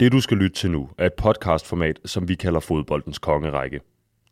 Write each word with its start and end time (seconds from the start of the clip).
Det 0.00 0.12
du 0.12 0.20
skal 0.20 0.36
lytte 0.36 0.56
til 0.56 0.70
nu 0.70 0.88
er 0.98 1.06
et 1.06 1.14
podcastformat, 1.14 2.00
som 2.04 2.28
vi 2.28 2.34
kalder 2.34 2.60
Fodboldens 2.60 3.18
Kongerække. 3.18 3.80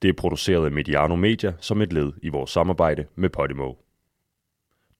Det 0.02 0.09
er 0.09 0.12
produceret 0.12 0.64
af 0.64 0.71
Mediano 0.71 1.16
Media 1.16 1.52
som 1.61 1.82
et 1.82 1.93
led 1.93 2.12
i 2.22 2.29
vores 2.29 2.50
samarbejde 2.50 3.06
med 3.14 3.29
Podimo. 3.29 3.72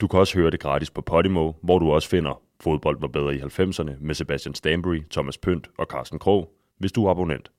Du 0.01 0.07
kan 0.07 0.21
også 0.21 0.39
høre 0.39 0.51
det 0.51 0.61
gratis 0.61 0.91
på 0.91 1.01
Podimo, 1.01 1.53
hvor 1.63 1.79
du 1.79 1.91
også 1.91 2.09
finder 2.09 2.43
Fodbold 2.61 3.01
var 3.01 3.09
bedre 3.09 3.35
i 3.35 3.39
90'erne 3.39 3.91
med 4.01 4.15
Sebastian 4.15 4.55
Stanbury, 4.55 5.03
Thomas 5.11 5.39
Pønt 5.39 5.69
og 5.79 5.87
Carsten 5.87 6.19
Krog, 6.19 6.53
hvis 6.79 6.93
du 6.93 7.07
er 7.07 7.11
abonnent. 7.11 7.51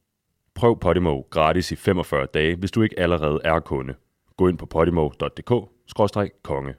Prøv 0.56 0.80
Podimo 0.80 1.22
gratis 1.30 1.72
i 1.72 1.76
45 1.76 2.28
dage, 2.34 2.56
hvis 2.56 2.72
du 2.72 2.82
ikke 2.82 3.00
allerede 3.00 3.40
er 3.44 3.60
kunde. 3.60 3.94
Gå 4.38 4.48
ind 4.48 4.58
på 4.58 4.66
podimo.dk-konge. 4.66 6.74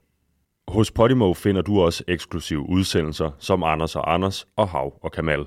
Hos 0.69 0.91
Podimo 0.91 1.35
finder 1.35 1.63
du 1.63 1.81
også 1.81 2.05
eksklusive 2.09 2.69
udsendelser 2.69 3.31
som 3.39 3.63
Anders 3.63 3.97
og 3.97 4.15
Anders 4.15 4.47
og 4.57 4.69
Hav 4.69 4.99
og 5.03 5.13
Kamal. 5.13 5.47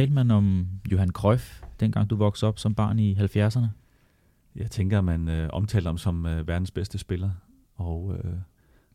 Talte 0.00 0.14
man 0.14 0.30
om 0.30 0.68
Johan 0.92 1.10
Cruyff, 1.10 1.62
dengang 1.80 2.10
du 2.10 2.16
voksede 2.16 2.48
op 2.48 2.58
som 2.58 2.74
barn 2.74 2.98
i 2.98 3.14
70'erne? 3.14 3.66
Jeg 4.54 4.70
tænker, 4.70 4.98
at 4.98 5.04
man 5.04 5.28
øh, 5.28 5.48
omtalte 5.52 5.86
ham 5.86 5.98
som 5.98 6.26
øh, 6.26 6.48
verdens 6.48 6.70
bedste 6.70 6.98
spiller, 6.98 7.30
og 7.74 8.14
øh, 8.14 8.34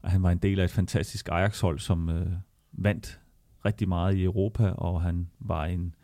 han 0.03 0.23
var 0.23 0.31
en 0.31 0.37
del 0.37 0.59
af 0.59 0.63
et 0.63 0.71
fantastisk 0.71 1.29
Ajax-hold, 1.31 1.79
som 1.79 2.09
øh, 2.09 2.27
vandt 2.71 3.19
rigtig 3.65 3.87
meget 3.87 4.15
i 4.15 4.23
Europa, 4.23 4.69
og 4.69 5.01
han 5.01 5.27
var 5.39 5.65
en 5.65 5.95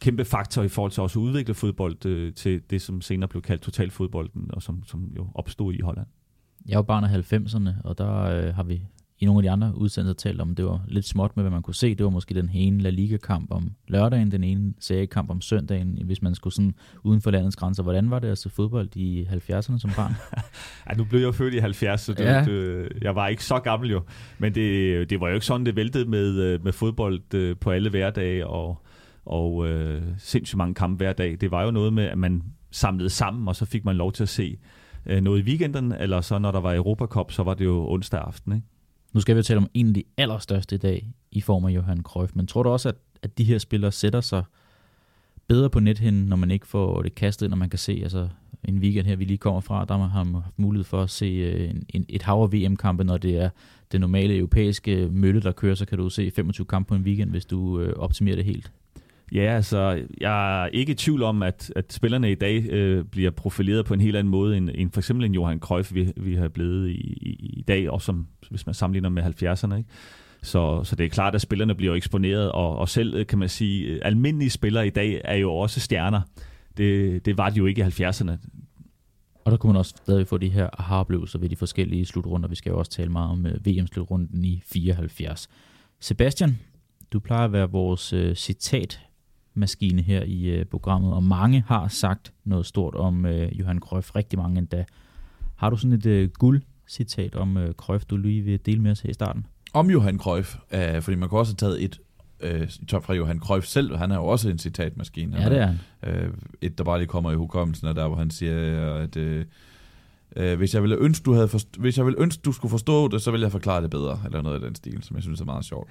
kæmpe 0.00 0.24
faktor 0.24 0.62
i 0.62 0.68
forhold 0.68 0.92
til 0.92 1.02
også 1.02 1.18
at 1.18 1.22
udvikle 1.22 1.54
fodbold 1.54 2.06
øh, 2.06 2.34
til 2.34 2.62
det, 2.70 2.82
som 2.82 3.00
senere 3.00 3.28
blev 3.28 3.42
kaldt 3.42 3.62
totalfodbolden, 3.62 4.50
og 4.54 4.62
som, 4.62 4.84
som 4.84 5.12
jo 5.16 5.28
opstod 5.34 5.74
i 5.74 5.80
Holland. 5.80 6.06
Jeg 6.68 6.76
var 6.76 6.82
barn 6.82 7.04
af 7.04 7.32
90'erne, 7.32 7.70
og 7.84 7.98
der 7.98 8.20
øh, 8.20 8.54
har 8.54 8.62
vi 8.62 8.82
i 9.22 9.24
nogle 9.24 9.38
af 9.38 9.42
de 9.42 9.50
andre 9.50 9.72
udsendelser 9.74 10.14
talt 10.14 10.40
om, 10.40 10.54
det 10.54 10.64
var 10.64 10.80
lidt 10.88 11.04
småt 11.04 11.36
med, 11.36 11.44
hvad 11.44 11.50
man 11.50 11.62
kunne 11.62 11.74
se. 11.74 11.94
Det 11.94 12.04
var 12.04 12.10
måske 12.10 12.34
den 12.34 12.50
ene 12.54 12.82
La 12.82 12.90
Liga-kamp 12.90 13.50
om 13.50 13.72
lørdagen, 13.88 14.30
den 14.30 14.44
ene 14.44 14.74
seriekamp 14.80 15.30
om 15.30 15.40
søndagen, 15.40 15.98
hvis 16.04 16.22
man 16.22 16.34
skulle 16.34 16.54
sådan 16.54 16.74
uden 17.02 17.20
for 17.20 17.30
landets 17.30 17.56
grænser. 17.56 17.82
Hvordan 17.82 18.10
var 18.10 18.18
det 18.18 18.28
at 18.28 18.38
se 18.38 18.50
fodbold 18.50 18.96
i 18.96 19.22
70'erne 19.22 19.78
som 19.78 19.90
barn? 19.96 20.14
ja, 20.90 20.94
nu 20.96 21.04
blev 21.04 21.20
jeg 21.20 21.34
født 21.34 21.54
i 21.54 21.58
70, 21.58 22.00
så 22.00 22.12
det, 22.12 22.24
ja. 22.24 22.44
det, 22.44 22.88
jeg 23.02 23.14
var 23.14 23.28
ikke 23.28 23.44
så 23.44 23.58
gammel 23.58 23.90
jo. 23.90 24.02
Men 24.38 24.54
det, 24.54 25.10
det 25.10 25.20
var 25.20 25.28
jo 25.28 25.34
ikke 25.34 25.46
sådan, 25.46 25.66
det 25.66 25.76
væltede 25.76 26.04
med, 26.10 26.34
øh, 26.34 26.64
med 26.64 26.72
fodbold 26.72 27.34
øh, 27.34 27.56
på 27.56 27.70
alle 27.70 27.90
hverdage, 27.90 28.46
og, 28.46 28.82
og 29.24 29.68
øh, 29.68 30.02
sindssygt 30.18 30.58
mange 30.58 30.74
kampe 30.74 30.96
hver 30.96 31.12
dag. 31.12 31.36
Det 31.40 31.50
var 31.50 31.64
jo 31.64 31.70
noget 31.70 31.92
med, 31.92 32.04
at 32.04 32.18
man 32.18 32.42
samlede 32.70 33.10
sammen, 33.10 33.48
og 33.48 33.56
så 33.56 33.64
fik 33.64 33.84
man 33.84 33.96
lov 33.96 34.12
til 34.12 34.22
at 34.22 34.28
se 34.28 34.58
øh, 35.06 35.20
noget 35.20 35.40
i 35.40 35.42
weekenden, 35.42 35.92
eller 35.92 36.20
så 36.20 36.38
når 36.38 36.50
der 36.50 36.60
var 36.60 36.74
Europacup, 36.74 37.32
så 37.32 37.42
var 37.42 37.54
det 37.54 37.64
jo 37.64 37.90
onsdag 37.90 38.20
aften, 38.20 38.52
ikke? 38.52 38.66
Nu 39.12 39.20
skal 39.20 39.36
vi 39.36 39.42
tale 39.42 39.58
om 39.58 39.68
en 39.74 39.88
af 39.88 39.94
de 39.94 40.04
allerstørste 40.16 40.74
i 40.74 40.78
dag 40.78 41.12
i 41.32 41.40
form 41.40 41.64
af 41.64 41.70
Johan 41.70 42.02
Cruyff, 42.02 42.32
men 42.34 42.46
tror 42.46 42.62
du 42.62 42.68
også, 42.68 42.88
at, 42.88 42.94
at 43.22 43.38
de 43.38 43.44
her 43.44 43.58
spillere 43.58 43.92
sætter 43.92 44.20
sig 44.20 44.44
bedre 45.46 45.70
på 45.70 45.80
nethinden, 45.80 46.26
når 46.26 46.36
man 46.36 46.50
ikke 46.50 46.66
får 46.66 47.02
det 47.02 47.14
kastet 47.14 47.50
når 47.50 47.56
man 47.56 47.70
kan 47.70 47.78
se, 47.78 48.00
altså 48.02 48.28
en 48.64 48.78
weekend 48.78 49.06
her, 49.06 49.16
vi 49.16 49.24
lige 49.24 49.38
kommer 49.38 49.60
fra, 49.60 49.84
der 49.84 49.94
har 49.94 50.24
man 50.24 50.40
haft 50.42 50.58
mulighed 50.58 50.84
for 50.84 51.02
at 51.02 51.10
se 51.10 51.26
øh, 51.26 51.70
en, 51.70 51.84
en, 51.88 52.04
et 52.08 52.22
hav 52.22 52.42
af 52.42 52.52
VM-kampe, 52.52 53.04
når 53.04 53.16
det 53.16 53.36
er 53.36 53.50
det 53.92 54.00
normale 54.00 54.36
europæiske 54.36 55.08
mølle, 55.10 55.40
der 55.40 55.52
kører, 55.52 55.74
så 55.74 55.86
kan 55.86 55.98
du 55.98 56.10
se 56.10 56.30
25 56.30 56.66
kampe 56.66 56.88
på 56.88 56.94
en 56.94 57.02
weekend, 57.02 57.30
hvis 57.30 57.44
du 57.44 57.80
øh, 57.80 57.92
optimerer 57.96 58.36
det 58.36 58.44
helt. 58.44 58.72
Ja, 59.34 59.54
altså, 59.56 60.06
jeg 60.20 60.62
er 60.62 60.66
ikke 60.66 60.92
i 60.92 60.94
tvivl 60.94 61.22
om, 61.22 61.42
at, 61.42 61.72
at 61.76 61.92
spillerne 61.92 62.32
i 62.32 62.34
dag 62.34 62.66
øh, 62.70 63.04
bliver 63.04 63.30
profileret 63.30 63.86
på 63.86 63.94
en 63.94 64.00
helt 64.00 64.16
anden 64.16 64.30
måde, 64.30 64.56
end, 64.56 64.70
end 64.74 64.90
for 64.90 65.00
eksempel 65.00 65.26
en 65.26 65.34
Johan 65.34 65.58
Cruyff, 65.58 65.94
vi, 65.94 66.12
vi 66.16 66.34
har 66.34 66.48
blevet 66.48 66.88
i, 66.88 67.18
i, 67.20 67.30
i 67.58 67.64
dag, 67.68 67.90
og 67.90 68.02
som, 68.02 68.26
hvis 68.50 68.66
man 68.66 68.74
sammenligner 68.74 69.08
med 69.08 69.22
70'erne. 69.22 69.76
Ikke? 69.76 69.90
Så, 70.42 70.84
så 70.84 70.96
det 70.96 71.06
er 71.06 71.10
klart, 71.10 71.34
at 71.34 71.40
spillerne 71.40 71.74
bliver 71.74 71.94
eksponeret, 71.94 72.52
og, 72.52 72.76
og 72.76 72.88
selv, 72.88 73.14
øh, 73.14 73.26
kan 73.26 73.38
man 73.38 73.48
sige, 73.48 73.86
øh, 73.86 74.00
almindelige 74.02 74.50
spillere 74.50 74.86
i 74.86 74.90
dag 74.90 75.20
er 75.24 75.36
jo 75.36 75.54
også 75.54 75.80
stjerner. 75.80 76.20
Det, 76.76 77.24
det 77.26 77.38
var 77.38 77.50
de 77.50 77.56
jo 77.58 77.66
ikke 77.66 77.80
i 77.80 77.84
70'erne. 77.84 78.32
Og 79.44 79.52
der 79.52 79.56
kunne 79.56 79.72
man 79.72 79.78
også 79.78 79.94
stadig 79.96 80.26
få 80.26 80.38
de 80.38 80.48
her 80.48 80.68
aha-oplevelser 80.78 81.38
ved 81.38 81.48
de 81.48 81.56
forskellige 81.56 82.06
slutrunder. 82.06 82.48
Vi 82.48 82.54
skal 82.54 82.70
jo 82.70 82.78
også 82.78 82.90
tale 82.90 83.10
meget 83.10 83.30
om 83.30 83.46
øh, 83.46 83.66
VM-slutrunden 83.66 84.44
i 84.44 84.62
74. 84.66 85.48
Sebastian, 86.00 86.58
du 87.12 87.20
plejer 87.20 87.44
at 87.44 87.52
være 87.52 87.70
vores 87.70 88.12
øh, 88.12 88.34
citat 88.34 89.00
maskine 89.54 90.02
her 90.02 90.22
i 90.22 90.42
øh, 90.44 90.64
programmet, 90.64 91.14
og 91.14 91.22
mange 91.22 91.64
har 91.66 91.88
sagt 91.88 92.32
noget 92.44 92.66
stort 92.66 92.94
om 92.94 93.26
øh, 93.26 93.58
Johan 93.58 93.78
Cruyff, 93.80 94.16
rigtig 94.16 94.38
mange 94.38 94.58
endda. 94.58 94.84
Har 95.56 95.70
du 95.70 95.76
sådan 95.76 95.92
et 95.92 96.06
øh, 96.06 96.30
guldcitat 96.38 97.34
om 97.34 97.56
øh, 97.56 97.74
Cruyff, 97.74 98.04
du 98.04 98.16
lige 98.16 98.42
vil 98.42 98.66
dele 98.66 98.82
med 98.82 98.90
os 98.90 99.00
her 99.00 99.10
i 99.10 99.14
starten? 99.14 99.46
Om 99.74 99.90
Johan 99.90 100.18
Cruyff, 100.18 100.56
øh, 100.74 101.02
fordi 101.02 101.16
man 101.16 101.28
kan 101.28 101.38
også 101.38 101.52
have 101.52 101.68
taget 101.74 101.84
et 101.84 102.00
øh, 102.40 102.68
fra 103.02 103.14
Johan 103.14 103.38
Cruyff 103.38 103.66
selv, 103.66 103.96
han 103.96 104.10
er 104.10 104.16
jo 104.16 104.24
også 104.24 104.48
en 104.50 104.58
citatmaskine. 104.58 105.40
Ja, 105.40 105.48
det 105.48 105.58
er 105.58 105.66
han. 105.66 105.78
Øh, 106.02 106.32
et, 106.60 106.78
der 106.78 106.84
bare 106.84 106.98
lige 106.98 107.08
kommer 107.08 107.32
i 107.32 107.34
hukommelsen, 107.34 107.86
er 107.86 107.92
der, 107.92 108.08
hvor 108.08 108.16
han 108.16 108.30
siger, 108.30 108.94
at 108.94 109.16
øh, 109.16 109.44
øh, 110.36 110.58
hvis, 110.58 110.74
jeg 110.74 110.82
ville 110.82 110.96
ønske, 110.96 111.24
du 111.24 111.32
havde 111.32 111.48
forst- 111.48 111.78
hvis 111.80 111.98
jeg 111.98 112.06
ville 112.06 112.20
ønske, 112.20 112.40
du 112.44 112.52
skulle 112.52 112.70
forstå 112.70 113.08
det, 113.08 113.22
så 113.22 113.30
ville 113.30 113.44
jeg 113.44 113.52
forklare 113.52 113.82
det 113.82 113.90
bedre, 113.90 114.20
eller 114.24 114.42
noget 114.42 114.54
af 114.54 114.60
den 114.60 114.74
stil, 114.74 115.02
som 115.02 115.16
jeg 115.16 115.22
synes 115.22 115.40
er 115.40 115.44
meget 115.44 115.64
sjovt. 115.64 115.90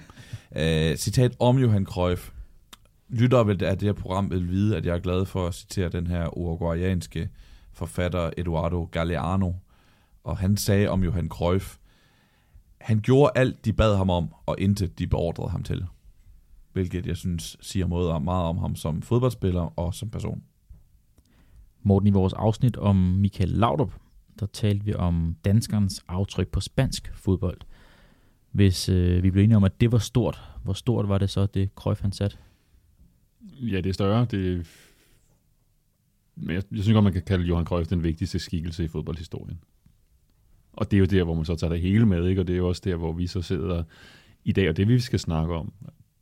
Øh, 0.56 0.96
citat 0.96 1.36
om 1.38 1.58
Johan 1.58 1.84
Cruyff 1.84 2.30
lytter 3.12 3.38
af 3.38 3.78
det 3.78 3.82
her 3.82 3.92
program 3.92 4.30
vil 4.30 4.48
vide, 4.48 4.76
at 4.76 4.86
jeg 4.86 4.94
er 4.94 5.00
glad 5.00 5.24
for 5.24 5.46
at 5.46 5.54
citere 5.54 5.88
den 5.88 6.06
her 6.06 6.38
uruguayanske 6.38 7.28
forfatter 7.72 8.30
Eduardo 8.36 8.88
Galeano. 8.92 9.52
Og 10.24 10.36
han 10.36 10.56
sagde 10.56 10.88
om 10.88 11.04
Johan 11.04 11.28
Cruyff, 11.28 11.76
han 12.80 13.00
gjorde 13.00 13.32
alt, 13.34 13.64
de 13.64 13.72
bad 13.72 13.96
ham 13.96 14.10
om, 14.10 14.34
og 14.46 14.56
intet 14.58 14.98
de 14.98 15.06
beordrede 15.06 15.50
ham 15.50 15.62
til. 15.62 15.86
Hvilket 16.72 17.06
jeg 17.06 17.16
synes 17.16 17.56
siger 17.60 18.18
meget 18.18 18.44
om 18.44 18.58
ham 18.58 18.76
som 18.76 19.02
fodboldspiller 19.02 19.78
og 19.78 19.94
som 19.94 20.10
person. 20.10 20.42
Morten, 21.82 22.06
i 22.06 22.10
vores 22.10 22.32
afsnit 22.32 22.76
om 22.76 22.96
Michael 22.96 23.48
Laudrup, 23.48 23.92
der 24.40 24.46
talte 24.46 24.84
vi 24.84 24.94
om 24.94 25.36
danskernes 25.44 26.04
aftryk 26.08 26.48
på 26.48 26.60
spansk 26.60 27.12
fodbold. 27.14 27.60
Hvis 28.50 28.88
øh, 28.88 29.22
vi 29.22 29.30
blev 29.30 29.44
enige 29.44 29.56
om, 29.56 29.64
at 29.64 29.80
det 29.80 29.92
var 29.92 29.98
stort, 29.98 30.42
hvor 30.64 30.72
stort 30.72 31.08
var 31.08 31.18
det 31.18 31.30
så, 31.30 31.46
det 31.46 31.70
Cruyff 31.74 32.02
han 32.02 32.12
satte? 32.12 32.36
Ja, 33.60 33.76
det 33.76 33.86
er 33.86 33.92
større. 33.92 34.26
Det, 34.30 34.66
men 36.36 36.54
jeg, 36.54 36.62
jeg 36.72 36.82
synes 36.82 36.94
godt, 36.94 37.04
man 37.04 37.12
kan 37.12 37.22
kalde 37.22 37.44
Johan 37.44 37.64
Cruyff 37.64 37.88
den 37.88 38.02
vigtigste 38.02 38.38
skikkelse 38.38 38.84
i 38.84 38.88
fodboldhistorien. 38.88 39.58
Og 40.72 40.90
det 40.90 40.96
er 40.96 41.00
jo 41.00 41.06
der, 41.06 41.24
hvor 41.24 41.34
man 41.34 41.44
så 41.44 41.56
tager 41.56 41.72
det 41.72 41.80
hele 41.80 42.06
med, 42.06 42.26
ikke? 42.26 42.40
og 42.40 42.46
det 42.46 42.52
er 42.52 42.56
jo 42.56 42.68
også 42.68 42.82
der, 42.84 42.96
hvor 42.96 43.12
vi 43.12 43.26
så 43.26 43.42
sidder 43.42 43.82
i 44.44 44.52
dag, 44.52 44.68
og 44.68 44.76
det 44.76 44.88
vi 44.88 45.00
skal 45.00 45.18
snakke 45.18 45.54
om, 45.54 45.72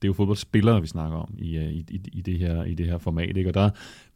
det 0.03 0.07
er 0.07 0.09
jo 0.09 0.13
fodboldspillere, 0.13 0.81
vi 0.81 0.87
snakker 0.87 1.19
om 1.19 1.35
i, 1.39 1.57
øh, 1.57 1.73
i, 1.73 1.87
i, 1.91 2.01
i, 2.13 2.21
det, 2.21 2.39
her, 2.39 2.65
i 2.65 2.75
det 2.75 2.87
her 2.87 2.99
format. 2.99 3.37
Ikke? 3.37 3.51
Og 3.51 3.55
der 3.55 3.71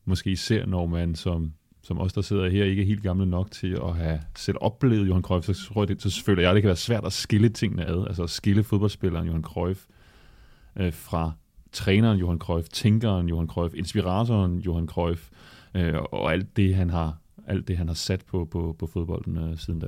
måske 0.05 0.31
især, 0.31 0.67
når 0.67 0.87
man 0.87 1.15
som, 1.15 1.53
som 1.83 2.01
os, 2.01 2.12
der 2.12 2.21
sidder 2.21 2.49
her, 2.49 2.65
ikke 2.65 2.83
er 2.83 2.87
helt 2.87 3.03
gamle 3.03 3.27
nok 3.27 3.51
til 3.51 3.79
at 3.83 3.97
have 3.97 4.21
selv 4.37 4.56
oplevet 4.61 5.09
Johan 5.09 5.23
Cruyff, 5.23 5.47
så, 5.47 5.55
tror 5.55 5.83
jeg, 5.83 5.89
det, 5.89 6.03
så 6.03 6.25
føler 6.25 6.43
jeg, 6.43 6.51
at 6.51 6.55
det 6.55 6.62
kan 6.62 6.69
være 6.69 6.77
svært 6.77 7.05
at 7.05 7.12
skille 7.12 7.49
tingene 7.49 7.87
ad. 7.87 8.06
Altså 8.06 8.23
at 8.23 8.31
skille 8.31 8.65
fodboldspilleren 8.65 9.27
Johan 9.27 9.43
Cruyff 9.43 9.85
øh, 10.77 10.93
fra 10.93 11.33
træneren 11.75 12.19
Johan 12.19 12.38
Cruyff, 12.38 12.69
tænkeren 12.69 13.29
Johan 13.29 13.47
Cruyff, 13.47 13.75
inspiratoren 13.75 14.59
Johan 14.59 14.87
Cruyff, 14.87 15.29
øh, 15.75 15.94
og 16.12 16.32
alt 16.32 16.56
det, 16.56 16.75
han 16.75 16.91
har, 16.91 17.19
alt 17.47 17.69
det, 17.69 17.76
han 17.76 17.88
har 17.88 17.94
sat 17.94 18.25
på, 18.26 18.44
på, 18.44 18.76
på 18.79 18.87
fodbolden 18.87 19.37
øh, 19.37 19.59
siden 19.59 19.81
da. 19.81 19.87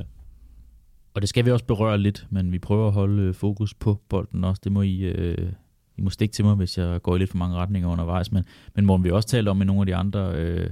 Og 1.15 1.23
det 1.23 1.29
skal 1.29 1.45
vi 1.45 1.51
også 1.51 1.65
berøre 1.65 1.99
lidt, 1.99 2.27
men 2.31 2.53
vi 2.53 2.59
prøver 2.59 2.87
at 2.87 2.93
holde 2.93 3.23
øh, 3.23 3.35
fokus 3.35 3.75
på 3.75 4.01
bolden 4.09 4.45
også. 4.45 4.61
Det 4.65 4.73
må 4.73 4.83
I, 4.83 4.99
øh, 5.01 5.53
I 5.97 6.03
må 6.03 6.11
stikke 6.11 6.33
til 6.33 6.45
mig, 6.45 6.55
hvis 6.55 6.79
jeg 6.79 7.03
går 7.03 7.17
i 7.17 7.19
lidt 7.19 7.31
for 7.31 7.39
mange 7.39 7.57
retninger 7.57 7.89
undervejs. 7.89 8.33
Men, 8.33 8.45
men 8.75 8.87
må 8.87 8.97
vi 8.97 9.11
også 9.11 9.29
tale 9.29 9.51
om 9.51 9.57
med 9.57 9.67
nogle 9.67 9.83
af 9.83 9.87
de 9.87 9.95
andre 9.95 10.33
øh, 10.35 10.71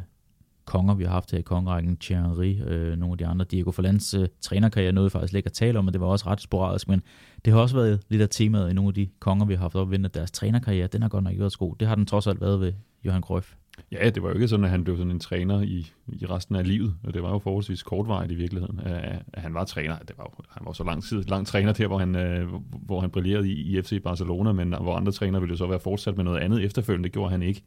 konger, 0.65 0.95
vi 0.95 1.05
har 1.05 1.11
haft 1.11 1.31
her 1.31 1.39
i 1.39 1.43
kongerækken, 1.43 1.97
Thierry, 1.97 2.61
øh, 2.67 2.97
nogle 2.97 3.13
af 3.13 3.19
de 3.19 3.27
andre. 3.27 3.45
Diego 3.51 3.71
Forlands 3.71 4.15
øh, 4.15 4.29
trænerkarriere 4.41 4.93
nåede 4.93 5.11
faktisk 5.11 5.35
ikke 5.35 5.47
at 5.47 5.53
tale 5.53 5.79
om, 5.79 5.87
og 5.87 5.93
det 5.93 6.01
var 6.01 6.07
også 6.07 6.27
ret 6.27 6.41
sporadisk, 6.41 6.89
men 6.89 7.03
det 7.45 7.53
har 7.53 7.61
også 7.61 7.77
været 7.77 8.01
lidt 8.09 8.23
af 8.23 8.29
temaet 8.31 8.71
i 8.71 8.75
nogle 8.75 8.89
af 8.89 8.95
de 8.95 9.09
konger, 9.21 9.47
vi 9.47 9.55
har 9.55 9.61
haft 9.61 9.75
op 9.75 9.93
at 9.93 10.15
deres 10.15 10.31
trænerkarriere. 10.31 10.87
Den 10.87 11.03
har 11.03 11.09
godt 11.09 11.25
nok 11.25 11.31
ikke 11.31 11.41
været 11.41 11.53
så 11.53 11.59
god. 11.59 11.77
Det 11.81 11.89
har 11.89 11.95
den 11.95 12.07
trods 12.07 12.27
alt 12.27 12.41
været 12.41 12.61
ved 12.61 12.73
Johan 13.05 13.23
Cruyff. 13.23 13.55
Ja, 13.93 14.11
det 14.11 14.23
var 14.23 14.29
jo 14.29 14.35
ikke 14.35 14.49
sådan, 14.49 14.65
at 14.65 14.71
han 14.71 14.85
blev 14.85 14.97
sådan 14.97 15.11
en 15.11 15.21
træner 15.21 15.61
i, 15.61 15.93
i 16.09 16.27
resten 16.27 16.57
af 16.57 16.69
livet. 16.69 16.95
Det 17.15 17.23
var 17.23 17.31
jo 17.31 17.39
forholdsvis 17.39 17.83
kortvarigt 17.83 18.33
i 18.33 18.35
virkeligheden, 18.35 18.81
at, 18.81 19.23
han 19.35 19.55
var 19.55 19.65
træner. 19.65 19.99
Det 19.99 20.19
var 20.19 20.25
jo, 20.25 20.45
han 20.51 20.67
var 20.67 20.73
så 20.73 20.85
lang 20.85 21.05
tid, 21.05 21.23
lang 21.23 21.47
træner 21.47 21.73
der, 21.73 21.87
hvor 21.87 21.99
han, 21.99 22.17
øh, 22.17 22.49
hvor 22.87 23.01
han 23.01 23.11
brillerede 23.11 23.49
i, 23.49 23.53
i 23.53 23.83
FC 23.83 24.03
Barcelona, 24.03 24.53
men 24.53 24.69
hvor 24.69 24.97
andre 24.97 25.13
træner 25.13 25.41
ville 25.41 25.53
jo 25.53 25.57
så 25.57 25.67
være 25.67 25.81
fortsat 25.81 26.17
med 26.17 26.25
noget 26.25 26.41
andet 26.41 26.65
efterfølgende. 26.65 27.05
Det 27.05 27.13
gjorde 27.13 27.31
han 27.31 27.43
ikke. 27.43 27.63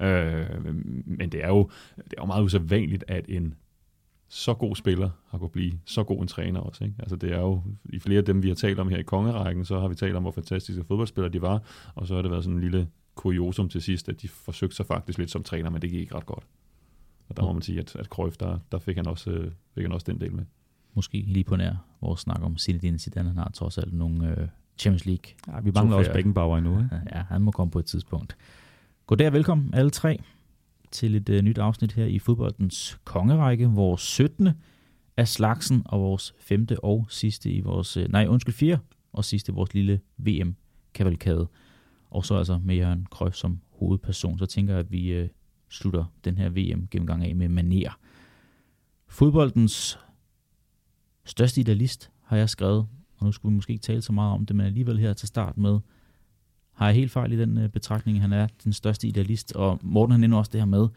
Øh, 0.00 0.74
men 1.06 1.28
det 1.32 1.44
er, 1.44 1.48
jo, 1.48 1.70
det 1.96 2.12
er 2.18 2.22
jo 2.22 2.26
meget 2.26 2.44
usædvanligt, 2.44 3.04
at 3.08 3.24
en 3.28 3.54
så 4.28 4.54
god 4.54 4.76
spiller 4.76 5.10
har 5.28 5.38
kunnet 5.38 5.52
blive 5.52 5.72
så 5.84 6.04
god 6.04 6.22
en 6.22 6.28
træner 6.28 6.60
også. 6.60 6.84
Ikke? 6.84 6.96
Altså 6.98 7.16
det 7.16 7.32
er 7.32 7.40
jo, 7.40 7.62
i 7.84 7.98
flere 7.98 8.18
af 8.18 8.24
dem, 8.24 8.42
vi 8.42 8.48
har 8.48 8.54
talt 8.54 8.78
om 8.78 8.88
her 8.88 8.98
i 8.98 9.02
kongerækken, 9.02 9.64
så 9.64 9.80
har 9.80 9.88
vi 9.88 9.94
talt 9.94 10.16
om, 10.16 10.22
hvor 10.22 10.30
fantastiske 10.30 10.84
fodboldspillere 10.84 11.32
de 11.32 11.42
var, 11.42 11.62
og 11.94 12.06
så 12.06 12.14
har 12.14 12.22
det 12.22 12.30
været 12.30 12.44
sådan 12.44 12.56
en 12.56 12.62
lille 12.62 12.88
kuriosum 13.14 13.68
til 13.68 13.82
sidst, 13.82 14.08
at 14.08 14.22
de 14.22 14.28
forsøgte 14.28 14.76
sig 14.76 14.86
faktisk 14.86 15.18
lidt 15.18 15.30
som 15.30 15.42
træner, 15.42 15.70
men 15.70 15.82
det 15.82 15.90
gik 15.90 16.00
ikke 16.00 16.14
ret 16.14 16.26
godt. 16.26 16.44
Og 17.28 17.36
der 17.36 17.42
må 17.42 17.52
man 17.52 17.62
sige, 17.62 17.80
at, 17.80 17.96
at 17.96 18.06
Cruyff, 18.06 18.36
der, 18.36 18.58
der 18.72 18.78
fik, 18.78 18.96
han 18.96 19.06
også, 19.06 19.30
øh, 19.30 19.50
fik 19.74 19.82
han 19.82 19.92
også 19.92 20.04
den 20.10 20.20
del 20.20 20.32
med. 20.32 20.44
Måske 20.94 21.24
lige 21.26 21.44
på 21.44 21.56
nær 21.56 21.74
vores 22.00 22.20
snak 22.20 22.42
om 22.42 22.58
Zinedine 22.58 22.98
Zidane, 22.98 23.28
han 23.28 23.38
har 23.38 23.50
trods 23.54 23.78
alt 23.78 23.92
nogle 23.92 24.30
øh, 24.30 24.48
Champions 24.78 25.06
League. 25.06 25.32
Ja, 25.48 25.60
vi 25.60 25.70
mangler 25.70 25.96
også 25.96 26.12
Beckenbauer 26.12 26.58
endnu. 26.58 26.78
Ikke? 26.78 27.00
Ja, 27.14 27.22
han 27.28 27.42
må 27.42 27.50
komme 27.50 27.70
på 27.70 27.78
et 27.78 27.86
tidspunkt. 27.86 28.36
Goddag 29.08 29.26
og 29.26 29.32
velkommen 29.32 29.74
alle 29.74 29.90
tre 29.90 30.22
til 30.90 31.14
et 31.14 31.28
øh, 31.28 31.42
nyt 31.42 31.58
afsnit 31.58 31.92
her 31.92 32.04
i 32.04 32.18
fodboldens 32.18 32.98
kongerække, 33.04 33.66
vores 33.66 34.00
17. 34.00 34.48
af 35.16 35.28
slagsen 35.28 35.82
og 35.84 36.00
vores 36.00 36.34
femte 36.40 36.84
og 36.84 37.06
sidste 37.08 37.50
i 37.50 37.60
vores, 37.60 37.96
øh, 37.96 38.08
nej 38.08 38.26
undskyld, 38.26 38.54
fire 38.54 38.78
og 39.12 39.24
sidste 39.24 39.52
i 39.52 39.54
vores 39.54 39.74
lille 39.74 40.00
VM-kavalkade 40.16 41.48
og 42.10 42.24
så 42.24 42.34
altså 42.36 42.60
med 42.64 42.76
Jørgen 42.76 43.06
Krøf 43.10 43.34
som 43.34 43.60
hovedperson, 43.70 44.38
så 44.38 44.46
tænker 44.46 44.72
jeg, 44.72 44.80
at 44.80 44.92
vi 44.92 45.12
øh, 45.12 45.28
slutter 45.68 46.04
den 46.24 46.38
her 46.38 46.48
VM-gennemgang 46.48 47.24
af 47.24 47.36
med 47.36 47.48
maner. 47.48 47.98
Fodboldens 49.06 49.98
største 51.24 51.60
idealist 51.60 52.10
har 52.22 52.36
jeg 52.36 52.50
skrevet, 52.50 52.86
og 53.16 53.26
nu 53.26 53.32
skulle 53.32 53.52
vi 53.52 53.56
måske 53.56 53.72
ikke 53.72 53.82
tale 53.82 54.02
så 54.02 54.12
meget 54.12 54.32
om 54.32 54.46
det, 54.46 54.56
men 54.56 54.66
alligevel 54.66 54.98
her 54.98 55.12
til 55.12 55.28
start 55.28 55.58
med, 55.58 55.78
har 56.78 56.86
jeg 56.86 56.94
helt 56.94 57.12
fejl 57.12 57.32
i 57.32 57.38
den 57.38 57.58
øh, 57.58 57.68
betragtning, 57.68 58.20
han 58.20 58.32
er 58.32 58.46
den 58.64 58.72
største 58.72 59.08
idealist, 59.08 59.52
og 59.56 59.78
Morten 59.82 60.12
han 60.12 60.24
endnu 60.24 60.38
også 60.38 60.50
det 60.52 60.60
her 60.60 60.66
med, 60.66 60.88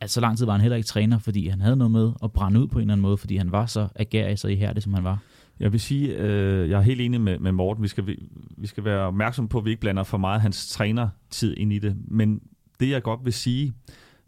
at 0.00 0.10
så 0.10 0.20
lang 0.20 0.38
tid 0.38 0.46
var 0.46 0.52
han 0.52 0.60
heller 0.60 0.76
ikke 0.76 0.86
træner, 0.86 1.18
fordi 1.18 1.48
han 1.48 1.60
havde 1.60 1.76
noget 1.76 1.90
med 1.90 2.12
at 2.22 2.32
brænde 2.32 2.60
ud 2.60 2.66
på 2.66 2.78
en 2.78 2.82
eller 2.82 2.92
anden 2.92 3.02
måde, 3.02 3.16
fordi 3.16 3.36
han 3.36 3.52
var 3.52 3.66
så 3.66 3.88
agerig, 3.94 4.38
så 4.38 4.48
ihærdig, 4.48 4.82
som 4.82 4.94
han 4.94 5.04
var. 5.04 5.18
Jeg 5.60 5.72
vil 5.72 5.80
sige, 5.80 6.16
øh, 6.16 6.70
jeg 6.70 6.78
er 6.78 6.82
helt 6.82 7.00
enig 7.00 7.20
med, 7.20 7.38
med 7.38 7.52
Morten. 7.52 7.82
Vi 7.82 7.88
skal, 7.88 8.06
vi, 8.06 8.28
vi 8.56 8.66
skal 8.66 8.84
være 8.84 9.00
opmærksom 9.00 9.48
på, 9.48 9.58
at 9.58 9.64
vi 9.64 9.70
ikke 9.70 9.80
blander 9.80 10.02
for 10.02 10.18
meget 10.18 10.40
hans 10.40 10.68
trænertid 10.68 11.54
ind 11.56 11.72
i 11.72 11.78
det. 11.78 11.96
Men 12.08 12.40
det, 12.80 12.90
jeg 12.90 13.02
godt 13.02 13.20
vil 13.24 13.32
sige 13.32 13.72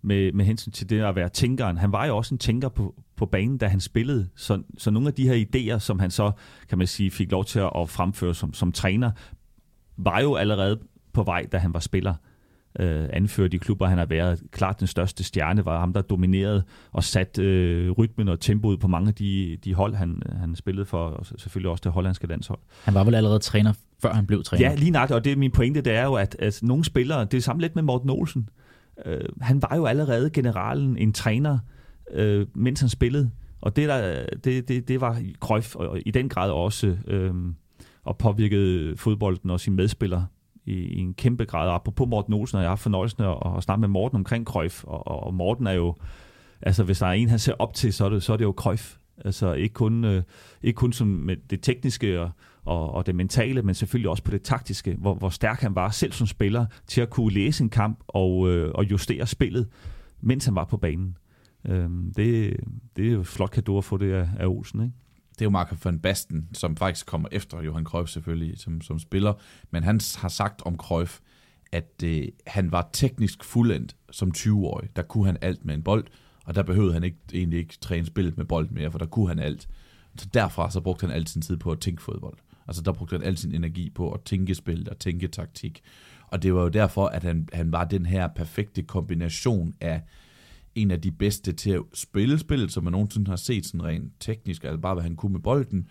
med, 0.02 0.32
med 0.32 0.44
hensyn 0.44 0.72
til 0.72 0.90
det 0.90 1.00
at 1.00 1.16
være 1.16 1.28
tænkeren, 1.28 1.78
han 1.78 1.92
var 1.92 2.06
jo 2.06 2.16
også 2.16 2.34
en 2.34 2.38
tænker 2.38 2.68
på, 2.68 2.94
på 3.16 3.26
banen, 3.26 3.58
da 3.58 3.66
han 3.66 3.80
spillede. 3.80 4.28
Så, 4.36 4.62
så 4.78 4.90
nogle 4.90 5.08
af 5.08 5.14
de 5.14 5.28
her 5.28 5.44
idéer, 5.46 5.78
som 5.78 5.98
han 5.98 6.10
så, 6.10 6.32
kan 6.68 6.78
man 6.78 6.86
sige, 6.86 7.10
fik 7.10 7.30
lov 7.30 7.44
til 7.44 7.58
at 7.58 7.88
fremføre 7.88 8.34
som, 8.34 8.54
som 8.54 8.72
træner, 8.72 9.10
var 10.04 10.20
jo 10.20 10.34
allerede 10.34 10.78
på 11.12 11.22
vej, 11.22 11.46
da 11.52 11.58
han 11.58 11.74
var 11.74 11.80
spiller 11.80 12.14
øh, 12.78 13.08
anført 13.12 13.54
i 13.54 13.56
klubber, 13.56 13.86
han 13.86 13.98
har 13.98 14.06
været. 14.06 14.42
Klart 14.50 14.80
den 14.80 14.86
største 14.86 15.24
stjerne 15.24 15.64
var 15.64 15.80
ham, 15.80 15.92
der 15.92 16.02
dominerede 16.02 16.62
og 16.92 17.04
satte 17.04 17.42
øh, 17.42 17.90
rytmen 17.90 18.28
og 18.28 18.40
tempoet 18.40 18.80
på 18.80 18.88
mange 18.88 19.08
af 19.08 19.14
de, 19.14 19.58
de 19.64 19.74
hold, 19.74 19.94
han, 19.94 20.22
han 20.38 20.56
spillede 20.56 20.86
for, 20.86 21.06
og 21.06 21.26
selvfølgelig 21.26 21.70
også 21.70 21.82
det 21.84 21.92
hollandske 21.92 22.26
landshold. 22.26 22.58
Han 22.84 22.94
var 22.94 23.04
vel 23.04 23.14
allerede 23.14 23.38
træner, 23.38 23.72
før 24.02 24.12
han 24.12 24.26
blev 24.26 24.44
træner? 24.44 24.70
Ja, 24.70 24.74
lige 24.74 24.90
nok, 24.90 25.10
og 25.10 25.24
det 25.24 25.32
er 25.32 25.36
min 25.36 25.50
pointe, 25.50 25.80
det 25.80 25.92
er 25.92 26.04
jo, 26.04 26.14
at, 26.14 26.36
at 26.38 26.60
nogle 26.62 26.84
spillere, 26.84 27.24
det 27.24 27.34
er 27.34 27.40
samme 27.40 27.62
lidt 27.62 27.74
med 27.74 27.82
Morten 27.82 28.10
Olsen, 28.10 28.48
øh, 29.06 29.20
han 29.40 29.62
var 29.62 29.76
jo 29.76 29.86
allerede 29.86 30.30
generalen, 30.30 30.96
en 30.96 31.12
træner, 31.12 31.58
øh, 32.12 32.46
mens 32.54 32.80
han 32.80 32.88
spillede, 32.88 33.30
og 33.60 33.76
det, 33.76 33.88
der, 33.88 34.26
det, 34.44 34.68
det, 34.68 34.88
det 34.88 35.00
var 35.00 35.22
Cruyff, 35.40 35.76
og 35.76 35.98
i 36.06 36.10
den 36.10 36.28
grad 36.28 36.50
også, 36.50 36.96
øh, 37.06 37.34
og 38.10 38.18
påvirkede 38.18 38.96
fodbolden 38.96 39.50
og 39.50 39.60
sine 39.60 39.76
medspillere 39.76 40.26
i, 40.64 40.72
i 40.72 40.98
en 40.98 41.14
kæmpe 41.14 41.44
grad. 41.44 41.70
Apropos 41.74 42.08
Morten 42.08 42.34
Olsen, 42.34 42.56
og 42.56 42.62
jeg 42.62 42.68
har 42.68 42.70
haft 42.70 42.82
fornøjelsen 42.82 43.22
at, 43.22 43.36
at 43.56 43.62
snakke 43.62 43.80
med 43.80 43.88
Morten 43.88 44.16
omkring 44.16 44.46
Krøjf, 44.46 44.84
og, 44.84 45.26
og 45.26 45.34
Morten 45.34 45.66
er 45.66 45.72
jo, 45.72 45.94
altså 46.62 46.84
hvis 46.84 46.98
der 46.98 47.06
er 47.06 47.12
en, 47.12 47.28
han 47.28 47.38
ser 47.38 47.54
op 47.58 47.74
til, 47.74 47.92
så 47.92 48.04
er 48.04 48.08
det, 48.08 48.22
så 48.22 48.32
er 48.32 48.36
det 48.36 48.44
jo 48.44 48.52
Krøjf. 48.52 48.96
Altså 49.24 49.52
ikke 49.52 49.72
kun, 49.72 50.04
øh, 50.04 50.22
ikke 50.62 50.76
kun 50.76 50.92
som 50.92 51.06
med 51.06 51.36
det 51.50 51.62
tekniske 51.62 52.20
og, 52.20 52.30
og, 52.64 52.94
og 52.94 53.06
det 53.06 53.14
mentale, 53.14 53.62
men 53.62 53.74
selvfølgelig 53.74 54.10
også 54.10 54.22
på 54.22 54.30
det 54.30 54.42
taktiske, 54.42 54.96
hvor, 54.98 55.14
hvor 55.14 55.28
stærk 55.28 55.60
han 55.60 55.74
var 55.74 55.90
selv 55.90 56.12
som 56.12 56.26
spiller 56.26 56.66
til 56.86 57.00
at 57.00 57.10
kunne 57.10 57.32
læse 57.32 57.64
en 57.64 57.70
kamp 57.70 57.98
og, 58.08 58.48
øh, 58.48 58.72
og 58.74 58.90
justere 58.90 59.26
spillet, 59.26 59.68
mens 60.20 60.44
han 60.44 60.54
var 60.54 60.64
på 60.64 60.76
banen. 60.76 61.16
Øh, 61.66 61.90
det, 62.16 62.56
det 62.96 63.08
er 63.08 63.12
jo 63.12 63.22
flot 63.22 63.50
kado 63.50 63.78
at 63.78 63.84
få 63.84 63.96
det 63.96 64.12
af, 64.12 64.28
af 64.38 64.46
Olsen, 64.46 64.82
ikke? 64.82 64.94
Det 65.40 65.44
er 65.44 65.46
jo 65.46 65.50
Marco 65.50 65.76
van 65.84 65.98
Basten, 65.98 66.48
som 66.52 66.76
faktisk 66.76 67.06
kommer 67.06 67.28
efter 67.32 67.62
Johan 67.62 67.84
Cruyff 67.84 68.10
selvfølgelig 68.10 68.58
som, 68.58 68.80
som 68.80 68.98
spiller, 68.98 69.32
men 69.70 69.82
han 69.82 70.00
har 70.16 70.28
sagt 70.28 70.62
om 70.62 70.76
Cruyff, 70.76 71.18
at 71.72 72.02
øh, 72.04 72.28
han 72.46 72.72
var 72.72 72.88
teknisk 72.92 73.44
fuldendt 73.44 73.96
som 74.10 74.32
20-årig. 74.36 74.96
Der 74.96 75.02
kunne 75.02 75.26
han 75.26 75.38
alt 75.40 75.64
med 75.64 75.74
en 75.74 75.82
bold, 75.82 76.04
og 76.44 76.54
der 76.54 76.62
behøvede 76.62 76.92
han 76.92 77.04
ikke, 77.04 77.16
egentlig 77.34 77.58
ikke 77.58 77.78
træne 77.80 78.06
spillet 78.06 78.36
med 78.36 78.44
bold 78.44 78.70
mere, 78.70 78.90
for 78.90 78.98
der 78.98 79.06
kunne 79.06 79.28
han 79.28 79.38
alt. 79.38 79.68
Så 80.16 80.28
derfra 80.34 80.70
så 80.70 80.80
brugte 80.80 81.06
han 81.06 81.16
al 81.16 81.26
sin 81.26 81.42
tid 81.42 81.56
på 81.56 81.72
at 81.72 81.80
tænke 81.80 82.02
fodbold. 82.02 82.38
Altså 82.66 82.82
der 82.82 82.92
brugte 82.92 83.12
han 83.12 83.22
al 83.22 83.36
sin 83.36 83.54
energi 83.54 83.90
på 83.90 84.12
at 84.12 84.20
tænke 84.20 84.54
spil 84.54 84.88
og 84.90 84.98
tænke 84.98 85.28
taktik. 85.28 85.82
Og 86.26 86.42
det 86.42 86.54
var 86.54 86.62
jo 86.62 86.68
derfor, 86.68 87.06
at 87.06 87.22
han, 87.22 87.48
han 87.52 87.72
var 87.72 87.84
den 87.84 88.06
her 88.06 88.28
perfekte 88.28 88.82
kombination 88.82 89.74
af 89.80 90.02
en 90.82 90.90
af 90.90 91.00
de 91.00 91.10
bedste 91.10 91.52
til 91.52 91.70
at 91.70 91.82
spille 91.94 92.38
spillet, 92.38 92.72
som 92.72 92.84
man 92.84 92.92
nogensinde 92.92 93.28
har 93.28 93.36
set 93.36 93.66
sådan 93.66 93.84
rent 93.84 94.12
teknisk, 94.20 94.64
altså 94.64 94.80
bare 94.80 94.94
hvad 94.94 95.02
han 95.02 95.16
kunne 95.16 95.32
med 95.32 95.40
bolden, 95.40 95.88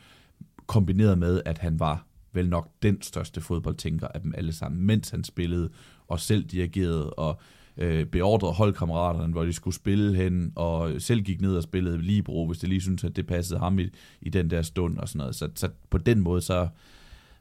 kombineret 0.68 1.18
med, 1.18 1.42
at 1.46 1.58
han 1.58 1.80
var 1.80 2.06
vel 2.34 2.50
nok 2.50 2.70
den 2.82 3.02
største 3.02 3.42
fodboldtænker 3.42 4.08
af 4.08 4.22
dem 4.22 4.34
alle 4.38 4.54
sammen, 4.54 4.86
mens 4.86 5.10
han 5.10 5.24
spillede, 5.24 5.70
og 6.08 6.20
selv 6.20 6.44
dirigerede, 6.44 7.14
og 7.14 7.40
øh, 7.78 8.06
beordrede 8.06 8.54
holdkammeraterne, 8.54 9.34
hvor 9.34 9.44
de 9.46 9.54
skulle 9.54 9.76
spille 9.76 10.16
hen, 10.16 10.54
og 10.56 11.02
selv 11.02 11.22
gik 11.22 11.42
ned 11.42 11.56
og 11.56 11.64
spillede 11.64 12.02
Libro, 12.02 12.48
hvis 12.48 12.60
det 12.60 12.69
lige 12.69 12.81
syntes, 12.81 13.04
at 13.04 13.16
det 13.16 13.28
passede 13.28 13.60
ham 13.60 13.80
i, 13.80 13.90
i 14.22 14.30
den 14.30 14.50
der 14.50 14.62
stund 14.62 14.98
og 14.98 15.10
sådan 15.10 15.18
noget. 15.18 15.36
Så, 15.36 15.50
så 15.56 15.69
på 15.90 15.98
den 15.98 16.19
måde, 16.19 16.42
så 16.42 16.68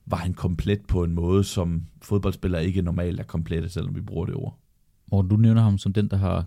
var 0.06 0.16
han 0.16 0.34
komplet 0.34 0.86
på 0.88 1.04
en 1.04 1.14
måde, 1.14 1.44
som 1.44 1.82
fodboldspillere 2.02 2.66
ikke 2.66 2.82
normalt 2.82 3.20
er 3.20 3.24
komplette, 3.24 3.68
selvom 3.68 3.94
vi 3.94 4.00
bruger 4.00 4.26
det 4.26 4.34
ord. 4.34 4.58
Morten, 5.10 5.30
du 5.30 5.36
nævner 5.36 5.62
ham 5.62 5.78
som 5.78 5.92
den, 5.92 6.08
der 6.08 6.16
har 6.16 6.46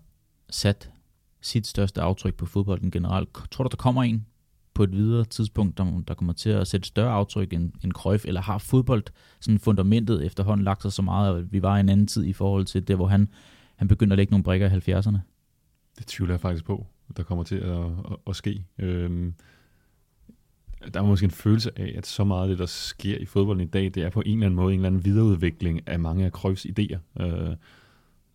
sat 0.51 0.91
sit 1.41 1.67
største 1.67 2.01
aftryk 2.01 2.35
på 2.35 2.45
fodbolden 2.45 2.91
generelt. 2.91 3.29
Tror 3.51 3.63
du, 3.63 3.67
der 3.71 3.77
kommer 3.77 4.03
en 4.03 4.25
på 4.73 4.83
et 4.83 4.91
videre 4.91 5.25
tidspunkt, 5.25 5.77
der, 5.77 6.01
der 6.07 6.13
kommer 6.13 6.33
til 6.33 6.49
at 6.49 6.67
sætte 6.67 6.87
større 6.87 7.11
aftryk 7.11 7.53
end, 7.53 7.71
end 7.83 7.91
Cruyff, 7.91 8.25
eller 8.25 8.41
har 8.41 8.57
fodbold 8.57 9.03
sådan 9.39 9.59
fundamentet 9.59 10.25
efterhånden 10.25 10.63
lagt 10.63 10.81
sig 10.81 10.93
så 10.93 11.01
meget, 11.01 11.37
at 11.37 11.53
vi 11.53 11.61
var 11.61 11.77
i 11.77 11.79
en 11.79 11.89
anden 11.89 12.07
tid 12.07 12.25
i 12.25 12.33
forhold 12.33 12.65
til 12.65 12.87
det, 12.87 12.95
hvor 12.95 13.07
han, 13.07 13.29
han 13.75 13.87
begyndte 13.87 14.13
at 14.13 14.17
lægge 14.17 14.31
nogle 14.31 14.43
brikker 14.43 14.69
i 14.69 14.93
70'erne? 14.93 15.17
Det 15.97 16.07
tvivler 16.07 16.33
jeg 16.33 16.41
faktisk 16.41 16.65
på, 16.65 16.87
der 17.17 17.23
kommer 17.23 17.43
til 17.43 17.55
at, 17.55 17.85
at, 17.85 18.17
at 18.27 18.35
ske. 18.35 18.65
Øhm, 18.77 19.33
der 20.93 20.99
er 20.99 21.05
måske 21.05 21.23
en 21.23 21.31
følelse 21.31 21.71
af, 21.75 21.93
at 21.97 22.07
så 22.07 22.23
meget 22.23 22.43
af 22.43 22.49
det, 22.49 22.59
der 22.59 22.65
sker 22.65 23.17
i 23.17 23.25
fodbolden 23.25 23.67
i 23.67 23.69
dag, 23.69 23.83
det 23.83 23.97
er 23.97 24.09
på 24.09 24.21
en 24.25 24.33
eller 24.33 24.45
anden 24.45 24.55
måde 24.55 24.73
en 24.73 24.79
eller 24.79 24.87
anden 24.87 25.05
videreudvikling 25.05 25.87
af 25.87 25.99
mange 25.99 26.25
af 26.25 26.31
Cruyffs 26.31 26.65
idéer. 26.65 27.23
Øh, 27.23 27.55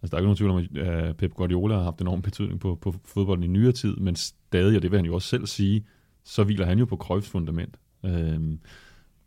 Altså, 0.06 0.16
der 0.16 0.16
er 0.16 0.20
ikke 0.20 0.48
nogen 0.48 0.68
tvivl 0.68 0.82
om, 0.82 0.96
at 0.96 1.08
øh, 1.08 1.14
Pep 1.14 1.34
Guardiola 1.34 1.74
har 1.74 1.82
haft 1.82 2.00
enorm 2.00 2.22
betydning 2.22 2.60
på, 2.60 2.74
på 2.74 2.94
fodbolden 3.04 3.44
i 3.44 3.46
nyere 3.46 3.72
tid, 3.72 3.96
men 3.96 4.16
stadig, 4.16 4.76
og 4.76 4.82
det 4.82 4.90
vil 4.90 4.98
han 4.98 5.06
jo 5.06 5.14
også 5.14 5.28
selv 5.28 5.46
sige, 5.46 5.84
så 6.24 6.44
hviler 6.44 6.66
han 6.66 6.78
jo 6.78 6.84
på 6.84 6.96
Cruyffs 6.96 7.28
fundament. 7.28 7.76
Øhm, 8.04 8.60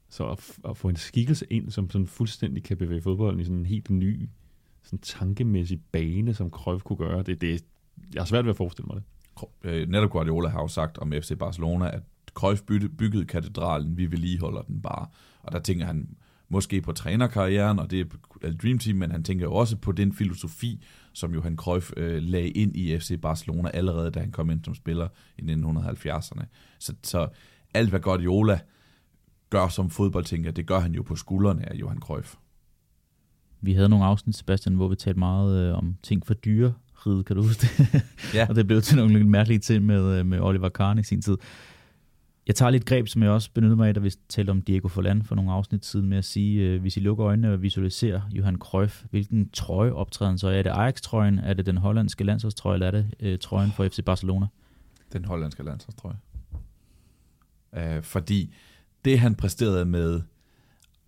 så 0.09 0.29
at, 0.29 0.57
at 0.69 0.77
få 0.77 0.89
en 0.89 0.95
skikkelse 0.95 1.45
ind, 1.49 1.71
som 1.71 1.89
sådan 1.89 2.07
fuldstændig 2.07 2.63
kan 2.63 2.77
bevæge 2.77 3.01
fodbolden 3.01 3.39
i 3.39 3.43
sådan 3.43 3.57
en 3.57 3.65
helt 3.65 3.89
ny, 3.89 4.29
sådan 4.83 4.99
tankemæssig 4.99 5.81
bane, 5.91 6.33
som 6.33 6.49
Cruyff 6.49 6.83
kunne 6.83 6.97
gøre, 6.97 7.23
det, 7.23 7.41
det, 7.41 7.63
jeg 8.13 8.21
har 8.21 8.25
svært 8.25 8.45
ved 8.45 8.49
at 8.49 8.57
forestille 8.57 8.87
mig 8.87 8.95
det. 8.95 9.03
Øh, 9.63 9.89
netop 9.89 10.09
Guardiola 10.09 10.49
har 10.49 10.61
jo 10.61 10.67
sagt 10.67 10.97
om 10.97 11.11
FC 11.11 11.37
Barcelona, 11.37 11.95
at 11.95 12.03
Cruyff 12.33 12.61
byggede 12.97 13.25
katedralen, 13.25 13.97
vi 13.97 14.11
vedligeholder 14.11 14.61
den 14.61 14.81
bare. 14.81 15.07
Og 15.43 15.51
der 15.51 15.59
tænker 15.59 15.85
han, 15.85 16.09
måske 16.49 16.81
på 16.81 16.91
trænerkarrieren, 16.91 17.79
og 17.79 17.91
det 17.91 18.11
er 18.43 18.51
Dream 18.51 18.79
Team, 18.79 18.97
men 18.97 19.11
han 19.11 19.23
tænker 19.23 19.45
jo 19.45 19.53
også 19.53 19.77
på 19.77 19.91
den 19.91 20.13
filosofi, 20.13 20.83
som 21.13 21.33
Johan 21.33 21.55
Cruyff 21.55 21.91
øh, 21.97 22.23
lagde 22.23 22.49
ind 22.49 22.75
i 22.75 22.99
FC 22.99 23.21
Barcelona 23.21 23.69
allerede, 23.73 24.11
da 24.11 24.19
han 24.19 24.31
kom 24.31 24.49
ind 24.49 24.63
som 24.63 24.75
spiller 24.75 25.07
i 25.37 25.41
1970'erne. 25.41 26.45
Så, 26.79 26.93
så 27.03 27.27
alt, 27.73 27.89
hvad 27.89 27.99
Guardiola 27.99 28.59
gør 29.49 29.67
som 29.67 29.89
fodboldtænker, 29.89 30.51
det 30.51 30.67
gør 30.67 30.79
han 30.79 30.91
jo 30.91 31.03
på 31.03 31.15
skuldrene 31.15 31.69
af 31.69 31.75
Johan 31.75 31.99
Cruyff. 31.99 32.35
Vi 33.61 33.73
havde 33.73 33.89
nogle 33.89 34.05
afsnit, 34.05 34.35
Sebastian, 34.35 34.75
hvor 34.75 34.87
vi 34.87 34.95
talte 34.95 35.19
meget 35.19 35.67
øh, 35.67 35.77
om 35.77 35.95
ting 36.03 36.25
for 36.25 36.33
dyre 36.33 36.73
ride, 37.07 37.23
kan 37.23 37.35
du 37.35 37.41
huske 37.41 37.61
det? 37.61 38.01
Ja. 38.33 38.45
og 38.49 38.55
det 38.55 38.67
blev 38.67 38.81
til 38.81 38.97
nogle 38.97 39.13
lidt 39.13 39.27
mærkelige 39.27 39.59
ting 39.59 39.85
med, 39.85 40.19
øh, 40.19 40.25
med 40.25 40.39
Oliver 40.39 40.69
Kahn 40.69 40.99
i 40.99 41.03
sin 41.03 41.21
tid. 41.21 41.37
Jeg 42.49 42.55
tager 42.55 42.69
lidt 42.69 42.85
greb, 42.85 43.07
som 43.07 43.23
jeg 43.23 43.31
også 43.31 43.51
benyttede 43.53 43.75
mig 43.75 43.87
af, 43.87 43.93
da 43.93 43.99
vi 43.99 44.11
talte 44.29 44.51
om 44.51 44.61
Diego 44.61 44.87
Forlan 44.87 45.23
for 45.23 45.35
nogle 45.35 45.51
afsnit 45.51 45.85
siden, 45.85 46.09
med 46.09 46.17
at 46.17 46.25
sige, 46.25 46.61
øh, 46.61 46.81
hvis 46.81 46.97
I 46.97 46.99
lukker 46.99 47.25
øjnene 47.25 47.53
og 47.53 47.61
visualiserer 47.61 48.21
Johan 48.31 48.57
Cruyff, 48.57 49.03
hvilken 49.09 49.49
trøje 49.49 49.91
optræder 49.91 50.31
han 50.31 50.37
så? 50.37 50.47
Er 50.47 50.61
det 50.61 50.69
Ajax-trøjen, 50.69 51.39
er 51.39 51.53
det 51.53 51.65
den 51.65 51.77
hollandske 51.77 52.23
landsholdstrøje, 52.23 52.75
eller 52.75 52.87
er 52.87 52.91
det 52.91 53.13
øh, 53.19 53.39
trøjen 53.39 53.71
for 53.71 53.87
FC 53.87 54.03
Barcelona? 54.05 54.47
Den 55.13 55.25
hollandske 55.25 55.63
landsholdstrøje. 55.63 56.15
Øh, 57.75 58.03
fordi 58.03 58.53
det, 59.05 59.19
han 59.19 59.35
præsterede 59.35 59.85
med 59.85 60.21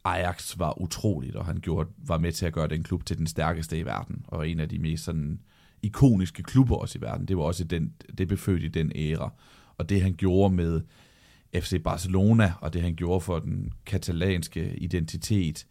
Ajax, 0.03 0.59
var 0.59 0.81
utroligt, 0.81 1.35
og 1.35 1.45
han 1.45 1.57
gjorde, 1.57 1.89
var 1.97 2.17
med 2.17 2.31
til 2.31 2.45
at 2.45 2.53
gøre 2.53 2.67
den 2.67 2.83
klub 2.83 3.05
til 3.05 3.17
den 3.17 3.27
stærkeste 3.27 3.79
i 3.79 3.85
verden, 3.85 4.25
og 4.27 4.49
en 4.49 4.59
af 4.59 4.69
de 4.69 4.79
mest 4.79 5.03
sådan 5.03 5.39
ikoniske 5.81 6.43
klubber 6.43 6.75
også 6.75 6.99
i 6.99 7.01
verden. 7.01 7.27
Det 7.27 7.37
var 7.37 7.43
også 7.43 7.63
den, 7.63 7.93
det 8.17 8.27
blev 8.27 8.57
i 8.57 8.67
den 8.67 8.91
æra. 8.95 9.33
Og 9.77 9.89
det, 9.89 10.01
han 10.01 10.13
gjorde 10.13 10.55
med 10.55 10.81
FC 11.55 11.83
Barcelona, 11.83 12.53
og 12.61 12.73
det, 12.73 12.81
han 12.81 12.95
gjorde 12.95 13.21
for 13.21 13.39
den 13.39 13.73
katalanske 13.85 14.75
identitet, 14.77 15.67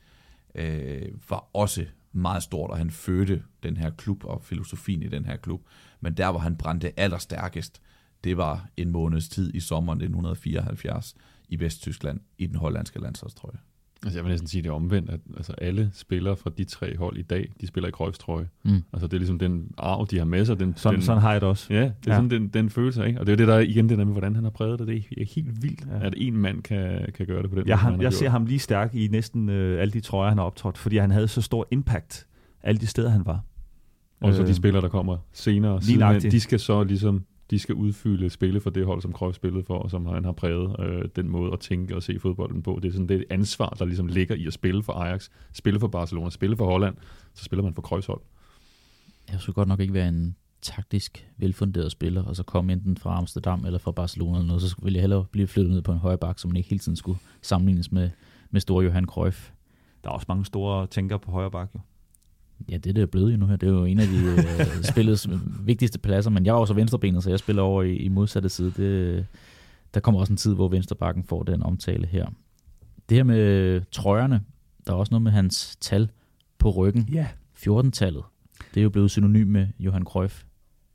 øh, 0.55 1.09
var 1.31 1.49
også 1.53 1.87
meget 2.13 2.43
stort, 2.43 2.71
og 2.71 2.79
han 2.79 2.91
fødte 2.91 3.43
den 3.63 3.77
her 3.77 3.91
klub 3.91 4.25
og 4.25 4.43
filosofien 4.43 5.03
i 5.03 5.09
den 5.09 5.25
her 5.25 5.37
klub. 5.37 5.63
Men 6.01 6.15
der, 6.17 6.31
hvor 6.31 6.41
han 6.41 6.57
brændte 6.57 7.01
allerstærkest, 7.01 7.83
det 8.25 8.37
var 8.37 8.69
en 8.77 8.91
måneds 8.91 9.29
tid 9.29 9.55
i 9.55 9.61
sommeren 9.61 9.99
1974 9.99 11.15
i 11.49 11.61
Vesttyskland 11.61 12.21
i 12.39 12.47
den 12.47 12.57
hollandske 12.57 13.01
landsholdstrøje. 13.01 13.59
Altså 14.05 14.19
jeg 14.19 14.25
vil 14.25 14.31
næsten 14.31 14.49
sige 14.49 14.63
det 14.63 14.69
er 14.69 14.73
omvendt, 14.73 15.11
at 15.11 15.21
altså, 15.37 15.53
alle 15.53 15.91
spillere 15.95 16.37
fra 16.37 16.51
de 16.59 16.65
tre 16.65 16.97
hold 16.97 17.17
i 17.19 17.23
dag, 17.23 17.53
de 17.61 17.67
spiller 17.67 17.89
i 17.89 17.93
Cruyffs-trøje. 17.93 18.49
Mm. 18.65 18.83
Altså 18.93 19.07
det 19.07 19.13
er 19.15 19.19
ligesom 19.19 19.39
den 19.39 19.71
arv, 19.79 20.07
de 20.11 20.19
har 20.19 20.25
med 20.25 20.45
sig. 20.45 20.61
Den, 20.61 20.73
Sådan, 20.77 20.95
den, 20.99 21.03
sådan 21.05 21.23
har 21.23 21.33
jeg 21.33 21.41
det 21.41 21.49
også. 21.49 21.67
Ja, 21.75 21.81
det 21.81 21.87
er 21.87 21.93
Ja. 22.07 22.15
sådan 22.15 22.31
den, 22.31 22.49
den 22.49 22.71
følelse, 22.71 23.07
ikke? 23.07 23.21
Og 23.21 23.27
det 23.27 23.33
er 23.33 23.37
jo 23.37 23.39
det, 23.39 23.49
der 23.49 23.55
er 23.55 23.59
igen 23.61 23.89
det 23.89 23.99
der 23.99 24.05
med, 24.05 24.13
hvordan 24.13 24.35
han 24.35 24.45
har 24.45 24.51
præget 24.51 24.79
det. 24.79 24.87
Det 24.89 24.97
er 24.97 25.25
helt 25.35 25.63
vildt, 25.63 25.87
Ja. 25.91 26.07
at 26.07 26.15
en 26.17 26.37
mand 26.37 26.63
kan, 26.63 27.07
kan 27.15 27.27
gøre 27.27 27.43
det 27.43 27.51
på 27.51 27.57
den 27.57 27.69
Jeg, 27.69 27.75
måde, 27.75 27.79
han 27.83 27.93
har 27.93 27.93
jeg 27.93 28.01
gjort. 28.01 28.15
ser 28.15 28.29
ham 28.29 28.47
lige 28.47 28.59
stærk 28.59 28.95
i 28.95 29.09
næsten 29.09 29.49
øh, 29.49 29.83
alle 29.83 29.93
de 29.93 30.01
trøjer, 30.01 30.29
han 30.29 30.39
har 30.39 30.45
optrådt, 30.45 30.79
fordi 30.79 30.97
han 30.97 31.11
havde 31.11 31.29
så 31.29 31.43
stor 31.43 31.67
impact 31.71 32.27
alle 32.63 32.81
de 32.81 32.87
steder, 32.87 33.11
han 33.11 33.27
var. 33.27 33.41
Og 34.21 34.35
så 34.35 34.43
Øh, 34.43 34.49
de 34.49 34.55
spillere, 34.55 34.83
der 34.83 34.89
kommer 34.89 35.17
senere, 35.33 35.81
nøjagtigt. 35.99 36.33
de 36.33 36.41
skal 36.41 36.61
så 36.61 36.83
ligesom 36.85 37.25
de 37.51 37.59
skal 37.59 37.75
udfylde 37.75 38.31
spille 38.31 38.61
for 38.61 38.71
det 38.71 38.87
hold, 38.87 39.03
som 39.03 39.13
Cruyff 39.13 39.37
spillede 39.37 39.65
for, 39.65 39.79
og 39.79 39.91
som 39.91 40.07
han 40.07 40.25
har 40.25 40.33
præget 40.33 40.77
øh, 40.81 41.05
den 41.17 41.29
måde 41.29 41.53
at 41.53 41.61
tænke 41.61 41.97
og 41.97 42.03
se 42.03 42.19
fodbolden 42.21 42.63
på. 42.63 42.79
Det 42.83 42.89
er 42.89 42.93
sådan 42.93 43.09
det 43.09 43.25
ansvar, 43.31 43.69
der 43.69 43.85
ligesom 43.85 44.07
ligger 44.07 44.35
i 44.35 44.47
at 44.47 44.53
spille 44.53 44.83
for 44.83 44.93
Ajax, 44.93 45.29
spille 45.53 45.81
for 45.81 45.89
Barcelona, 45.89 46.31
spille 46.31 46.57
for 46.57 46.67
Holland, 46.67 46.97
så 47.35 47.45
spiller 47.45 47.63
man 47.63 47.75
for 47.75 47.83
Cruyffs 47.83 48.07
hold. 48.07 48.21
Jeg 49.33 49.41
skulle 49.41 49.55
godt 49.55 49.69
nok 49.69 49.81
ikke 49.81 49.95
være 49.95 50.09
en 50.09 50.37
taktisk 50.63 51.29
velfunderet 51.37 51.93
spiller, 51.93 52.23
og 52.23 52.37
så 52.37 52.43
komme 52.43 52.73
enten 52.73 52.97
fra 52.97 53.19
Amsterdam 53.19 53.65
eller 53.65 53.79
fra 53.79 53.93
Barcelona 53.93 54.39
eller 54.39 54.47
noget, 54.47 54.63
så 54.63 54.77
ville 54.83 54.97
jeg 54.97 55.03
hellere 55.03 55.25
blive 55.33 55.47
flyttet 55.47 55.73
ned 55.73 55.83
på 55.83 55.93
en 55.93 55.99
højre 55.99 56.19
bak, 56.19 56.39
så 56.39 56.49
man 56.49 56.57
ikke 56.57 56.69
hele 56.69 56.79
tiden 56.79 56.97
skulle 56.97 57.19
sammenlignes 57.43 57.93
med, 57.93 58.11
med 58.51 58.61
store 58.61 58.85
Johan 58.85 59.07
Cruyff. 59.07 59.51
Der 60.05 60.11
er 60.11 60.15
også 60.15 60.27
mange 60.29 60.45
store 60.45 60.87
tænkere 60.87 61.19
på 61.19 61.31
højre 61.31 61.51
bakke. 61.51 61.73
Jo. 61.75 61.81
Ja, 62.69 62.77
det 62.77 62.87
er 62.87 62.93
det 62.93 63.03
er 63.03 63.07
blevet 63.07 63.33
jo 63.33 63.37
nu 63.37 63.47
her. 63.47 63.57
Det 63.57 63.69
er 63.69 63.73
jo 63.73 63.85
en 63.85 63.99
af 64.01 64.07
de 64.07 64.25
øh, 64.25 64.83
spillets 64.93 65.29
vigtigste 65.61 65.99
pladser, 65.99 66.31
men 66.31 66.47
jeg 66.47 66.53
er 66.53 66.57
også 66.57 66.75
venstrebenet, 66.75 67.23
så 67.23 67.31
jeg 67.31 67.39
spiller 67.39 67.63
over 67.63 67.83
i, 67.83 67.97
i 67.97 68.09
modsatte 68.09 68.49
side. 68.49 68.73
Det, 68.77 69.27
der 69.95 70.01
kommer 70.01 70.21
også 70.21 70.33
en 70.33 70.37
tid, 70.37 70.55
hvor 70.55 70.69
venstrebakken 70.69 71.25
får 71.25 71.43
den 71.43 71.63
omtale 71.63 72.07
her. 72.07 72.27
Det 73.09 73.17
her 73.17 73.25
med 73.25 73.81
trøjerne, 73.93 74.41
der 74.87 74.93
er 74.93 74.97
også 74.97 75.11
noget 75.11 75.23
med 75.23 75.33
hans 75.33 75.77
tal 75.81 76.11
på 76.59 76.71
ryggen. 76.71 77.09
Ja. 77.13 77.27
14-tallet. 77.57 78.23
Det 78.75 78.81
er 78.81 78.83
jo 78.83 78.91
blevet 78.91 79.11
synonym 79.11 79.47
med 79.47 79.67
Johan 79.79 80.05
Cruyff. 80.05 80.43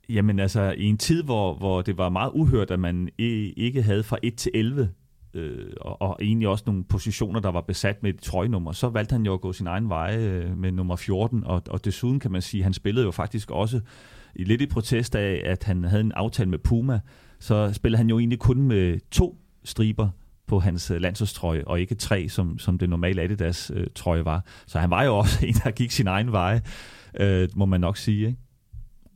Jamen 0.08 0.38
altså, 0.38 0.74
i 0.78 0.84
en 0.84 0.98
tid, 0.98 1.22
hvor, 1.22 1.54
hvor 1.54 1.82
det 1.82 1.98
var 1.98 2.08
meget 2.08 2.30
uhørt, 2.34 2.70
at 2.70 2.80
man 2.80 3.08
ikke 3.18 3.82
havde 3.82 4.02
fra 4.02 4.18
1 4.22 4.34
til 4.34 4.50
11, 4.54 4.90
øh, 5.36 5.72
og, 5.80 6.02
og 6.02 6.18
egentlig 6.20 6.48
også 6.48 6.64
nogle 6.66 6.84
positioner, 6.84 7.40
der 7.40 7.50
var 7.50 7.60
besat 7.60 8.02
med 8.02 8.14
et 8.14 8.20
trøjenummer, 8.20 8.72
så 8.72 8.88
valgte 8.88 9.12
han 9.12 9.26
jo 9.26 9.34
at 9.34 9.40
gå 9.40 9.52
sin 9.52 9.66
egen 9.66 9.88
vej 9.88 10.16
øh, 10.18 10.58
med 10.58 10.72
nummer 10.72 10.96
14, 10.96 11.44
og, 11.44 11.62
og 11.70 11.84
desuden 11.84 12.20
kan 12.20 12.32
man 12.32 12.42
sige, 12.42 12.62
han 12.62 12.72
spillede 12.72 13.04
jo 13.06 13.10
faktisk 13.10 13.50
også 13.50 13.80
i 14.34 14.44
lidt 14.44 14.60
i 14.60 14.66
protest 14.66 15.14
af, 15.14 15.42
at 15.44 15.64
han 15.64 15.84
havde 15.84 16.00
en 16.00 16.12
aftale 16.12 16.50
med 16.50 16.58
Puma, 16.58 17.00
så 17.38 17.72
spillede 17.72 17.98
han 17.98 18.08
jo 18.08 18.18
egentlig 18.18 18.38
kun 18.38 18.62
med 18.62 18.98
to 19.10 19.38
striber 19.64 20.08
på 20.46 20.58
hans 20.58 20.90
øh, 20.90 21.00
landsholdstrøje, 21.00 21.64
og 21.66 21.80
ikke 21.80 21.94
tre, 21.94 22.28
som, 22.28 22.58
som 22.58 22.78
det 22.78 22.88
normale 22.90 23.22
Adidas 23.22 23.72
øh, 23.74 23.86
trøje 23.94 24.24
var. 24.24 24.44
Så 24.66 24.78
han 24.78 24.90
var 24.90 25.02
jo 25.04 25.16
også 25.18 25.46
en, 25.46 25.54
der 25.54 25.70
gik 25.70 25.90
sin 25.90 26.06
egen 26.06 26.32
vej, 26.32 26.60
øh, 27.20 27.48
må 27.56 27.64
man 27.66 27.80
nok 27.80 27.96
sige. 27.96 28.26
Ikke? 28.26 28.38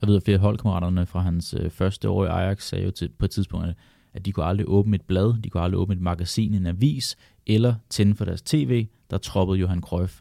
Jeg 0.01 0.09
ved, 0.09 0.17
at 0.17 0.23
flere 0.25 0.39
holdkammeraterne 0.39 1.07
fra 1.07 1.21
hans 1.21 1.55
øh, 1.61 1.71
første 1.71 2.09
år 2.09 2.25
i 2.25 2.29
Ajax 2.29 2.63
sagde 2.63 2.85
jo 2.85 2.91
til, 2.91 3.09
på 3.19 3.25
et 3.25 3.31
tidspunkt, 3.31 3.67
at- 3.69 3.75
at 4.15 4.27
de 4.27 4.33
kunne 4.33 4.47
aldrig 4.47 4.69
åbne 4.69 4.95
et 4.95 5.03
blad, 5.03 5.35
de 5.43 5.51
kunne 5.51 5.63
aldrig 5.63 5.81
åbne 5.81 5.95
et 5.95 6.01
magasin, 6.01 6.55
en 6.55 6.67
avis, 6.67 7.17
eller 7.47 7.75
tænde 7.91 8.15
for 8.15 8.25
deres 8.25 8.43
tv, 8.43 8.87
der 9.11 9.19
troppede 9.19 9.59
Johan 9.59 9.81
Cruyff 9.81 10.21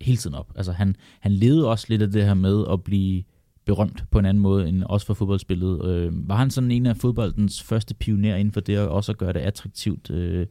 hele 0.00 0.16
tiden 0.16 0.36
op. 0.36 0.52
Altså 0.56 0.72
han, 0.72 0.96
han 1.20 1.32
levede 1.32 1.68
også 1.70 1.86
lidt 1.88 2.02
af 2.02 2.10
det 2.10 2.24
her 2.24 2.34
med 2.34 2.64
at 2.70 2.82
blive 2.82 3.22
berømt 3.64 4.04
på 4.10 4.18
en 4.18 4.24
anden 4.24 4.42
måde 4.42 4.68
end 4.68 4.82
også 4.82 5.06
for 5.06 5.14
fodboldspillet. 5.14 5.84
Øh, 5.84 6.28
var 6.28 6.36
han 6.36 6.50
sådan 6.50 6.70
en 6.70 6.86
af 6.86 6.96
fodboldens 6.96 7.62
første 7.62 7.94
pionerer 7.94 8.36
inden 8.36 8.52
for 8.52 8.60
det, 8.60 8.78
og 8.78 8.88
også 8.88 9.12
at 9.12 9.18
gøre 9.18 9.32
det 9.32 9.40
attraktivt 9.40 10.10
øh, 10.10 10.46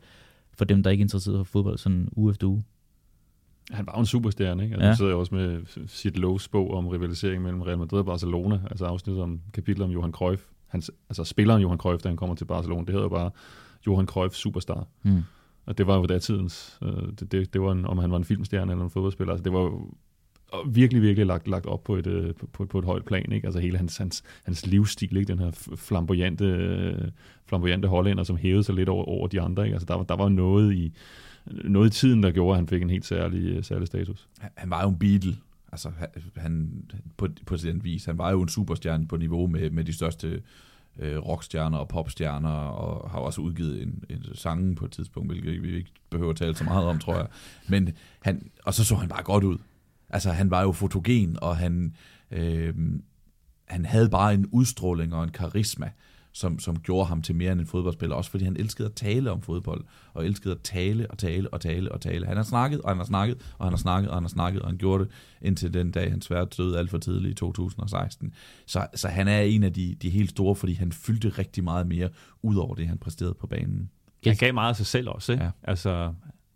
for 0.54 0.66
dem, 0.66 0.84
der 0.84 0.90
ikke 0.90 1.02
er 1.02 1.06
interesseret 1.06 1.38
for 1.38 1.44
fodbold, 1.52 1.78
sådan 1.78 2.10
uge 2.16 2.32
efter 2.32 2.48
uge? 2.48 2.64
Han 3.72 3.86
var 3.86 3.94
jo 3.96 4.00
en 4.00 4.06
superstjerne, 4.06 4.64
ikke? 4.64 4.74
Altså, 4.76 4.86
Ja. 4.86 4.90
ja. 4.90 4.96
sidder 4.96 5.12
jo 5.12 5.20
også 5.20 5.36
med 5.36 5.62
sit 5.88 6.18
Lowe's 6.18 6.48
bog 6.52 6.74
om 6.74 6.88
rivalisering 6.88 7.44
mellem 7.44 7.62
Real 7.62 7.78
Madrid 7.78 8.00
og 8.00 8.06
Barcelona, 8.06 8.60
altså 8.72 8.86
afsnit 8.86 9.18
om 9.18 9.42
kapitler 9.54 9.86
om 9.86 9.92
Johan 9.92 10.12
Cruyff. 10.12 10.44
Hans, 10.68 10.92
altså 11.10 11.24
spilleren 11.24 11.62
Johan 11.62 11.78
Cruyff, 11.78 12.04
da 12.04 12.08
han 12.10 12.18
kommer 12.18 12.36
til 12.36 12.46
Barcelona, 12.46 12.82
det 12.82 12.90
hedder 12.90 13.04
jo 13.06 13.10
bare 13.10 13.32
Johan 13.88 14.06
Cruyff 14.06 14.36
Superstar. 14.36 14.88
Hmm. 15.02 15.22
Og 15.66 15.78
det 15.78 15.88
var 15.88 15.96
jo 15.98 16.06
der 16.06 16.20
tidens, 16.20 16.80
øh, 16.82 16.90
det, 17.20 17.32
det, 17.32 17.54
det 17.54 17.62
var 17.62 17.72
en, 17.72 17.86
om 17.86 17.98
han 17.98 18.12
var 18.12 18.18
en 18.18 18.24
filmstjerne 18.24 18.72
eller 18.72 18.84
en 18.84 18.90
fodboldspiller, 18.90 19.34
altså 19.34 19.44
det 19.44 19.54
var 19.54 19.60
jo 19.60 19.94
virkelig, 20.68 21.02
virkelig 21.02 21.26
lagt, 21.28 21.48
lagt 21.48 21.66
op 21.66 21.84
på 21.84 21.96
et, 21.96 22.08
øh, 22.08 22.36
på, 22.36 22.48
på, 22.54 22.66
på 22.66 22.80
et 22.80 22.86
højt 22.86 23.06
plan, 23.06 23.32
ikke? 23.32 23.48
Altså 23.48 23.60
hele 23.60 23.78
hans, 23.78 23.98
hans, 23.98 24.24
hans 24.44 24.66
livsstil, 24.68 25.18
ikke? 25.18 25.28
Den 25.28 25.40
her 25.40 25.52
flamboyante, 25.76 26.46
øh, 26.46 27.08
flamboyante 27.46 27.88
hollænder, 27.88 28.24
som 28.24 28.38
hævede 28.38 28.64
sig 28.64 28.76
lidt 28.76 28.90
over, 28.90 29.06
over 29.06 29.28
de 29.28 29.42
andre, 29.42 29.64
ikke? 29.64 29.74
Altså 29.76 29.86
der, 29.86 29.94
var- 29.96 30.04
der 30.04 30.16
var 30.16 30.30
noget 30.30 30.74
i, 30.74 30.94
noget 31.46 31.88
i 31.88 32.00
tiden, 32.00 32.24
der 32.24 32.32
gjorde, 32.32 32.52
at 32.52 32.58
han 32.58 32.68
fik 32.68 32.82
en 32.82 32.90
helt 32.90 33.06
særlig, 33.06 33.46
øh, 33.46 33.64
særlig 33.64 33.88
status. 33.88 34.28
Han 34.56 34.70
var 34.70 34.82
jo 34.84 34.90
en 34.90 35.00
Beatle, 35.00 35.36
altså 35.75 35.91
han, 35.98 36.10
han 36.36 36.82
på, 37.17 37.27
på 37.46 37.58
den 37.58 37.84
vis. 37.84 38.05
Han 38.05 38.17
var 38.17 38.32
jo 38.32 38.41
en 38.41 38.50
superstjerne 38.50 39.08
på 39.08 39.17
niveau 39.17 39.48
med, 39.48 39.70
med 39.70 39.84
de 39.84 39.94
største 39.94 40.41
øh, 41.00 41.17
rockstjerner 41.17 41.77
og 41.77 41.88
popstjerner, 41.88 42.50
og 42.50 43.10
har 43.10 43.20
også 43.20 43.41
udgivet 43.41 43.82
en, 43.82 44.03
en 44.10 44.24
sang 44.34 44.75
på 44.75 44.86
et 44.86 44.91
tidspunkt, 44.91 45.32
hvilket 45.32 45.63
vi 45.63 45.75
ikke 45.75 45.89
behøver 46.10 46.32
at 46.32 46.38
tale 46.38 46.55
så 46.55 46.63
meget 46.63 46.86
om, 46.86 47.00
tror 47.00 47.15
jeg. 47.15 47.27
Men 47.67 47.89
han, 48.22 48.50
og 48.65 48.74
så 48.74 48.86
så 48.86 48.96
han 48.96 49.10
bare 49.10 49.24
godt 49.24 49.44
ud. 49.44 49.58
Altså 50.10 50.32
han 50.32 50.51
var 50.51 50.62
jo 50.62 50.72
fotogen, 50.72 51.38
og 51.41 51.58
han, 51.58 51.96
øh, 52.32 52.74
han 53.65 53.86
havde 53.86 54.10
bare 54.10 54.34
en 54.34 54.46
udstråling 54.51 55.13
og 55.13 55.24
en 55.24 55.32
karisma, 55.32 55.91
som, 56.36 56.60
som 56.60 56.80
gjorde 56.80 57.06
ham 57.06 57.22
til 57.22 57.36
mere 57.36 57.51
end 57.51 57.60
en 57.60 57.68
fodboldspiller, 57.68 58.15
også 58.15 58.32
fordi 58.32 58.44
han 58.44 58.58
elskede 58.60 58.88
at 58.88 58.94
tale 58.94 59.32
om 59.32 59.42
fodbold, 59.42 59.84
og 60.13 60.25
elskede 60.25 60.54
at 60.54 60.62
tale 60.62 61.12
og 61.12 61.18
tale 61.18 61.54
og 61.54 61.62
tale 61.62 61.92
og 61.92 62.01
tale. 62.01 62.25
Han 62.25 62.38
har 62.38 62.44
snakket, 62.44 62.82
og 62.82 62.89
han 62.89 62.98
har 62.98 63.06
snakket, 63.06 63.38
og 63.58 63.65
han 63.65 63.74
har 63.74 63.77
snakket, 63.77 64.10
og 64.10 64.15
han 64.15 64.24
har 64.24 64.30
snakket, 64.30 64.62
og 64.62 64.70
han 64.70 64.77
gjorde 64.77 65.04
det 65.04 65.12
indtil 65.42 65.74
den 65.74 65.92
dag, 65.92 66.12
han 66.12 66.22
svært 66.22 66.58
døde 66.58 66.80
alt 66.80 66.89
for 66.89 66.98
tidligt 66.98 67.32
i 67.32 67.36
2016. 67.36 68.34
Så, 68.65 68.88
så 68.96 69.08
han 69.08 69.27
er 69.27 69.42
en 69.42 69.63
af 69.63 69.74
de, 69.74 69.96
de 70.01 70.10
helt 70.10 70.30
store, 70.30 70.56
fordi 70.56 70.74
han 70.74 70.92
fyldte 70.92 71.30
rigtig 71.30 71.63
meget 71.63 71.88
mere, 71.88 72.10
ud 72.42 72.56
over 72.56 72.75
det, 72.75 72.88
han 72.88 72.98
præsterede 72.98 73.34
på 73.34 73.48
banen. 73.48 73.89
Han 74.25 74.36
gav 74.36 74.54
meget 74.54 74.70
af 74.70 74.75
sig 74.75 74.86
selv 74.86 75.10
også. 75.10 75.32
Ikke? 75.32 75.44
Ja. 75.44 75.51
Altså, 75.63 76.13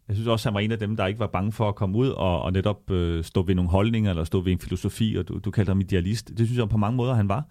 jeg 0.08 0.16
synes 0.16 0.28
også, 0.28 0.50
han 0.50 0.54
var 0.54 0.60
en 0.60 0.72
af 0.72 0.80
dem, 0.80 0.96
der 0.96 1.08
ikke 1.08 1.20
var 1.20 1.28
bange 1.28 1.52
for 1.52 1.70
at 1.70 1.76
komme 1.76 1.98
ud 1.98 2.10
og, 2.10 2.42
og 2.42 2.54
netop 2.54 2.92
øh, 2.92 3.24
stå 3.24 3.42
ved 3.42 3.56
nogle 3.56 3.72
holdninger, 3.72 4.10
eller 4.10 4.24
stå 4.24 4.42
ved 4.42 4.52
en 4.52 4.60
filosofi, 4.60 5.16
og 5.16 5.28
du, 5.28 5.38
du 5.38 5.52
kaldte 5.52 5.70
ham 5.70 5.80
idealist. 5.80 6.30
Det 6.38 6.48
synes 6.48 6.58
jeg 6.58 6.70
på 6.70 6.78
mange 6.78 6.98
måder, 6.98 7.14
han 7.14 7.30
var. 7.30 7.46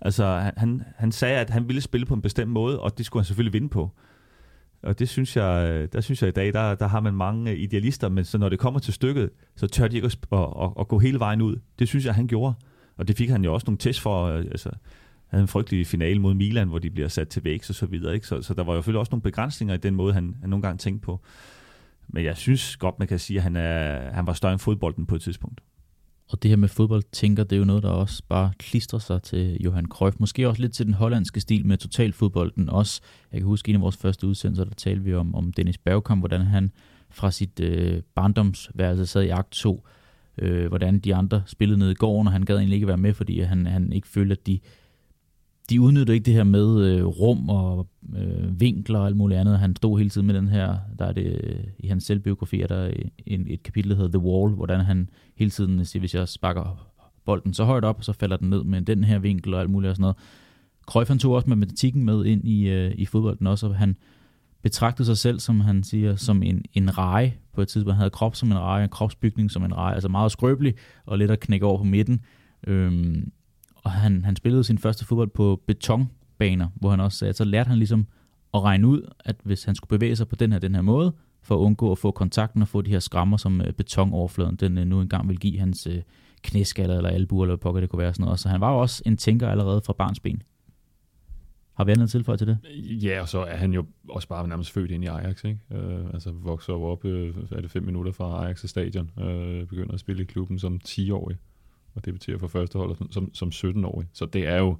Altså, 0.00 0.24
han- 0.38 0.52
han, 0.56 0.82
han 0.96 1.12
sagde, 1.12 1.38
at 1.40 1.50
han 1.50 1.68
ville 1.68 1.80
spille 1.80 2.06
på 2.06 2.14
en 2.14 2.22
bestemt 2.22 2.50
måde, 2.50 2.80
og 2.80 2.98
det 2.98 3.06
skulle 3.06 3.20
han 3.20 3.26
selvfølgelig 3.26 3.52
vinde 3.52 3.68
på. 3.68 3.90
Og 4.82 4.98
det 4.98 5.08
synes 5.08 5.36
jeg, 5.36 5.70
øh, 5.70 5.88
der 5.92 6.00
synes 6.00 6.22
jeg 6.22 6.28
i 6.28 6.32
dag, 6.32 6.52
der, 6.52 6.74
der 6.74 6.86
har 6.86 7.00
man 7.00 7.14
mange 7.14 7.56
idealister, 7.56 8.08
men 8.08 8.24
så 8.24 8.38
når 8.38 8.48
det 8.48 8.58
kommer 8.58 8.80
til 8.80 8.94
stykket, 8.94 9.30
så 9.56 9.66
tør 9.66 9.88
de 9.88 9.96
ikke 9.96 10.06
at, 10.06 10.18
at, 10.32 10.38
at, 10.62 10.70
at 10.80 10.88
gå 10.88 10.98
hele 10.98 11.18
vejen 11.18 11.42
ud. 11.42 11.56
Det 11.78 11.88
synes 11.88 12.04
jeg, 12.06 12.14
han 12.14 12.26
gjorde. 12.26 12.54
Og 12.96 13.08
det 13.08 13.16
fik 13.16 13.30
han 13.30 13.44
jo 13.44 13.54
også 13.54 13.64
nogle 13.66 13.78
test 13.78 14.00
for. 14.00 14.24
Øh, 14.26 14.38
altså, 14.44 14.68
han 14.68 14.78
havde 15.36 15.42
en 15.42 15.48
frygtelig 15.48 15.86
finale 15.86 16.20
mod 16.20 16.34
Milan, 16.34 16.68
hvor 16.68 16.78
de 16.78 16.90
bliver 16.90 17.08
sat 17.08 17.28
til 17.28 17.44
vægs 17.44 17.68
og 17.70 17.74
så 17.76 17.86
videre. 17.86 18.14
Ikke? 18.14 18.26
Så, 18.26 18.42
så 18.42 18.54
der 18.54 18.64
var 18.64 18.72
jo 18.72 18.78
selvfølgelig 18.78 19.00
også 19.00 19.10
nogle 19.10 19.22
begrænsninger 19.22 19.74
i 19.74 19.78
den 19.78 19.94
måde, 19.94 20.14
han, 20.14 20.36
han 20.40 20.50
nogle 20.50 20.62
gange 20.62 20.78
tænkte 20.78 21.04
på. 21.04 21.20
Men 22.08 22.24
jeg 22.24 22.36
synes 22.36 22.76
godt, 22.76 22.98
man 22.98 23.08
kan 23.08 23.18
sige, 23.18 23.36
at 23.36 23.42
han, 23.42 23.56
er, 23.56 24.12
han 24.12 24.26
var 24.26 24.32
større 24.32 24.52
end 24.52 24.60
fodbolden 24.60 25.06
på 25.06 25.14
et 25.14 25.22
tidspunkt. 25.22 25.60
Og 26.28 26.42
det 26.42 26.48
her 26.48 26.56
med 26.56 26.68
fodbold, 26.68 27.02
tænker, 27.12 27.44
det 27.44 27.56
er 27.56 27.58
jo 27.58 27.64
noget, 27.64 27.82
der 27.82 27.88
også 27.88 28.22
bare 28.28 28.52
klistrer 28.58 28.98
sig 28.98 29.22
til 29.22 29.56
Johan 29.60 29.86
Cruyff. 29.86 30.16
Måske 30.20 30.48
også 30.48 30.62
lidt 30.62 30.72
til 30.72 30.86
den 30.86 30.94
hollandske 30.94 31.40
stil 31.40 31.66
med 31.66 31.76
totalfodbolden 31.76 32.68
også. 32.68 33.00
Jeg 33.32 33.40
kan 33.40 33.46
huske 33.46 33.68
en 33.68 33.74
af 33.74 33.80
vores 33.80 33.96
første 33.96 34.26
udsendelser, 34.26 34.64
der 34.64 34.74
talte 34.74 35.04
vi 35.04 35.14
om, 35.14 35.34
om 35.34 35.52
Dennis 35.52 35.78
Bergkamp, 35.78 36.20
hvordan 36.20 36.40
han 36.40 36.72
fra 37.10 37.30
sit 37.30 37.60
øh, 37.60 38.02
barndomsværelse 38.14 39.06
sad 39.06 39.22
i 39.22 39.28
akt 39.28 39.50
2 39.50 39.86
øh, 40.38 40.68
hvordan 40.68 40.98
de 40.98 41.14
andre 41.14 41.42
spillede 41.46 41.78
nede 41.78 41.92
i 41.92 41.94
gården, 41.94 42.26
og 42.26 42.32
han 42.32 42.42
gad 42.42 42.56
egentlig 42.56 42.74
ikke 42.74 42.86
være 42.86 42.96
med, 42.96 43.14
fordi 43.14 43.40
han, 43.40 43.66
han 43.66 43.92
ikke 43.92 44.08
følte, 44.08 44.32
at 44.32 44.46
de, 44.46 44.60
de 45.70 45.80
udnyttede 45.80 46.14
ikke 46.14 46.26
det 46.26 46.34
her 46.34 46.44
med 46.44 46.84
øh, 46.84 47.04
rum 47.04 47.48
og 47.48 47.88
øh, 48.16 48.60
vinkler 48.60 48.98
og 48.98 49.06
alt 49.06 49.16
muligt 49.16 49.40
andet. 49.40 49.58
Han 49.58 49.76
stod 49.76 49.98
hele 49.98 50.10
tiden 50.10 50.26
med 50.26 50.34
den 50.34 50.48
her, 50.48 50.76
der 50.98 51.04
er 51.04 51.12
det 51.12 51.40
øh, 51.44 51.64
i 51.78 51.86
hans 51.86 52.04
selvbiografi, 52.04 52.60
er 52.60 52.66
der 52.66 52.86
øh, 52.86 53.04
en, 53.26 53.46
et 53.48 53.62
kapitel, 53.62 53.90
der 53.90 53.96
hedder 53.96 54.18
The 54.18 54.28
Wall, 54.28 54.54
hvordan 54.54 54.80
han 54.80 55.10
hele 55.36 55.50
tiden 55.50 55.78
øh, 55.78 55.86
siger, 55.86 56.00
hvis 56.00 56.14
jeg 56.14 56.28
sparker 56.28 56.88
bolden 57.24 57.54
så 57.54 57.64
højt 57.64 57.84
op, 57.84 58.04
så 58.04 58.12
falder 58.12 58.36
den 58.36 58.50
ned 58.50 58.64
med 58.64 58.82
den 58.82 59.04
her 59.04 59.18
vinkel 59.18 59.54
og 59.54 59.60
alt 59.60 59.70
muligt 59.70 59.90
og 59.90 59.96
sådan 59.96 60.02
noget. 60.02 60.16
Cruyff 60.86 61.08
han 61.08 61.18
tog 61.18 61.32
også 61.32 61.48
matematikken 61.48 62.04
med 62.04 62.24
ind 62.24 62.48
i, 62.48 62.68
øh, 62.68 62.92
i 62.94 63.06
fodbolden 63.06 63.46
også, 63.46 63.66
og 63.66 63.76
han 63.76 63.96
betragtede 64.62 65.06
sig 65.06 65.18
selv, 65.18 65.38
som 65.38 65.60
han 65.60 65.82
siger, 65.82 66.16
som 66.16 66.42
en, 66.42 66.62
en 66.72 66.98
reje 66.98 67.34
på 67.54 67.62
et 67.62 67.68
tidspunkt. 67.68 67.94
Han 67.94 68.00
havde 68.00 68.10
krop 68.10 68.36
som 68.36 68.50
en 68.50 68.58
reje, 68.58 68.84
en 68.84 68.90
kropsbygning 68.90 69.50
som 69.50 69.64
en 69.64 69.76
reje, 69.76 69.94
altså 69.94 70.08
meget 70.08 70.32
skrøbelig 70.32 70.74
og 71.06 71.18
let 71.18 71.30
at 71.30 71.40
knække 71.40 71.66
over 71.66 71.78
på 71.78 71.84
midten. 71.84 72.20
Øhm, 72.66 73.32
og 73.86 73.92
han, 73.92 74.24
han 74.24 74.36
spillede 74.36 74.64
sin 74.64 74.78
første 74.78 75.04
fodbold 75.04 75.28
på 75.28 75.62
betonbaner, 75.66 76.68
hvor 76.74 76.90
han 76.90 77.00
også 77.00 77.18
sagde, 77.18 77.32
så 77.32 77.44
lærte 77.44 77.68
han 77.68 77.78
ligesom 77.78 78.06
at 78.54 78.62
regne 78.62 78.86
ud, 78.88 79.12
at 79.24 79.36
hvis 79.42 79.64
han 79.64 79.74
skulle 79.74 79.98
bevæge 79.98 80.16
sig 80.16 80.28
på 80.28 80.36
den 80.36 80.52
her, 80.52 80.58
den 80.58 80.74
her 80.74 80.82
måde, 80.82 81.12
for 81.42 81.54
at 81.54 81.58
undgå 81.58 81.92
at 81.92 81.98
få 81.98 82.10
kontakten 82.10 82.62
og 82.62 82.68
få 82.68 82.82
de 82.82 82.90
her 82.90 82.98
skrammer, 82.98 83.36
som 83.36 83.60
øh, 83.60 83.72
betonoverfladen 83.72 84.56
den 84.56 84.78
øh, 84.78 84.86
nu 84.86 85.00
engang 85.00 85.28
vil 85.28 85.38
give 85.38 85.58
hans 85.58 85.86
øh, 85.86 86.02
knæskaller 86.42 86.96
eller 86.96 87.10
albuer, 87.10 87.44
eller 87.44 87.56
pokker 87.56 87.80
det 87.80 87.90
kunne 87.90 88.02
være 88.02 88.14
sådan 88.14 88.24
noget. 88.24 88.40
Så 88.40 88.48
han 88.48 88.60
var 88.60 88.72
jo 88.72 88.78
også 88.78 89.02
en 89.06 89.16
tænker 89.16 89.48
allerede 89.48 89.80
fra 89.86 89.92
barns 89.92 90.20
ben. 90.20 90.42
Har 91.74 91.84
vi 91.84 91.92
andet 91.92 92.10
tilføjet 92.10 92.38
til 92.38 92.46
det? 92.46 92.58
Ja, 93.02 93.20
og 93.20 93.28
så 93.28 93.38
er 93.38 93.56
han 93.56 93.72
jo 93.72 93.86
også 94.08 94.28
bare 94.28 94.48
nærmest 94.48 94.70
født 94.70 94.90
ind 94.90 95.04
i 95.04 95.06
Ajax, 95.06 95.44
ikke? 95.44 95.58
Øh, 95.72 96.06
altså 96.14 96.32
vokser 96.32 96.72
jo 96.72 96.82
op, 96.82 97.04
øh, 97.04 97.34
er 97.52 97.60
det 97.60 97.70
fem 97.70 97.82
minutter 97.82 98.12
fra 98.12 98.44
Ajax 98.44 98.64
stadion, 98.68 99.10
øh, 99.20 99.66
begynder 99.66 99.94
at 99.94 100.00
spille 100.00 100.22
i 100.22 100.26
klubben 100.26 100.58
som 100.58 100.80
10-årig, 100.88 101.36
og 101.96 102.04
debuterer 102.04 102.38
for 102.38 102.46
første 102.46 102.78
hold 102.78 102.96
som, 103.10 103.34
som 103.34 103.48
17-årig. 103.48 104.08
Så 104.12 104.26
det 104.26 104.46
er 104.46 104.58
jo, 104.58 104.76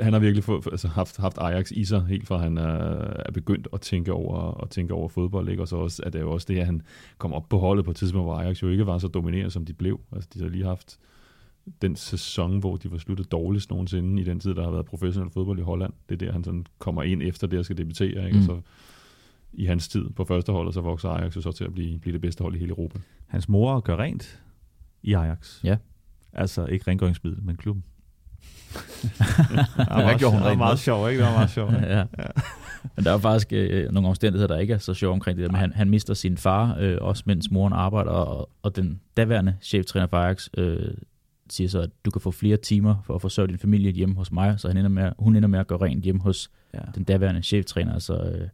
han 0.00 0.12
har 0.12 0.20
virkelig 0.20 0.44
få, 0.44 0.62
altså 0.70 0.88
haft, 0.88 1.16
haft 1.16 1.38
Ajax 1.38 1.70
i 1.70 1.84
sig, 1.84 2.06
helt 2.06 2.26
fra 2.26 2.36
han 2.36 2.58
er, 2.58 2.72
er 3.26 3.30
begyndt 3.32 3.68
at 3.72 3.80
tænke 3.80 4.12
over, 4.12 4.62
at 4.62 4.70
tænke 4.70 4.94
over 4.94 5.08
fodbold, 5.08 5.48
ikke? 5.48 5.62
og 5.62 5.68
så 5.68 5.76
også, 5.76 6.02
er 6.06 6.10
det 6.10 6.20
jo 6.20 6.32
også 6.32 6.46
det, 6.48 6.58
at 6.58 6.66
han 6.66 6.82
kom 7.18 7.32
op 7.32 7.48
på 7.48 7.58
holdet 7.58 7.84
på 7.84 7.90
et 7.90 7.96
tidspunkt, 7.96 8.26
hvor 8.26 8.34
Ajax 8.34 8.62
jo 8.62 8.68
ikke 8.68 8.86
var 8.86 8.98
så 8.98 9.08
dominerende, 9.08 9.50
som 9.50 9.64
de 9.64 9.72
blev. 9.72 10.00
Altså, 10.12 10.30
de 10.34 10.40
har 10.40 10.48
lige 10.48 10.64
haft 10.64 10.98
den 11.82 11.96
sæson, 11.96 12.58
hvor 12.58 12.76
de 12.76 12.90
var 12.90 12.98
sluttet 12.98 13.32
dårligst 13.32 13.70
nogensinde 13.70 14.22
i 14.22 14.24
den 14.24 14.40
tid, 14.40 14.54
der 14.54 14.64
har 14.64 14.70
været 14.70 14.86
professionel 14.86 15.30
fodbold 15.30 15.58
i 15.58 15.62
Holland. 15.62 15.92
Det 16.08 16.22
er 16.22 16.26
der, 16.26 16.32
han 16.32 16.44
sådan 16.44 16.66
kommer 16.78 17.02
ind 17.02 17.22
efter 17.22 17.46
det, 17.46 17.58
og 17.58 17.64
skal 17.64 17.78
debutere. 17.78 18.26
Ikke? 18.26 18.38
Mm. 18.38 18.38
Og 18.38 18.44
så 18.44 18.60
i 19.52 19.64
hans 19.64 19.88
tid 19.88 20.10
på 20.10 20.24
første 20.24 20.52
hold, 20.52 20.66
og 20.66 20.74
så 20.74 20.80
vokser 20.80 21.08
Ajax 21.08 21.36
jo 21.36 21.40
så 21.40 21.52
til 21.52 21.64
at 21.64 21.74
blive, 21.74 21.98
blive 21.98 22.12
det 22.12 22.20
bedste 22.20 22.42
hold 22.42 22.54
i 22.54 22.58
hele 22.58 22.70
Europa. 22.70 22.98
Hans 23.26 23.48
mor 23.48 23.80
gør 23.80 23.96
rent 23.96 24.42
i 25.06 25.12
Ajax. 25.12 25.64
Ja. 25.64 25.76
Altså 26.32 26.66
ikke 26.66 26.90
rengøringsmiddel, 26.90 27.42
men 27.42 27.56
klubben. 27.56 27.84
Hvad 29.76 30.18
gjorde 30.18 30.32
hun 30.32 30.42
Det 30.42 30.48
var 30.50 30.54
meget 30.54 30.72
med? 30.72 30.76
sjovt, 30.76 31.10
ikke? 31.10 31.22
Det 31.22 31.28
var 31.28 31.34
meget 31.36 31.50
sjovt. 31.50 31.72
ja. 31.96 32.04
Men 32.96 33.04
der 33.04 33.12
er 33.12 33.18
faktisk 33.18 33.52
øh, 33.52 33.92
nogle 33.92 34.08
omstændigheder, 34.08 34.54
der 34.54 34.58
ikke 34.60 34.74
er 34.74 34.78
så 34.78 34.94
sjove 34.94 35.12
omkring 35.12 35.38
det 35.38 35.44
der, 35.46 35.52
men 35.52 35.60
han, 35.60 35.72
han 35.72 35.90
mister 35.90 36.14
sin 36.14 36.36
far, 36.36 36.76
øh, 36.80 36.98
også 37.00 37.22
mens 37.26 37.50
moren 37.50 37.72
arbejder, 37.72 38.10
og, 38.10 38.50
og 38.62 38.76
den 38.76 39.00
daværende 39.16 39.56
cheftræner 39.62 40.06
for 40.06 40.16
Ajax 40.16 40.48
øh, 40.56 40.90
siger 41.50 41.68
så, 41.68 41.80
at 41.80 41.90
du 42.04 42.10
kan 42.10 42.20
få 42.20 42.30
flere 42.30 42.56
timer 42.56 42.94
for 43.04 43.14
at 43.14 43.20
forsørge 43.22 43.48
din 43.48 43.58
familie 43.58 43.92
hjemme 43.92 44.14
hos 44.14 44.32
mig, 44.32 44.60
så 44.60 44.68
han 44.68 44.76
ender 44.76 44.88
med, 44.90 45.12
hun 45.18 45.36
ender 45.36 45.48
med 45.48 45.58
at 45.58 45.66
gøre 45.66 45.78
rent 45.82 46.04
hjemme 46.04 46.20
hos 46.22 46.50
Ja. 46.74 46.78
den 46.94 47.04
daværende 47.04 47.42
cheftræner. 47.42 47.92
Altså, 47.94 48.14
øh, 48.22 48.48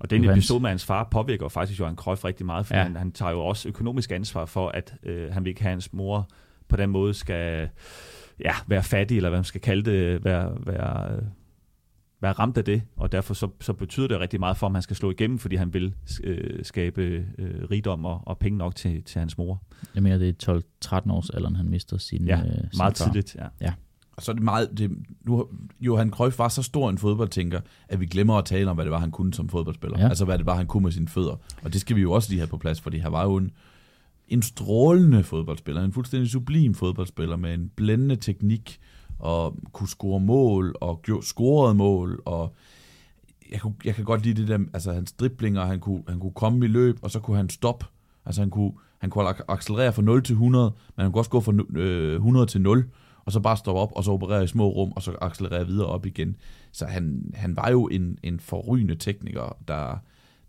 Og 0.00 0.10
den 0.10 0.24
Johans- 0.24 0.32
episode 0.32 0.60
med 0.60 0.70
hans 0.70 0.84
far 0.84 1.08
påvirker 1.10 1.48
faktisk 1.48 1.80
Johan 1.80 1.96
Cruyff 1.96 2.24
rigtig 2.24 2.46
meget, 2.46 2.66
for 2.66 2.74
Ja. 2.74 2.78
ja. 2.80 2.86
han, 2.86 2.96
han 2.96 3.12
tager 3.12 3.32
jo 3.32 3.40
også 3.40 3.68
økonomisk 3.68 4.10
ansvar 4.12 4.44
for, 4.44 4.68
at 4.68 4.94
øh, 5.02 5.32
han 5.32 5.44
vil 5.44 5.50
ikke 5.50 5.62
have 5.62 5.70
hans 5.70 5.92
mor 5.92 6.28
på 6.68 6.76
den 6.76 6.90
måde 6.90 7.14
skal 7.14 7.68
ja, 8.40 8.52
være 8.66 8.82
fattig, 8.82 9.16
eller 9.16 9.28
hvad 9.28 9.38
man 9.38 9.44
skal 9.44 9.60
kalde 9.60 9.90
det, 9.90 10.24
være, 10.24 10.56
være, 10.66 11.20
være 12.20 12.32
ramt 12.32 12.58
af 12.58 12.64
det, 12.64 12.82
og 12.96 13.12
derfor 13.12 13.34
så, 13.34 13.48
så 13.60 13.72
betyder 13.72 14.08
det 14.08 14.20
rigtig 14.20 14.40
meget 14.40 14.56
for, 14.56 14.66
om 14.66 14.74
han 14.74 14.82
skal 14.82 14.96
slå 14.96 15.10
igennem, 15.10 15.38
fordi 15.38 15.56
han 15.56 15.74
vil 15.74 15.94
øh, 16.24 16.64
skabe 16.64 17.02
øh, 17.38 17.64
rigdom 17.70 18.04
og, 18.04 18.20
og 18.26 18.38
penge 18.38 18.58
nok 18.58 18.74
til, 18.76 19.02
til 19.04 19.18
hans 19.18 19.38
mor. 19.38 19.62
jeg 19.94 20.02
mener, 20.02 20.18
det 20.18 20.48
er 20.48 20.60
12-13 20.84 21.12
års 21.12 21.30
alderen, 21.30 21.56
han 21.56 21.68
mister 21.68 21.98
sin, 21.98 22.26
Ja, 22.26 22.36
øh, 22.38 22.42
sin 22.44 22.54
Meget 22.76 22.98
far. 22.98 23.04
tidligt, 23.04 23.36
ja. 23.60 23.72
Og 24.18 24.24
så 24.24 24.32
er 24.32 24.34
det 24.34 24.42
meget... 24.44 24.78
Det, 24.78 24.90
nu, 25.24 25.46
Johan 25.80 26.10
Cruyff 26.10 26.38
var 26.38 26.48
så 26.48 26.62
stor 26.62 26.90
en 26.90 26.98
fodboldtænker, 26.98 27.60
at 27.88 28.00
vi 28.00 28.06
glemmer 28.06 28.34
at 28.34 28.44
tale 28.44 28.70
om, 28.70 28.76
hvad 28.76 28.84
det 28.84 28.92
var, 28.92 28.98
han 28.98 29.10
kunne 29.10 29.34
som 29.34 29.48
fodboldspiller. 29.48 29.98
Ja. 30.00 30.08
Altså, 30.08 30.24
hvad 30.24 30.38
det 30.38 30.46
var, 30.46 30.54
han 30.56 30.66
kunne 30.66 30.82
med 30.82 30.92
sine 30.92 31.08
fødder. 31.08 31.36
Og 31.62 31.72
det 31.72 31.80
skal 31.80 31.96
vi 31.96 32.00
jo 32.00 32.12
også 32.12 32.30
lige 32.30 32.38
have 32.40 32.46
på 32.48 32.56
plads, 32.58 32.80
fordi 32.80 32.98
han 32.98 33.12
var 33.12 33.24
jo 33.24 33.36
en, 33.36 33.50
en 34.28 34.42
strålende 34.42 35.22
fodboldspiller. 35.22 35.82
En 35.82 35.92
fuldstændig 35.92 36.30
sublim 36.30 36.74
fodboldspiller 36.74 37.36
med 37.36 37.54
en 37.54 37.70
blændende 37.76 38.16
teknik, 38.16 38.78
og 39.18 39.56
kunne 39.72 39.88
score 39.88 40.20
mål, 40.20 40.74
og 40.80 41.04
scorede 41.22 41.74
mål, 41.74 42.22
og 42.24 42.54
jeg, 43.52 43.60
kunne, 43.60 43.74
jeg 43.84 43.94
kan 43.94 44.04
godt 44.04 44.22
lide 44.24 44.40
det 44.40 44.48
der, 44.48 44.58
altså 44.72 44.92
hans 44.92 45.12
driblinger, 45.12 45.64
han 45.64 45.80
kunne, 45.80 46.02
han 46.08 46.20
kunne 46.20 46.32
komme 46.32 46.64
i 46.64 46.68
løb, 46.68 46.98
og 47.02 47.10
så 47.10 47.20
kunne 47.20 47.36
han 47.36 47.48
stoppe. 47.48 47.86
Altså 48.26 48.40
han 48.42 48.50
kunne, 48.50 48.72
han 48.98 49.10
kunne 49.10 49.28
ac- 49.30 49.44
accelerere 49.48 49.92
fra 49.92 50.02
0 50.02 50.22
til 50.22 50.32
100, 50.32 50.72
men 50.96 51.02
han 51.02 51.12
kunne 51.12 51.20
også 51.20 51.30
gå 51.30 51.40
fra 51.40 51.52
nu- 51.52 51.66
øh, 51.80 52.14
100 52.14 52.46
til 52.46 52.60
0, 52.60 52.84
og 53.28 53.32
så 53.32 53.40
bare 53.40 53.56
stoppe 53.56 53.80
op, 53.80 53.92
og 53.96 54.04
så 54.04 54.10
operere 54.10 54.44
i 54.44 54.46
små 54.46 54.68
rum, 54.68 54.92
og 54.96 55.02
så 55.02 55.16
accelerere 55.20 55.66
videre 55.66 55.86
op 55.86 56.06
igen. 56.06 56.36
Så 56.72 56.86
han, 56.86 57.30
han 57.34 57.56
var 57.56 57.70
jo 57.70 57.86
en, 57.88 58.18
en 58.22 58.40
forrygende 58.40 58.94
tekniker, 58.94 59.56
der, 59.68 59.98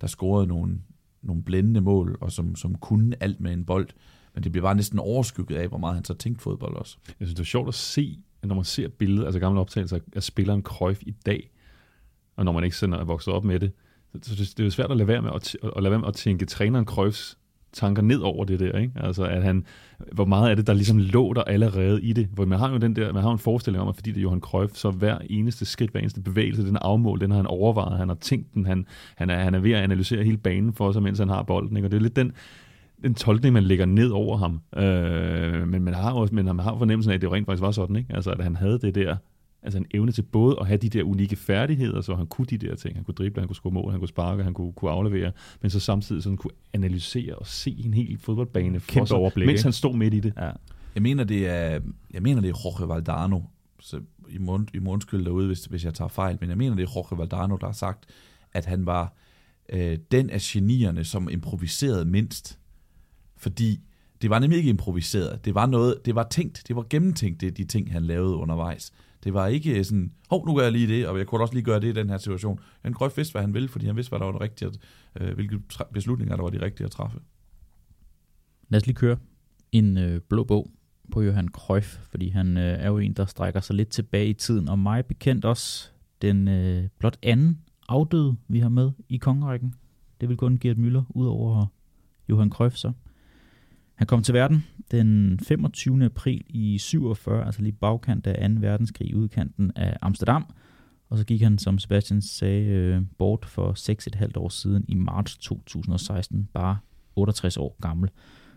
der 0.02 0.08
scorede 0.08 0.48
nogle, 0.48 0.82
nogle 1.22 1.44
blændende 1.44 1.82
mål, 1.82 2.18
og 2.22 2.32
som, 2.32 2.56
som 2.56 2.76
kunne 2.76 3.16
alt 3.20 3.40
med 3.40 3.54
en 3.54 3.66
bold. 3.66 3.88
Men 4.34 4.44
det 4.44 4.52
bliver 4.52 4.66
bare 4.66 4.76
næsten 4.76 5.00
overskygget 5.00 5.58
af, 5.58 5.68
hvor 5.68 5.78
meget 5.78 5.96
han 5.96 6.06
så 6.06 6.14
tænkte 6.14 6.44
fodbold 6.44 6.76
også. 6.76 6.98
Jeg 7.08 7.28
synes, 7.28 7.34
det 7.34 7.40
er 7.40 7.46
sjovt 7.46 7.68
at 7.68 7.74
se, 7.74 8.20
når 8.44 8.56
man 8.56 8.64
ser 8.64 8.88
billeder, 8.88 9.26
altså 9.26 9.40
gamle 9.40 9.60
optagelser 9.60 10.00
af 10.16 10.24
spilleren 10.24 10.62
Cruyff 10.62 11.02
i 11.02 11.12
dag, 11.12 11.52
og 12.36 12.46
når 12.46 12.52
man 12.52 12.64
ikke 12.64 12.78
sådan 12.78 12.94
er 12.94 13.04
vokset 13.04 13.34
op 13.34 13.44
med 13.44 13.60
det, 13.60 13.72
så 14.22 14.36
det, 14.36 14.40
det 14.40 14.60
er 14.60 14.64
jo 14.64 14.72
svært 14.72 14.92
at 14.92 14.98
lade 14.98 15.08
være 15.08 15.22
med 15.22 15.32
at, 15.36 15.48
t- 15.48 15.78
at, 15.78 15.84
lade 15.84 15.92
være 15.92 16.00
med 16.00 16.08
at 16.08 16.16
tænke 16.16 16.46
træneren 16.46 16.86
Cruyffs 16.86 17.38
tanker 17.74 18.02
ned 18.02 18.20
over 18.20 18.46
det 18.46 18.60
der, 18.60 18.80
ikke? 18.80 18.94
Altså, 18.96 19.24
at 19.24 19.44
han, 19.44 19.66
hvor 20.12 20.26
meget 20.26 20.52
er 20.52 20.56
det, 20.56 20.68
der 20.68 20.74
ligesom 20.74 20.98
lå 20.98 21.34
der 21.34 21.44
allerede 21.44 22.02
i 22.02 22.14
det? 22.14 22.28
Hvor 22.34 22.46
man 22.46 22.60
har 22.60 22.72
jo 22.72 22.78
den 22.78 22.96
der, 22.96 23.14
man 23.14 23.24
har 23.24 23.32
en 23.32 23.40
forestilling 23.40 23.82
om, 23.82 23.88
at 23.88 23.96
fordi 23.96 24.12
det 24.12 24.18
er 24.18 24.22
Johan 24.22 24.40
Cruyff, 24.40 24.76
så 24.76 24.92
hver 24.92 25.18
eneste 25.30 25.66
skridt, 25.66 25.92
hver 25.92 26.00
eneste 26.00 26.22
bevægelse, 26.22 26.66
den 26.66 26.76
er 26.76 26.80
afmål, 26.80 27.22
den 27.22 27.32
har 27.32 27.38
han 27.38 27.48
overvejet, 27.48 27.98
han 27.98 28.08
har 28.08 28.16
tænkt 28.16 28.54
den, 28.54 28.66
han, 28.66 28.86
han, 29.16 29.30
er, 29.30 29.44
han 29.44 29.54
er 29.54 29.60
ved 29.60 29.72
at 29.72 29.84
analysere 29.84 30.24
hele 30.24 30.38
banen 30.38 30.74
for 30.74 30.92
sig, 30.92 31.04
mens 31.04 31.20
han 31.20 31.30
har 31.30 31.44
bolden, 31.44 31.78
ikke? 31.78 31.88
Og 31.88 31.92
det 31.92 31.98
er 31.98 32.02
lidt 32.02 32.16
den, 32.16 32.32
den 33.04 33.14
tolkning, 33.14 33.54
man 33.54 33.64
lægger 33.64 33.86
ned 33.86 34.10
over 34.10 34.38
ham. 34.38 34.62
Øh, 34.78 35.68
men 35.68 35.84
man 35.84 35.94
har 35.94 36.12
også, 36.12 36.36
men 36.36 36.46
man 36.46 36.60
har 36.60 36.78
fornemmelsen 36.78 37.12
af, 37.12 37.16
at 37.16 37.22
det 37.22 37.28
jo 37.28 37.34
rent 37.34 37.46
faktisk 37.46 37.62
var 37.62 37.72
sådan, 37.72 37.96
ikke? 37.96 38.16
Altså, 38.16 38.32
at 38.32 38.44
han 38.44 38.56
havde 38.56 38.80
det 38.80 38.96
der, 38.96 39.16
altså 39.64 39.80
en 39.80 39.86
evne 39.92 40.12
til 40.12 40.22
både 40.22 40.58
at 40.60 40.68
have 40.68 40.78
de 40.78 40.90
der 40.90 41.04
unikke 41.04 41.36
færdigheder, 41.36 42.02
så 42.02 42.16
han 42.16 42.28
kunne 42.28 42.46
de 42.46 42.58
der 42.58 42.76
ting. 42.76 42.96
Han 42.96 43.04
kunne 43.04 43.16
drible, 43.16 43.42
han 43.42 43.48
kunne 43.48 43.56
score 43.56 43.74
mål, 43.74 43.92
han 43.92 44.00
kunne 44.00 44.08
sparke, 44.08 44.44
han 44.44 44.54
kunne, 44.54 44.74
kunne 44.74 44.92
aflevere, 44.92 45.32
men 45.62 45.72
så 45.72 45.80
samtidig 45.80 46.24
sådan 46.24 46.38
kunne 46.38 46.54
analysere 46.74 47.36
og 47.36 47.48
se 47.48 47.76
en 47.86 47.94
hel 47.94 48.18
fodboldbane 48.18 48.80
for 48.80 48.92
Kæmpe 48.92 49.08
sig, 49.08 49.18
overblik, 49.18 49.46
mens 49.46 49.60
ikke? 49.60 49.66
han 49.66 49.74
stod 49.74 49.96
midt 49.96 50.14
i 50.14 50.20
det. 50.20 50.34
ja. 50.38 50.52
Jeg 50.96 51.02
mener, 51.04 51.24
det 51.24 51.48
er, 51.48 51.80
jeg 52.14 52.22
mener, 52.22 52.42
det 52.42 52.50
er 52.50 52.54
Jorge 52.66 52.90
Valdano. 52.90 53.42
Så 53.80 54.02
I 54.30 54.38
må, 54.38 54.62
I 54.74 54.80
må 54.80 54.92
undskylde 54.92 55.26
derude, 55.26 55.48
hvis, 55.48 55.66
hvis 55.66 55.86
jeg 55.86 55.94
tager 55.94 56.10
fejl, 56.10 56.38
men 56.40 56.50
jeg 56.50 56.58
mener, 56.58 56.76
det 56.76 56.84
er 56.84 56.92
Jorge 56.96 57.18
Valdano, 57.18 57.56
der 57.56 57.66
har 57.66 57.74
sagt, 57.74 58.06
at 58.54 58.66
han 58.66 58.86
var 58.86 59.14
øh, 59.74 59.98
den 60.12 60.30
af 60.30 60.40
genierne, 60.42 61.04
som 61.04 61.30
improviserede 61.30 62.06
mindst. 62.06 62.60
Fordi 63.38 63.80
det 64.22 64.30
var 64.30 64.40
nemlig 64.40 64.58
ikke 64.58 64.70
improviseret. 64.70 65.46
Det 65.46 65.56
var 65.56 65.66
noget, 65.66 66.06
det 66.06 66.16
var 66.16 66.28
tænkt, 66.32 66.64
det 66.68 66.76
var 66.76 66.86
gennemtænkt, 66.90 67.42
det, 67.42 67.58
de 67.58 67.66
ting, 67.66 67.92
han 67.92 68.06
lavede 68.06 68.36
undervejs. 68.36 68.92
Det 69.24 69.34
var 69.34 69.48
ikke 69.48 69.78
øh, 69.78 69.86
sådan, 69.86 70.12
hov, 70.30 70.48
nu 70.48 70.56
gør 70.56 70.64
jeg 70.64 70.72
lige 70.72 70.88
det, 70.88 71.08
og 71.08 71.18
jeg 71.18 71.28
kunne 71.28 71.42
også 71.42 71.54
lige 71.54 71.64
gøre 71.64 71.80
det 71.80 71.88
i 71.88 71.92
den 71.92 72.10
her 72.10 72.18
situation. 72.18 72.60
Han 72.82 72.94
Grøf 72.94 73.18
vidste, 73.18 73.32
hvad 73.32 73.42
han 73.42 73.54
ville, 73.54 73.70
fordi 73.70 73.86
han 73.86 73.96
vidste, 73.96 74.10
hvad 74.10 74.20
der 74.20 74.26
var 74.26 74.32
det 74.32 74.42
rigtige, 74.42 74.72
øh, 75.20 75.34
hvilke 75.34 75.60
beslutninger, 75.94 76.36
der 76.36 76.44
var 76.44 76.50
de 76.50 76.62
rigtige 76.62 76.86
at 76.86 76.92
træffe. 76.92 77.20
Lad 78.70 78.82
os 78.82 78.86
lige 78.86 78.96
køre 78.96 79.18
en 79.72 79.98
øh, 79.98 80.22
blå 80.22 80.44
bog 80.44 80.72
på 81.12 81.22
Johan 81.22 81.48
Cruyff, 81.48 81.98
fordi 82.10 82.30
han 82.30 82.58
øh, 82.58 82.64
er 82.64 82.88
jo 82.88 82.98
en, 82.98 83.14
der 83.14 83.26
strækker 83.26 83.60
sig 83.60 83.76
lidt 83.76 83.90
tilbage 83.90 84.28
i 84.28 84.34
tiden, 84.34 84.70
og 84.70 84.80
mig 84.80 85.06
bekendt 85.06 85.46
også 85.46 85.90
den 86.22 86.48
øh, 86.48 86.88
blot 87.00 87.18
anden 87.24 87.60
afdøde, 87.88 88.36
vi 88.48 88.60
har 88.60 88.70
med 88.70 88.92
i 89.10 89.18
kongerækken. 89.18 89.74
Det 90.22 90.30
vil 90.30 90.38
kun 90.38 90.58
Gert 90.60 90.78
Müller, 90.78 91.04
ud 91.10 91.26
over 91.26 91.66
Johan 92.30 92.50
Cruyff 92.50 92.76
så. 92.76 92.92
Han 94.00 94.08
kom 94.08 94.24
til 94.24 94.34
verden 94.34 94.66
den 94.92 95.40
25. 95.40 96.06
april 96.06 96.42
i 96.50 96.78
47, 96.78 97.46
altså 97.46 97.62
lige 97.62 97.74
bagkant 97.74 98.28
af 98.28 98.50
2. 98.50 98.56
verdenskrig, 98.60 99.16
udkanten 99.16 99.72
af 99.76 99.98
Amsterdam. 100.02 100.46
Og 101.10 101.18
så 101.18 101.26
gik 101.26 101.42
han, 101.42 101.58
som 101.58 101.80
Sebastian 101.80 102.22
sagde, 102.22 102.66
øh, 102.66 103.02
bort 103.18 103.46
for 103.46 103.74
6,5 103.74 104.38
år 104.38 104.50
siden 104.50 104.86
i 104.88 104.96
marts 104.96 105.38
2016, 105.38 106.50
bare 106.54 106.78
68 107.16 107.58
år 107.58 107.78
gammel. 107.82 108.10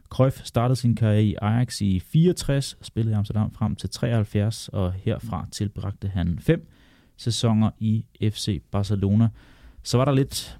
Cruyff 0.08 0.44
startede 0.44 0.76
sin 0.76 0.94
karriere 0.94 1.24
i 1.24 1.34
Ajax 1.42 1.80
i 1.80 2.00
64, 2.00 2.78
spillede 2.82 3.14
i 3.14 3.16
Amsterdam 3.16 3.54
frem 3.54 3.76
til 3.76 3.90
73, 3.90 4.68
og 4.68 4.92
herfra 4.92 5.46
tilbragte 5.50 6.08
han 6.08 6.38
fem 6.38 6.68
sæsoner 7.16 7.70
i 7.78 8.04
FC 8.22 8.62
Barcelona. 8.70 9.28
Så 9.82 9.98
var 9.98 10.04
der 10.04 10.12
lidt 10.12 10.58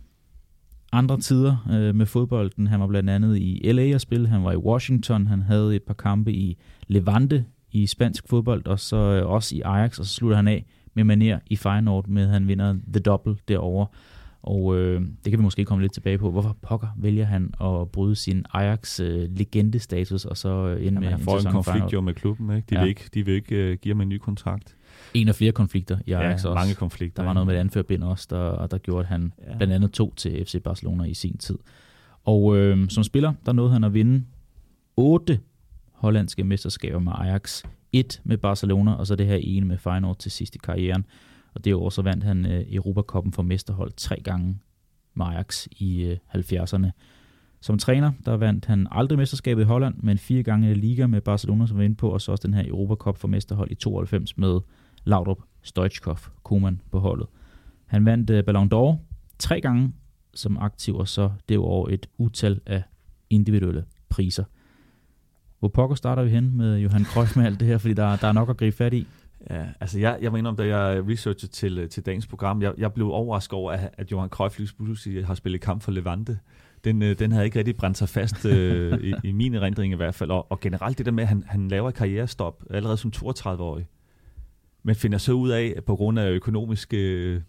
andre 0.92 1.20
tider 1.20 1.66
øh, 1.72 1.94
med 1.94 2.06
fodbolden. 2.06 2.66
Han 2.66 2.80
var 2.80 2.86
blandt 2.86 3.10
andet 3.10 3.36
i 3.38 3.72
LA 3.72 3.82
at 3.82 4.00
spille, 4.00 4.28
han 4.28 4.44
var 4.44 4.52
i 4.52 4.56
Washington, 4.56 5.26
han 5.26 5.42
havde 5.42 5.76
et 5.76 5.82
par 5.82 5.94
kampe 5.94 6.32
i 6.32 6.58
Levante 6.88 7.44
i 7.72 7.86
spansk 7.86 8.28
fodbold, 8.28 8.66
og 8.66 8.80
så 8.80 8.96
øh, 8.96 9.26
også 9.30 9.56
i 9.56 9.60
Ajax, 9.64 9.98
og 9.98 10.04
så 10.06 10.14
slutter 10.14 10.36
han 10.36 10.48
af 10.48 10.66
med 10.94 11.04
maner 11.04 11.38
i 11.46 11.56
Feyenoord 11.56 12.08
med, 12.08 12.22
at 12.22 12.28
han 12.28 12.48
vinder 12.48 12.72
The 12.92 13.00
Double 13.00 13.36
derovre. 13.48 13.86
Og 14.42 14.76
øh, 14.76 15.00
det 15.24 15.30
kan 15.32 15.38
vi 15.38 15.42
måske 15.42 15.64
komme 15.64 15.82
lidt 15.82 15.92
tilbage 15.92 16.18
på. 16.18 16.30
Hvorfor 16.30 16.56
pokker 16.62 16.88
vælger 16.96 17.24
han 17.24 17.50
at 17.60 17.88
bryde 17.90 18.16
sin 18.16 18.44
Ajax-legendestatus, 18.54 20.24
øh, 20.24 20.30
og 20.30 20.36
så 20.36 20.48
øh, 20.48 20.76
ind 20.76 20.84
Jamen, 20.84 21.00
med 21.00 21.08
han 21.08 21.18
en 21.18 21.24
får 21.24 21.32
en 21.36 21.38
sæson 21.42 21.52
i 21.52 21.54
konflikt 21.54 21.92
jo 21.92 22.00
med 22.00 22.14
klubben. 22.14 22.56
Ikke? 22.56 22.66
De, 22.70 22.74
Ja. 22.74 22.80
vil 22.80 22.88
ikke, 22.88 23.10
de 23.14 23.24
vil 23.26 23.34
ikke 23.34 23.70
uh, 23.72 23.78
give 23.78 23.94
ham 23.94 24.00
en 24.00 24.08
ny 24.08 24.18
kontrakt. 24.18 24.76
En 25.14 25.28
af 25.28 25.34
flere 25.34 25.52
konflikter 25.52 25.98
i 26.06 26.12
Ajax 26.12 26.44
ja, 26.44 26.48
også. 26.48 26.54
mange 26.54 26.74
konflikter. 26.74 27.22
Der 27.22 27.26
var 27.26 27.32
noget 27.32 27.46
med 27.46 27.54
et 27.54 27.58
anførbind 27.58 28.02
også, 28.04 28.26
der, 28.30 28.66
der 28.66 28.78
gjorde, 28.78 29.00
at 29.00 29.06
han 29.06 29.32
Ja. 29.46 29.56
blandt 29.56 29.74
andet 29.74 29.90
tog 29.92 30.12
til 30.16 30.44
FC 30.44 30.62
Barcelona 30.62 31.04
i 31.04 31.14
sin 31.14 31.36
tid. 31.38 31.58
Og 32.24 32.56
øh, 32.56 32.88
som 32.88 33.04
spiller, 33.04 33.32
der 33.46 33.52
nåede 33.52 33.72
han 33.72 33.84
at 33.84 33.94
vinde 33.94 34.24
otte 34.96 35.40
hollandske 35.92 36.44
mesterskaber 36.44 36.98
med 36.98 37.12
Ajax. 37.14 37.62
Et 37.92 38.20
med 38.24 38.38
Barcelona, 38.38 38.92
og 38.94 39.06
så 39.06 39.16
det 39.16 39.26
her 39.26 39.36
ene 39.42 39.66
med 39.66 39.78
Feyenoord 39.78 40.18
til 40.18 40.30
sidst 40.30 40.54
i 40.54 40.58
karrieren. 40.58 41.04
Og 41.54 41.64
det 41.64 41.74
år 41.74 41.90
så 41.90 42.02
vandt 42.02 42.24
han 42.24 42.46
øh, 42.46 42.64
Europakoppen 42.70 43.32
for 43.32 43.42
mesterhold 43.42 43.92
tre 43.96 44.20
gange 44.24 44.58
med 45.14 45.26
Ajax 45.26 45.66
i 45.70 46.02
øh, 46.02 46.16
70'erne. 46.34 46.90
Som 47.60 47.78
træner, 47.78 48.12
der 48.24 48.36
vandt 48.36 48.66
han 48.66 48.86
aldrig 48.90 49.18
mesterskabet 49.18 49.62
i 49.62 49.64
Holland, 49.64 49.94
men 49.98 50.18
fire 50.18 50.42
gange 50.42 50.74
Liga 50.74 51.06
med 51.06 51.20
Barcelona, 51.20 51.66
som 51.66 51.76
var 51.76 51.82
inde 51.84 51.96
på, 51.96 52.08
og 52.08 52.20
så 52.20 52.32
også 52.32 52.46
den 52.46 52.54
her 52.54 52.68
Europacup 52.68 53.18
for 53.18 53.28
mesterhold 53.28 53.70
i 53.70 53.74
92 53.74 54.38
med 54.38 54.60
Laudrup, 55.04 55.38
Stoichkov, 55.62 56.18
Koeman 56.42 56.80
på 56.90 56.98
holdet. 56.98 57.26
Han 57.86 58.04
vandt 58.04 58.30
øh, 58.30 58.44
Ballon 58.44 58.70
d'Or 58.74 58.98
tre 59.38 59.60
gange 59.60 59.92
som 60.34 60.56
aktiv, 60.56 60.96
og 60.96 61.08
så 61.08 61.30
det 61.48 61.58
år 61.58 61.88
et 61.88 62.06
utal 62.18 62.60
af 62.66 62.82
individuelle 63.30 63.84
priser. 64.08 64.44
Hvor 65.58 65.68
pokker 65.68 65.96
starter 65.96 66.22
vi 66.22 66.30
hen 66.30 66.56
med 66.56 66.78
Johan 66.78 67.04
Cruyff 67.04 67.36
med 67.36 67.44
alt 67.44 67.60
det 67.60 67.68
her, 67.68 67.78
fordi 67.78 67.94
der, 67.94 68.16
der 68.16 68.28
er 68.28 68.32
nok 68.32 68.50
at 68.50 68.56
gribe 68.56 68.76
fat 68.76 68.94
i. 68.94 69.06
Ja, 69.50 69.64
altså 69.80 70.00
jeg, 70.00 70.18
jeg 70.20 70.32
mener 70.32 70.50
om, 70.50 70.56
da 70.56 70.76
jeg 70.76 71.08
researchede 71.08 71.52
til, 71.52 71.78
øh, 71.78 71.88
til 71.88 72.06
dagens 72.06 72.26
program, 72.26 72.62
jeg, 72.62 72.74
jeg 72.78 72.92
blev 72.92 73.10
overrasket 73.12 73.52
over, 73.52 73.72
at, 73.72 73.90
at 73.92 74.12
Johan 74.12 74.28
Cruyff 74.28 74.60
pludselig 74.76 75.26
har 75.26 75.34
spillet 75.34 75.60
kamp 75.60 75.82
for 75.82 75.92
Levante. 75.92 76.38
Den, 76.84 77.02
øh, 77.02 77.18
den 77.18 77.32
havde 77.32 77.44
ikke 77.44 77.58
rigtig 77.58 77.76
brændt 77.76 77.98
sig 77.98 78.08
fast, 78.08 78.44
øh, 78.44 79.00
i, 79.08 79.14
i 79.24 79.32
min 79.32 79.54
erindring 79.54 79.92
i 79.92 79.96
hvert 79.96 80.14
fald. 80.14 80.30
Og, 80.30 80.52
og 80.52 80.60
generelt 80.60 80.98
det 80.98 81.06
der 81.06 81.12
med, 81.12 81.22
at 81.22 81.28
han, 81.28 81.44
han 81.46 81.68
laver 81.68 81.88
et 81.88 81.94
karrierestop 81.94 82.64
allerede 82.70 82.96
som 82.96 83.12
32-årig. 83.16 83.86
Men 84.82 84.94
finder 84.94 85.18
så 85.18 85.32
ud 85.32 85.50
af, 85.50 85.74
at 85.76 85.84
på 85.84 85.96
grund 85.96 86.18
af 86.18 86.30
økonomiske 86.30 86.96
dårlige 86.96 87.44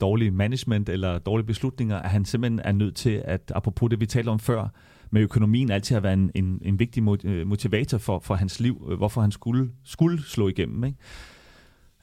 dårlig 0.00 0.32
management 0.32 0.88
eller 0.88 1.18
dårlige 1.18 1.46
beslutninger, 1.46 1.96
at 1.96 2.10
han 2.10 2.24
simpelthen 2.24 2.60
er 2.64 2.72
nødt 2.72 2.96
til 2.96 3.22
at, 3.24 3.52
apropos 3.54 3.90
det 3.90 4.00
vi 4.00 4.06
talte 4.06 4.28
om 4.28 4.38
før, 4.38 4.68
med 5.10 5.22
økonomien 5.22 5.70
altid 5.70 5.96
har 5.96 6.00
været 6.00 6.12
en, 6.12 6.30
en, 6.34 6.60
en 6.64 6.78
vigtig 6.78 7.24
øh, 7.24 7.46
motivator 7.46 7.98
for, 7.98 8.18
for 8.18 8.34
hans 8.34 8.60
liv, 8.60 8.88
øh, 8.90 8.96
hvorfor 8.96 9.20
han 9.20 9.30
skulle, 9.30 9.70
skulle 9.84 10.22
slå 10.22 10.48
igennem. 10.48 10.84
Ikke? 10.84 10.98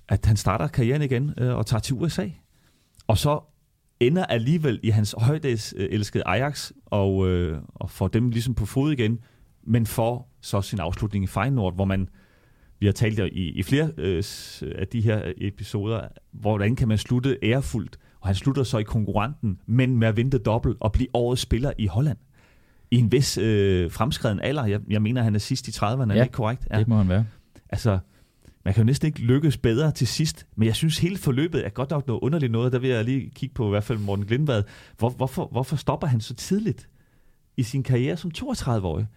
At 0.08 0.26
han 0.26 0.38
starter 0.38 0.68
karrieren 0.68 1.02
igen 1.02 1.34
øh, 1.38 1.56
og 1.56 1.66
tager 1.66 1.82
til 1.82 1.96
USA. 1.96 2.30
Og 3.08 3.18
så 3.18 3.40
ender 4.00 4.26
alligevel 4.26 4.80
i 4.84 4.90
hans 4.90 5.16
højdags 5.18 5.74
øh, 5.78 5.88
elskede 5.92 6.24
Ajax 6.28 6.72
og, 6.86 7.28
øh, 7.30 7.62
og 7.76 7.90
får 7.90 8.08
dem 8.08 8.30
ligesom 8.30 8.56
på 8.56 8.66
fod 8.66 8.92
igen, 8.92 9.20
men 9.64 9.86
får 9.86 10.30
så 10.42 10.62
sin 10.62 10.80
afslutning 10.80 11.24
i 11.24 11.28
Feyenoord, 11.28 11.76
hvor 11.76 11.86
man, 11.86 12.10
vi 12.84 12.88
har 12.88 12.94
talt 12.94 13.20
i, 13.20 13.50
i 13.50 13.64
flere 13.64 13.92
øh, 13.98 14.24
af 14.76 14.88
de 14.88 15.02
her 15.02 15.32
episoder, 15.38 16.02
hvordan 16.32 16.76
kan 16.76 16.88
man 16.88 16.98
slutte 16.98 17.38
ærefuldt, 17.44 18.00
og 18.20 18.28
han 18.28 18.36
slutter 18.36 18.64
så 18.64 18.78
i 18.78 18.84
konkurrenten, 18.84 19.60
men 19.66 19.98
med 19.98 20.08
at 20.08 20.18
vente 20.18 20.38
dobbelt 20.38 20.78
og 20.80 20.92
blive 20.92 21.08
årets 21.14 21.42
spiller 21.42 21.72
i 21.78 21.88
Holland. 21.88 22.18
I 22.92 22.98
en 22.98 23.12
vis 23.12 23.38
øh, 23.38 23.92
fremskreden 23.92 24.40
alder. 24.40 24.66
Jeg, 24.66 24.80
jeg 24.90 25.02
mener, 25.02 25.24
han 25.24 25.36
er 25.36 25.40
sidst 25.40 25.68
i 25.68 25.72
30'erne, 25.72 25.86
er 25.86 26.06
det 26.06 26.16
Ja, 26.16 26.24
ikke 26.24 26.32
korrekt? 26.32 26.68
Ja. 26.72 26.80
Det 26.80 26.88
må 26.88 26.98
han 26.98 27.10
være. 27.10 27.26
Altså, 27.70 28.00
man 28.66 28.74
kan 28.74 28.82
jo 28.82 28.86
næsten 28.86 29.08
ikke 29.08 29.20
lykkes 29.20 29.58
bedre 29.58 29.92
til 29.92 30.08
sidst, 30.08 30.48
men 30.56 30.66
jeg 30.68 30.76
synes 30.76 30.98
hele 30.98 31.18
forløbet 31.18 31.66
er 31.66 31.70
godt 31.70 31.90
nok 31.90 32.08
noget 32.08 32.20
underligt 32.20 32.52
noget. 32.52 32.72
Der 32.72 32.80
vil 32.80 32.90
jeg 32.90 33.06
lige 33.06 33.32
kigge 33.36 33.54
på 33.54 33.68
i 33.68 33.70
hvert 33.70 33.84
fald 33.84 34.00
Morten 34.00 34.26
Glindvad. 34.26 34.64
Hvor, 34.98 35.10
hvorfor, 35.10 35.48
hvorfor 35.52 35.76
stopper 35.76 36.08
han 36.08 36.22
så 36.22 36.34
tidligt 36.34 36.90
i 37.58 37.64
sin 37.64 37.84
karriere 37.84 38.18
som 38.18 38.32
32-årig? 38.38 39.08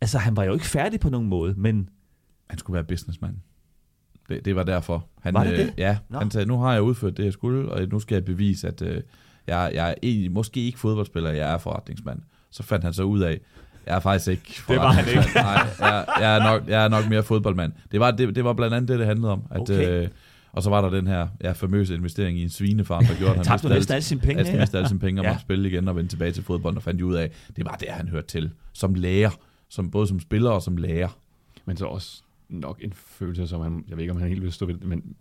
Altså, 0.00 0.18
han 0.18 0.36
var 0.36 0.44
jo 0.44 0.52
ikke 0.52 0.66
færdig 0.66 1.00
på 1.00 1.10
nogen 1.10 1.28
måde, 1.28 1.54
men 1.56 1.88
Han 2.46 2.58
skulle 2.58 2.74
være 2.74 2.84
businessman. 2.84 3.36
Det, 4.28 4.44
det 4.44 4.56
var 4.56 4.62
derfor. 4.62 5.06
Han, 5.20 5.34
Var 5.34 5.44
det 5.44 5.52
øh, 5.52 5.58
det? 5.58 5.74
Ja, 5.78 5.98
Nå. 6.08 6.18
han 6.18 6.30
sagde, 6.30 6.46
nu 6.46 6.58
har 6.60 6.72
jeg 6.72 6.82
udført 6.82 7.16
det, 7.16 7.24
jeg 7.24 7.32
skulle, 7.32 7.72
og 7.72 7.88
nu 7.88 8.00
skal 8.00 8.14
jeg 8.14 8.24
bevise, 8.24 8.68
at 8.68 8.82
øh, 8.82 9.00
jeg, 9.46 9.70
jeg 9.74 9.90
er 9.90 9.94
egentlig, 10.02 10.32
måske 10.32 10.60
ikke 10.66 10.78
fodboldspiller, 10.78 11.30
jeg 11.30 11.52
er 11.52 11.58
forretningsmand. 11.58 12.18
Så 12.50 12.62
fandt 12.62 12.84
han 12.84 12.92
så 12.92 13.02
ud 13.02 13.20
af, 13.20 13.40
jeg 13.86 13.96
er 13.96 14.00
faktisk 14.00 14.28
ikke 14.28 14.62
Det 14.68 14.76
var 14.76 14.92
han 14.92 15.08
ikke. 15.08 15.30
Nej, 15.34 15.66
jeg, 15.80 16.04
jeg, 16.20 16.36
er 16.36 16.42
nok, 16.52 16.68
jeg 16.68 16.84
er 16.84 16.88
nok 16.88 17.08
mere 17.08 17.22
fodboldmand. 17.22 17.72
Det 17.92 18.00
var, 18.00 18.10
det, 18.10 18.34
det 18.34 18.44
var 18.44 18.52
blandt 18.52 18.74
andet 18.74 18.88
det, 18.88 18.98
det 18.98 19.06
handlede 19.06 19.32
om. 19.32 19.42
At, 19.50 19.60
Okay. 19.60 20.02
øh, 20.02 20.08
og 20.52 20.62
så 20.62 20.70
var 20.70 20.80
der 20.80 20.90
den 20.90 21.06
her 21.06 21.28
ja, 21.42 21.52
famøse 21.52 21.94
investering 21.94 22.38
i 22.38 22.42
en 22.42 22.50
svinefarm, 22.50 23.04
der 23.06 23.14
gjorde, 23.18 23.30
at 23.30 23.36
han 23.36 23.44
tabte 23.58 23.68
mistede 23.68 23.74
næsten 23.78 23.94
alle 23.94 24.02
sine 24.04 24.20
penge. 24.20 24.44
han 24.44 24.58
mistede 24.60 24.78
alle 24.78 24.88
sine 24.88 25.00
penge 25.00 25.20
og 25.20 25.24
Ja. 25.24 25.30
måtte 25.30 25.40
spille 25.42 25.68
igen 25.68 25.88
og 25.88 25.96
vende 25.96 26.10
tilbage 26.10 26.32
til 26.32 26.42
fodbold, 26.44 26.76
og 26.76 26.82
fandt 26.82 27.02
ud 27.02 27.14
af, 27.14 27.30
det 27.56 27.64
var 27.64 27.76
der, 27.80 27.92
han 27.92 28.08
hørte 28.08 28.26
til. 28.26 28.50
Som 28.72 28.94
lærer. 28.94 29.30
Som, 29.68 29.90
både 29.90 30.06
som 30.06 30.20
spiller 30.20 30.50
og 30.50 30.62
som 30.62 30.76
lærer. 30.76 31.18
Men 31.64 31.76
så 31.76 31.84
også 31.86 32.22
nok 32.60 32.80
en 32.84 32.92
følelse, 32.92 33.46
som 33.46 33.60
han, 33.60 33.84
jeg 33.88 33.96
ved 33.96 34.02
ikke, 34.02 34.12
om 34.12 34.18
han 34.20 34.28
helt 34.28 34.42
vil 34.42 34.52
stå 34.52 34.66
ved 34.66 34.74
det, 34.74 34.84
men 34.84 35.16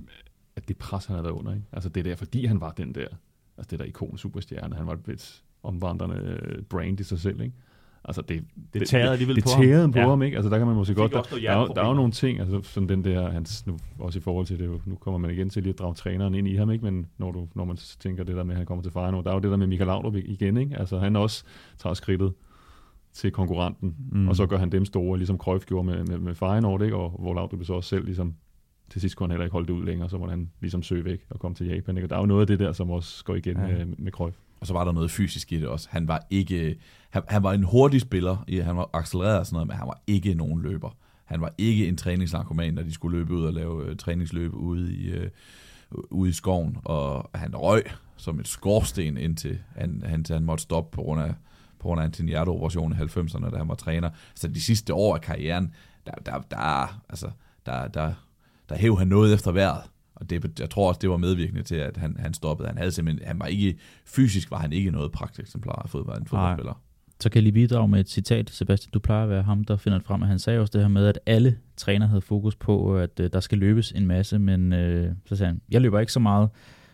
at 0.56 0.68
det 0.68 0.78
pres, 0.78 1.06
han 1.06 1.14
havde 1.14 1.24
været 1.24 1.34
under. 1.36 1.54
Ikke? 1.54 1.66
Altså 1.72 1.90
det 1.90 2.06
der, 2.06 2.16
fordi 2.16 2.46
han 2.46 2.62
var 2.62 2.72
den 2.72 2.96
der, 2.96 3.08
altså 3.58 3.68
det 3.72 3.80
der 3.80 3.86
ikon 3.86 4.18
superstjerne, 4.18 4.76
han 4.76 4.88
var 4.88 4.98
et 5.10 5.44
omvandrende 5.64 6.40
øh, 6.46 6.64
brand 6.64 7.00
i 7.00 7.04
sig 7.04 7.20
selv. 7.20 7.42
Ikke? 7.42 7.56
Altså 8.06 8.22
det, 8.22 8.44
Det 8.74 8.88
tærede 8.88 9.12
alligevel 9.12 9.36
det 9.36 9.44
på 9.44 9.50
ham. 9.56 9.64
tærede 9.64 9.92
på 9.92 10.00
Ja. 10.00 10.10
ham, 10.10 10.22
ikke? 10.24 10.38
Altså 10.38 10.50
der 10.50 10.58
kan 10.58 10.68
man 10.68 10.76
måske 10.76 10.94
godt, 10.96 11.12
der, 11.14 11.22
der, 11.22 11.52
er, 11.52 11.66
der 11.68 11.82
er 11.84 11.88
jo 11.88 11.94
nogle 11.94 12.12
ting, 12.12 12.40
altså 12.40 12.62
sådan 12.64 12.90
den 12.90 13.04
der, 13.04 13.30
hans, 13.32 13.68
nu, 13.68 13.78
også 14.00 14.20
i 14.20 14.22
forhold 14.22 14.46
til 14.46 14.60
det, 14.60 14.88
nu 14.88 14.96
kommer 14.96 15.18
man 15.18 15.32
igen 15.32 15.50
til 15.50 15.64
lige 15.64 15.74
at 15.74 15.80
drage 15.80 15.94
træneren 15.94 16.36
ind 16.36 16.48
i 16.48 16.56
ham, 16.56 16.72
ikke? 16.72 16.84
men 16.86 17.06
når, 17.18 17.32
du, 17.32 17.48
når 17.56 17.66
man 17.66 17.78
tænker 18.00 18.24
det 18.24 18.36
der 18.36 18.44
med, 18.44 18.54
at 18.54 18.58
han 18.58 18.66
kommer 18.66 18.84
til 18.84 18.92
Feyenoord, 18.92 19.24
der 19.24 19.30
er 19.30 19.36
jo 19.36 19.40
det 19.40 19.52
der 19.52 19.58
med 19.58 19.68
Michael 19.68 19.88
Laudrup 19.88 20.16
igen, 20.16 20.58
ikke? 20.58 20.78
altså 20.78 21.00
han 21.00 21.16
også 21.16 21.44
tager 21.78 21.94
skridtet 21.94 22.34
til 23.14 23.32
konkurrenten, 23.32 23.96
Mm. 24.12 24.28
og 24.28 24.36
så 24.36 24.46
gør 24.46 24.58
han 24.58 24.70
dem 24.72 24.86
store, 24.86 25.18
ligesom 25.18 25.38
Cruyff 25.38 25.66
gjorde 25.66 25.86
med, 25.86 26.04
med, 26.06 26.18
med 26.18 26.36
Feyenoord, 26.36 26.82
ikke? 26.82 26.96
og 26.96 27.10
hvor 27.20 27.34
Laudrup 27.34 27.64
så 27.66 27.74
også 27.74 27.90
selv 27.90 28.06
ligesom, 28.06 28.34
til 28.90 29.02
sidst 29.02 29.16
kunne 29.16 29.26
han 29.26 29.32
heller 29.32 29.44
ikke 29.46 29.52
holde 29.54 29.68
det 29.68 29.74
ud 29.74 29.86
længere, 29.86 30.10
så 30.10 30.18
måtte 30.18 30.30
han 30.32 30.50
ligesom 30.62 30.84
søge 30.84 31.06
væk 31.06 31.26
og 31.30 31.40
komme 31.40 31.56
til 31.56 31.68
Japan. 31.68 31.98
Ikke? 31.98 32.06
Og 32.06 32.10
der 32.10 32.16
er 32.16 32.20
jo 32.20 32.26
noget 32.26 32.42
af 32.42 32.48
det 32.48 32.60
der, 32.60 32.72
som 32.72 32.90
også 32.92 33.24
går 33.26 33.36
igen 33.36 33.58
Ja. 33.58 33.68
med, 33.68 33.86
med 33.98 34.12
Cruyff. 34.12 34.38
Og 34.60 34.68
så 34.68 34.74
var 34.74 34.84
der 34.84 34.92
noget 34.92 35.12
fysisk 35.12 35.52
i 35.52 35.60
det 35.60 35.68
også. 35.68 35.88
Han 35.92 36.08
var 36.08 36.26
ikke, 36.30 36.76
han, 37.10 37.22
han 37.28 37.44
var 37.44 37.54
en 37.54 37.64
hurtig 37.64 38.02
spiller, 38.02 38.44
i- 38.48 38.58
han 38.58 38.76
var 38.78 38.90
accelereret 38.94 39.40
og 39.40 39.46
sådan 39.46 39.56
noget, 39.56 39.68
men 39.68 39.78
han 39.78 39.88
var 39.88 40.02
ikke 40.08 40.34
nogen 40.34 40.62
løber. 40.62 40.90
Han 41.26 41.42
var 41.42 41.54
ikke 41.58 41.88
en 41.88 41.98
træningsnarkoman, 41.98 42.74
når 42.74 42.84
de 42.84 42.92
skulle 42.94 43.18
løbe 43.18 43.34
ud 43.34 43.44
og 43.46 43.54
lave 43.54 43.86
øh, 43.86 43.96
træningsløb 43.96 44.54
ude 44.54 44.94
i, 44.96 45.10
øh, 45.12 45.30
ude 45.92 46.30
i 46.30 46.34
skoven. 46.34 46.78
Og 46.84 47.30
han 47.36 47.56
røg 47.56 47.84
som 48.18 48.40
et 48.40 48.48
skorsten 48.48 49.18
indtil 49.18 49.58
han, 49.76 50.04
han, 50.06 50.26
han 50.30 50.44
måtte 50.44 50.62
stoppe 50.62 50.96
på 50.96 51.02
grund 51.02 51.22
af, 51.22 51.34
på 51.84 51.88
grund 51.88 52.02
af 52.02 52.20
en 52.20 52.28
hjerteoperation 52.28 52.94
i 52.94 52.96
90'erne, 52.96 53.50
da 53.50 53.58
han 53.58 53.68
var 53.68 53.76
træner. 53.76 54.10
Så 54.36 54.48
de 54.48 54.62
sidste 54.62 54.94
år 54.94 55.16
af 55.16 55.22
karrieren, 55.22 55.74
der, 56.06 56.12
der, 56.26 56.42
der, 56.52 57.02
altså, 57.10 57.30
der, 57.66 57.88
der, 57.88 58.14
der 58.70 58.76
hæv 58.76 58.98
han 58.98 59.08
noget 59.08 59.34
efter 59.34 59.52
vejret. 59.52 59.82
Og 60.16 60.30
det, 60.30 60.60
jeg 60.60 60.70
tror 60.70 60.88
også, 60.88 61.00
det 61.02 61.10
var 61.10 61.18
medvirkende 61.18 61.64
til, 61.64 61.76
at 61.76 61.98
han, 61.98 62.16
han 62.20 62.34
stoppede. 62.34 62.68
Han 62.68 62.78
havde 62.78 62.92
simpelthen, 62.92 63.28
han 63.28 63.40
var 63.40 63.46
ikke, 63.46 63.78
fysisk 64.06 64.52
var 64.52 64.58
han 64.58 64.74
ikke 64.74 64.92
noget 64.92 65.12
pragteksemplar 65.12 65.82
af 65.84 65.90
fodbold, 65.90 66.22
en 66.22 66.28
fodboldspiller. 66.28 66.82
Så 67.20 67.30
kan 67.30 67.36
jeg 67.36 67.44
lige 67.44 67.54
bidrage 67.54 67.88
med 67.88 68.00
et 68.00 68.10
citat, 68.10 68.50
Sebastian. 68.50 68.92
Du 68.92 69.00
plejer 69.00 69.24
at 69.24 69.30
være 69.30 69.44
ham, 69.44 69.64
der 69.64 69.78
finder 69.78 69.98
det 69.98 70.08
frem, 70.08 70.22
at 70.22 70.28
han 70.28 70.40
sagde 70.40 70.60
også 70.60 70.72
det 70.72 70.82
her 70.82 70.88
med, 70.88 71.08
at 71.08 71.20
alle 71.26 71.58
træner 71.78 72.08
havde 72.08 72.22
fokus 72.22 72.56
på, 72.56 72.98
at 72.98 73.20
øh, 73.20 73.30
der 73.34 73.40
skal 73.40 73.58
løbes 73.58 73.92
en 73.92 74.08
masse, 74.08 74.40
men 74.40 74.74
øh, 74.74 75.12
så 75.26 75.36
sagde 75.36 75.48
han, 75.48 75.62
jeg 75.70 75.82
løber 75.82 76.00
ikke 76.00 76.12
så 76.12 76.20
meget. 76.20 76.50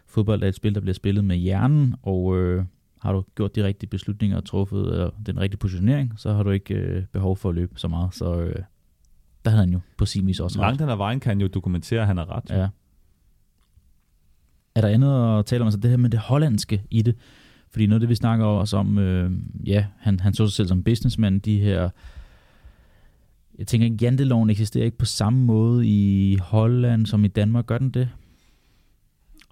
Fodbold 0.08 0.44
er 0.44 0.48
et 0.48 0.56
spil, 0.56 0.76
der 0.76 0.82
bliver 0.82 0.94
spillet 0.94 1.26
med 1.26 1.36
hjernen, 1.36 1.96
og 2.04 2.38
øh, 2.38 2.64
har 3.00 3.14
du 3.14 3.24
gjort 3.36 3.56
de 3.56 3.64
rigtige 3.64 3.90
beslutninger 3.90 4.38
og 4.38 4.46
truffet 4.46 4.94
øh, 4.94 5.12
den 5.26 5.40
rigtige 5.40 5.58
positionering, 5.58 6.14
så 6.18 6.34
har 6.34 6.44
du 6.44 6.50
ikke 6.50 6.74
øh, 6.74 7.06
behov 7.06 7.38
for 7.38 7.50
at 7.50 7.56
løbe 7.56 7.74
så 7.76 7.88
meget. 7.88 8.16
Så 8.16 8.36
øh, 8.36 8.56
der 9.46 9.52
havde 9.52 9.64
han 9.64 9.74
jo 9.74 9.80
på 9.98 10.06
sin 10.06 10.28
vis 10.28 10.40
også 10.40 10.60
ret. 10.60 10.66
Langt 10.66 10.92
ad 10.92 10.98
vejen 10.98 11.20
kan 11.20 11.30
han 11.30 11.42
jo 11.42 11.48
dokumentere, 11.48 12.02
at 12.02 12.08
han 12.08 12.18
har 12.18 12.30
ret. 12.30 12.50
Ja. 12.50 12.68
Er 14.76 14.82
der 14.82 14.88
andet 14.88 15.40
at 15.40 15.46
tale 15.46 15.62
om, 15.62 15.68
altså 15.68 15.80
det 15.80 15.90
her 15.90 15.98
med 15.98 16.10
det 16.10 16.20
hollandske 16.20 16.84
i 16.92 17.02
det? 17.02 17.16
Fordi 17.72 17.86
noget 17.86 17.96
af 17.96 18.00
det, 18.00 18.10
vi 18.10 18.16
snakker 18.16 18.46
også 18.46 18.78
om, 18.78 18.98
øh, 18.98 19.32
ja, 19.66 19.86
han, 19.98 20.20
han 20.20 20.34
så 20.34 20.48
sig 20.48 20.54
selv 20.54 20.68
som 20.68 20.84
businessman, 20.84 21.40
de 21.40 21.60
her, 21.60 21.90
jeg 23.60 23.68
tænker 23.68 23.98
janteloven 24.02 24.50
eksisterer 24.50 24.86
ikke 24.86 24.98
på 24.98 25.06
samme 25.06 25.46
måde 25.46 25.88
i 25.88 26.38
Holland 26.42 27.06
som 27.06 27.26
i 27.26 27.28
Danmark, 27.28 27.66
gør 27.66 27.78
den 27.78 27.90
det? 27.90 28.10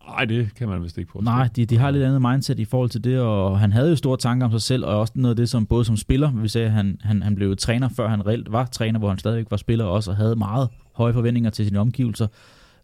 Nej, 0.07 0.25
det 0.25 0.55
kan 0.55 0.69
man 0.69 0.83
vist 0.83 0.97
ikke 0.97 1.11
på. 1.11 1.19
Nej, 1.23 1.49
de, 1.55 1.65
de 1.65 1.77
har 1.77 1.91
lidt 1.91 2.03
andet 2.03 2.21
mindset 2.21 2.59
i 2.59 2.65
forhold 2.65 2.89
til 2.89 3.03
det, 3.03 3.19
og 3.19 3.59
han 3.59 3.71
havde 3.71 3.89
jo 3.89 3.95
store 3.95 4.17
tanker 4.17 4.45
om 4.45 4.51
sig 4.51 4.61
selv, 4.61 4.85
og 4.85 4.99
også 4.99 5.13
noget 5.15 5.29
af 5.29 5.35
det, 5.35 5.49
som 5.49 5.65
både 5.65 5.85
som 5.85 5.97
spiller, 5.97 6.31
vi 6.31 6.47
sagde, 6.47 6.69
han, 6.69 6.97
han, 7.01 7.23
han 7.23 7.35
blev 7.35 7.55
træner, 7.55 7.89
før 7.89 8.07
han 8.07 8.27
reelt 8.27 8.51
var 8.51 8.65
træner, 8.65 8.99
hvor 8.99 9.09
han 9.09 9.17
stadigvæk 9.17 9.45
var 9.51 9.57
spiller 9.57 9.85
også, 9.85 10.11
og 10.11 10.17
havde 10.17 10.35
meget 10.35 10.69
høje 10.93 11.13
forventninger 11.13 11.49
til 11.49 11.65
sine 11.65 11.79
omgivelser. 11.79 12.27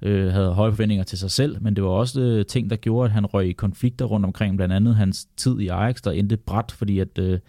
øh, 0.02 0.32
havde 0.32 0.54
høje 0.54 0.72
forventninger 0.72 1.04
til 1.04 1.18
sig 1.18 1.32
selv, 1.32 1.58
men 1.62 1.76
det 1.76 1.84
var 1.84 1.90
også 1.90 2.22
øh, 2.22 2.46
ting, 2.46 2.70
der 2.70 2.76
gjorde, 2.76 3.06
at 3.06 3.12
han 3.12 3.26
røg 3.26 3.48
i 3.48 3.52
konflikter 3.52 4.06
rundt 4.06 4.26
omkring, 4.26 4.56
blandt 4.56 4.74
andet 4.74 4.96
hans 4.96 5.28
tid 5.38 5.60
i 5.60 5.68
Ajax, 5.68 6.02
der 6.02 6.12
endte 6.12 6.38
bræt, 6.38 6.72
fordi 6.72 7.00
at 7.00 7.20
øh, 7.20 7.40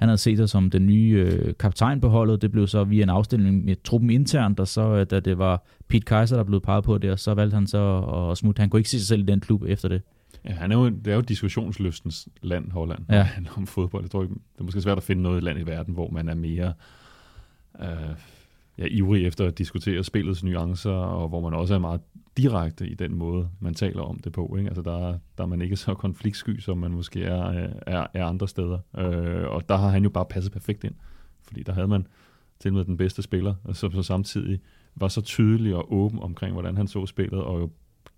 han 0.00 0.08
havde 0.08 0.18
set 0.18 0.36
sig 0.38 0.48
som 0.48 0.70
den 0.70 0.86
nye 0.86 1.26
øh, 1.28 1.54
kaptajn 1.58 2.00
på 2.00 2.08
holdet. 2.08 2.42
Det 2.42 2.52
blev 2.52 2.66
så 2.66 2.84
via 2.84 3.02
en 3.02 3.08
afstemning 3.10 3.64
med 3.64 3.76
truppen 3.84 4.10
internt, 4.10 4.60
og 4.60 4.68
så 4.68 4.80
øh, 4.94 5.06
da 5.10 5.20
det 5.20 5.38
var 5.38 5.64
Pete 5.88 6.04
Kaiser, 6.04 6.36
der 6.36 6.44
blev 6.44 6.60
peget 6.60 6.84
på 6.84 6.98
det, 6.98 7.10
og 7.10 7.18
så 7.18 7.34
valgte 7.34 7.54
han 7.54 7.66
så 7.66 7.98
at 8.30 8.38
smutte. 8.38 8.60
Han 8.60 8.70
kunne 8.70 8.80
ikke 8.80 8.90
se 8.90 8.98
sig 8.98 9.08
selv 9.08 9.20
i 9.22 9.24
den 9.26 9.40
klub 9.40 9.62
efter 9.66 9.88
det. 9.88 10.02
Ja, 10.44 10.52
han 10.52 10.72
er 10.72 10.76
jo, 10.76 10.88
det 10.88 11.06
er 11.06 11.14
jo 11.14 11.20
diskussionslystens 11.20 12.28
land, 12.42 12.70
Holland, 12.70 13.00
Ja. 13.08 13.16
ja. 13.16 13.22
handler 13.34 13.52
om 13.56 13.66
fodbold. 13.66 14.02
Jeg 14.04 14.10
tror 14.10 14.22
ikke, 14.22 14.34
det 14.34 14.60
er 14.60 14.64
måske 14.64 14.80
svært 14.80 14.96
at 14.98 15.02
finde 15.04 15.22
noget 15.22 15.42
land 15.42 15.58
i 15.58 15.62
verden, 15.66 15.94
hvor 15.94 16.10
man 16.10 16.28
er 16.28 16.34
mere 16.34 16.72
øh, 17.82 17.86
ja, 18.80 18.86
ivrig 18.90 19.26
efter 19.26 19.46
at 19.46 19.58
diskutere 19.58 20.04
spillets 20.04 20.44
nuancer, 20.44 20.90
og 20.90 21.28
hvor 21.28 21.40
man 21.40 21.54
også 21.54 21.74
er 21.74 21.78
meget 21.78 22.00
direkte 22.36 22.88
i 22.88 22.94
den 22.94 23.14
måde, 23.14 23.48
man 23.60 23.74
taler 23.74 24.02
om 24.02 24.18
det 24.18 24.32
på. 24.32 24.56
Ikke? 24.58 24.68
Altså 24.68 24.82
der, 24.82 25.18
der 25.38 25.44
er 25.44 25.46
man 25.46 25.62
ikke 25.62 25.76
så 25.76 25.94
konfliktsky, 25.94 26.58
som 26.58 26.78
man 26.78 26.90
måske 26.90 27.24
er, 27.24 27.48
øh, 27.48 27.70
er, 27.86 28.06
er 28.14 28.26
andre 28.26 28.48
steder. 28.48 28.78
Øh, 28.98 29.48
og 29.48 29.68
der 29.68 29.76
har 29.76 29.88
han 29.88 30.02
jo 30.02 30.10
bare 30.10 30.24
passet 30.24 30.52
perfekt 30.52 30.84
ind, 30.84 30.94
fordi 31.46 31.62
der 31.62 31.72
havde 31.72 31.88
man 31.88 32.06
til 32.60 32.72
med 32.72 32.84
den 32.84 32.96
bedste 32.96 33.22
spiller, 33.22 33.54
som 33.72 33.92
så 33.92 34.02
samtidig 34.02 34.60
var 34.94 35.08
så 35.08 35.20
tydelig 35.20 35.74
og 35.74 35.92
åben 35.92 36.18
omkring, 36.18 36.52
hvordan 36.52 36.76
han 36.76 36.86
så 36.86 37.06
spillet, 37.06 37.42
og 37.42 37.60
jo 37.60 37.70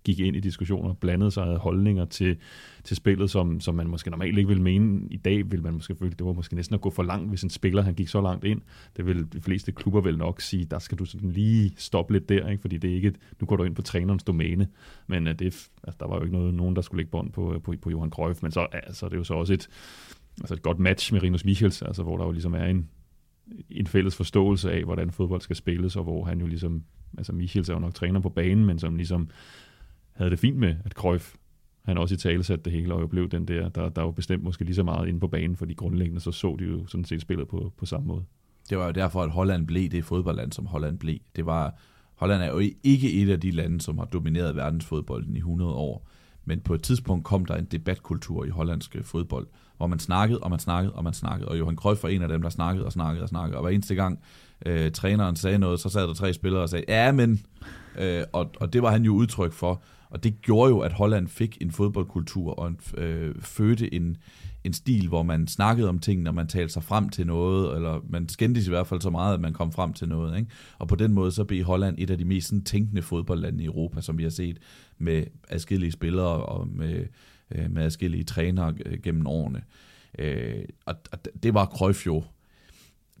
gik 0.03 0.19
ind 0.19 0.35
i 0.35 0.39
diskussioner, 0.39 0.93
blandede 0.93 1.31
sig 1.31 1.43
af 1.43 1.57
holdninger 1.59 2.05
til, 2.05 2.37
til 2.83 2.95
spillet, 2.95 3.29
som, 3.29 3.59
som 3.59 3.75
man 3.75 3.87
måske 3.87 4.09
normalt 4.09 4.37
ikke 4.37 4.47
ville 4.47 4.63
mene. 4.63 5.07
I 5.11 5.17
dag 5.17 5.51
vil 5.51 5.63
man 5.63 5.73
måske 5.73 5.95
føle, 5.95 6.11
det 6.11 6.25
var 6.25 6.33
måske 6.33 6.55
næsten 6.55 6.73
at 6.73 6.81
gå 6.81 6.89
for 6.89 7.03
langt, 7.03 7.29
hvis 7.29 7.43
en 7.43 7.49
spiller 7.49 7.81
han 7.81 7.93
gik 7.93 8.07
så 8.07 8.21
langt 8.21 8.45
ind. 8.45 8.61
Det 8.97 9.05
vil 9.05 9.33
de 9.33 9.41
fleste 9.41 9.71
klubber 9.71 10.01
vel 10.01 10.17
nok 10.17 10.41
sige, 10.41 10.65
der 10.65 10.79
skal 10.79 10.97
du 10.97 11.05
sådan 11.05 11.29
lige 11.29 11.73
stoppe 11.77 12.13
lidt 12.13 12.29
der, 12.29 12.49
ikke? 12.49 12.61
fordi 12.61 12.77
det 12.77 12.91
er 12.91 12.95
ikke, 12.95 13.13
nu 13.41 13.47
går 13.47 13.55
du 13.55 13.63
ind 13.63 13.75
på 13.75 13.81
trænerens 13.81 14.23
domæne, 14.23 14.67
men 15.07 15.27
uh, 15.27 15.33
det, 15.33 15.69
altså, 15.83 15.97
der 15.99 16.07
var 16.07 16.15
jo 16.15 16.21
ikke 16.21 16.35
noget, 16.35 16.53
nogen, 16.53 16.75
der 16.75 16.81
skulle 16.81 16.99
lægge 16.99 17.11
bånd 17.11 17.31
på, 17.31 17.53
øh, 17.53 17.61
på, 17.61 17.73
på 17.81 17.89
Johan 17.89 18.09
Cruyff, 18.09 18.41
men 18.41 18.51
så 18.51 18.67
altså, 18.73 19.05
det 19.05 19.13
er 19.13 19.17
jo 19.17 19.23
så 19.23 19.33
også 19.33 19.53
et, 19.53 19.67
altså 20.41 20.53
et 20.53 20.61
godt 20.61 20.79
match 20.79 21.13
med 21.13 21.23
Rinus 21.23 21.45
Michels, 21.45 21.81
altså, 21.81 22.03
hvor 22.03 22.17
der 22.17 22.25
jo 22.25 22.31
ligesom 22.31 22.53
er 22.53 22.65
en, 22.65 22.89
en 23.69 23.87
fælles 23.87 24.15
forståelse 24.15 24.71
af, 24.71 24.83
hvordan 24.83 25.11
fodbold 25.11 25.41
skal 25.41 25.55
spilles, 25.55 25.95
og 25.95 26.03
hvor 26.03 26.25
han 26.25 26.39
jo 26.39 26.47
ligesom, 26.47 26.83
altså 27.17 27.33
Michels 27.33 27.69
er 27.69 27.73
jo 27.73 27.79
nok 27.79 27.93
træner 27.93 28.19
på 28.19 28.29
banen, 28.29 28.65
men 28.65 28.79
som 28.79 28.95
ligesom 28.95 29.29
havde 30.13 30.31
det 30.31 30.39
fint 30.39 30.57
med, 30.57 30.75
at 30.85 30.91
Cruyff 30.91 31.35
han 31.85 31.97
også 31.97 32.15
i 32.15 32.17
tale 32.17 32.43
satte 32.43 32.63
det 32.63 32.73
hele, 32.73 32.93
og 32.93 33.01
jo 33.01 33.07
blev 33.07 33.29
den 33.29 33.47
der, 33.47 33.69
der, 33.69 33.89
der 33.89 34.01
var 34.01 34.11
bestemt 34.11 34.43
måske 34.43 34.63
lige 34.63 34.75
så 34.75 34.83
meget 34.83 35.07
inde 35.07 35.19
på 35.19 35.27
banen, 35.27 35.55
fordi 35.55 35.73
grundlæggende 35.73 36.21
så 36.21 36.31
så 36.31 36.55
de 36.59 36.65
jo 36.65 36.87
sådan 36.87 37.05
set 37.05 37.21
spillet 37.21 37.47
på, 37.47 37.73
på 37.77 37.85
samme 37.85 38.07
måde. 38.07 38.23
Det 38.69 38.77
var 38.77 38.85
jo 38.85 38.91
derfor, 38.91 39.21
at 39.21 39.29
Holland 39.29 39.67
blev 39.67 39.89
det 39.89 40.05
fodboldland, 40.05 40.51
som 40.51 40.65
Holland 40.65 40.99
blev. 40.99 41.17
Det 41.35 41.45
var, 41.45 41.75
Holland 42.15 42.43
er 42.43 42.47
jo 42.47 42.61
ikke 42.83 43.13
et 43.13 43.29
af 43.29 43.39
de 43.39 43.51
lande, 43.51 43.81
som 43.81 43.97
har 43.97 44.05
domineret 44.05 44.55
verdensfodbolden 44.55 45.35
i 45.35 45.39
100 45.39 45.71
år. 45.71 46.07
Men 46.45 46.59
på 46.59 46.73
et 46.73 46.83
tidspunkt 46.83 47.25
kom 47.25 47.45
der 47.45 47.55
en 47.55 47.65
debatkultur 47.65 48.45
i 48.45 48.49
hollandsk 48.49 48.95
øh, 48.95 49.03
fodbold, 49.03 49.47
hvor 49.77 49.87
man 49.87 49.99
snakkede, 49.99 50.39
og 50.39 50.49
man 50.49 50.59
snakkede, 50.59 50.93
og 50.93 51.03
man 51.03 51.13
snakkede. 51.13 51.49
Og 51.49 51.59
Johan 51.59 51.75
Cruyff 51.75 52.03
var 52.03 52.09
en 52.09 52.21
af 52.21 52.27
dem, 52.27 52.41
der 52.41 52.49
snakkede 52.49 52.85
og 52.85 52.91
snakkede 52.91 53.23
og 53.23 53.29
snakkede. 53.29 53.57
Og 53.57 53.61
hver 53.61 53.71
eneste 53.71 53.95
gang 53.95 54.19
øh, 54.65 54.91
træneren 54.91 55.35
sagde 55.35 55.57
noget, 55.57 55.79
så 55.79 55.89
sad 55.89 56.07
der 56.07 56.13
tre 56.13 56.33
spillere 56.33 56.61
og 56.61 56.69
sagde, 56.69 56.85
ja, 56.87 57.11
men... 57.11 57.45
Øh, 57.99 58.23
og, 58.33 58.51
og 58.59 58.73
det 58.73 58.81
var 58.81 58.91
han 58.91 59.03
jo 59.03 59.13
udtryk 59.13 59.53
for. 59.53 59.81
Og 60.09 60.23
det 60.23 60.41
gjorde 60.41 60.69
jo, 60.69 60.79
at 60.79 60.93
Holland 60.93 61.27
fik 61.27 61.57
en 61.61 61.71
fodboldkultur 61.71 62.53
og 62.59 62.67
en, 62.67 62.79
øh, 62.97 63.35
fødte 63.39 63.93
en, 63.93 64.17
en 64.63 64.73
stil, 64.73 65.07
hvor 65.07 65.23
man 65.23 65.47
snakkede 65.47 65.89
om 65.89 65.99
ting, 65.99 66.21
når 66.21 66.31
man 66.31 66.47
talte 66.47 66.73
sig 66.73 66.83
frem 66.83 67.09
til 67.09 67.27
noget, 67.27 67.75
eller 67.75 67.99
man 68.09 68.29
skændtes 68.29 68.67
i 68.67 68.69
hvert 68.69 68.87
fald 68.87 69.01
så 69.01 69.09
meget, 69.09 69.33
at 69.33 69.39
man 69.39 69.53
kom 69.53 69.71
frem 69.71 69.93
til 69.93 70.09
noget. 70.09 70.37
Ikke? 70.37 70.51
Og 70.79 70.87
på 70.87 70.95
den 70.95 71.13
måde 71.13 71.31
så 71.31 71.43
blev 71.43 71.63
Holland 71.63 71.95
et 71.99 72.09
af 72.09 72.17
de 72.17 72.25
mest 72.25 72.47
sådan, 72.47 72.63
tænkende 72.63 73.01
fodboldlande 73.01 73.63
i 73.63 73.65
Europa, 73.65 74.01
som 74.01 74.17
vi 74.17 74.23
har 74.23 74.29
set 74.29 74.57
med 74.97 75.23
adskillige 75.49 75.91
spillere 75.91 76.45
og 76.45 76.67
med, 76.67 77.05
øh, 77.51 77.71
med 77.71 77.83
adskillige 77.83 78.23
trænere 78.23 78.73
øh, 78.85 79.01
gennem 79.03 79.27
årene. 79.27 79.61
Øh, 80.19 80.63
og, 80.85 80.95
og 81.11 81.19
det 81.43 81.53
var 81.53 81.65
Cruyff 81.65 82.05
jo, 82.05 82.23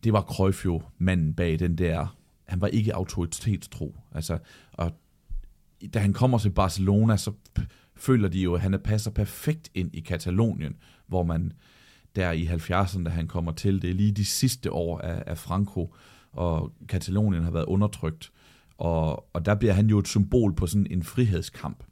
det 0.03 0.13
var 0.13 0.21
Cruyff 0.21 0.65
jo 0.65 0.81
manden 0.97 1.33
bag 1.33 1.59
den 1.59 1.77
der, 1.77 2.15
han 2.45 2.61
var 2.61 2.67
ikke 2.67 2.95
autoritetstro. 2.95 3.95
Altså, 4.11 4.37
og 4.71 4.91
da 5.93 5.99
han 5.99 6.13
kommer 6.13 6.37
til 6.37 6.49
Barcelona, 6.49 7.17
så 7.17 7.31
føler 7.95 8.27
de 8.27 8.39
jo, 8.39 8.53
at 8.53 8.61
han 8.61 8.79
passer 8.83 9.11
perfekt 9.11 9.69
ind 9.73 9.95
i 9.95 9.99
Katalonien, 9.99 10.75
hvor 11.07 11.23
man 11.23 11.53
der 12.15 12.31
i 12.31 12.47
70'erne, 12.47 13.03
da 13.03 13.09
han 13.09 13.27
kommer 13.27 13.51
til, 13.51 13.81
det 13.81 13.89
er 13.89 13.93
lige 13.93 14.11
de 14.11 14.25
sidste 14.25 14.71
år 14.71 14.99
af, 14.99 15.23
af 15.27 15.37
Franco, 15.37 15.95
og 16.31 16.73
Katalonien 16.89 17.43
har 17.43 17.51
været 17.51 17.65
undertrykt, 17.65 18.31
og, 18.77 19.35
og 19.35 19.45
der 19.45 19.55
bliver 19.55 19.73
han 19.73 19.87
jo 19.87 19.99
et 19.99 20.07
symbol 20.07 20.55
på 20.55 20.67
sådan 20.67 20.87
en 20.89 21.03
frihedskamp. 21.03 21.83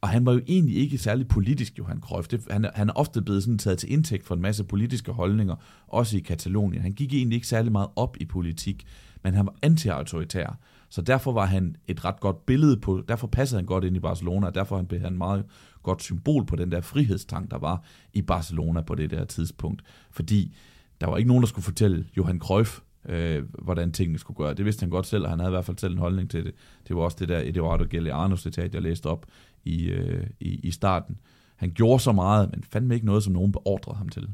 Og 0.00 0.08
han 0.08 0.26
var 0.26 0.32
jo 0.32 0.40
egentlig 0.46 0.76
ikke 0.76 0.98
særlig 0.98 1.28
politisk, 1.28 1.78
Johan 1.78 2.00
Cruyff. 2.00 2.28
Det, 2.28 2.46
han, 2.50 2.70
han 2.74 2.88
er 2.88 2.92
ofte 2.92 3.22
blevet 3.22 3.42
sådan 3.42 3.58
taget 3.58 3.78
til 3.78 3.92
indtægt 3.92 4.26
for 4.26 4.34
en 4.34 4.42
masse 4.42 4.64
politiske 4.64 5.12
holdninger, 5.12 5.56
også 5.86 6.16
i 6.16 6.20
Katalonien. 6.20 6.82
Han 6.82 6.92
gik 6.92 7.14
egentlig 7.14 7.36
ikke 7.36 7.46
særlig 7.46 7.72
meget 7.72 7.88
op 7.96 8.16
i 8.20 8.24
politik, 8.24 8.86
men 9.22 9.34
han 9.34 9.46
var 9.46 9.54
anti-autoritær. 9.62 10.58
Så 10.88 11.02
derfor 11.02 11.32
var 11.32 11.46
han 11.46 11.76
et 11.86 12.04
ret 12.04 12.20
godt 12.20 12.46
billede 12.46 12.76
på, 12.76 13.02
derfor 13.08 13.26
passede 13.26 13.58
han 13.58 13.66
godt 13.66 13.84
ind 13.84 13.96
i 13.96 14.00
Barcelona, 14.00 14.46
og 14.46 14.54
derfor 14.54 14.82
blev 14.82 15.00
han 15.00 15.18
meget 15.18 15.44
godt 15.82 16.02
symbol 16.02 16.46
på 16.46 16.56
den 16.56 16.72
der 16.72 16.80
frihedstang, 16.80 17.50
der 17.50 17.58
var 17.58 17.84
i 18.12 18.22
Barcelona 18.22 18.80
på 18.80 18.94
det 18.94 19.10
der 19.10 19.24
tidspunkt. 19.24 19.82
Fordi 20.10 20.56
der 21.00 21.06
var 21.06 21.16
ikke 21.16 21.28
nogen, 21.28 21.42
der 21.42 21.48
skulle 21.48 21.64
fortælle 21.64 22.06
Johan 22.16 22.38
Cruyff, 22.38 22.80
øh, 23.08 23.44
hvordan 23.58 23.92
tingene 23.92 24.18
skulle 24.18 24.36
gøre. 24.36 24.54
Det 24.54 24.64
vidste 24.64 24.82
han 24.82 24.90
godt 24.90 25.06
selv, 25.06 25.24
og 25.24 25.30
han 25.30 25.38
havde 25.38 25.50
i 25.50 25.56
hvert 25.56 25.64
fald 25.64 25.78
selv 25.78 25.92
en 25.92 25.98
holdning 25.98 26.30
til 26.30 26.44
det. 26.44 26.54
Det 26.88 26.96
var 26.96 27.02
også 27.02 27.16
det 27.20 27.28
der 27.28 27.40
Eduardo 27.44 27.84
Galeano 27.90 28.36
citat, 28.36 28.74
jeg 28.74 28.82
læste 28.82 29.06
op 29.06 29.26
i, 29.64 29.84
øh, 29.84 30.26
i, 30.40 30.48
i 30.48 30.70
starten. 30.70 31.18
Han 31.56 31.70
gjorde 31.70 32.02
så 32.02 32.12
meget, 32.12 32.50
men 32.50 32.62
fandme 32.62 32.94
ikke 32.94 33.06
noget, 33.06 33.22
som 33.22 33.32
nogen 33.32 33.52
beordrede 33.52 33.98
ham 33.98 34.08
til. 34.08 34.28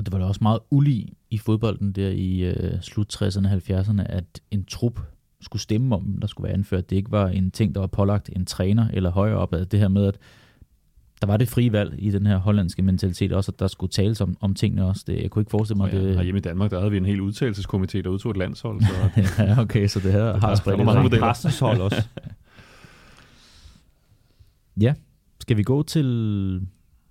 Og 0.00 0.06
det 0.06 0.12
var 0.12 0.18
da 0.18 0.24
også 0.24 0.38
meget 0.42 0.58
ulig 0.70 1.12
i 1.30 1.38
fodbolden 1.38 1.92
der 1.92 2.08
i 2.08 2.40
øh, 2.40 2.80
slut 2.80 3.22
60'erne 3.22 3.46
og 3.46 3.52
70'erne, 3.52 4.02
at 4.02 4.40
en 4.50 4.64
trup 4.64 5.00
skulle 5.40 5.62
stemme 5.62 5.94
om, 5.94 6.02
hvem 6.02 6.20
der 6.20 6.26
skulle 6.26 6.44
være 6.44 6.54
anført. 6.54 6.90
Det 6.90 6.96
ikke 6.96 7.10
var 7.10 7.28
en 7.28 7.50
ting, 7.50 7.74
der 7.74 7.80
var 7.80 7.86
pålagt 7.86 8.30
en 8.36 8.46
træner 8.46 8.88
eller 8.92 9.10
højere 9.10 9.36
op. 9.36 9.54
Altså 9.54 9.64
det 9.64 9.80
her 9.80 9.88
med, 9.88 10.06
at 10.06 10.18
der 11.20 11.26
var 11.26 11.36
det 11.36 11.48
frie 11.48 11.72
valg 11.72 11.94
i 11.98 12.10
den 12.10 12.26
her 12.26 12.36
hollandske 12.36 12.82
mentalitet 12.82 13.32
også, 13.32 13.52
at 13.52 13.58
der 13.58 13.66
skulle 13.66 13.90
tales 13.90 14.20
om, 14.20 14.36
om 14.40 14.54
tingene 14.54 14.84
også. 14.84 15.04
Det, 15.06 15.22
jeg 15.22 15.30
kunne 15.30 15.42
ikke 15.42 15.50
forestille 15.50 15.76
mig, 15.76 15.92
ja, 15.92 16.00
det... 16.00 16.14
herhjemme 16.14 16.38
i 16.38 16.42
Danmark, 16.42 16.70
der 16.70 16.78
havde 16.78 16.90
vi 16.90 16.96
en 16.96 17.04
hel 17.04 17.20
udtalelseskomité, 17.20 18.02
der 18.02 18.08
udtog 18.08 18.30
et 18.30 18.36
landshold, 18.36 18.80
så 18.80 19.22
ja, 19.42 19.60
okay, 19.60 19.86
så 19.86 20.00
det 20.00 20.12
her 20.12 20.38
har 20.38 20.48
der 20.48 20.54
spredt 20.54 20.84
mange. 20.84 21.18
Carstens 21.18 21.58
hold 21.58 21.80
også. 21.80 22.08
Ja, 24.80 24.94
skal 25.40 25.56
vi 25.56 25.62
gå 25.62 25.82
til 25.82 26.06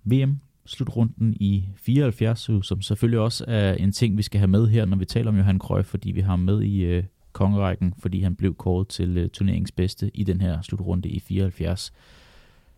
VM 0.04 0.40
slutrunden 0.70 1.34
i 1.40 1.70
74, 1.76 2.50
som 2.62 2.82
selvfølgelig 2.82 3.20
også 3.20 3.46
er 3.48 3.74
en 3.74 3.92
ting, 3.92 4.18
vi 4.18 4.22
skal 4.22 4.40
have 4.40 4.48
med 4.48 4.68
her, 4.68 4.86
når 4.86 4.98
vi 4.98 5.06
taler 5.06 5.32
om 5.32 5.38
Johan 5.38 5.60
Krøj, 5.60 5.84
fordi 5.84 6.12
vi 6.12 6.22
har 6.22 6.30
ham 6.30 6.40
med 6.40 6.62
i 6.62 6.80
øh, 6.80 7.04
kongerækken, 7.34 7.94
fordi 7.98 8.22
han 8.22 8.36
blev 8.36 8.56
kåret 8.56 8.88
til 8.88 9.18
øh, 9.18 9.30
turneringens 9.30 9.72
bedste 9.72 10.12
i 10.14 10.24
den 10.24 10.42
her 10.42 10.62
slutrunde 10.62 11.10
i 11.10 11.20
74. 11.20 11.94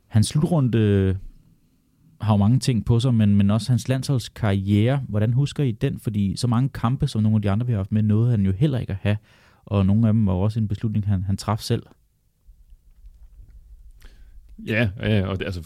Hans 0.08 0.28
slutrunde 0.28 0.78
øh, 0.78 1.16
har 2.22 2.34
jo 2.34 2.38
mange 2.38 2.60
ting 2.60 2.86
på 2.86 3.00
sig, 3.00 3.14
men, 3.14 3.36
men 3.36 3.52
også 3.52 3.72
hans 3.72 3.88
landsholdskarriere. 3.88 5.04
Hvordan 5.10 5.34
husker 5.34 5.64
I 5.64 5.72
den? 5.72 6.00
Fordi 6.00 6.36
så 6.36 6.48
mange 6.48 6.70
kampe, 6.70 7.08
som 7.08 7.24
nogle 7.24 7.36
af 7.36 7.42
de 7.42 7.50
andre, 7.50 7.66
vi 7.66 7.72
har 7.72 7.80
haft 7.80 7.92
med, 7.92 8.04
nåede 8.04 8.32
han 8.32 8.46
jo 8.46 8.52
heller 8.52 8.80
ikke 8.80 8.92
at 8.92 9.00
have. 9.02 9.18
Og 9.66 9.86
nogle 9.86 10.08
af 10.08 10.14
dem 10.14 10.26
var 10.26 10.34
også 10.34 10.60
en 10.60 10.68
beslutning, 10.68 11.08
han, 11.08 11.24
han 11.24 11.38
traf 11.38 11.60
selv. 11.60 11.84
Ja, 14.68 14.90
ja 15.00 15.28
og 15.28 15.40
det, 15.40 15.46
altså, 15.46 15.64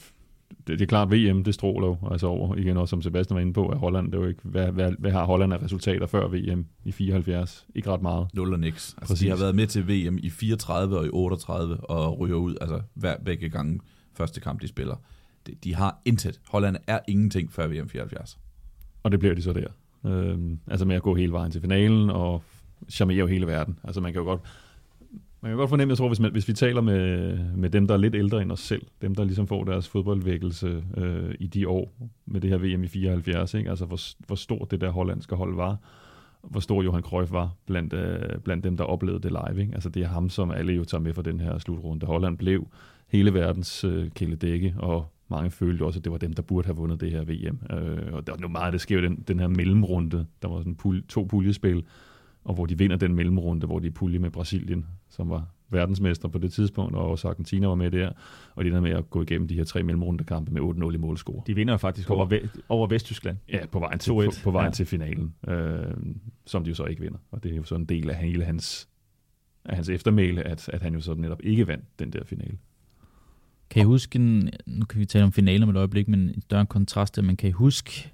det, 0.49 0.79
det 0.79 0.81
er 0.81 0.85
klart, 0.85 1.11
VM, 1.11 1.43
det 1.43 1.53
stråler 1.53 1.87
jo 1.87 1.97
altså 2.11 2.27
over, 2.27 2.55
igen 2.55 2.77
også 2.77 2.89
som 2.89 3.01
Sebastian 3.01 3.35
var 3.35 3.41
inde 3.41 3.53
på, 3.53 3.67
at 3.67 3.77
Holland, 3.77 4.11
det 4.11 4.17
er 4.17 4.21
jo 4.21 4.27
ikke, 4.27 4.41
hvad, 4.43 4.71
hvad, 4.71 4.91
hvad 4.99 5.11
har 5.11 5.25
Holland 5.25 5.53
af 5.53 5.61
resultater 5.61 6.07
før 6.07 6.27
VM 6.27 6.65
i 6.85 6.91
74? 6.91 7.65
Ikke 7.75 7.91
ret 7.91 8.01
meget. 8.01 8.27
Nul 8.33 8.53
og 8.53 8.59
niks. 8.59 8.95
Altså, 8.97 9.13
Præcis. 9.13 9.25
de 9.25 9.29
har 9.29 9.37
været 9.37 9.55
med 9.55 9.67
til 9.67 9.87
VM 9.87 10.17
i 10.23 10.29
34 10.29 10.97
og 10.97 11.05
i 11.05 11.09
38 11.09 11.77
og 11.77 12.19
ryger 12.19 12.35
ud, 12.35 12.55
altså 12.61 12.81
hver, 12.93 13.17
begge 13.25 13.49
gange 13.49 13.79
første 14.13 14.41
kamp, 14.41 14.61
de 14.61 14.67
spiller. 14.67 14.95
De, 15.47 15.55
de 15.63 15.75
har 15.75 16.01
intet. 16.05 16.39
Holland 16.49 16.77
er 16.87 16.99
ingenting 17.07 17.51
før 17.51 17.67
VM 17.67 17.89
74. 17.89 18.37
Og 19.03 19.11
det 19.11 19.19
bliver 19.19 19.35
de 19.35 19.41
så 19.41 19.53
der. 19.53 19.67
Øhm, 20.05 20.59
altså 20.67 20.85
med 20.85 20.95
at 20.95 21.01
gå 21.01 21.15
hele 21.15 21.31
vejen 21.31 21.51
til 21.51 21.61
finalen 21.61 22.09
og 22.09 22.43
charmere 22.89 23.27
hele 23.27 23.47
verden. 23.47 23.79
Altså 23.83 24.01
man 24.01 24.13
kan 24.13 24.19
jo 24.19 24.25
godt, 24.25 24.41
man 25.45 25.51
kan 25.51 25.57
godt 25.57 25.69
fornemme, 25.69 25.91
jeg 25.91 25.97
tror, 25.97 26.07
hvis, 26.07 26.19
man, 26.19 26.31
hvis 26.31 26.47
vi 26.47 26.53
taler 26.53 26.81
med, 26.81 27.37
med 27.55 27.69
dem, 27.69 27.87
der 27.87 27.93
er 27.93 27.97
lidt 27.97 28.15
ældre 28.15 28.41
end 28.41 28.51
os 28.51 28.59
selv, 28.59 28.81
dem, 29.01 29.15
der 29.15 29.23
ligesom 29.23 29.47
får 29.47 29.63
deres 29.63 29.87
fodboldvækkelse 29.87 30.83
øh, 30.97 31.35
i 31.39 31.47
de 31.47 31.67
år 31.67 31.91
med 32.25 32.41
det 32.41 32.49
her 32.49 32.57
VM 32.57 32.83
i 32.83 32.87
74, 32.87 33.53
ikke? 33.53 33.69
altså 33.69 33.85
hvor, 33.85 33.99
hvor 34.25 34.35
stort 34.35 34.71
det 34.71 34.81
der 34.81 34.89
hollandske 34.89 35.35
hold 35.35 35.55
var, 35.55 35.77
hvor 36.41 36.59
stor 36.59 36.83
Johan 36.83 37.01
Cruyff 37.01 37.31
var 37.31 37.53
blandt, 37.65 37.93
øh, 37.93 38.39
blandt 38.43 38.63
dem, 38.63 38.77
der 38.77 38.83
oplevede 38.83 39.23
det 39.23 39.31
live. 39.31 39.61
Ikke? 39.61 39.73
Altså 39.73 39.89
det 39.89 40.03
er 40.03 40.07
ham, 40.07 40.29
som 40.29 40.51
alle 40.51 40.73
jo 40.73 40.83
tager 40.83 41.01
med 41.01 41.13
for 41.13 41.21
den 41.21 41.39
her 41.39 41.57
slutrunde. 41.57 42.05
Holland 42.05 42.37
blev 42.37 42.67
hele 43.07 43.33
verdens 43.33 43.83
øh, 43.83 44.09
kæledække, 44.09 44.75
og 44.77 45.05
mange 45.27 45.51
følte 45.51 45.83
også, 45.83 45.99
at 45.99 46.03
det 46.03 46.11
var 46.11 46.17
dem, 46.17 46.33
der 46.33 46.41
burde 46.41 46.65
have 46.65 46.75
vundet 46.75 47.01
det 47.01 47.11
her 47.11 47.23
VM. 47.23 47.59
Øh, 47.77 48.13
og 48.13 48.27
der 48.27 48.33
var 48.33 48.39
jo 48.41 48.47
meget, 48.47 48.73
det 48.73 48.81
sker 48.81 48.95
jo 48.95 49.01
den, 49.01 49.23
den 49.27 49.39
her 49.39 49.47
mellemrunde. 49.47 50.25
Der 50.41 50.47
var 50.47 50.57
sådan 50.57 50.75
pul, 50.75 51.03
to 51.07 51.23
puljespil, 51.23 51.83
og 52.45 52.53
hvor 52.55 52.65
de 52.65 52.77
vinder 52.77 52.95
den 52.97 53.15
mellemrunde, 53.15 53.65
hvor 53.67 53.79
de 53.79 53.87
er 53.87 53.91
pulje 53.91 54.19
med 54.19 54.29
Brasilien, 54.31 54.85
som 55.09 55.29
var 55.29 55.45
verdensmester 55.69 56.27
på 56.27 56.37
det 56.37 56.53
tidspunkt, 56.53 56.95
og 56.95 57.09
også 57.11 57.27
Argentina 57.29 57.67
var 57.67 57.75
med 57.75 57.91
der, 57.91 58.11
og 58.55 58.63
de 58.63 58.69
ender 58.69 58.81
med 58.81 58.91
at 58.91 59.09
gå 59.09 59.21
igennem 59.21 59.47
de 59.47 59.55
her 59.55 59.63
tre 59.63 59.83
mellemrundekampe 59.83 60.51
med 60.51 60.61
8-0 60.91 60.93
i 60.93 60.97
målscore. 60.97 61.43
De 61.47 61.55
vinder 61.55 61.77
faktisk 61.77 62.09
over, 62.09 62.25
Ve- 62.33 62.47
over 62.69 62.87
Vesttyskland. 62.87 63.37
Ja, 63.49 63.65
på 63.71 63.79
vejen 63.79 63.99
til, 63.99 64.11
2-1. 64.11 64.13
på, 64.15 64.31
på 64.43 64.51
vejen 64.51 64.67
Ja. 64.69 64.71
til 64.73 64.85
finalen, 64.85 65.33
øh, 65.47 65.93
som 66.45 66.63
de 66.63 66.69
jo 66.69 66.75
så 66.75 66.83
ikke 66.85 67.01
vinder. 67.01 67.17
Og 67.31 67.43
det 67.43 67.51
er 67.51 67.55
jo 67.55 67.63
så 67.63 67.75
en 67.75 67.85
del 67.85 68.09
af 68.09 68.15
hele 68.15 68.43
hans, 68.45 68.87
af 69.65 69.75
hans 69.75 69.89
eftermæle, 69.89 70.43
at, 70.43 70.69
at 70.69 70.81
han 70.81 70.93
jo 70.93 70.99
så 71.01 71.13
netop 71.13 71.39
ikke 71.43 71.67
vandt 71.67 71.85
den 71.99 72.09
der 72.13 72.23
finale. 72.25 72.57
Kan 73.69 73.81
I 73.81 73.85
huske, 73.85 74.15
en, 74.19 74.49
nu 74.65 74.85
kan 74.85 74.99
vi 74.99 75.05
tale 75.05 75.25
om 75.25 75.31
finalen 75.31 75.63
om 75.63 75.69
et 75.69 75.77
øjeblik, 75.77 76.07
men 76.07 76.19
en 76.19 76.41
større 76.41 76.65
kontrast, 76.65 77.23
men 77.23 77.37
kan 77.37 77.49
I 77.49 77.51
huske 77.51 78.11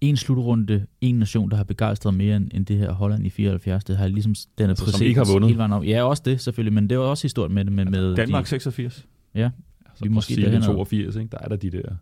en 0.00 0.16
slutrunde, 0.16 0.86
en 1.00 1.18
nation, 1.18 1.50
der 1.50 1.56
har 1.56 1.64
begejstret 1.64 2.14
mere 2.14 2.36
end, 2.36 2.50
end 2.54 2.66
det 2.66 2.78
her 2.78 2.92
Holland 2.92 3.26
i 3.26 3.30
74, 3.30 3.84
det 3.84 3.96
har 3.96 4.08
ligesom 4.08 4.34
den 4.58 4.64
er 4.64 4.68
Altså, 4.68 4.84
som 4.84 4.92
præcedens 4.92 5.08
ikke 5.08 5.18
har 5.20 5.32
vundet. 5.32 5.48
hele 5.48 5.58
vejen 5.58 5.72
op. 5.72 5.84
Ja, 5.84 6.02
også 6.02 6.22
det 6.26 6.40
selvfølgelig, 6.40 6.72
men 6.72 6.90
det 6.90 6.98
var 6.98 7.04
også 7.04 7.24
historien 7.24 7.54
med. 7.54 7.64
Med, 7.64 7.84
med 7.84 8.16
Danmark 8.16 8.44
de, 8.44 8.48
86. 8.48 9.06
ja, 9.34 9.50
Altså, 9.86 10.04
Vi 10.04 10.08
måske 10.08 10.30
Brasilien 10.30 10.44
derhen 10.52 10.62
ad. 10.62 10.66
82, 10.66 11.16
ikke? 11.16 11.30
der 11.30 11.38
er 11.40 11.48
der 11.48 11.56
de 11.56 11.70
der... 11.70 11.94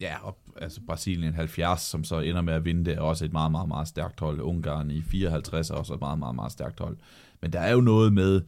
Ja, 0.00 0.26
og 0.26 0.38
altså 0.60 0.80
Brasilien 0.86 1.34
70, 1.34 1.80
som 1.80 2.04
så 2.04 2.20
ender 2.20 2.40
med 2.40 2.54
at 2.54 2.64
vinde, 2.64 2.84
det 2.84 2.94
er 2.94 3.00
også 3.00 3.24
et 3.24 3.32
meget, 3.32 3.50
meget, 3.50 3.68
meget 3.68 3.88
stærkt 3.88 4.20
hold. 4.20 4.40
Ungarn 4.40 4.90
i 4.90 5.02
54 5.02 5.70
er 5.70 5.74
også 5.74 5.94
et 5.94 6.00
meget, 6.00 6.18
meget, 6.18 6.34
meget 6.34 6.52
stærkt 6.52 6.80
hold. 6.80 6.96
Men 7.42 7.52
der 7.52 7.60
er 7.60 7.72
jo 7.72 7.80
noget 7.80 8.12
med, 8.12 8.40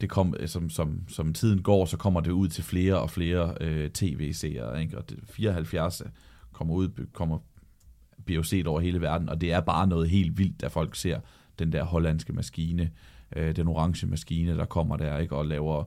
det 0.00 0.08
kom, 0.10 0.34
som, 0.46 0.70
som, 0.70 1.00
som 1.08 1.32
tiden 1.32 1.62
går, 1.62 1.84
så 1.84 1.96
kommer 1.96 2.20
det 2.20 2.30
ud 2.30 2.48
til 2.48 2.64
flere 2.64 2.98
og 3.00 3.10
flere 3.10 3.54
øh, 3.60 3.90
tv-seere. 3.90 4.80
Ikke? 4.82 4.98
Og 4.98 5.10
det, 5.10 5.18
74 5.24 6.02
kommer 6.58 6.74
ud, 6.74 7.06
kommer, 7.12 7.38
bliver 8.24 8.36
jo 8.36 8.42
set 8.42 8.66
over 8.66 8.80
hele 8.80 9.00
verden, 9.00 9.28
og 9.28 9.40
det 9.40 9.52
er 9.52 9.60
bare 9.60 9.86
noget 9.86 10.10
helt 10.10 10.38
vildt, 10.38 10.62
at 10.62 10.72
folk 10.72 10.94
ser 10.94 11.20
den 11.58 11.72
der 11.72 11.84
hollandske 11.84 12.32
maskine, 12.32 12.90
øh, 13.36 13.56
den 13.56 13.68
orange 13.68 14.06
maskine, 14.06 14.56
der 14.56 14.64
kommer 14.64 14.96
der, 14.96 15.18
ikke? 15.18 15.36
og 15.36 15.46
laver 15.46 15.84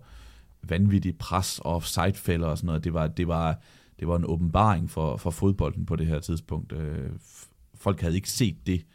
vanvittig 0.64 1.18
pres 1.18 1.60
og 1.64 1.84
sidefælder 1.84 2.48
og 2.48 2.58
sådan 2.58 2.66
noget. 2.68 2.84
Det 2.84 2.94
var, 2.94 3.08
det 3.08 3.28
var, 3.28 3.60
det 4.00 4.08
var 4.08 4.16
en 4.16 4.26
åbenbaring 4.26 4.90
for, 4.90 5.18
for 5.18 5.32
fodbolden 5.32 5.86
på 5.86 5.96
det 5.96 6.08
her 6.08 6.20
tidspunkt. 6.20 6.72
Øh, 6.72 7.10
folk 7.76 8.02
havde 8.02 8.16
ikke 8.16 8.30
set 8.30 8.68
det, 8.68 8.86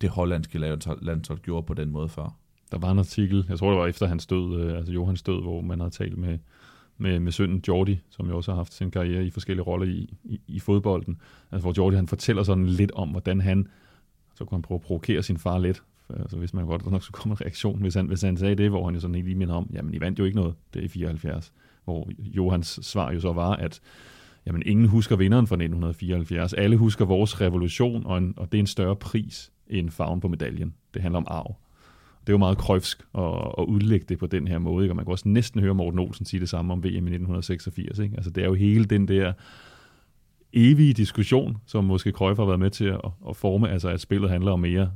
det 0.00 0.10
hollandske 0.10 0.58
landshold, 0.58 1.42
gjorde 1.42 1.66
på 1.66 1.74
den 1.74 1.90
måde 1.90 2.08
før. 2.08 2.36
Der 2.72 2.78
var 2.78 2.90
en 2.90 2.98
artikel, 2.98 3.46
jeg 3.48 3.58
tror 3.58 3.70
det 3.70 3.78
var 3.78 3.86
efter 3.86 4.06
hans 4.06 4.26
død, 4.26 4.60
øh, 4.60 4.76
altså 4.76 4.92
Johans 4.92 5.22
død, 5.22 5.42
hvor 5.42 5.60
man 5.60 5.80
havde 5.80 5.90
talt 5.90 6.18
med, 6.18 6.38
med, 6.98 7.20
med 7.20 7.32
sønnen 7.32 7.62
Jordi, 7.68 8.00
som 8.10 8.28
jo 8.28 8.36
også 8.36 8.50
har 8.50 8.56
haft 8.56 8.74
sin 8.74 8.90
karriere 8.90 9.26
i 9.26 9.30
forskellige 9.30 9.64
roller 9.64 9.86
i, 9.86 10.14
i, 10.24 10.40
i 10.46 10.60
fodbolden. 10.60 11.20
Altså 11.52 11.64
hvor 11.64 11.74
Jordi 11.76 11.96
han 11.96 12.08
fortæller 12.08 12.42
sådan 12.42 12.66
lidt 12.66 12.92
om, 12.92 13.08
hvordan 13.08 13.40
han, 13.40 13.68
så 14.34 14.44
kunne 14.44 14.56
han 14.56 14.62
prøve 14.62 14.76
at 14.76 14.82
provokere 14.82 15.22
sin 15.22 15.38
far 15.38 15.58
lidt, 15.58 15.82
altså 16.10 16.36
hvis 16.36 16.54
man 16.54 16.66
godt 16.66 16.90
nok 16.90 17.02
skulle 17.02 17.20
komme 17.20 17.32
en 17.32 17.40
reaktion, 17.40 17.80
hvis 17.80 17.94
han, 17.94 18.06
hvis 18.06 18.22
han 18.22 18.36
sagde 18.36 18.54
det, 18.54 18.70
hvor 18.70 18.84
han 18.84 18.94
jo 18.94 19.00
sådan 19.00 19.14
ikke 19.14 19.28
lige 19.28 19.38
minder 19.38 19.54
om, 19.54 19.70
jamen 19.72 19.94
I 19.94 20.00
vandt 20.00 20.18
jo 20.18 20.24
ikke 20.24 20.36
noget, 20.36 20.54
det 20.74 20.80
er 20.80 20.84
i 20.84 20.88
74. 20.88 21.52
Hvor 21.84 22.10
Johans 22.18 22.78
svar 22.82 23.12
jo 23.12 23.20
så 23.20 23.32
var, 23.32 23.56
at 23.56 23.80
jamen 24.46 24.62
ingen 24.66 24.86
husker 24.86 25.16
vinderen 25.16 25.46
fra 25.46 25.54
1974, 25.54 26.52
alle 26.52 26.76
husker 26.76 27.04
vores 27.04 27.40
revolution, 27.40 28.06
og, 28.06 28.18
en, 28.18 28.34
og 28.36 28.52
det 28.52 28.58
er 28.58 28.62
en 28.62 28.66
større 28.66 28.96
pris 28.96 29.52
end 29.66 29.90
farven 29.90 30.20
på 30.20 30.28
medaljen. 30.28 30.74
Det 30.94 31.02
handler 31.02 31.16
om 31.16 31.26
arv. 31.30 31.56
Det 32.26 32.28
er 32.28 32.34
jo 32.34 32.38
meget 32.38 32.58
krøfsk 32.58 33.02
at, 33.18 33.24
at 33.58 33.64
udlægge 33.64 34.06
det 34.08 34.18
på 34.18 34.26
den 34.26 34.48
her 34.48 34.58
måde, 34.58 34.84
ikke? 34.84 34.92
og 34.92 34.96
man 34.96 35.04
kan 35.04 35.12
også 35.12 35.28
næsten 35.28 35.60
høre 35.60 35.74
Morten 35.74 35.98
Olsen 35.98 36.26
sige 36.26 36.40
det 36.40 36.48
samme 36.48 36.72
om 36.72 36.84
VM 36.84 36.86
i 36.86 36.88
1986. 36.88 37.98
Ikke? 37.98 38.16
Altså 38.16 38.30
det 38.30 38.42
er 38.42 38.46
jo 38.46 38.54
hele 38.54 38.84
den 38.84 39.08
der 39.08 39.32
evige 40.52 40.92
diskussion, 40.92 41.56
som 41.66 41.84
måske 41.84 42.10
Cruyff 42.10 42.38
har 42.38 42.44
været 42.44 42.60
med 42.60 42.70
til 42.70 42.84
at, 42.84 43.00
at 43.28 43.36
forme, 43.36 43.70
altså 43.70 43.88
at 43.88 44.00
spillet 44.00 44.30
handler 44.30 44.52
om 44.52 44.60
mere 44.60 44.90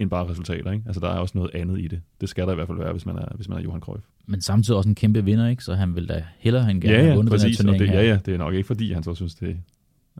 end 0.00 0.10
bare 0.10 0.28
resultater. 0.28 0.72
Ikke? 0.72 0.84
Altså 0.86 1.00
der 1.00 1.08
er 1.08 1.18
også 1.18 1.38
noget 1.38 1.50
andet 1.54 1.80
i 1.80 1.88
det. 1.88 2.00
Det 2.20 2.28
skal 2.28 2.46
der 2.46 2.52
i 2.52 2.54
hvert 2.54 2.66
fald 2.66 2.78
være, 2.78 2.92
hvis 2.92 3.06
man 3.06 3.16
er, 3.16 3.28
hvis 3.34 3.48
man 3.48 3.58
er 3.58 3.62
Johan 3.62 3.80
Cruyff. 3.80 4.04
men 4.26 4.40
samtidig 4.40 4.76
også 4.78 4.88
en 4.88 4.94
kæmpe 4.94 5.24
vinder, 5.24 5.48
ikke? 5.48 5.64
så 5.64 5.74
han 5.74 5.94
vil 5.94 6.08
da 6.08 6.24
hellere 6.38 6.70
end 6.70 6.80
gerne 6.80 6.94
ja, 6.94 7.00
have 7.00 7.10
ja, 7.10 7.16
vundet 7.16 7.30
præcis. 7.30 7.58
den 7.58 7.66
her 7.66 7.72
det, 7.72 7.80
turnering 7.80 8.00
ja, 8.00 8.06
her. 8.06 8.14
ja, 8.14 8.20
det 8.26 8.34
er 8.34 8.38
nok 8.38 8.54
ikke 8.54 8.66
fordi, 8.66 8.92
han 8.92 9.02
så 9.02 9.14
synes, 9.14 9.34
det 9.34 9.56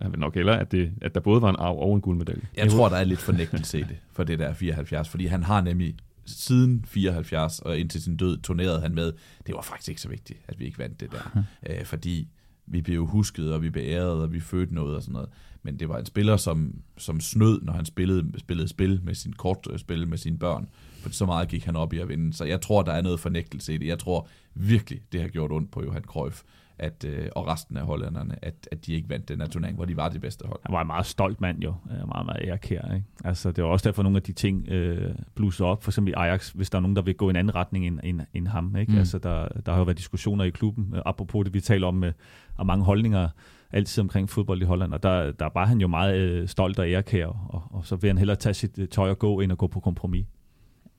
han 0.03 0.13
vil 0.13 0.21
nok 0.21 0.35
hellere, 0.35 0.61
at, 0.61 0.73
det, 0.73 0.93
at 1.03 1.15
der 1.15 1.21
både 1.21 1.43
var 1.43 1.51
en 1.51 1.57
arv 1.59 1.79
og 1.79 1.95
en 1.95 2.01
guldmedalje. 2.01 2.43
Jeg 2.57 2.71
tror, 2.71 2.89
der 2.89 2.97
er 2.97 3.05
lidt 3.05 3.21
fornægtelse 3.21 3.79
i 3.79 3.83
det, 3.83 3.97
for 4.13 4.25
det 4.25 4.39
der 4.39 4.53
74, 4.53 5.09
fordi 5.09 5.27
han 5.27 5.43
har 5.43 5.61
nemlig 5.61 5.95
siden 6.27 6.85
74 6.85 7.59
og 7.59 7.79
indtil 7.79 8.03
sin 8.03 8.17
død 8.17 8.39
turnerede 8.39 8.81
han 8.81 8.95
med, 8.95 9.13
det 9.47 9.55
var 9.55 9.63
faktisk 9.63 9.89
ikke 9.89 10.01
så 10.01 10.09
vigtigt, 10.09 10.39
at 10.49 10.59
vi 10.59 10.65
ikke 10.65 10.79
vandt 10.79 11.01
det 11.01 11.13
der. 11.13 11.43
øh, 11.71 11.85
fordi 11.85 12.29
vi 12.67 12.83
blev 12.83 13.07
husket, 13.07 13.53
og 13.53 13.63
vi 13.63 13.71
blev 13.71 13.85
æret, 13.87 14.23
og 14.23 14.33
vi 14.33 14.41
fødte 14.41 14.75
noget 14.75 14.97
og 14.97 15.03
sådan 15.03 15.13
noget. 15.13 15.29
Men 15.63 15.79
det 15.79 15.89
var 15.89 15.99
en 15.99 16.07
spiller, 16.07 16.37
som, 16.37 16.75
som 16.99 17.21
snød, 17.21 17.63
når 17.63 17.73
han 17.73 17.85
spillede, 17.85 18.39
spillede 18.39 18.69
spil 18.69 19.01
med 19.05 19.15
sin 19.15 19.33
kortspil 19.33 20.09
med 20.09 20.19
sine 20.19 20.39
børn. 20.39 20.69
For 21.01 21.11
så 21.11 21.27
meget 21.27 21.49
gik 21.49 21.65
han 21.65 21.77
op 21.77 21.93
i 21.93 21.99
at 21.99 22.09
vinde. 22.09 22.33
Så 22.33 22.45
jeg 22.45 22.61
tror, 22.61 22.83
der 22.83 22.93
er 22.93 23.03
noget 23.03 23.21
fornægtelse 23.21 23.75
i 23.75 23.79
det. 23.79 23.87
Jeg 23.87 23.99
tror 23.99 24.29
virkelig, 24.55 25.01
det 25.13 25.21
har 25.21 25.29
gjort 25.29 25.53
ondt 25.53 25.71
på 25.71 25.85
Johan 25.85 26.03
Cruyff 26.03 26.43
at, 26.79 27.05
øh, 27.05 27.29
og 27.37 27.47
resten 27.47 27.77
af 27.77 27.85
hollænderne, 27.85 28.45
at, 28.45 28.69
at 28.73 28.87
de 28.87 28.93
ikke 28.93 29.09
vandt 29.09 29.29
den 29.29 29.41
her 29.41 29.49
turnering, 29.49 29.77
hvor 29.77 29.85
de 29.85 29.97
var 29.97 30.09
det 30.09 30.21
bedste 30.21 30.47
hold. 30.47 30.61
Han 30.65 30.73
var 30.73 30.81
en 30.81 30.87
meget 30.87 31.07
stolt 31.07 31.41
mand 31.41 31.63
jo, 31.63 31.75
Øh, 31.91 32.09
meget, 32.09 32.27
meget 32.27 32.41
ærekær. 32.45 32.95
Ikke? 32.95 33.07
Altså, 33.25 33.53
det 33.53 33.65
var 33.65 33.71
også 33.71 33.89
derfor, 33.89 34.03
nogle 34.03 34.17
af 34.17 34.23
de 34.23 34.33
ting 34.33 34.69
øh, 34.69 35.15
blusser 35.35 35.65
op, 35.65 35.83
for 35.83 35.91
eksempel 35.91 36.11
i 36.11 36.15
Ajax, 36.17 36.51
hvis 36.51 36.71
der 36.71 36.79
er 36.79 36.83
nogen, 36.83 36.97
der 36.97 37.03
vil 37.03 37.15
gå 37.15 37.29
i 37.29 37.31
en 37.31 37.37
anden 37.37 37.55
retning 37.55 37.87
end, 37.87 38.01
end, 38.05 38.21
end 38.35 38.49
ham. 38.49 38.77
Ikke? 38.77 38.93
Mm. 38.93 38.99
Altså, 38.99 39.19
der, 39.19 39.49
der 39.67 39.73
har 39.73 39.79
jo 39.79 39.85
været 39.85 39.99
diskussioner 39.99 40.45
i 40.45 40.51
klubben, 40.51 40.93
øh, 40.95 41.03
apropos 41.07 41.45
det, 41.45 41.55
vi 41.55 41.61
taler 41.61 41.87
om, 41.87 41.95
med, 41.95 42.13
og 42.57 42.67
mange 42.67 42.85
holdninger 42.85 43.29
altid 43.73 44.01
omkring 44.01 44.31
fodbold 44.31 44.63
i 44.63 44.65
Holland, 44.65 44.93
og 44.93 45.03
der, 45.03 45.33
der 45.33 45.49
var 45.55 45.67
han 45.67 45.81
jo 45.81 45.89
meget 45.89 46.19
øh, 46.19 46.49
stolt 46.49 46.79
og 46.79 46.89
ærekær, 46.89 47.27
og, 47.27 47.63
og 47.71 47.87
så 47.87 47.97
vil 47.97 48.09
han 48.09 48.19
hellere 48.19 48.37
tage 48.37 48.55
sit 48.55 48.79
øh, 48.79 48.89
tøj 48.89 49.11
og 49.11 49.19
gå, 49.19 49.41
end 49.41 49.53
at 49.53 49.59
gå 49.59 49.67
på 49.67 49.81
kompromis. 49.81 50.27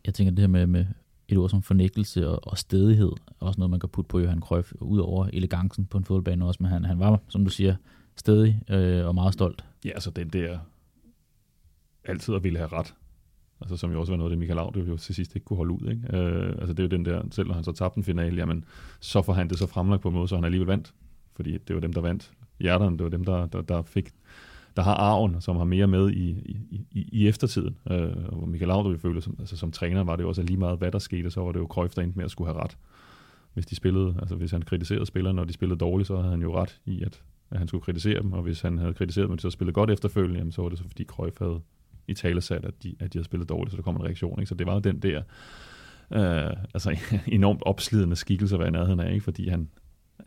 Jeg 0.05 0.13
tænker 0.13 0.31
det 0.31 0.39
her 0.39 0.47
med, 0.47 0.67
med 0.67 0.85
et 1.29 1.37
ord 1.37 1.49
som 1.49 1.61
fornægtelse 1.61 2.29
og, 2.29 2.39
og 2.43 2.57
stedighed, 2.57 3.11
også 3.39 3.59
noget, 3.59 3.71
man 3.71 3.79
kan 3.79 3.89
putte 3.89 4.09
på 4.09 4.19
Johan 4.19 4.39
Cruyff, 4.39 4.73
ud 4.81 4.99
over 4.99 5.29
elegancen 5.33 5.85
på 5.85 5.97
en 5.97 6.03
fodboldbane 6.03 6.45
også, 6.45 6.63
men 6.63 6.71
han, 6.71 6.85
han 6.85 6.99
var, 6.99 7.19
som 7.27 7.43
du 7.43 7.49
siger, 7.49 7.75
stedig 8.15 8.61
øh, 8.69 9.07
og 9.07 9.15
meget 9.15 9.33
stolt. 9.33 9.65
Ja, 9.85 9.89
altså 9.89 10.11
den 10.11 10.29
der 10.29 10.59
altid 12.03 12.35
at 12.35 12.43
ville 12.43 12.57
have 12.57 12.71
ret. 12.71 12.93
Altså 13.61 13.77
som 13.77 13.91
jo 13.91 13.99
også 13.99 14.11
var 14.11 14.17
noget, 14.17 14.31
det 14.31 14.39
Michael 14.39 14.55
Laudrup 14.55 14.87
jo 14.87 14.97
til 14.97 15.15
sidst 15.15 15.35
ikke 15.35 15.45
kunne 15.45 15.57
holde 15.57 15.73
ud. 15.73 15.89
Ikke? 15.89 16.17
Øh, 16.17 16.49
altså 16.49 16.73
det 16.73 16.79
er 16.79 16.83
jo 16.83 16.89
den 16.89 17.05
der, 17.05 17.23
selv 17.31 17.47
når 17.47 17.55
han 17.55 17.63
så 17.63 17.71
tabte 17.71 17.97
en 17.97 18.03
finale, 18.03 18.37
jamen 18.37 18.65
så 18.99 19.21
får 19.21 19.33
han 19.33 19.49
det 19.49 19.59
så 19.59 19.67
fremlagt 19.67 20.01
på 20.01 20.07
en 20.07 20.13
måde, 20.13 20.27
så 20.27 20.35
han 20.35 20.45
alligevel 20.45 20.67
vandt. 20.67 20.93
Fordi 21.35 21.57
det 21.57 21.75
var 21.75 21.79
dem, 21.81 21.93
der 21.93 22.01
vandt. 22.01 22.31
Hjerterne, 22.59 22.97
det 22.97 23.03
var 23.03 23.09
dem, 23.09 23.25
der, 23.25 23.45
der, 23.45 23.61
der 23.61 23.81
fik 23.81 24.13
der 24.77 24.83
har 24.83 24.93
arven, 24.93 25.41
som 25.41 25.57
har 25.57 25.63
mere 25.63 25.87
med 25.87 26.09
i, 26.11 26.29
i, 26.29 26.85
i, 26.91 27.09
i 27.11 27.27
eftertiden. 27.27 27.77
Øh, 27.91 28.15
og 28.27 28.37
hvor 28.37 28.45
Michael 28.45 28.67
Laudrup 28.67 28.91
følte, 28.91 29.01
føler, 29.01 29.21
som, 29.21 29.35
altså 29.39 29.57
som 29.57 29.71
træner 29.71 30.03
var 30.03 30.15
det 30.15 30.23
jo 30.23 30.29
også 30.29 30.43
lige 30.43 30.57
meget, 30.57 30.77
hvad 30.77 30.91
der 30.91 30.99
skete, 30.99 31.31
så 31.31 31.41
var 31.41 31.51
det 31.51 31.59
jo 31.59 31.67
Cruyff, 31.69 31.93
der 31.93 32.01
endte 32.01 32.17
med 32.17 32.25
at 32.25 32.31
skulle 32.31 32.53
have 32.53 32.63
ret. 32.63 32.77
Hvis 33.53 33.65
de 33.65 33.75
spillede, 33.75 34.15
altså 34.19 34.35
hvis 34.35 34.51
han 34.51 34.61
kritiserede 34.61 35.05
spillerne, 35.05 35.35
når 35.35 35.43
de 35.43 35.53
spillede 35.53 35.79
dårligt, 35.79 36.07
så 36.07 36.15
havde 36.15 36.29
han 36.29 36.41
jo 36.41 36.61
ret 36.61 36.81
i, 36.85 37.03
at, 37.03 37.21
at 37.51 37.57
han 37.57 37.67
skulle 37.67 37.83
kritisere 37.83 38.21
dem, 38.21 38.33
og 38.33 38.41
hvis 38.41 38.61
han 38.61 38.77
havde 38.77 38.93
kritiseret 38.93 39.29
dem, 39.29 39.37
så 39.37 39.49
spillede 39.49 39.73
godt 39.73 39.91
efterfølgende, 39.91 40.39
jamen, 40.39 40.51
så 40.51 40.61
var 40.61 40.69
det 40.69 40.77
så 40.77 40.83
fordi 40.83 41.03
Cruyff 41.03 41.39
havde 41.39 41.59
i 42.07 42.13
tale 42.13 42.41
sat, 42.41 42.65
at 42.65 42.83
de, 42.83 42.95
at 42.99 43.13
de 43.13 43.17
havde 43.17 43.25
spillet 43.25 43.49
dårligt, 43.49 43.71
så 43.71 43.77
der 43.77 43.83
kom 43.83 43.95
en 43.95 44.03
reaktion. 44.03 44.39
Ikke? 44.39 44.49
Så 44.49 44.55
det 44.55 44.67
var 44.67 44.73
jo 44.73 44.79
den 44.79 44.99
der 44.99 45.21
øh, 46.11 46.53
altså 46.73 46.97
enormt 47.27 47.61
opslidende 47.65 48.15
skikkelse 48.15 48.57
hvad 48.57 48.85
han 48.85 48.99
i 48.99 49.13
ikke? 49.13 49.23
fordi 49.23 49.49
han, 49.49 49.69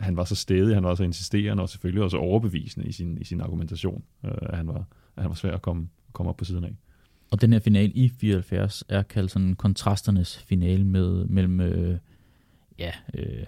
han 0.00 0.16
var 0.16 0.24
så 0.24 0.34
stedig, 0.34 0.74
han 0.74 0.84
var 0.84 0.94
så 0.94 1.02
insisterende, 1.02 1.62
og 1.62 1.68
selvfølgelig 1.68 2.02
også 2.02 2.16
overbevisende 2.16 2.86
i 2.86 2.92
sin, 2.92 3.18
i 3.20 3.24
sin 3.24 3.40
argumentation, 3.40 4.02
øh, 4.24 4.30
at, 4.42 4.56
han 4.56 4.68
var, 4.68 4.84
at 5.16 5.22
han 5.22 5.28
var 5.28 5.34
svær 5.34 5.54
at 5.54 5.62
komme, 5.62 5.88
komme 6.12 6.30
op 6.30 6.36
på 6.36 6.44
siden 6.44 6.64
af. 6.64 6.76
Og 7.30 7.40
den 7.40 7.52
her 7.52 7.60
finale 7.60 7.92
i 7.92 8.08
74 8.08 8.84
er 8.88 9.02
kaldt 9.02 9.30
sådan 9.30 9.54
kontrasternes 9.54 10.38
finale 10.38 10.84
med, 10.84 11.24
mellem 11.24 11.60
øh, 11.60 11.98
ja, 12.78 12.90
øh, 13.14 13.44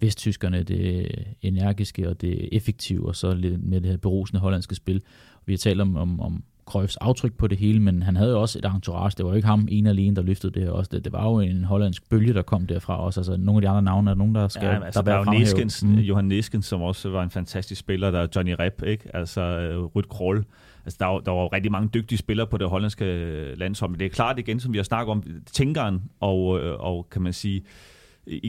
vesttyskerne, 0.00 0.62
det 0.62 1.08
energiske 1.42 2.08
og 2.08 2.20
det 2.20 2.48
effektive, 2.52 3.08
og 3.08 3.16
så 3.16 3.34
lidt 3.34 3.64
med 3.64 3.80
det 3.80 3.90
her 3.90 3.96
berusende 3.96 4.40
hollandske 4.40 4.74
spil. 4.74 5.02
Vi 5.46 5.52
har 5.52 5.58
talt 5.58 5.80
om, 5.80 5.96
om, 5.96 6.20
om 6.20 6.44
Cruyffs 6.66 6.96
aftryk 6.96 7.32
på 7.38 7.46
det 7.46 7.58
hele, 7.58 7.80
men 7.80 8.02
han 8.02 8.16
havde 8.16 8.30
jo 8.30 8.40
også 8.40 8.58
et 8.58 8.64
entourage. 8.64 9.12
Det 9.16 9.24
var 9.24 9.30
jo 9.30 9.36
ikke 9.36 9.48
ham 9.48 9.68
en 9.70 9.86
alene, 9.86 10.16
der 10.16 10.22
løftede 10.22 10.52
det 10.52 10.62
her 10.62 10.70
også. 10.70 10.88
Det, 10.92 11.04
det 11.04 11.12
var 11.12 11.24
jo 11.24 11.38
en 11.40 11.64
hollandsk 11.64 12.08
bølge, 12.10 12.34
der 12.34 12.42
kom 12.42 12.66
derfra 12.66 13.00
også. 13.00 13.20
Altså 13.20 13.36
nogle 13.36 13.58
af 13.58 13.62
de 13.62 13.68
andre 13.68 13.82
navne 13.82 14.10
er 14.10 14.14
nogen, 14.14 14.34
der 14.34 14.48
skal 14.48 14.66
Ja, 14.66 14.84
altså, 14.84 15.00
der, 15.00 15.04
der 15.04 15.12
er 15.12 15.18
jo 15.18 15.24
fremhæve. 15.24 15.44
Neskens, 15.44 15.84
Mm. 15.84 15.94
Johan 15.94 16.24
Neskens, 16.24 16.66
som 16.66 16.82
også 16.82 17.08
var 17.10 17.22
en 17.22 17.30
fantastisk 17.30 17.80
spiller. 17.80 18.10
Der 18.10 18.18
er 18.20 18.26
Johnny 18.36 18.54
Rep, 18.60 18.82
ikke? 18.86 19.16
Altså 19.16 19.40
uh, 19.78 19.84
Rüd 19.96 20.08
Kroll. 20.08 20.44
Altså, 20.84 20.96
der, 21.00 21.06
var, 21.06 21.18
der 21.18 21.32
var 21.32 21.52
rigtig 21.52 21.72
mange 21.72 21.88
dygtige 21.94 22.18
spillere 22.18 22.46
på 22.46 22.56
det 22.56 22.68
hollandske 22.68 23.04
øh, 23.04 23.58
landshold. 23.58 23.90
Men 23.90 24.00
det 24.00 24.06
er 24.06 24.10
klart 24.10 24.38
igen, 24.38 24.60
som 24.60 24.72
vi 24.72 24.78
har 24.78 24.82
snakket 24.84 25.10
om, 25.10 25.22
tænkeren 25.52 26.02
og, 26.20 26.60
øh, 26.60 26.80
og 26.80 27.06
kan 27.10 27.22
man 27.22 27.32
sige, 27.32 27.56
i 27.56 27.64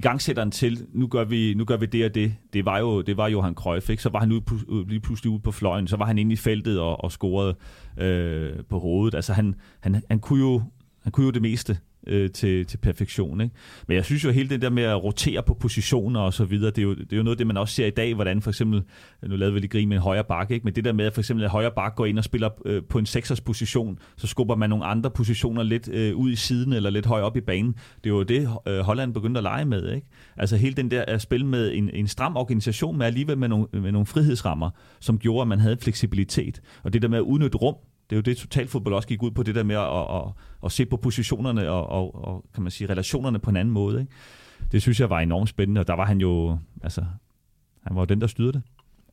gangsætteren 0.02 0.52
til, 0.52 0.86
nu 0.94 1.08
gør, 1.08 1.24
vi, 1.24 1.54
nu 1.54 1.66
gør 1.66 1.78
vi 1.78 1.86
det 1.86 2.06
og 2.06 2.16
det, 2.16 2.36
det 2.54 2.66
var 2.66 2.80
jo 2.80 3.02
det 3.02 3.18
var 3.18 3.28
Johan 3.28 3.54
Cruyff, 3.54 3.90
ikke? 3.90 4.04
så 4.04 4.10
var 4.10 4.20
han 4.20 4.32
ude, 4.32 4.44
lige 4.88 5.00
pludselig 5.00 5.32
ude 5.32 5.40
på 5.40 5.52
fløjen, 5.52 5.88
så 5.88 5.98
var 5.98 6.06
han 6.06 6.18
inde 6.18 6.34
i 6.34 6.36
feltet 6.36 6.80
og, 6.80 7.04
og 7.04 7.12
scorede 7.12 7.56
øh, 7.98 8.64
på 8.70 8.80
hovedet. 8.80 9.16
Altså 9.16 9.34
han, 9.34 9.56
han, 9.80 10.02
han, 10.10 10.20
kunne 10.20 10.40
jo, 10.40 10.62
han 11.04 11.12
kunne 11.12 11.26
jo 11.26 11.32
det 11.32 11.42
meste 11.42 11.78
øh, 12.08 12.32
til, 12.32 12.66
til 12.66 12.78
perfektion. 12.78 13.42
Ikke? 13.42 13.56
Men 13.88 13.96
jeg 13.96 14.06
synes 14.06 14.24
jo, 14.24 14.32
hele 14.32 14.50
det 14.50 14.62
der 14.62 14.70
med 14.70 14.84
at 14.84 15.04
rotere 15.04 15.44
på 15.44 15.54
positioner 15.54 16.20
og 16.20 16.34
så 16.34 16.46
videre, 16.46 16.72
det 16.72 16.78
er, 16.78 16.84
jo, 16.84 16.96
det 16.96 17.14
er 17.14 17.18
jo 17.18 17.24
noget 17.24 17.36
af 17.36 17.38
det, 17.38 17.48
man 17.48 17.58
også 17.58 17.76
ser 17.76 17.86
i 17.86 17.90
dag, 17.90 18.14
hvordan 18.14 18.42
for 18.42 18.52
eksempel, 18.52 18.84
nu 19.28 19.36
lavede 19.36 19.54
vi 19.54 19.60
lige 19.60 19.70
grin 19.70 19.90
med 19.90 19.98
en 19.98 20.04
højre 20.04 20.24
bakke, 20.24 20.54
ikke? 20.54 20.64
men 20.64 20.76
det 20.76 20.86
der 20.86 20.94
med, 20.94 21.06
at 21.06 21.14
for 21.14 21.22
eksempel 21.22 21.46
at 21.46 21.52
højre 21.52 21.72
bakke 21.76 21.96
går 21.96 22.06
ind 22.06 22.18
og 22.18 22.24
spiller 22.24 22.50
øh, 22.66 22.84
på 22.90 23.00
en 23.00 23.06
seksers 23.06 23.42
position, 23.42 24.00
så 24.18 24.28
skubber 24.28 24.56
man 24.56 24.70
nogle 24.70 24.86
andre 24.86 25.12
positioner 25.12 25.64
lidt 25.64 25.90
øh, 25.94 26.16
ud 26.16 26.32
i 26.32 26.36
siden 26.36 26.74
eller 26.74 26.90
lidt 26.90 27.06
højere 27.06 27.26
op 27.26 27.38
i 27.38 27.42
banen. 27.42 27.76
Det 28.04 28.10
er 28.10 28.14
jo 28.14 28.24
det, 28.24 28.50
øh, 28.68 28.80
Holland 28.80 29.14
begyndte 29.14 29.38
at 29.38 29.44
lege 29.44 29.66
med. 29.66 29.92
Ikke? 29.92 30.08
Altså 30.38 30.58
hele 30.58 30.76
den 30.76 30.92
der 30.92 31.06
at 31.08 31.22
spille 31.22 31.46
med 31.46 31.72
en, 31.74 31.90
en 31.94 32.08
stram 32.08 32.38
organisation, 32.38 32.98
men 32.98 33.02
alligevel 33.02 33.38
med 33.38 33.48
nogle, 33.48 33.68
med 33.74 33.92
nogle 33.92 34.06
frihedsrammer, 34.06 34.70
som 35.00 35.20
gjorde, 35.20 35.42
at 35.42 35.48
man 35.48 35.60
havde 35.60 35.78
fleksibilitet. 35.82 36.62
Og 36.84 36.94
det 36.94 37.02
der 37.02 37.08
med 37.08 37.18
at 37.18 37.22
udnytte 37.22 37.58
rum, 37.58 37.76
det 38.10 38.16
er 38.16 38.18
jo 38.18 38.22
det, 38.22 38.38
totalfodbold 38.38 38.96
også 38.96 39.08
gik 39.08 39.24
ud 39.24 39.32
på, 39.32 39.44
det 39.44 39.56
der 39.56 39.64
med 39.64 39.76
at, 39.76 39.82
at, 39.82 40.16
at, 40.16 40.34
at 40.66 40.72
se 40.72 40.86
på 40.86 40.98
positionerne 40.98 41.70
og, 41.70 41.90
og, 41.90 42.26
og, 42.28 42.46
kan 42.54 42.64
man 42.64 42.72
sige, 42.72 42.90
relationerne 42.90 43.40
på 43.40 43.50
en 43.50 43.58
anden 43.58 43.74
måde. 43.74 44.00
Ikke? 44.00 44.12
Det 44.72 44.82
synes 44.82 45.00
jeg 45.00 45.10
var 45.10 45.20
enormt 45.20 45.50
spændende, 45.50 45.82
og 45.82 45.88
der 45.88 45.94
var 45.94 46.06
han 46.06 46.22
jo, 46.22 46.58
altså, 46.84 47.06
han 47.84 47.96
var 47.96 48.02
jo 48.02 48.06
den, 48.06 48.22
der 48.22 48.28
styrede 48.28 48.54
det. 48.54 48.62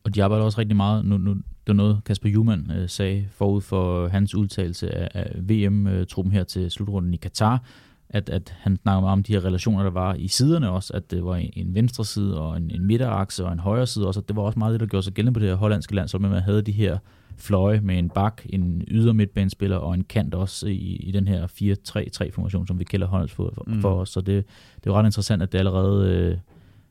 Og 0.05 0.14
de 0.14 0.24
arbejder 0.24 0.45
også 0.45 0.59
rigtig 0.59 0.76
meget, 0.76 1.05
nu, 1.05 1.18
nu 1.18 1.34
det 1.34 1.42
var 1.66 1.74
noget 1.74 2.01
Kasper 2.05 2.28
Juhlmann 2.28 2.70
øh, 2.70 2.88
sagde 2.88 3.28
forud 3.30 3.61
for 3.61 4.09
hans 4.09 4.34
udtalelse 4.34 4.95
af, 4.95 5.09
af 5.14 5.32
VM-truppen 5.49 6.32
øh, 6.32 6.36
her 6.36 6.45
til 6.45 6.70
slutrunden 6.70 7.14
i 7.14 7.16
Katar, 7.16 7.62
at, 8.09 8.28
at 8.28 8.55
han 8.59 8.76
snakker 8.76 9.01
meget 9.01 9.12
om 9.12 9.22
de 9.22 9.32
her 9.32 9.45
relationer, 9.45 9.82
der 9.82 9.90
var 9.90 10.14
i 10.14 10.28
siderne 10.28 10.70
også, 10.70 10.92
at 10.92 11.11
det 11.11 11.24
var 11.24 11.36
en 11.36 11.74
venstre 11.74 12.05
side 12.05 12.40
og 12.40 12.57
en, 12.57 12.70
en 12.70 12.86
midterakse 12.86 13.45
og 13.45 13.53
en 13.53 13.59
højre 13.59 13.86
side 13.86 14.07
også, 14.07 14.20
at 14.20 14.28
det 14.28 14.36
var 14.36 14.42
også 14.42 14.59
meget 14.59 14.72
det, 14.72 14.80
der 14.80 14.86
gjorde 14.86 15.05
sig 15.05 15.12
gældende 15.12 15.34
på 15.34 15.40
det 15.40 15.49
her 15.49 15.57
hollandske 15.57 15.95
land, 15.95 16.09
så 16.09 16.18
man 16.18 16.42
havde 16.42 16.62
de 16.62 16.72
her 16.72 16.99
fløje 17.37 17.80
med 17.80 17.99
en 17.99 18.09
bak, 18.09 18.43
en 18.49 18.82
yder 18.89 19.12
midtbanespiller 19.12 19.76
og 19.76 19.95
en 19.95 20.05
kant 20.05 20.35
også 20.35 20.66
i, 20.66 20.97
i 20.97 21.11
den 21.11 21.28
her 21.28 21.47
4-3-3-formation, 21.47 22.66
som 22.66 22.78
vi 22.78 22.85
kalder 22.85 23.07
hollandsk 23.07 23.35
for, 23.35 23.64
mm. 23.66 23.80
for 23.80 24.01
os. 24.01 24.09
Så 24.09 24.20
det, 24.20 24.45
det 24.85 24.93
var 24.93 24.99
ret 24.99 25.07
interessant, 25.07 25.43
at 25.43 25.53
det 25.53 25.59
allerede, 25.59 26.11
øh, 26.11 26.39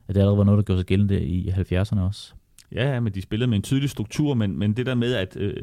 at 0.08 0.14
det 0.14 0.20
allerede 0.20 0.38
var 0.38 0.44
noget, 0.44 0.58
der 0.58 0.62
gjorde 0.62 0.80
sig 0.80 0.86
gældende 0.86 1.24
i 1.24 1.50
70'erne 1.50 2.00
også. 2.00 2.32
Ja, 2.72 3.00
men 3.00 3.14
de 3.14 3.22
spillede 3.22 3.50
med 3.50 3.56
en 3.56 3.62
tydelig 3.62 3.90
struktur, 3.90 4.34
men, 4.34 4.58
men 4.58 4.72
det 4.72 4.86
der 4.86 4.94
med, 4.94 5.14
at, 5.14 5.36
øh, 5.36 5.56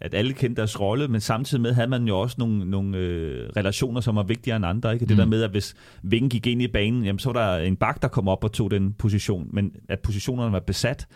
at 0.00 0.14
alle 0.14 0.32
kendte 0.32 0.60
deres 0.60 0.80
rolle, 0.80 1.08
men 1.08 1.20
samtidig 1.20 1.62
med 1.62 1.72
havde 1.72 1.88
man 1.88 2.08
jo 2.08 2.20
også 2.20 2.36
nogle, 2.38 2.70
nogle 2.70 2.98
øh, 2.98 3.48
relationer, 3.56 4.00
som 4.00 4.16
var 4.16 4.22
vigtigere 4.22 4.56
end 4.56 4.66
andre. 4.66 4.92
Ikke? 4.92 5.06
Det 5.06 5.10
mm. 5.10 5.16
der 5.16 5.26
med, 5.26 5.42
at 5.42 5.50
hvis 5.50 5.76
Vingen 6.02 6.30
gik 6.30 6.46
ind 6.46 6.62
i 6.62 6.68
banen, 6.68 7.04
jamen, 7.04 7.18
så 7.18 7.32
var 7.32 7.56
der 7.56 7.64
en 7.64 7.76
bak, 7.76 8.02
der 8.02 8.08
kom 8.08 8.28
op 8.28 8.44
og 8.44 8.52
tog 8.52 8.70
den 8.70 8.92
position, 8.92 9.48
men 9.52 9.72
at 9.88 10.00
positionerne 10.00 10.52
var 10.52 10.60
besat. 10.60 11.06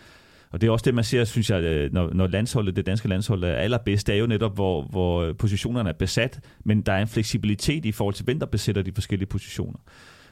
Og 0.53 0.61
det 0.61 0.67
er 0.67 0.71
også 0.71 0.83
det, 0.83 0.93
man 0.93 1.03
ser, 1.03 1.23
synes 1.23 1.49
jeg, 1.49 1.63
øh, 1.63 1.93
når, 1.93 2.13
når 2.13 2.27
landsholdet, 2.27 2.75
det 2.75 2.85
danske 2.85 3.07
landshold 3.07 3.43
er 3.43 3.53
allerbedst, 3.53 4.07
det 4.07 4.15
er 4.15 4.19
jo 4.19 4.27
netop, 4.27 4.55
hvor, 4.55 4.83
hvor 4.83 5.33
positionerne 5.33 5.89
er 5.89 5.93
besat, 5.93 6.39
men 6.65 6.81
der 6.81 6.93
er 6.93 7.01
en 7.01 7.07
fleksibilitet 7.07 7.85
i 7.85 7.91
forhold 7.91 8.15
til, 8.15 8.25
hvem 8.25 8.39
der 8.39 8.45
besætter 8.45 8.81
de 8.81 8.91
forskellige 8.93 9.27
positioner. 9.27 9.79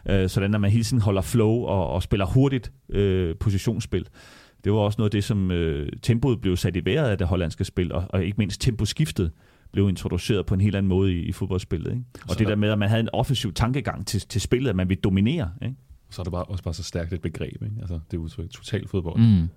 Øh, 0.10 0.30
sådan 0.30 0.56
at 0.56 0.62
man 0.62 0.72
hele 0.72 0.84
tiden 0.84 1.02
holder 1.02 1.22
flow 1.22 1.52
og, 1.52 1.90
og 1.90 2.04
spiller 2.04 2.26
hurtigt 2.26 2.72
øh, 2.90 3.36
positionsspil 3.36 4.08
det 4.64 4.74
var 4.74 4.80
også 4.80 4.96
noget 4.98 5.08
af 5.08 5.12
det, 5.12 5.24
som 5.24 5.52
øh, 5.52 5.90
tempoet 6.02 6.42
blev 6.42 6.58
sat 6.58 6.76
i 6.76 6.86
vejret 6.86 7.10
af 7.10 7.18
det 7.18 7.28
hollandske 7.28 7.66
spil, 7.66 7.92
og, 7.92 8.06
og 8.10 8.26
ikke 8.26 8.38
mindst 8.38 8.62
temposkiftet 8.62 9.32
blev 9.72 9.90
introduceret 9.90 10.46
på 10.46 10.54
en 10.54 10.62
helt 10.62 10.76
anden 10.76 10.90
måde 10.90 11.14
i, 11.14 11.20
i 11.20 11.32
fodboldspillet. 11.32 11.92
Ikke? 11.92 12.04
Og 12.24 12.30
så 12.30 12.36
det 12.40 12.48
der 12.48 12.56
med, 12.56 12.70
at 12.70 12.80
man 12.80 12.90
havde 12.90 13.00
en 13.00 13.10
offensiv 13.14 13.54
tankegang 13.54 14.08
til, 14.08 14.22
til 14.22 14.42
spillet, 14.42 14.70
at 14.70 14.76
man 14.76 14.90
ville 14.90 15.02
dominere. 15.02 15.52
Ikke? 15.62 15.76
Så 16.10 16.22
er 16.22 16.24
det 16.24 16.32
bare, 16.32 16.44
også 16.44 16.64
bare 16.64 16.74
så 16.74 16.84
stærkt 16.84 17.14
et 17.14 17.22
begreb, 17.22 17.64
ikke? 17.64 17.76
Altså, 17.80 18.00
det 18.12 18.18
er 18.18 18.22
udtryk 18.22 18.50
total 18.50 18.88
fodbold. 18.88 19.20
Mm. 19.20 19.48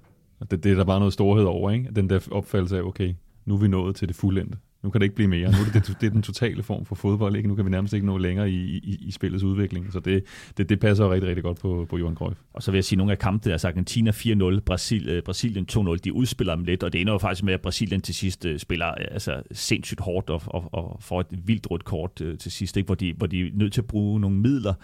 Det, 0.50 0.64
det 0.64 0.72
er 0.72 0.76
der 0.76 0.84
bare 0.84 0.98
noget 0.98 1.12
storhed 1.12 1.44
over, 1.44 1.70
ikke? 1.70 1.90
Den 1.96 2.10
der 2.10 2.28
opfattelse 2.30 2.78
af, 2.78 2.82
okay, 2.82 3.14
nu 3.44 3.54
er 3.54 3.58
vi 3.58 3.68
nået 3.68 3.96
til 3.96 4.08
det 4.08 4.16
fuldendte. 4.16 4.58
Nu 4.84 4.90
kan 4.90 5.00
det 5.00 5.04
ikke 5.04 5.14
blive 5.14 5.28
mere. 5.28 5.50
Nu 5.50 5.58
er 5.58 5.64
det, 5.72 5.86
det, 5.86 5.96
det 6.00 6.06
er 6.06 6.10
den 6.10 6.22
totale 6.22 6.62
form 6.62 6.84
for 6.84 6.94
fodbold. 6.94 7.36
Ikke? 7.36 7.48
Nu 7.48 7.54
kan 7.54 7.64
vi 7.64 7.70
nærmest 7.70 7.94
ikke 7.94 8.06
nå 8.06 8.18
længere 8.18 8.50
i, 8.50 8.78
i, 8.78 8.98
i 9.00 9.10
spillets 9.10 9.44
udvikling. 9.44 9.92
Så 9.92 10.00
det, 10.00 10.24
det, 10.56 10.68
det 10.68 10.80
passer 10.80 11.12
rigtig, 11.12 11.28
rigtig 11.28 11.44
godt 11.44 11.60
på, 11.60 11.86
på 11.90 11.98
Johan 11.98 12.14
Cruyff. 12.14 12.40
Og 12.52 12.62
så 12.62 12.70
vil 12.70 12.78
jeg 12.78 12.84
sige, 12.84 12.96
at 12.96 12.98
nogle 12.98 13.12
af 13.12 13.18
kampene, 13.18 13.52
altså 13.52 13.68
Argentina 13.68 14.10
4-0, 14.10 14.60
Brasil, 14.60 15.08
øh, 15.08 15.22
Brasilien 15.22 15.66
2-0, 15.72 15.96
de 15.96 16.12
udspiller 16.12 16.54
dem 16.54 16.64
lidt, 16.64 16.82
og 16.82 16.92
det 16.92 17.00
ender 17.00 17.12
jo 17.12 17.18
faktisk 17.18 17.44
med, 17.44 17.54
at 17.54 17.60
Brasilien 17.60 18.00
til 18.00 18.14
sidst 18.14 18.44
øh, 18.44 18.58
spiller 18.58 18.88
øh, 18.88 19.06
altså, 19.10 19.42
sindssygt 19.52 20.00
hårdt 20.00 20.30
og, 20.30 20.42
og, 20.46 20.74
og 20.74 20.96
får 21.00 21.20
et 21.20 21.26
vildt 21.44 21.70
rødt 21.70 21.84
kort 21.84 22.20
øh, 22.20 22.38
til 22.38 22.52
sidst, 22.52 22.76
ikke? 22.76 22.86
Hvor, 22.86 22.94
de, 22.94 23.12
hvor 23.12 23.26
de 23.26 23.40
er 23.40 23.50
nødt 23.54 23.72
til 23.72 23.80
at 23.80 23.86
bruge 23.86 24.20
nogle 24.20 24.36
midler, 24.36 24.74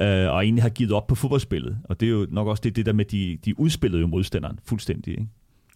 øh, 0.00 0.32
og 0.32 0.44
egentlig 0.44 0.62
har 0.62 0.70
givet 0.70 0.92
op 0.92 1.06
på 1.06 1.14
fodboldspillet. 1.14 1.78
Og 1.84 2.00
det 2.00 2.06
er 2.06 2.10
jo 2.10 2.26
nok 2.30 2.48
også 2.48 2.60
det, 2.60 2.76
det 2.76 2.86
der 2.86 2.92
med, 2.92 3.04
de, 3.04 3.38
de 3.44 3.60
udspillede 3.60 4.00
jo 4.00 4.06
modstanderen 4.06 4.58
fuldstændig. 4.64 5.12
Ikke? 5.12 5.28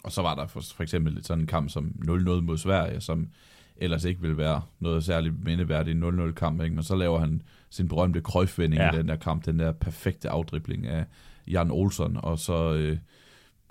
Og 0.05 0.13
så 0.13 0.23
var 0.23 0.35
der 0.35 0.47
for, 0.47 0.61
for 0.75 0.83
eksempel 0.83 1.25
sådan 1.25 1.43
en 1.43 1.47
kamp 1.47 1.71
som 1.71 1.93
0-0 2.09 2.11
mod 2.41 2.59
Sverige, 2.59 3.01
som 3.01 3.29
ellers 3.77 4.05
ikke 4.05 4.21
vil 4.21 4.37
være 4.37 4.63
noget 4.81 5.05
særligt 5.05 5.45
mindeværdigt 5.45 6.05
0-0 6.05 6.33
kamp, 6.33 6.63
ikke? 6.63 6.75
men 6.75 6.85
så 6.85 6.97
laver 6.97 7.19
han 7.19 7.43
sin 7.71 7.89
berømte 7.89 8.21
krøjfvending 8.21 8.83
ja. 8.83 8.93
i 8.93 8.97
den 8.97 9.09
der 9.09 9.17
kamp, 9.17 9.47
den 9.47 9.59
der 9.59 9.73
perfekte 9.73 10.31
afdribling 10.31 10.87
af 10.87 11.05
Jan 11.47 11.71
Olsen, 11.71 12.17
og 12.17 12.39
så 12.39 12.75
øh, 12.75 12.99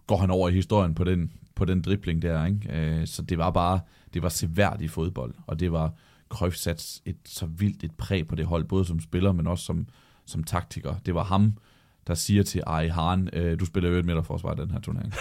går 0.07 0.17
han 0.17 0.31
over 0.31 0.49
i 0.49 0.53
historien 0.53 0.95
på 0.95 1.03
den, 1.03 1.31
på 1.55 1.65
den 1.65 1.81
dribling 1.81 2.21
der, 2.21 2.45
ikke? 2.45 2.59
Øh, 2.71 3.07
så 3.07 3.21
det 3.21 3.37
var 3.37 3.51
bare, 3.51 3.79
det 4.13 4.21
var 4.23 4.29
seværdigt 4.29 4.91
fodbold, 4.91 5.33
og 5.47 5.59
det 5.59 5.71
var 5.71 5.93
Cruyff 6.29 6.55
sat 6.55 7.01
et 7.05 7.17
så 7.25 7.45
vildt 7.45 7.83
et 7.83 7.91
præg 7.91 8.27
på 8.27 8.35
det 8.35 8.45
hold, 8.45 8.63
både 8.63 8.85
som 8.85 8.99
spiller, 8.99 9.31
men 9.31 9.47
også 9.47 9.65
som, 9.65 9.87
som 10.25 10.43
taktiker. 10.43 10.95
Det 11.05 11.15
var 11.15 11.23
ham, 11.23 11.53
der 12.07 12.13
siger 12.13 12.43
til 12.43 12.63
Ari 12.65 12.87
Hahn, 12.87 13.29
øh, 13.33 13.59
du 13.59 13.65
spiller 13.65 13.89
jo 13.89 13.95
et 13.95 14.05
midterforsvar 14.05 14.53
i 14.53 14.61
den 14.61 14.71
her 14.71 14.79
turnering. 14.79 15.13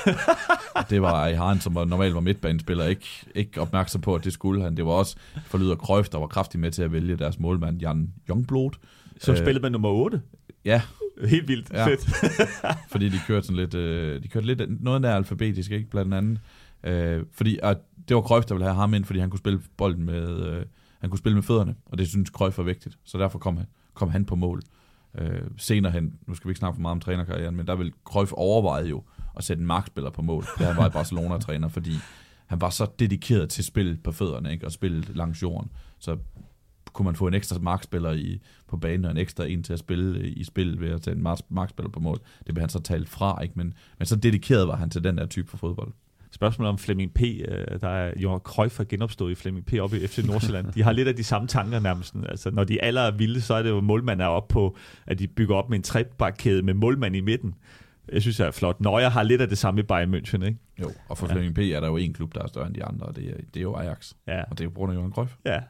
det 0.90 1.02
var 1.02 1.12
Ari 1.12 1.34
Hahn, 1.34 1.60
som 1.60 1.74
var, 1.74 1.84
normalt 1.84 2.14
var 2.14 2.20
midtbanespiller, 2.20 2.84
ikke, 2.84 3.06
ikke 3.34 3.60
opmærksom 3.60 4.00
på, 4.00 4.14
at 4.14 4.24
det 4.24 4.32
skulle 4.32 4.62
han. 4.62 4.76
Det 4.76 4.86
var 4.86 4.92
også 4.92 5.16
forlyder 5.44 5.74
Krøf, 5.74 6.08
der 6.08 6.18
var 6.18 6.26
kraftig 6.26 6.60
med 6.60 6.70
til 6.70 6.82
at 6.82 6.92
vælge 6.92 7.16
deres 7.16 7.38
målmand, 7.38 7.80
Jan 7.80 8.12
Youngblod. 8.30 8.70
Som 9.20 9.32
øh, 9.32 9.38
spillede 9.38 9.62
med 9.62 9.70
nummer 9.70 9.88
8? 9.88 10.22
Ja. 10.64 10.82
Helt 11.24 11.48
vildt 11.48 11.70
ja. 11.72 11.86
fedt. 11.86 12.10
fordi 12.92 13.08
de 13.08 13.18
kørte 13.26 13.46
sådan 13.46 13.56
lidt, 13.56 13.74
øh, 13.74 14.22
de 14.22 14.28
kørte 14.28 14.46
lidt 14.46 14.82
noget 14.82 15.02
der 15.02 15.14
alfabetisk, 15.14 15.70
ikke, 15.70 15.90
blandt 15.90 16.14
andet. 16.14 16.40
Øh, 16.84 17.24
fordi 17.32 17.58
at 17.62 17.78
det 18.08 18.16
var 18.16 18.22
Krøf, 18.22 18.44
der 18.44 18.54
ville 18.54 18.66
have 18.66 18.76
ham 18.76 18.94
ind, 18.94 19.04
fordi 19.04 19.18
han 19.18 19.30
kunne 19.30 19.38
spille 19.38 19.60
bolden 19.76 20.04
med, 20.04 20.46
øh, 20.46 20.64
han 21.00 21.10
kunne 21.10 21.18
spille 21.18 21.34
med 21.34 21.42
fødderne, 21.42 21.74
og 21.86 21.98
det 21.98 22.08
synes 22.08 22.30
Krøf 22.30 22.58
var 22.58 22.64
vigtigt. 22.64 22.98
Så 23.04 23.18
derfor 23.18 23.38
kom 23.38 23.56
han, 23.56 23.66
kom 23.94 24.10
han 24.10 24.24
på 24.24 24.34
mål. 24.34 24.62
Øh, 25.18 25.42
senere 25.56 25.92
hen, 25.92 26.14
nu 26.26 26.34
skal 26.34 26.48
vi 26.48 26.50
ikke 26.50 26.58
snakke 26.58 26.76
for 26.76 26.82
meget 26.82 26.92
om 26.92 27.00
trænerkarrieren, 27.00 27.56
men 27.56 27.66
der 27.66 27.74
vil 27.74 27.92
Cruyff 28.04 28.32
overveje 28.32 28.86
jo 28.86 29.02
at 29.36 29.44
sætte 29.44 29.60
en 29.60 29.66
markspiller 29.66 30.10
på 30.10 30.22
mål, 30.22 30.44
da 30.58 30.64
han 30.64 30.76
var 30.76 30.86
i 30.86 30.90
Barcelona-træner, 30.90 31.68
fordi 31.68 31.92
han 32.46 32.60
var 32.60 32.70
så 32.70 32.86
dedikeret 32.98 33.50
til 33.50 33.64
spil 33.64 33.98
på 34.04 34.12
fødderne, 34.12 34.52
ikke? 34.52 34.66
og 34.66 34.72
spillet 34.72 35.16
langs 35.16 35.42
jorden. 35.42 35.70
Så 35.98 36.18
kunne 36.92 37.04
man 37.04 37.16
få 37.16 37.26
en 37.26 37.34
ekstra 37.34 37.58
markspiller 37.58 38.12
i, 38.12 38.40
på 38.68 38.76
banen, 38.76 39.04
og 39.04 39.10
en 39.10 39.16
ekstra 39.16 39.44
en 39.44 39.62
til 39.62 39.72
at 39.72 39.78
spille 39.78 40.28
i 40.28 40.44
spil 40.44 40.80
ved 40.80 40.90
at 40.90 41.02
tage 41.02 41.16
en 41.16 41.22
markspiller 41.48 41.90
på 41.90 42.00
mål. 42.00 42.18
Det 42.46 42.54
blev 42.54 42.60
han 42.62 42.68
så 42.68 42.80
talt 42.80 43.08
fra, 43.08 43.42
ikke? 43.42 43.54
Men, 43.56 43.74
men 43.98 44.06
så 44.06 44.16
dedikeret 44.16 44.68
var 44.68 44.76
han 44.76 44.90
til 44.90 45.04
den 45.04 45.18
der 45.18 45.26
type 45.26 45.50
for 45.50 45.56
fodbold. 45.56 45.92
Spørgsmålet 46.32 46.68
om 46.68 46.78
Flemming 46.78 47.14
P. 47.14 47.22
Øh, 47.22 47.80
der 47.80 47.88
er 47.88 48.12
jo 48.16 48.40
Cruyff 48.44 48.76
har 48.76 48.84
genopstået 48.84 49.30
i 49.30 49.34
Flemming 49.34 49.66
P. 49.66 49.72
oppe 49.80 50.00
i 50.00 50.06
FC 50.06 50.18
Nordsjælland. 50.18 50.72
De 50.72 50.82
har 50.82 50.92
lidt 50.92 51.08
af 51.08 51.16
de 51.16 51.24
samme 51.24 51.48
tanker 51.48 51.80
nærmest. 51.80 52.14
Altså, 52.28 52.50
når 52.50 52.64
de 52.64 52.82
aller 52.82 53.00
er 53.00 53.10
vilde, 53.10 53.40
så 53.40 53.54
er 53.54 53.62
det 53.62 53.70
jo, 53.70 53.80
målmand 53.80 54.20
er 54.20 54.26
op 54.26 54.48
på, 54.48 54.76
at 55.06 55.18
de 55.18 55.28
bygger 55.28 55.56
op 55.56 55.68
med 55.68 55.76
en 55.76 55.82
trebakkæde 55.82 56.62
med 56.62 56.74
målmand 56.74 57.16
i 57.16 57.20
midten. 57.20 57.54
Jeg 58.12 58.22
synes, 58.22 58.36
det 58.36 58.46
er 58.46 58.50
flot. 58.50 58.80
Nøjer 58.80 59.08
har 59.08 59.22
lidt 59.22 59.40
af 59.40 59.48
det 59.48 59.58
samme 59.58 59.80
i 59.80 59.82
Bayern 59.82 60.14
München, 60.14 60.44
ikke? 60.44 60.58
Jo, 60.80 60.90
og 61.08 61.18
for 61.18 61.26
ja. 61.26 61.32
Flemming 61.32 61.54
P. 61.54 61.58
er 61.58 61.80
der 61.80 61.86
jo 61.86 61.96
en 61.96 62.12
klub, 62.12 62.34
der 62.34 62.42
er 62.42 62.46
større 62.46 62.66
end 62.66 62.74
de 62.74 62.84
andre, 62.84 63.06
og 63.06 63.16
det 63.16 63.28
er, 63.28 63.36
det 63.54 63.56
er 63.56 63.62
jo 63.62 63.74
Ajax. 63.74 64.12
Ja. 64.26 64.42
Og 64.42 64.50
det 64.50 64.60
er 64.60 64.64
jo 64.64 64.70
på 64.70 64.74
grund 64.74 64.92
af 64.92 64.96
Johan 64.96 65.12
Cruyff. 65.12 65.34
Ja. 65.44 65.60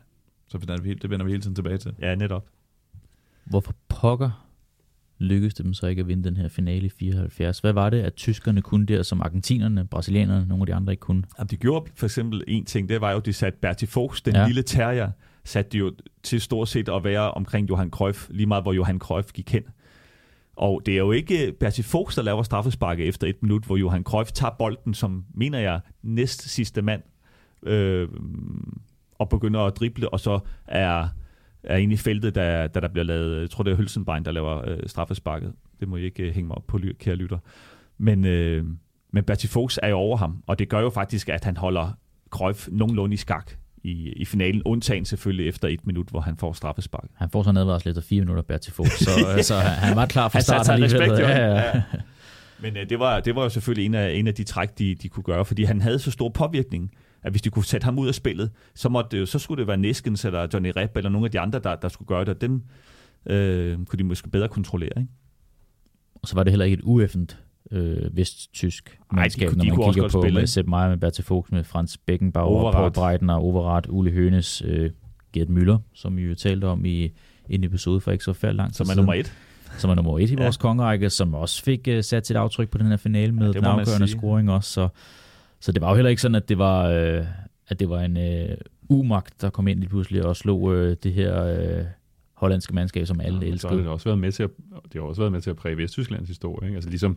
Så 0.49 0.59
det 0.59 0.69
vender, 0.69 0.83
vi, 0.83 0.95
det 0.95 1.11
vender 1.11 1.25
vi 1.25 1.31
hele 1.31 1.43
tiden 1.43 1.55
tilbage 1.55 1.79
til. 1.79 1.95
Ja, 2.01 2.15
netop. 2.15 2.47
Hvorfor 3.45 3.75
pokker 3.89 4.49
lykkedes 5.23 5.55
det 5.55 5.65
dem 5.65 5.75
så 5.75 5.87
ikke 5.87 6.01
at 6.01 6.09
vinde 6.09 6.25
den 6.25 6.37
her 6.37 6.49
finale 6.49 6.87
i 6.87 6.89
74. 6.89 7.59
Hvad 7.59 7.73
var 7.73 7.91
det, 7.91 8.01
at 8.01 8.15
tyskerne 8.15 8.63
kunne 8.63 8.87
der, 8.87 9.03
som 9.03 9.21
argentinerne, 9.21 9.87
brasilianerne, 9.87 10.47
nogle 10.47 10.63
af 10.63 10.67
de 10.67 10.75
andre 10.75 10.93
ikke 10.93 11.01
kunne? 11.01 11.23
Jamen, 11.39 11.49
de 11.49 11.57
gjorde 11.57 11.91
for 11.95 12.07
eksempel 12.07 12.45
en 12.49 12.65
ting, 12.65 12.89
det 12.89 13.01
var 13.01 13.11
jo, 13.11 13.17
at 13.17 13.27
de 13.27 13.33
satte 13.33 13.59
Bertie 13.63 13.89
Fox, 13.89 14.23
den 14.23 14.35
ja. 14.35 14.47
lille 14.47 14.63
terrier, 14.63 15.11
satte 15.45 15.71
de 15.71 15.79
jo 15.79 15.93
til 16.23 16.41
stort 16.41 16.69
set 16.69 16.89
at 16.89 17.05
være 17.05 17.31
omkring 17.31 17.69
Johan 17.69 17.91
Cruyff, 17.91 18.29
lige 18.31 18.47
meget 18.47 18.65
hvor 18.65 18.73
Johan 18.73 18.99
Cruyff 18.99 19.33
gik 19.33 19.53
hen. 19.53 19.63
Og 20.57 20.83
det 20.87 20.95
er 20.95 20.99
jo 20.99 21.13
ikke 21.13 21.53
Bertie 21.61 21.85
Fox, 21.85 22.17
der 22.17 22.23
laver 22.23 22.43
straffesparket 22.43 23.09
efter 23.09 23.27
et 23.27 23.43
minut, 23.43 23.65
hvor 23.65 23.77
Johan 23.77 24.03
Cruyff 24.03 24.33
tager 24.33 24.55
bolden 24.59 24.95
som, 24.95 25.25
mener 25.35 25.59
jeg, 25.59 25.81
næst 26.03 26.49
sidste 26.49 26.83
mand, 26.83 27.03
øh, 27.63 28.09
og 29.19 29.29
begynder 29.29 29.61
at 29.61 29.77
drible, 29.77 30.09
og 30.09 30.21
så 30.21 30.39
er 30.67 31.09
er 31.65 31.77
inde 31.77 31.95
i 31.95 31.97
feltet, 31.97 32.35
da, 32.35 32.67
da 32.67 32.81
der 32.81 32.89
bliver 32.89 33.05
lavet, 33.05 33.41
jeg 33.41 33.51
tror 33.51 33.65
det 33.65 33.71
er 33.71 33.77
Hølsenbein, 33.77 34.25
der 34.25 34.33
laver 34.33 34.69
øh, 34.69 34.79
straffesparket. 34.87 35.53
Det 35.81 35.89
må 35.89 35.97
I 35.97 36.05
ikke 36.05 36.23
øh, 36.23 36.35
hænge 36.35 36.49
mig 36.49 36.57
op 36.57 36.67
på, 36.67 36.81
kære 36.99 37.17
lytter. 37.17 37.39
Men, 37.99 38.25
øh, 38.25 38.65
men 39.13 39.25
Bertie 39.25 39.49
Fox 39.49 39.79
er 39.83 39.89
jo 39.89 39.97
over 39.97 40.17
ham, 40.17 40.43
og 40.47 40.59
det 40.59 40.69
gør 40.69 40.81
jo 40.81 40.91
faktisk, 40.91 41.29
at 41.29 41.45
han 41.45 41.57
holder 41.57 41.99
Cruyff 42.31 42.69
nogenlunde 42.73 43.15
i 43.15 43.17
skak 43.17 43.53
i, 43.85 44.13
i 44.13 44.25
finalen, 44.25 44.63
undtagen 44.65 45.05
selvfølgelig 45.05 45.49
efter 45.49 45.69
et 45.69 45.87
minut, 45.87 46.09
hvor 46.09 46.21
han 46.21 46.37
får 46.37 46.53
straffespark. 46.53 47.09
Han 47.15 47.31
får 47.31 47.43
så 47.43 47.53
nedvarslet 47.53 47.91
efter 47.91 48.09
fire 48.09 48.21
minutter, 48.21 48.43
Bertie 48.43 48.73
Fox, 48.73 48.89
så, 48.89 49.11
øh, 49.37 49.43
så 49.43 49.55
han 49.55 49.97
var 49.97 50.07
klar 50.07 50.29
fra 50.29 50.41
start. 50.41 50.57
Han 50.57 50.65
satte 50.65 50.85
respekt, 50.85 51.19
ja, 51.19 51.31
ja. 51.31 51.55
ja. 51.55 51.83
Men 52.61 52.77
øh, 52.77 52.89
det, 52.89 52.99
var, 52.99 53.21
det 53.21 53.35
var 53.35 53.43
jo 53.43 53.49
selvfølgelig 53.49 53.87
en 53.87 53.95
af, 53.95 54.13
en 54.13 54.27
af 54.27 54.35
de 54.35 54.45
træk, 54.45 54.79
de, 54.79 54.95
de 54.95 55.09
kunne 55.09 55.25
gøre, 55.25 55.45
fordi 55.45 55.65
han 55.65 55.81
havde 55.81 55.99
så 55.99 56.11
stor 56.11 56.29
påvirkning 56.29 56.91
at 57.23 57.33
hvis 57.33 57.43
de 57.43 57.51
kunne 57.51 57.65
sætte 57.65 57.85
ham 57.85 57.99
ud 57.99 58.09
af 58.09 58.15
spillet, 58.15 58.51
så, 58.75 58.89
måtte 58.89 59.19
det, 59.19 59.29
så 59.29 59.39
skulle 59.39 59.59
det 59.61 59.67
være 59.69 59.77
Niskens 59.77 60.25
eller 60.25 60.47
Johnny 60.55 60.73
Rep 60.77 60.97
eller 60.97 61.11
nogle 61.11 61.25
af 61.25 61.31
de 61.31 61.41
andre, 61.41 61.59
der, 61.59 61.77
der 61.77 61.89
skulle 61.89 62.07
gøre 62.07 62.25
det. 62.25 62.41
Dem, 62.41 62.63
øh, 63.27 63.79
kunne 63.87 63.99
de 63.99 64.05
måske 64.05 64.31
bedre 64.31 64.49
kontrollere. 64.49 64.91
Ikke? 64.97 65.09
Og 66.15 66.29
så 66.29 66.35
var 66.35 66.43
det 66.43 66.51
heller 66.51 66.65
ikke 66.65 66.75
et 66.75 66.81
ueffent 66.85 67.39
øh, 67.71 68.17
vesttysk 68.17 68.99
mandskab, 69.13 69.49
når 69.57 69.65
de 69.65 69.69
man 69.69 69.77
kunne 69.77 69.87
også 69.87 69.95
kigger 69.97 70.09
på 70.09 70.23
spille, 70.23 70.41
med? 70.41 70.47
Sepp 70.47 70.69
Meier, 70.69 70.89
med 70.89 70.97
Bertil 70.99 71.25
Fuchs, 71.25 71.53
med 71.53 71.65
Frans 71.65 71.99
Beckenbauer, 71.99 72.61
Overath. 72.61 72.77
Paul 72.77 72.93
Breitner, 72.93 73.35
Overath, 73.35 73.89
Ule 73.91 74.11
Hønes, 74.11 74.63
øh, 74.67 74.91
Gert 75.33 75.49
Müller, 75.49 75.77
som 75.95 76.17
vi 76.17 76.23
jo 76.23 76.35
talte 76.35 76.65
om 76.65 76.85
i 76.85 77.11
en 77.49 77.65
episode 77.65 78.01
for 78.01 78.11
ikke 78.13 78.25
så 78.25 78.33
færdig 78.33 78.57
lang 78.57 78.69
tid 78.75 78.85
Som 78.85 78.87
er 78.91 78.95
nummer 78.97 79.15
et. 79.15 79.33
som 79.79 79.91
er 79.91 79.95
nummer 79.95 80.19
et 80.19 80.31
i 80.31 80.35
Ja. 80.35 80.43
vores 80.43 80.57
kongerække, 80.57 81.11
som 81.11 81.35
også 81.35 81.63
fik 81.63 81.89
uh, 81.91 82.01
sat 82.01 82.27
sit 82.27 82.37
aftryk 82.37 82.69
på 82.71 82.79
den 82.79 82.87
her 82.87 82.97
finale 82.97 83.33
med 83.33 83.41
Ja, 83.43 83.47
ja, 83.47 83.53
den 83.53 83.63
man 83.63 83.71
afgørende 83.81 84.09
scoring 84.09 84.51
også. 84.51 84.71
Så, 84.71 84.89
så 85.63 85.73
det 85.73 85.83
var 85.83 85.89
jo 85.89 85.95
heller 85.95 86.11
ikke 86.11 86.23
sådan, 86.23 86.35
at 86.35 86.49
det 86.49 86.59
var, 86.59 86.89
øh, 86.89 87.25
at 87.69 87.81
det 87.81 87.89
var 87.89 88.01
en 88.01 88.17
øh, 88.17 88.57
umagt, 88.89 89.41
der 89.41 89.51
kom 89.51 89.69
ind 89.69 89.79
lige 89.79 89.89
pludselig 89.89 90.25
og 90.27 90.37
slog 90.37 90.75
øh, 90.75 90.97
det 91.03 91.13
her 91.13 91.45
øh, 91.45 91.85
hollandske 92.35 92.75
mandskab, 92.75 93.07
som 93.07 93.21
alle 93.21 93.39
Ja, 93.43 93.47
ja, 93.47 93.57
så 93.57 93.69
har 93.69 93.75
det 93.75 93.81
elskede. 93.81 93.93
også 93.93 94.05
været 94.09 94.19
med 94.19 94.33
til 94.33 94.43
at, 94.43 94.51
det 94.93 94.95
har 94.95 95.01
også 95.01 95.21
været 95.21 95.33
med 95.33 95.41
til 95.41 95.51
at 95.51 95.57
præge 95.57 95.77
Vesttysklands 95.77 96.29
historie. 96.29 96.69
Ikke? 96.69 96.77
Altså 96.77 96.91
ligesom 96.91 97.17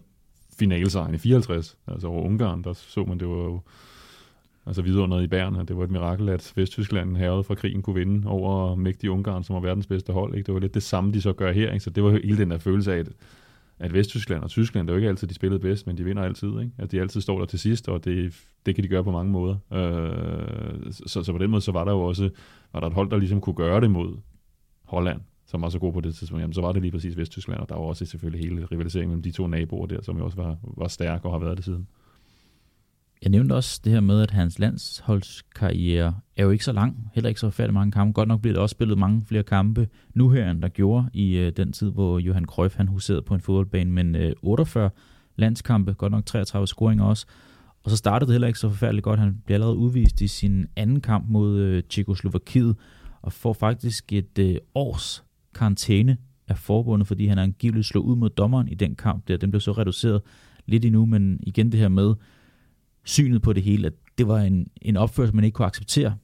finalesejren 0.59 1.15
i 1.15 1.17
54, 1.17 1.77
altså 1.87 2.07
over 2.07 2.23
Ungarn, 2.23 2.63
der 2.63 2.73
så 2.73 3.03
man, 3.03 3.19
det 3.19 3.27
var 3.27 3.35
jo 3.35 3.61
altså 4.65 4.81
vidunderet 4.81 5.23
i 5.23 5.27
Bern, 5.27 5.55
at 5.55 5.67
det 5.67 5.77
var 5.77 5.83
et 5.83 5.91
mirakel, 5.91 6.29
at 6.29 6.53
Vesttyskland 6.55 7.17
herred 7.17 7.43
fra 7.43 7.55
krigen 7.55 7.81
kunne 7.81 7.95
vinde 7.95 8.27
over 8.27 8.75
mægtige 8.75 9.11
Ungarn, 9.11 9.43
som 9.43 9.53
var 9.53 9.59
verdens 9.59 9.87
bedste 9.87 10.13
hold. 10.13 10.35
Ikke? 10.35 10.45
Det 10.45 10.53
var 10.53 10.59
lidt 10.59 10.73
det 10.73 10.83
samme, 10.83 11.13
de 11.13 11.21
så 11.21 11.33
gør 11.33 11.51
her. 11.51 11.71
Ikke? 11.71 11.83
Så 11.83 11.89
det 11.89 12.03
var 12.03 12.11
jo 12.11 12.19
hele 12.23 12.37
den 12.37 12.51
der 12.51 12.57
følelse 12.57 12.93
af, 12.93 12.97
at, 12.99 13.07
at 13.79 13.93
Vesttyskland 13.93 14.43
og 14.43 14.49
Tyskland, 14.49 14.87
det 14.87 14.91
er 14.91 14.95
jo 14.95 14.97
ikke 14.97 15.09
altid, 15.09 15.27
de 15.27 15.33
spillede 15.33 15.59
bedst, 15.59 15.87
men 15.87 15.97
de 15.97 16.03
vinder 16.03 16.23
altid. 16.23 16.59
Ikke? 16.59 16.71
At 16.77 16.91
de 16.91 17.01
altid 17.01 17.21
står 17.21 17.39
der 17.39 17.45
til 17.45 17.59
sidst, 17.59 17.89
og 17.89 18.05
det, 18.05 18.45
det 18.65 18.75
kan 18.75 18.83
de 18.83 18.87
gøre 18.87 19.03
på 19.03 19.11
mange 19.11 19.31
måder. 19.31 19.55
Øh, 19.73 20.91
så, 20.91 21.23
så 21.23 21.31
på 21.31 21.37
den 21.37 21.49
måde, 21.49 21.61
så 21.61 21.71
var 21.71 21.83
der 21.83 21.91
jo 21.91 22.01
også 22.01 22.29
var 22.73 22.79
der 22.79 22.87
et 22.87 22.93
hold, 22.93 23.09
der 23.09 23.17
ligesom 23.17 23.41
kunne 23.41 23.55
gøre 23.55 23.81
det 23.81 23.91
mod 23.91 24.17
Holland, 24.83 25.21
som 25.45 25.61
var 25.61 25.69
så 25.69 25.79
god 25.79 25.93
på 25.93 26.01
det 26.01 26.15
tidspunkt, 26.15 26.41
jamen, 26.41 26.53
så 26.53 26.61
var 26.61 26.71
det 26.71 26.81
lige 26.81 26.91
præcis 26.91 27.17
Vesttyskland, 27.17 27.59
og 27.59 27.69
der 27.69 27.75
var 27.75 27.81
også 27.81 28.05
selvfølgelig 28.05 28.49
hele 28.49 28.65
rivaliseringen 28.71 29.09
mellem 29.09 29.23
de 29.23 29.31
to 29.31 29.47
naboer 29.47 29.85
der, 29.85 30.01
som 30.01 30.17
jo 30.17 30.25
også 30.25 30.37
var, 30.37 30.57
var 30.63 30.87
stærk 30.87 31.25
og 31.25 31.31
har 31.31 31.39
været 31.39 31.57
det 31.57 31.65
siden. 31.65 31.87
Jeg 33.21 33.29
nævnte 33.29 33.53
også 33.53 33.81
det 33.83 33.91
her 33.91 33.99
med, 33.99 34.21
at 34.21 34.31
hans 34.31 34.59
landsholdskarriere 34.59 36.15
er 36.37 36.43
jo 36.43 36.49
ikke 36.49 36.65
så 36.65 36.71
lang, 36.71 37.11
heller 37.13 37.27
ikke 37.27 37.39
så 37.39 37.49
færdig 37.49 37.73
mange 37.73 37.91
kampe. 37.91 38.13
Godt 38.13 38.27
nok 38.27 38.41
bliver 38.41 38.53
der 38.53 38.61
også 38.61 38.73
spillet 38.73 38.97
mange 38.97 39.21
flere 39.27 39.43
kampe 39.43 39.87
nu 40.13 40.29
her, 40.29 40.51
end 40.51 40.61
der 40.61 40.67
gjorde 40.67 41.09
i 41.13 41.37
øh, 41.37 41.51
den 41.57 41.71
tid, 41.71 41.91
hvor 41.91 42.19
Johan 42.19 42.45
Cruyff 42.45 42.75
han 42.75 42.87
huserede 42.87 43.21
på 43.21 43.33
en 43.33 43.41
fodboldbane, 43.41 43.91
men 43.91 44.15
øh, 44.15 44.33
48 44.41 44.89
landskampe, 45.35 45.93
godt 45.93 46.11
nok 46.11 46.25
33 46.25 46.67
scoringer 46.67 47.05
også. 47.05 47.25
Og 47.83 47.91
så 47.91 47.97
startede 47.97 48.27
det 48.27 48.33
heller 48.33 48.47
ikke 48.47 48.59
så 48.59 48.69
forfærdeligt 48.69 49.03
godt. 49.03 49.19
Han 49.19 49.41
bliver 49.45 49.55
allerede 49.55 49.77
udvist 49.77 50.21
i 50.21 50.27
sin 50.27 50.67
anden 50.75 51.01
kamp 51.01 51.25
mod 51.29 51.57
øh, 51.57 51.83
Tjekoslovakiet, 51.83 52.75
og 53.21 53.33
får 53.33 53.53
faktisk 53.53 54.13
et 54.13 54.39
øh, 54.39 54.55
års 54.75 55.23
karantæne 55.55 56.17
af 56.47 56.57
forbundet, 56.57 57.07
fordi 57.07 57.27
han 57.27 57.37
angiveligt 57.37 57.85
slog 57.85 58.05
ud 58.05 58.15
mod 58.15 58.29
dommeren 58.29 58.67
i 58.67 58.75
den 58.75 58.95
kamp 58.95 59.27
der. 59.27 59.37
Den 59.37 59.51
blev 59.51 59.61
så 59.61 59.71
reduceret 59.71 60.21
lidt 60.65 60.85
endnu, 60.85 61.05
men 61.05 61.39
igen 61.43 61.71
det 61.71 61.79
her 61.79 61.89
med, 61.89 62.13
synet 63.05 63.41
på 63.41 63.53
det 63.53 63.63
hele, 63.63 63.87
at 63.87 63.93
det 64.17 64.27
var 64.27 64.39
en, 64.39 64.69
en 64.81 64.97
opførsel, 64.97 65.35
man 65.35 65.43
ikke 65.43 65.55
kunne 65.55 65.65
acceptere, 65.65 66.15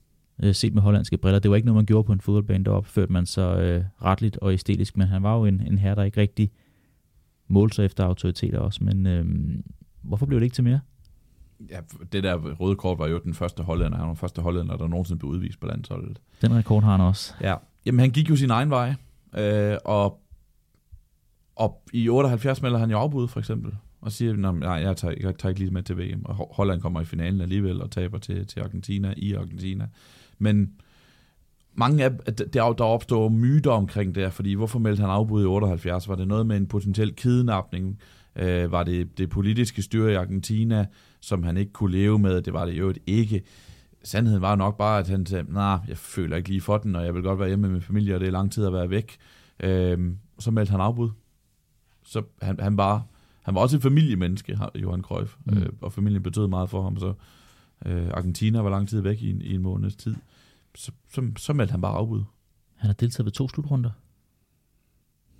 øh, 0.44 0.56
set 0.56 0.74
med 0.74 0.82
hollandske 0.82 1.18
briller. 1.18 1.40
Det 1.40 1.52
var 1.52 1.56
ikke 1.56 1.66
noget, 1.66 1.76
man 1.76 1.86
gjorde 1.86 2.06
på 2.06 2.14
en 2.14 2.22
fodboldbane, 2.22 2.64
der 2.64 2.72
opførte 2.72 3.12
man 3.12 3.26
sig 3.26 3.60
øh, 3.60 3.84
retligt 4.04 4.38
og 4.38 4.54
æstetisk, 4.54 4.98
men 4.98 5.08
han 5.08 5.24
var 5.24 5.38
jo 5.38 5.46
en, 5.46 5.62
en 5.68 5.78
herre, 5.78 5.96
der 5.96 6.04
ikke 6.04 6.22
rigtig 6.22 6.52
målte 7.48 7.76
sig 7.76 7.86
efter 7.86 8.04
autoriteter 8.06 8.60
også. 8.60 8.84
Men 8.84 9.08
øh, 9.08 9.26
hvorfor 10.02 10.26
blev 10.26 10.40
det 10.40 10.44
ikke 10.44 10.54
til 10.54 10.64
mere? 10.64 10.80
Ja, 11.70 11.80
det 12.12 12.24
der 12.24 12.36
røde 12.36 12.76
kort 12.76 13.00
var 13.00 13.08
jo 13.08 13.20
den 13.24 13.34
første 13.34 13.64
hollænder. 13.64 13.98
Han 13.98 14.08
var 14.08 14.14
den 14.14 14.18
første 14.18 14.42
hollænder, 14.42 14.78
der 14.78 14.88
nogensinde 14.88 15.20
blev 15.20 15.32
udvist 15.32 15.60
på 15.60 15.68
landsholdet. 15.68 16.22
Den 16.42 16.56
rekord 16.56 16.84
har 16.84 16.92
han 16.92 17.02
også. 17.02 17.34
Ja. 17.42 17.56
Jamen, 17.86 18.00
han 18.00 18.10
gik 18.10 18.30
jo 18.30 18.36
sin 18.36 18.50
egen 18.50 18.70
vej, 18.70 18.94
øh, 19.38 19.78
og, 19.86 20.22
og 21.56 21.84
i 21.94 22.10
78 22.10 22.62
melder 22.62 22.80
han 22.80 22.92
jo 22.92 22.98
afbud, 22.98 23.28
for 23.28 23.40
eksempel, 23.40 23.72
og 24.02 24.12
siger, 24.12 24.34
"Nå, 24.34 24.52
nej, 24.52 24.70
jeg 24.70 24.97
tager, 24.97 25.16
jeg 25.22 25.38
tager 25.38 25.49
ikke 25.49 25.60
lige 25.60 25.72
med 25.72 25.84
til 25.84 25.97
VM, 25.97 26.26
og 26.26 26.36
Holland 26.56 26.82
kommer 26.82 27.02
i 27.02 27.06
finalen 27.06 27.41
alligevel, 27.41 27.82
og 27.82 27.91
taber 27.91 28.18
til, 28.18 28.47
til 28.47 28.60
Argentina 28.60 29.14
i 29.18 29.34
Argentina. 29.34 29.88
Men 30.39 30.72
mange 31.74 32.04
af, 32.04 32.12
der, 32.14 32.74
der 32.74 32.84
opstår 32.84 33.30
myter 33.30 33.72
omkring 33.72 34.16
det 34.16 34.24
her, 34.24 34.30
fordi 34.30 34.54
hvorfor 34.54 34.80
meldte 34.80 35.02
han 35.02 35.10
afbud 35.10 35.43
i 35.43 35.45
78? 35.45 36.10
Var 36.10 36.16
det 36.16 36.28
noget 36.28 36.45
med 36.45 36.58
en 36.58 36.68
potentiel 36.68 37.14
kidnapning? 37.16 37.99
Øh, 38.36 38.72
var 38.72 38.84
det 38.84 39.18
det 39.18 39.30
politiske 39.30 39.82
styre 39.82 40.12
i 40.12 40.16
Argentina, 40.16 40.86
som 41.20 41.43
han 41.43 41.58
ikke 41.58 41.72
kunne 41.72 41.91
leve 41.91 42.20
med? 42.20 42.41
Det 42.41 42.54
var 42.54 42.66
det 42.66 42.74
jo 42.74 42.93
ikke. 43.08 43.41
Sandheden 44.04 44.41
var 44.41 44.56
nok 44.56 44.78
bare, 44.78 44.99
at 44.99 45.10
han 45.10 45.26
sagde, 45.26 45.54
nej, 45.54 45.78
jeg 45.88 45.97
føler 45.97 46.38
ikke 46.38 46.49
lige 46.49 46.62
for 46.62 46.78
den, 46.78 46.95
og 46.95 47.06
jeg 47.06 47.14
vil 47.14 47.24
godt 47.24 47.39
være 47.39 47.47
hjemme 47.47 47.62
med 47.62 47.70
min 47.70 47.82
familie, 47.82 48.16
og 48.16 48.20
det 48.20 48.28
er 48.28 48.32
lang 48.32 48.52
tid 48.52 48.66
at 48.66 48.74
være 48.74 48.89
væk. 48.89 49.18
Øh, 49.60 50.12
så 50.39 50.52
meldte 50.52 50.72
han 50.72 50.82
afbud. 50.82 51.10
Så 52.04 52.24
han, 52.41 52.60
han 52.60 52.78
var 52.78 53.06
han 53.42 53.56
var 53.56 53.62
også 53.62 53.76
et 53.78 53.84
familiemenneske, 53.84 54.58
Johan 54.76 55.02
Cruyff, 55.02 55.36
Mm. 55.46 55.58
øh, 55.58 55.70
og 55.82 55.94
familien 55.94 56.24
betød 56.24 56.48
meget 56.48 56.70
for 56.70 56.84
ham. 56.84 56.98
Så 56.98 57.14
øh, 57.86 58.08
Argentina 58.08 58.60
var 58.62 58.70
lang 58.70 58.89
tid 58.89 59.02
væk 59.02 59.22
i 59.22 59.30
en, 59.32 59.42
i 59.42 59.54
en 59.56 59.62
måneds 59.62 59.96
tid. 59.96 60.16
Så, 60.76 60.92
så, 61.10 61.32
så 61.38 61.54
meldte 61.54 61.72
han 61.72 61.82
bare 61.82 61.94
afbud. 61.96 62.24
Han 62.76 62.88
har 62.88 62.94
deltaget 62.94 63.26
ved 63.26 63.32
to 63.32 63.50
slutrunder. 63.50 63.89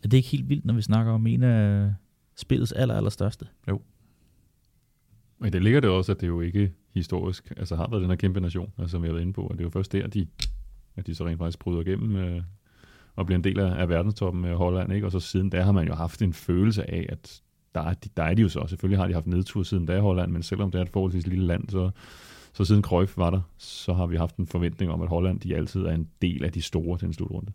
Er 0.04 0.08
det 0.08 0.18
ikke 0.18 0.30
helt 0.30 0.49
vildt, 0.49 0.66
når 0.66 0.74
vi 0.74 0.82
snakker 0.82 1.12
om 1.12 1.28
en 1.28 1.43
af 1.43 1.93
spillets 2.36 2.72
aller, 2.72 2.95
aller 2.95 3.10
største? 3.10 3.47
Men 5.39 5.54
det 5.54 5.64
ligger 5.64 5.80
det 5.80 5.89
også, 5.89 6.12
at 6.12 6.22
det 6.22 6.28
jo 6.28 6.41
ikke 6.41 6.74
historisk 6.93 7.52
altså 7.58 7.76
har 7.76 7.88
været 7.89 8.02
den 8.02 8.10
her 8.10 8.16
kæmpe 8.18 8.39
nation, 8.39 8.72
altså, 8.78 8.91
som 8.91 9.02
jeg 9.04 9.08
har 9.10 9.14
været 9.14 9.22
inde 9.22 9.34
på, 9.34 9.41
og 9.41 9.52
det 9.54 9.60
er 9.60 9.64
jo 9.64 9.70
først 9.70 9.91
der, 9.91 10.08
de, 10.08 10.28
at 10.95 11.08
de 11.08 11.16
så 11.16 11.26
rent 11.28 11.38
faktisk 11.38 11.60
bryder 11.60 11.82
igennem 11.82 12.16
øh, 12.16 12.43
og 13.16 13.26
bliver 13.26 13.38
en 13.38 13.43
del 13.43 13.60
af, 13.60 13.82
af 13.82 13.89
verdenstoppen 13.89 14.41
med 14.41 14.56
Holland, 14.56 14.93
ikke? 14.93 15.08
og 15.08 15.12
så 15.12 15.20
siden 15.20 15.49
da 15.49 15.62
har 15.62 15.72
man 15.72 15.88
jo 15.88 15.93
haft 15.95 16.22
en 16.22 16.34
følelse 16.34 16.91
af, 16.91 17.06
at 17.10 17.41
der 17.76 17.82
er, 17.82 17.93
de, 17.93 18.09
der 18.17 18.24
er 18.24 18.34
de 18.34 18.41
jo 18.41 18.49
så, 18.49 18.65
selvfølgelig 18.67 18.99
har 18.99 19.07
de 19.07 19.13
haft 19.13 19.28
nedtur 19.28 19.63
siden 19.63 19.86
da 19.86 19.97
i 19.97 19.99
Holland, 19.99 20.32
men 20.32 20.43
selvom 20.43 20.72
det 20.72 20.80
er 20.80 20.84
et 20.84 20.89
forholdsvis 20.89 21.28
lille 21.28 21.45
land, 21.45 21.69
så, 21.69 21.91
så 22.53 22.65
siden 22.65 22.84
Cruyff 22.84 23.17
var 23.17 23.30
der, 23.30 23.41
så 23.57 23.93
har 23.93 24.07
vi 24.07 24.17
haft 24.17 24.36
en 24.36 24.47
forventning 24.47 24.91
om, 24.91 25.01
at 25.01 25.07
Holland 25.07 25.39
de 25.39 25.55
altid 25.55 25.82
er 25.82 25.91
en 25.91 26.07
del 26.22 26.43
af 26.43 26.51
de 26.51 26.61
store 26.61 26.97
til 26.97 27.05
en 27.05 27.13
slutrunde. 27.13 27.51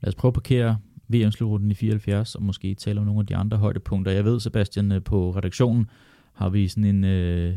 Lad 0.00 0.08
os 0.08 0.14
prøve 0.14 0.30
at 0.30 0.34
parkere 0.34 0.78
VM-slutrunden 1.08 1.70
i 1.70 1.74
74, 1.74 2.34
og 2.34 2.42
måske 2.42 2.74
tale 2.74 3.00
om 3.00 3.06
nogle 3.06 3.20
af 3.20 3.26
de 3.26 3.36
andre 3.36 3.56
højdepunkter. 3.56 4.12
Jeg 4.12 4.24
ved, 4.24 4.40
Sebastian, 4.40 4.92
øh, 4.92 5.02
på 5.02 5.30
redaktionen 5.30 5.90
har 6.32 6.48
vi 6.48 6.68
sådan 6.68 6.84
en 6.84 7.04
øh, 7.04 7.54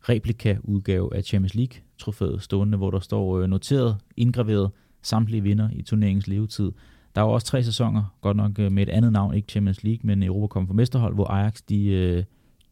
replika-udgave 0.00 1.16
af 1.16 1.24
Champions 1.24 1.54
League-trofæet 1.54 2.42
stående, 2.42 2.78
hvor 2.78 2.90
der 2.90 3.00
står 3.00 3.38
øh, 3.38 3.48
noteret, 3.48 3.96
indgraveret 4.16 4.70
samtlige 5.02 5.42
vinder 5.42 5.68
i 5.72 5.82
turneringens 5.82 6.26
levetid. 6.26 6.72
Der 7.14 7.20
er 7.20 7.24
jo 7.26 7.32
også 7.32 7.46
tre 7.46 7.62
sæsoner, 7.64 8.14
godt 8.20 8.36
nok 8.36 8.58
øh, 8.58 8.72
med 8.72 8.82
et 8.82 8.88
andet 8.88 9.12
navn, 9.12 9.34
ikke 9.34 9.48
Champions 9.50 9.84
League, 9.84 10.00
men 10.04 10.22
Europa 10.22 10.46
kom 10.46 10.66
for 10.66 10.74
mesterhold, 10.74 11.14
hvor 11.14 11.30
Ajax 11.30 11.60
de 11.68 11.86
øh, 11.86 12.24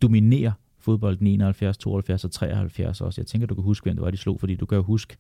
dominerer 0.03 0.53
fodbolden 0.78 1.26
i 1.26 1.34
71, 1.34 1.78
72 1.78 2.24
og 2.24 2.30
73 2.30 3.01
også. 3.01 3.20
Jeg 3.20 3.26
tænker, 3.26 3.47
du 3.47 3.55
kan 3.55 3.64
huske, 3.64 3.84
hvem 3.84 3.97
det 3.97 4.05
var, 4.05 4.11
de 4.11 4.16
slog, 4.16 4.41
fordi 4.41 4.55
du 4.55 4.66
kan 4.66 4.76
jo 4.76 4.82
huske 4.82 5.16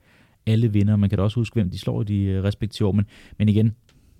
alle 0.46 0.72
vinder. 0.72 0.96
Man 0.96 1.08
kan 1.10 1.16
da 1.18 1.22
også 1.22 1.40
huske, 1.40 1.54
hvem 1.54 1.70
de 1.70 1.78
slår 1.78 2.00
i 2.00 2.04
de 2.04 2.22
øh, 2.22 2.44
respektive 2.44 2.88
år. 2.88 2.92
Men, 2.92 3.06
men 3.38 3.48
igen, 3.48 3.74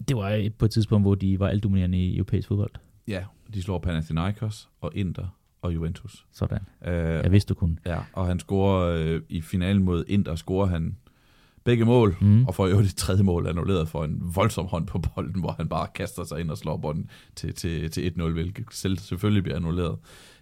det 0.09 0.17
var 0.17 0.49
på 0.59 0.65
et 0.65 0.71
tidspunkt, 0.71 1.05
hvor 1.05 1.15
de 1.15 1.41
var 1.41 1.49
altdominerende 1.49 1.99
i 1.99 2.17
europæisk 2.17 2.49
fodbold. 2.49 2.71
Ja, 3.09 3.23
de 3.55 3.63
slår 3.63 3.79
Panathinaikos 3.79 4.69
og 4.81 4.93
Inter 4.95 5.27
og 5.63 5.75
Juventus. 5.75 6.27
Sådan. 6.33 6.59
Øh, 6.85 6.93
Jeg 6.95 7.33
vidste, 7.33 7.55
du 7.55 7.59
kunne. 7.59 7.77
ja, 7.87 7.99
og 8.13 8.27
han 8.27 8.39
scorer 8.39 8.97
øh, 8.99 9.23
i 9.29 9.41
finalen 9.41 9.83
mod 9.83 10.05
Inter, 10.09 10.35
scorer 10.35 10.67
han 10.67 10.97
begge 11.69 11.85
mål, 11.85 12.16
Mm. 12.21 12.45
og 12.45 12.55
får 12.55 12.69
jo 12.69 12.83
det 12.83 12.95
tredje 12.97 13.23
mål 13.23 13.47
annulleret 13.47 13.89
for 13.89 14.05
en 14.05 14.19
voldsom 14.35 14.66
hånd 14.66 14.87
på 14.87 14.99
bolden, 14.99 15.41
hvor 15.41 15.53
han 15.57 15.69
bare 15.69 15.87
kaster 15.95 16.25
sig 16.25 16.41
ind 16.41 16.51
og 16.51 16.59
slår 16.59 16.77
bolden 16.77 17.11
til, 17.37 17.55
til, 17.55 17.91
til 17.91 18.12
1-0, 18.19 18.23
hvilket 18.33 18.64
selv 18.71 18.99
selvfølgelig 18.99 19.43
bliver 19.43 19.57
annulleret. 19.57 19.99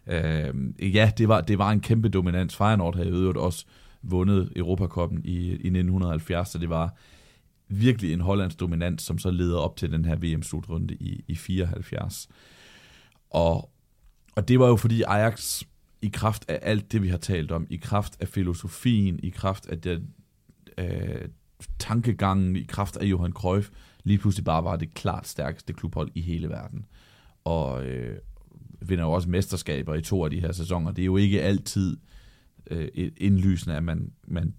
Øh, 0.07 0.55
ja, 0.97 1.11
det 1.18 1.29
var, 1.29 1.41
det 1.41 1.59
var 1.59 1.70
en 1.70 1.81
kæmpe 1.81 2.09
dominans. 2.09 2.57
Feyenoord 2.57 2.97
havde 2.97 3.11
jo 3.11 3.33
også 3.37 3.64
vundet 4.03 4.53
Europacupen 4.57 5.20
i, 5.24 5.37
i 5.49 5.53
1970, 5.53 6.49
så 6.49 6.59
det 6.59 6.68
var 6.68 6.95
virkelig 7.68 8.12
en 8.12 8.20
hollandsk 8.20 8.61
dominans, 8.61 9.03
som 9.03 9.18
så 9.18 9.31
leder 9.31 9.59
op 9.59 9.77
til 9.77 9.93
den 9.93 10.05
her 10.05 10.16
VM-slutrunde 10.16 10.95
i, 10.95 11.24
i 11.29 11.35
74. 11.35 12.29
Og, 13.31 13.70
og 14.37 14.49
det 14.49 14.59
var 14.61 14.68
jo 14.68 14.77
fordi 14.77 15.03
Ajax 15.03 15.62
i 16.03 16.09
kraft 16.12 16.45
af 16.49 16.59
alt 16.62 16.93
det, 16.93 17.03
vi 17.03 17.09
har 17.09 17.16
talt 17.18 17.53
om, 17.53 17.66
i 17.70 17.77
kraft 17.77 18.16
af 18.20 18.29
filosofien, 18.29 19.20
i 19.22 19.29
kraft 19.29 19.66
af 19.66 19.81
det, 19.81 20.03
øh, 20.79 21.29
tankegangen, 21.79 22.57
i 22.57 22.62
kraft 22.62 22.97
af 22.97 23.05
Johan 23.05 23.33
Cruyff, 23.33 23.70
lige 24.05 24.18
pludselig 24.18 24.45
bare 24.45 24.64
var 24.64 24.77
det 24.77 24.95
klart 24.95 25.27
stærkeste 25.27 25.72
klubhold 25.72 26.11
i 26.14 26.20
hele 26.20 26.49
verden. 26.49 26.87
Og 27.45 27.87
øh, 27.87 28.18
vinder 28.81 29.05
jo 29.05 29.12
også 29.12 29.29
mesterskaber 29.29 29.95
i 29.95 30.03
to 30.03 30.24
af 30.24 30.31
de 30.31 30.41
her 30.41 30.53
sæsoner. 30.53 30.91
Det 30.93 31.03
er 31.03 31.07
jo 31.07 31.16
ikke 31.16 31.43
altid 31.43 31.97
øh, 32.70 32.89
indlysende, 33.16 33.77
at 33.77 33.85
man, 33.85 34.12
man 34.29 34.55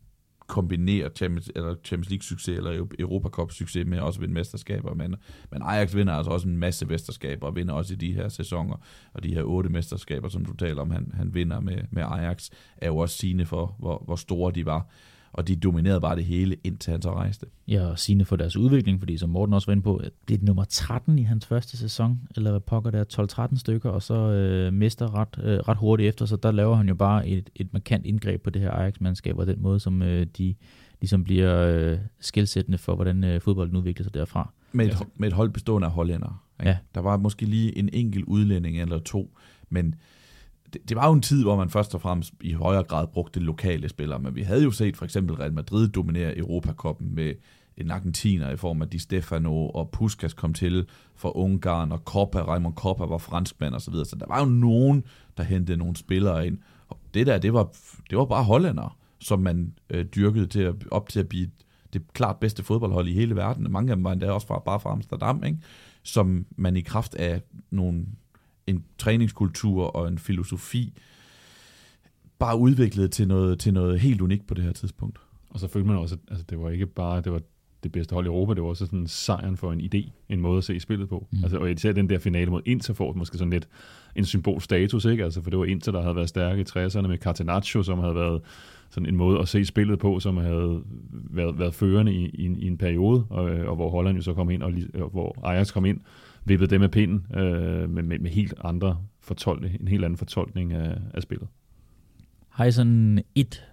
kombinerer 0.48 1.10
Champions, 1.10 1.52
eller 1.56 1.76
Champions 1.84 2.10
League 2.10 2.24
succes 2.24 2.58
eller 2.58 2.88
Europa 3.00 3.30
Cup 3.30 3.52
succes 3.52 3.88
med 3.88 4.00
også 4.00 4.18
at 4.18 4.22
vinde 4.22 4.34
mesterskaber, 4.34 4.94
men, 4.94 5.16
men 5.52 5.62
Ajax 5.62 5.96
vinder 5.96 6.14
altså 6.14 6.32
også 6.32 6.48
en 6.48 6.58
masse 6.58 6.86
mesterskaber 6.86 7.48
og 7.48 7.56
vinder 7.56 7.74
også 7.74 7.94
i 7.94 7.98
de 7.98 8.14
her 8.14 8.30
sæsoner, 8.30 8.76
og 9.14 9.24
de 9.24 9.34
her 9.34 9.44
otte 9.44 9.70
mesterskaber, 9.70 10.30
som 10.30 10.46
du 10.46 10.54
taler 10.54 10.82
om, 10.82 10.92
han, 10.92 11.12
han 11.14 11.34
vinder 11.34 11.60
med, 11.60 11.78
med 11.92 12.04
Ajax, 12.04 12.50
er 12.78 12.88
jo 12.88 12.98
også 12.98 13.18
sigende 13.18 13.46
for, 13.46 13.76
hvor, 13.80 14.04
hvor 14.06 14.16
store 14.16 14.52
de 14.52 14.66
var 14.66 14.90
og 15.38 15.48
de 15.48 15.56
dominerede 15.56 16.02
bare 16.02 16.16
det 16.16 16.26
hele, 16.26 16.56
indtil 16.64 16.92
han 16.92 17.02
så 17.02 17.14
rejste. 17.14 17.46
Ja, 17.68 17.86
og 17.86 18.00
Signe 18.00 18.26
for 18.26 18.36
deres 18.36 18.58
udvikling, 18.58 19.00
fordi 19.00 19.18
som 19.18 19.30
Morten 19.30 19.54
også 19.54 19.66
var 19.66 19.72
inde 19.72 19.84
på, 19.84 20.02
det 20.28 20.42
er 20.42 20.46
nummer 20.46 20.64
13 20.64 21.20
i 21.20 21.24
hans 21.24 21.46
første 21.46 21.78
sæson, 21.78 22.20
eller 22.36 22.52
hvad 22.52 22.60
pokker 22.60 22.92
der, 22.92 23.48
12-13 23.52 23.60
stykker, 23.60 23.90
og 23.90 24.04
så 24.04 24.14
øh, 24.14 24.74
mister 24.74 25.16
ret, 25.16 25.40
øh, 25.44 25.60
ret 25.60 25.78
hurtigt 25.78 26.10
efter, 26.10 26.26
så 26.26 26.36
der 26.36 26.52
laver 26.52 26.76
han 26.76 26.88
jo 26.88 26.96
bare 26.96 27.28
et, 27.28 27.50
et 27.56 27.74
markant 27.74 28.06
indgreb 28.06 28.42
på 28.42 28.50
det 28.50 28.62
her 28.62 28.72
Ajax-mandskab, 28.72 29.38
og 29.38 29.48
den 29.48 29.62
måde, 29.62 29.80
som 29.80 30.02
øh, 30.02 30.28
de 30.38 30.56
ligesom 31.02 31.24
bliver 31.24 31.58
øh, 31.58 31.98
skældsættende 32.20 32.78
for, 32.78 32.96
hvordan 32.96 33.24
øh, 33.24 33.42
fodbolden 33.42 33.76
udvikler 33.76 34.04
sig 34.04 34.14
derfra. 34.14 34.54
Med 34.72 34.86
et, 34.86 34.98
med 35.16 35.28
et 35.28 35.34
hold 35.34 35.50
bestående 35.50 35.86
af 35.86 35.92
hollænder. 35.92 36.44
Ikke? 36.60 36.70
Ja. 36.70 36.78
Der 36.96 37.02
var 37.02 37.18
måske 37.18 37.46
lige 37.46 37.78
en 37.78 37.90
enkelt 37.94 38.26
udlænding 38.26 38.82
eller 38.82 39.00
to, 39.00 39.38
men 39.70 39.96
det, 40.74 40.90
det 40.90 40.98
var 40.98 41.08
jo 41.08 41.14
en 41.14 41.22
tid, 41.22 41.44
hvor 41.44 41.56
man 41.56 41.70
først 41.70 41.96
og 41.96 42.02
fremmest 42.02 42.34
i 42.42 42.54
højere 42.54 42.84
grad 42.84 43.08
brugte 43.08 43.40
lokale 43.40 43.90
spillere, 43.90 44.20
men 44.20 44.36
vi 44.36 44.42
havde 44.42 44.64
jo 44.64 44.72
set 44.72 44.98
for 44.98 45.06
eksempel 45.06 45.36
Real 45.36 45.54
Madrid 45.54 45.88
dominere 45.88 46.38
Europakoppen 46.38 47.16
med 47.16 47.34
en 47.78 47.92
argentiner 47.92 48.50
i 48.50 48.58
form 48.58 48.82
af 48.82 48.90
Di 48.90 49.00
Stefano, 49.00 49.70
og 49.70 49.90
Puskas 49.92 50.34
kom 50.34 50.54
til 50.54 50.88
fra 51.16 51.32
Ungarn, 51.36 51.92
og 51.92 52.06
Koppa, 52.06 52.42
Raymond 52.42 52.76
Koppa 52.76 53.06
var 53.06 53.18
franskmand 53.18 53.74
og 53.74 53.82
så 53.82 53.92
videre. 53.92 54.06
Så 54.06 54.16
der 54.16 54.26
var 54.28 54.40
jo 54.40 54.46
nogen, 54.46 55.04
der 55.38 55.44
hentede 55.44 55.78
nogle 55.78 55.96
spillere 55.96 56.48
ind. 56.48 56.58
Og 56.88 56.98
det 57.14 57.28
der, 57.28 57.38
det 57.38 57.54
var, 57.54 57.70
det 58.10 58.18
var 58.18 58.26
bare 58.26 58.44
hollændere, 58.44 58.90
som 59.20 59.40
man 59.40 59.74
øh, 59.90 60.06
dyrkede 60.06 60.48
til 60.48 60.62
at, 60.62 60.76
op 60.92 61.10
til 61.10 61.20
at 61.20 61.30
blive 61.30 61.50
det 61.94 62.14
klart 62.14 62.38
bedste 62.38 62.64
fodboldhold 62.64 63.08
i 63.08 63.14
hele 63.14 63.36
verden. 63.36 63.72
Mange 63.72 63.92
af 63.92 63.96
dem 63.96 64.04
var 64.04 64.12
endda 64.12 64.32
også 64.32 64.48
fra, 64.48 64.60
bare 64.60 64.80
fra 64.80 64.92
Amsterdam, 64.92 65.44
ikke? 65.44 65.58
som 66.04 66.46
man 66.56 66.78
i 66.78 66.82
kraft 66.82 67.16
af 67.16 67.42
nogle, 67.72 68.06
en 68.68 68.84
træningskultur 68.98 69.84
og 69.84 70.08
en 70.08 70.18
filosofi 70.18 70.94
bare 72.40 72.58
udviklede 72.58 73.08
til 73.08 73.28
noget, 73.28 73.60
til 73.60 73.74
noget 73.74 74.00
helt 74.00 74.22
unikt 74.22 74.48
på 74.48 74.54
det 74.54 74.64
her 74.64 74.72
tidspunkt. 74.72 75.20
Og 75.50 75.60
så 75.60 75.68
følte 75.68 75.88
man 75.88 75.98
også, 75.98 76.16
at 76.16 76.22
altså, 76.32 76.46
det 76.50 76.60
var 76.60 76.70
ikke 76.70 76.86
bare 76.86 77.22
det 77.22 77.32
var 77.32 77.42
det 77.84 77.92
bedste 77.92 78.14
hold 78.14 78.26
i 78.26 78.28
Europa, 78.28 78.54
det 78.54 78.64
var 78.64 78.70
også 78.70 78.86
sådan 78.86 79.00
en 79.00 79.08
sejren 79.08 79.58
for 79.58 79.72
en 79.72 79.82
idé, 79.82 80.12
en 80.30 80.42
måde 80.42 80.58
at 80.58 80.64
se 80.64 80.80
spillet 80.80 81.10
på. 81.10 81.28
Mm. 81.32 81.44
Altså, 81.44 81.58
og 81.58 81.72
især 81.72 81.92
den 81.92 82.10
der 82.10 82.20
finale 82.20 82.52
mod 82.52 82.62
Inter 82.66 82.94
får 82.94 83.14
måske 83.14 83.38
sådan 83.38 83.54
lidt 83.54 83.68
en 84.16 84.26
symbolstatus, 84.26 85.06
ikke? 85.06 85.24
Altså, 85.24 85.42
for 85.42 85.50
det 85.50 85.60
var 85.60 85.66
Inter, 85.66 85.92
der 85.92 86.02
havde 86.02 86.16
været 86.16 86.30
stærke 86.30 86.62
i 86.62 86.66
60'erne 86.70 87.08
med 87.08 87.18
Catenaccio, 87.18 87.84
som 87.84 88.00
havde 88.00 88.16
været 88.16 88.42
sådan 88.90 89.10
en 89.10 89.16
måde 89.16 89.40
at 89.40 89.48
se 89.48 89.66
spillet 89.66 90.00
på, 90.00 90.20
som 90.20 90.38
havde 90.38 90.82
været, 91.12 91.60
været 91.60 91.74
førende 91.74 92.14
i, 92.14 92.30
i, 92.34 92.46
en, 92.46 92.60
i 92.60 92.68
en 92.68 92.78
periode, 92.78 93.26
og, 93.30 93.44
og 93.44 93.76
hvor 93.76 93.90
Holland 93.90 94.18
jo 94.18 94.22
så 94.22 94.34
kom 94.34 94.50
ind, 94.50 94.64
og, 94.64 94.74
og 94.94 95.10
hvor 95.10 95.36
Ajax 95.44 95.74
kom 95.74 95.86
ind, 95.86 96.00
vippede 96.48 96.70
dem 96.70 96.82
med 96.82 96.90
pinden 96.90 97.26
øh, 97.34 97.90
med, 97.90 98.04
med, 98.04 98.20
med 98.20 98.32
helt 98.32 98.54
andre 98.64 98.98
fortolkning, 99.20 99.82
en 99.82 99.88
helt 99.88 100.06
anden 100.06 100.18
fortolkning 100.18 100.74
af, 100.74 100.98
af 101.14 101.22
spillet. 101.22 101.48
Har 102.50 102.66
I 102.66 102.72
sådan 102.72 103.24
et 103.36 103.64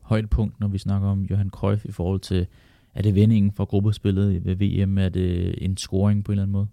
højdepunkt, 0.00 0.60
når 0.60 0.68
vi 0.68 0.78
snakker 0.78 1.08
om 1.08 1.22
Johan 1.22 1.50
Cruyff 1.50 1.84
i 1.84 1.92
forhold 1.92 2.20
til, 2.20 2.46
er 2.94 3.02
det 3.02 3.14
vendingen 3.14 3.52
fra 3.52 3.64
gruppespillet 3.64 4.44
ved 4.44 4.56
VM, 4.56 4.98
er 4.98 5.08
det 5.08 5.54
en 5.64 5.76
scoring 5.76 6.24
på 6.24 6.32
en 6.32 6.34
eller 6.34 6.42
anden 6.42 6.52
måde? 6.52 6.66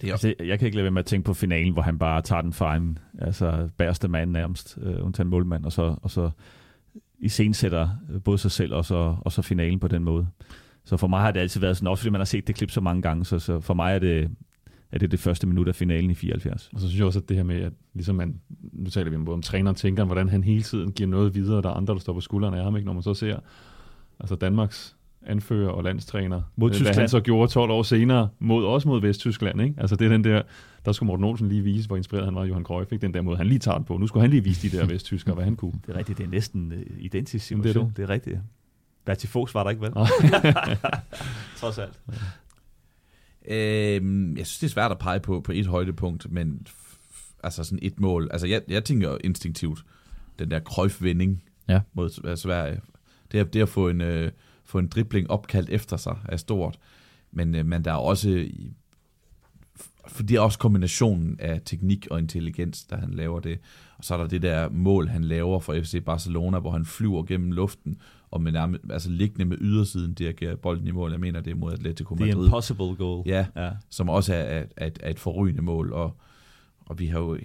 Det 0.00 0.08
er 0.08 0.12
altså, 0.12 0.34
jeg 0.40 0.58
kan 0.58 0.66
ikke 0.66 0.76
lade 0.76 0.84
være 0.84 0.90
med 0.90 1.00
at 1.00 1.06
tænke 1.06 1.26
på 1.26 1.34
finalen, 1.34 1.72
hvor 1.72 1.82
han 1.82 1.98
bare 1.98 2.22
tager 2.22 2.42
den 2.42 2.52
fra 2.52 2.76
en 2.76 2.98
altså 3.18 3.68
bærste 3.76 4.08
mand 4.08 4.30
nærmest, 4.30 4.78
øh, 4.82 5.04
undtagen 5.04 5.30
målmand, 5.30 5.64
og 5.64 5.72
så, 5.72 5.96
og 6.02 6.10
så 6.10 6.30
iscensætter 7.18 7.88
både 8.24 8.38
sig 8.38 8.50
selv 8.50 8.74
og 8.74 8.84
så, 8.84 9.16
og 9.20 9.32
så 9.32 9.42
finalen 9.42 9.80
på 9.80 9.88
den 9.88 10.04
måde. 10.04 10.26
Så 10.84 10.96
for 10.96 11.06
mig 11.06 11.20
har 11.20 11.30
det 11.30 11.40
altid 11.40 11.60
været 11.60 11.76
sådan, 11.76 11.88
også 11.88 12.02
fordi 12.02 12.10
man 12.10 12.20
har 12.20 12.24
set 12.24 12.46
det 12.46 12.54
klip 12.54 12.70
så 12.70 12.80
mange 12.80 13.02
gange, 13.02 13.24
så, 13.24 13.38
så 13.38 13.60
for 13.60 13.74
mig 13.74 13.94
er 13.94 13.98
det, 13.98 14.30
er 14.92 14.98
det 14.98 15.10
det 15.10 15.20
første 15.20 15.46
minut 15.46 15.68
af 15.68 15.74
finalen 15.74 16.10
i 16.10 16.14
74. 16.14 16.70
Og 16.74 16.80
så 16.80 16.86
synes 16.86 16.98
jeg 16.98 17.06
også, 17.06 17.18
at 17.18 17.28
det 17.28 17.36
her 17.36 17.44
med, 17.44 17.56
at 17.62 17.72
ligesom 17.94 18.16
man, 18.16 18.40
nu 18.72 18.90
taler 18.90 19.10
vi 19.10 19.16
om 19.16 19.42
træneren 19.42 19.76
tænker, 19.76 20.04
hvordan 20.04 20.28
han 20.28 20.44
hele 20.44 20.62
tiden 20.62 20.92
giver 20.92 21.08
noget 21.08 21.34
videre, 21.34 21.62
der 21.62 21.68
er 21.68 21.74
andre, 21.74 21.94
der 21.94 22.00
står 22.00 22.12
på 22.12 22.20
skuldrene 22.20 22.58
af 22.58 22.64
ham, 22.64 22.76
ikke? 22.76 22.86
når 22.86 22.92
man 22.92 23.02
så 23.02 23.14
ser 23.14 23.38
altså 24.20 24.34
Danmarks 24.34 24.96
anfører 25.26 25.70
og 25.70 25.84
landstræner, 25.84 26.42
mod 26.56 26.70
hvad 26.70 26.76
Tyskland. 26.76 26.98
han 26.98 27.08
så 27.08 27.20
gjorde 27.20 27.52
12 27.52 27.70
år 27.70 27.82
senere, 27.82 28.28
mod, 28.38 28.64
også 28.64 28.88
mod 28.88 29.00
Vesttyskland. 29.00 29.62
Ikke? 29.62 29.74
Altså 29.78 29.96
det 29.96 30.04
er 30.04 30.08
den 30.08 30.24
der, 30.24 30.42
der 30.84 30.92
skulle 30.92 31.06
Morten 31.06 31.24
Olsen 31.24 31.48
lige 31.48 31.62
vise, 31.62 31.86
hvor 31.86 31.96
inspireret 31.96 32.26
han 32.26 32.34
var 32.34 32.42
af 32.42 32.48
Johan 32.48 32.62
Cruyff, 32.62 32.92
ikke? 32.92 33.02
den 33.02 33.14
der 33.14 33.22
måde, 33.22 33.36
han 33.36 33.46
lige 33.46 33.58
tager 33.58 33.76
den 33.78 33.84
på. 33.84 33.96
Nu 33.96 34.06
skulle 34.06 34.20
han 34.20 34.30
lige 34.30 34.44
vise 34.44 34.68
de 34.68 34.76
der 34.76 34.86
vesttyskere, 34.92 35.34
hvad 35.34 35.44
han 35.44 35.56
kunne. 35.56 35.72
Det 35.86 35.94
er 35.94 35.98
rigtigt, 35.98 36.18
det 36.18 36.24
er 36.24 36.30
næsten 36.30 36.72
uh, 36.72 36.78
identisk 36.98 37.50
Jamen, 37.50 37.62
det 37.62 37.68
er 37.68 37.72
situation. 37.72 37.88
det. 37.88 37.96
det 37.96 38.02
er 38.02 38.08
rigtigt. 38.08 38.38
Bertil 39.04 39.28
Fogs 39.28 39.54
var 39.54 39.62
der 39.62 39.70
ikke, 39.70 39.82
vel? 39.82 39.92
Trods 41.60 41.78
alt. 41.78 42.00
Øhm, 43.48 44.36
jeg 44.36 44.46
synes, 44.46 44.58
det 44.58 44.66
er 44.66 44.70
svært 44.70 44.90
at 44.90 44.98
pege 44.98 45.20
på, 45.20 45.40
på 45.40 45.52
et 45.52 45.66
højdepunkt, 45.66 46.30
men 46.32 46.66
altså 47.42 47.64
sådan 47.64 47.78
et 47.82 48.00
mål. 48.00 48.28
Altså 48.32 48.46
jeg, 48.46 48.62
jeg 48.68 48.84
tænker 48.84 49.18
instinktivt, 49.24 49.84
den 50.38 50.50
der 50.50 50.58
krøjfvinding 50.58 51.42
Ja. 51.68 51.80
mod 51.92 52.36
Sverige. 52.36 52.80
Det, 53.32 53.38
at- 53.38 53.52
det 53.54 53.62
at 53.62 53.68
få 53.68 53.88
en, 53.88 54.00
øh, 54.00 54.32
få 54.64 54.78
en 54.78 54.86
dribling 54.88 55.30
opkaldt 55.30 55.70
efter 55.70 55.96
sig 55.96 56.16
er 56.28 56.36
stort. 56.36 56.78
Men, 57.32 57.54
øh, 57.54 57.66
men 57.66 57.84
der 57.84 57.92
er 57.92 57.96
også, 57.96 58.48
for 60.08 60.22
det 60.22 60.36
er 60.36 60.40
også 60.40 60.58
kombinationen 60.58 61.36
af 61.40 61.60
teknik 61.64 62.06
og 62.10 62.18
intelligens, 62.18 62.84
der 62.84 62.96
han 62.96 63.10
laver 63.10 63.40
det. 63.40 63.58
Og 63.98 64.04
så 64.04 64.14
er 64.14 64.18
der 64.18 64.26
det 64.26 64.42
der 64.42 64.68
mål, 64.68 65.08
han 65.08 65.24
laver 65.24 65.60
for 65.60 65.74
FC 65.82 66.04
Barcelona, 66.04 66.58
hvor 66.58 66.70
han 66.70 66.84
flyver 66.84 67.22
gennem 67.22 67.52
luften, 67.52 67.96
og 68.34 68.42
med 68.42 68.52
nærmest, 68.52 68.84
altså 68.90 69.10
liggende 69.10 69.44
med 69.44 69.56
ydersiden 69.60 70.14
dirigerer 70.14 70.56
bolden 70.56 70.86
i 70.86 70.90
mål. 70.90 71.10
Jeg 71.10 71.20
mener, 71.20 71.40
det 71.40 71.50
er 71.50 71.54
mod 71.54 71.72
Atletico 71.72 72.14
Madrid 72.14 72.44
impossible 72.44 72.94
goal. 72.96 73.22
Ja. 73.26 73.46
ja. 73.56 73.70
som 73.90 74.08
også 74.08 74.34
er, 74.34 74.38
er, 74.38 74.64
er, 74.76 74.86
et, 74.86 74.98
er 75.02 75.10
et 75.10 75.20
forrygende 75.20 75.62
mål, 75.62 75.92
og, 75.92 76.16
og 76.86 76.98
vi 76.98 77.06
har 77.06 77.20
jo, 77.20 77.38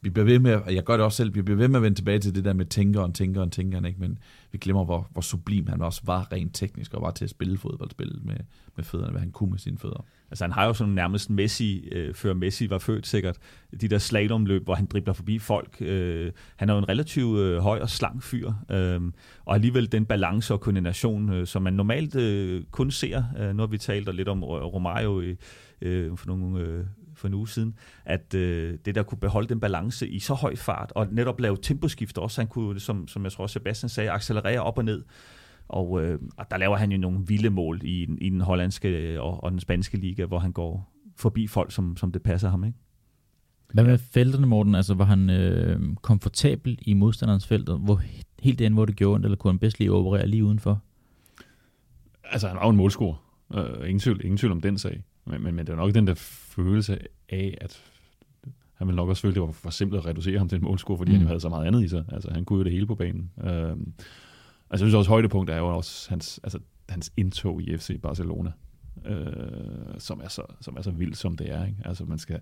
vi 0.00 0.10
bliver 0.10 0.24
ved 0.24 0.38
med, 0.38 0.54
og 0.54 0.74
jeg 0.74 0.84
gør 0.84 0.96
det 0.96 1.04
også 1.04 1.16
selv, 1.16 1.34
vi 1.34 1.42
bliver 1.42 1.56
ved 1.56 1.68
med 1.68 1.76
at 1.76 1.82
vende 1.82 1.98
tilbage 1.98 2.18
til 2.18 2.34
det 2.34 2.44
der 2.44 2.52
med 2.52 2.66
tænkeren, 2.66 3.12
tænkeren, 3.12 3.50
tænkeren, 3.50 3.84
ikke? 3.84 4.00
men 4.00 4.18
vi 4.52 4.58
glemmer, 4.58 4.84
hvor, 4.84 5.08
hvor 5.12 5.22
sublim 5.22 5.66
han 5.66 5.82
også 5.82 6.00
var 6.04 6.32
rent 6.32 6.54
teknisk, 6.54 6.94
og 6.94 7.02
var 7.02 7.10
til 7.10 7.24
at 7.24 7.30
spille 7.30 7.58
fodboldspil 7.58 8.18
med, 8.22 8.36
med 8.76 8.84
fødderne, 8.84 9.10
hvad 9.10 9.20
han 9.20 9.30
kunne 9.30 9.50
med 9.50 9.58
sine 9.58 9.78
fødder. 9.78 10.06
Altså 10.30 10.44
han 10.44 10.52
har 10.52 10.66
jo 10.66 10.74
sådan 10.74 10.94
nærmest 10.94 11.30
Messi, 11.30 11.88
øh, 11.92 12.14
før 12.14 12.34
Messi 12.34 12.70
var 12.70 12.78
født 12.78 13.06
sikkert, 13.06 13.36
de 13.80 13.88
der 13.88 13.98
slalomløb, 13.98 14.64
hvor 14.64 14.74
han 14.74 14.86
dribler 14.86 15.12
forbi 15.12 15.38
folk. 15.38 15.76
Øh, 15.80 16.32
han 16.56 16.68
er 16.68 16.72
jo 16.72 16.78
en 16.78 16.88
relativt 16.88 17.38
øh, 17.38 17.58
høj 17.58 17.80
og 17.80 17.90
slank 17.90 18.22
fyr, 18.22 18.52
øh, 18.70 19.00
og 19.44 19.54
alligevel 19.54 19.92
den 19.92 20.06
balance 20.06 20.54
og 20.54 20.60
koordination, 20.60 21.32
øh, 21.32 21.46
som 21.46 21.62
man 21.62 21.72
normalt 21.72 22.16
øh, 22.16 22.64
kun 22.70 22.90
ser. 22.90 23.24
Øh, 23.38 23.56
nu 23.56 23.62
har 23.62 23.66
vi 23.66 23.78
talt 23.78 24.14
lidt 24.14 24.28
om 24.28 24.44
Romario 24.44 25.20
i, 25.20 25.36
øh, 25.82 26.16
for 26.16 26.26
nogle 26.26 26.60
øh, 26.60 26.84
for 27.20 27.28
en 27.28 27.34
uge 27.34 27.48
siden, 27.48 27.74
at 28.04 28.34
øh, 28.34 28.78
det 28.84 28.94
der 28.94 29.02
kunne 29.02 29.18
beholde 29.18 29.48
den 29.48 29.60
balance 29.60 30.08
i 30.08 30.18
så 30.18 30.34
høj 30.34 30.56
fart, 30.56 30.92
og 30.94 31.06
netop 31.12 31.40
lave 31.40 31.56
temposkift 31.62 32.18
også, 32.18 32.40
han 32.40 32.48
kunne, 32.48 32.80
som, 32.80 33.08
som 33.08 33.24
jeg 33.24 33.32
tror 33.32 33.46
Sebastian 33.46 33.88
sagde, 33.88 34.10
accelerere 34.10 34.60
op 34.62 34.78
og 34.78 34.84
ned. 34.84 35.04
Og, 35.68 36.02
øh, 36.02 36.18
og 36.36 36.46
der 36.50 36.56
laver 36.56 36.76
han 36.76 36.92
jo 36.92 36.98
nogle 36.98 37.18
vilde 37.26 37.50
mål 37.50 37.80
i, 37.84 38.04
den- 38.06 38.18
i 38.20 38.30
den 38.30 38.40
hollandske 38.40 39.20
og, 39.20 39.44
og 39.44 39.50
den 39.50 39.60
spanske 39.60 39.96
liga, 39.96 40.24
hvor 40.24 40.38
han 40.38 40.52
går 40.52 40.92
forbi 41.16 41.46
folk, 41.46 41.72
som, 41.72 41.96
som 41.96 42.12
det 42.12 42.22
passer 42.22 42.48
ham. 42.48 42.64
Ikke? 42.64 42.78
Hvad 43.74 43.84
med 43.84 43.98
felterne, 43.98 44.46
Morten? 44.46 44.74
Altså, 44.74 44.94
var 44.94 45.04
han 45.04 45.30
øh, 45.30 45.80
komfortabel 46.02 46.78
i 46.82 46.94
modstanderens 46.94 47.46
felter? 47.46 47.76
Hvor, 47.76 48.02
helt 48.42 48.58
derinde, 48.58 48.74
hvor 48.74 48.84
det 48.84 48.96
gjorde 48.96 49.14
ondt, 49.14 49.26
eller 49.26 49.36
kunne 49.36 49.52
han 49.52 49.58
bedst 49.58 49.78
lige 49.78 49.92
operere 49.92 50.26
lige 50.26 50.44
udenfor? 50.44 50.82
Altså, 52.24 52.48
han 52.48 52.56
var 52.56 52.64
jo 52.64 52.70
en 52.70 52.76
målscorer. 52.76 53.16
Uh, 53.54 53.84
ingen, 53.84 53.98
tvivl, 53.98 54.20
ingen 54.24 54.36
tvivl 54.38 54.52
om 54.52 54.60
den 54.60 54.78
sag. 54.78 55.02
Men, 55.26 55.42
men, 55.42 55.54
men 55.54 55.66
det 55.66 55.72
er 55.72 55.76
nok 55.76 55.94
den 55.94 56.06
der 56.06 56.14
følelse 56.64 56.98
af, 57.28 57.58
at 57.60 57.82
han 58.74 58.86
ville 58.86 58.96
nok 58.96 59.08
også 59.08 59.22
føle, 59.22 59.34
det 59.34 59.42
var 59.42 59.50
for 59.50 59.70
simpelt 59.70 59.98
at 59.98 60.06
reducere 60.06 60.38
ham 60.38 60.48
til 60.48 60.56
en 60.56 60.64
målscorer, 60.64 60.98
fordi 60.98 61.10
mm. 61.10 61.14
han 61.14 61.20
Mm. 61.20 61.24
jo 61.24 61.28
havde 61.28 61.40
så 61.40 61.48
meget 61.48 61.66
andet 61.66 61.84
i 61.84 61.88
sig. 61.88 62.04
Altså, 62.12 62.30
han 62.30 62.44
kunne 62.44 62.56
jo 62.58 62.64
det 62.64 62.72
hele 62.72 62.86
på 62.86 62.94
banen. 62.94 63.30
Uh, 63.36 63.44
altså, 63.46 63.76
jeg 64.70 64.78
synes 64.78 64.94
også, 64.94 65.10
højdepunkt 65.10 65.50
er 65.50 65.56
jo 65.56 65.76
også 65.76 66.10
hans, 66.10 66.40
altså, 66.42 66.58
hans 66.88 67.12
indtog 67.16 67.62
i 67.62 67.76
FC 67.76 68.00
Barcelona, 68.02 68.52
uh, 68.96 69.98
som, 69.98 70.20
er 70.24 70.28
så, 70.28 70.42
som 70.60 70.76
er 70.76 70.82
så 70.82 70.90
vildt, 70.90 71.16
som 71.16 71.36
det 71.36 71.50
er. 71.50 71.66
Ikke? 71.66 71.78
Altså, 71.84 72.04
man 72.04 72.18
skal, 72.18 72.40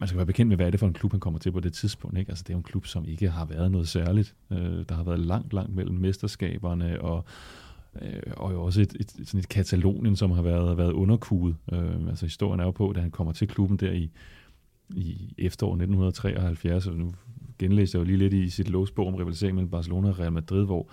man 0.00 0.08
skal 0.08 0.16
være 0.16 0.26
bekendt 0.26 0.48
med, 0.48 0.56
hvad 0.56 0.66
er 0.66 0.70
det 0.70 0.80
for 0.80 0.86
en 0.86 0.92
klub, 0.92 1.10
han 1.10 1.20
kommer 1.20 1.38
til 1.38 1.52
på 1.52 1.60
det 1.60 1.72
tidspunkt. 1.72 2.18
Ikke? 2.18 2.30
Altså, 2.30 2.42
det 2.42 2.50
er 2.50 2.54
jo 2.54 2.58
en 2.58 2.64
klub, 2.64 2.86
som 2.86 3.04
ikke 3.04 3.30
har 3.30 3.44
været 3.44 3.70
noget 3.70 3.88
særligt. 3.88 4.34
Øh, 4.50 4.84
der 4.88 4.94
har 4.94 5.04
været 5.04 5.20
langt, 5.20 5.52
langt 5.52 5.74
mellem 5.74 5.96
mesterskaberne, 5.96 7.00
og, 7.00 7.24
øh, 8.02 8.22
og 8.36 8.52
jo 8.52 8.62
også 8.62 8.80
et, 8.80 8.96
et, 9.00 9.10
sådan 9.10 9.40
et 9.40 9.48
Katalonien, 9.48 10.16
som 10.16 10.30
har 10.30 10.42
været, 10.42 10.78
været 10.78 10.92
underkuget. 10.92 11.56
Øh, 11.72 12.08
altså, 12.08 12.26
historien 12.26 12.60
er 12.60 12.64
jo 12.64 12.70
på, 12.70 12.92
da 12.92 13.00
han 13.00 13.10
kommer 13.10 13.32
til 13.32 13.48
klubben 13.48 13.76
der 13.76 13.92
i, 13.92 14.10
i 14.94 15.34
efteråret 15.38 15.76
1973, 15.76 16.86
og 16.86 16.96
nu 16.96 17.12
genlæste 17.58 17.98
jeg 17.98 18.00
jo 18.00 18.06
lige 18.06 18.18
lidt 18.18 18.34
i 18.34 18.50
sit 18.50 18.68
låsbog 18.68 19.06
om 19.06 19.14
rivalisering 19.14 19.54
mellem 19.54 19.70
Barcelona 19.70 20.08
og 20.08 20.18
Real 20.18 20.32
Madrid, 20.32 20.64
hvor 20.64 20.88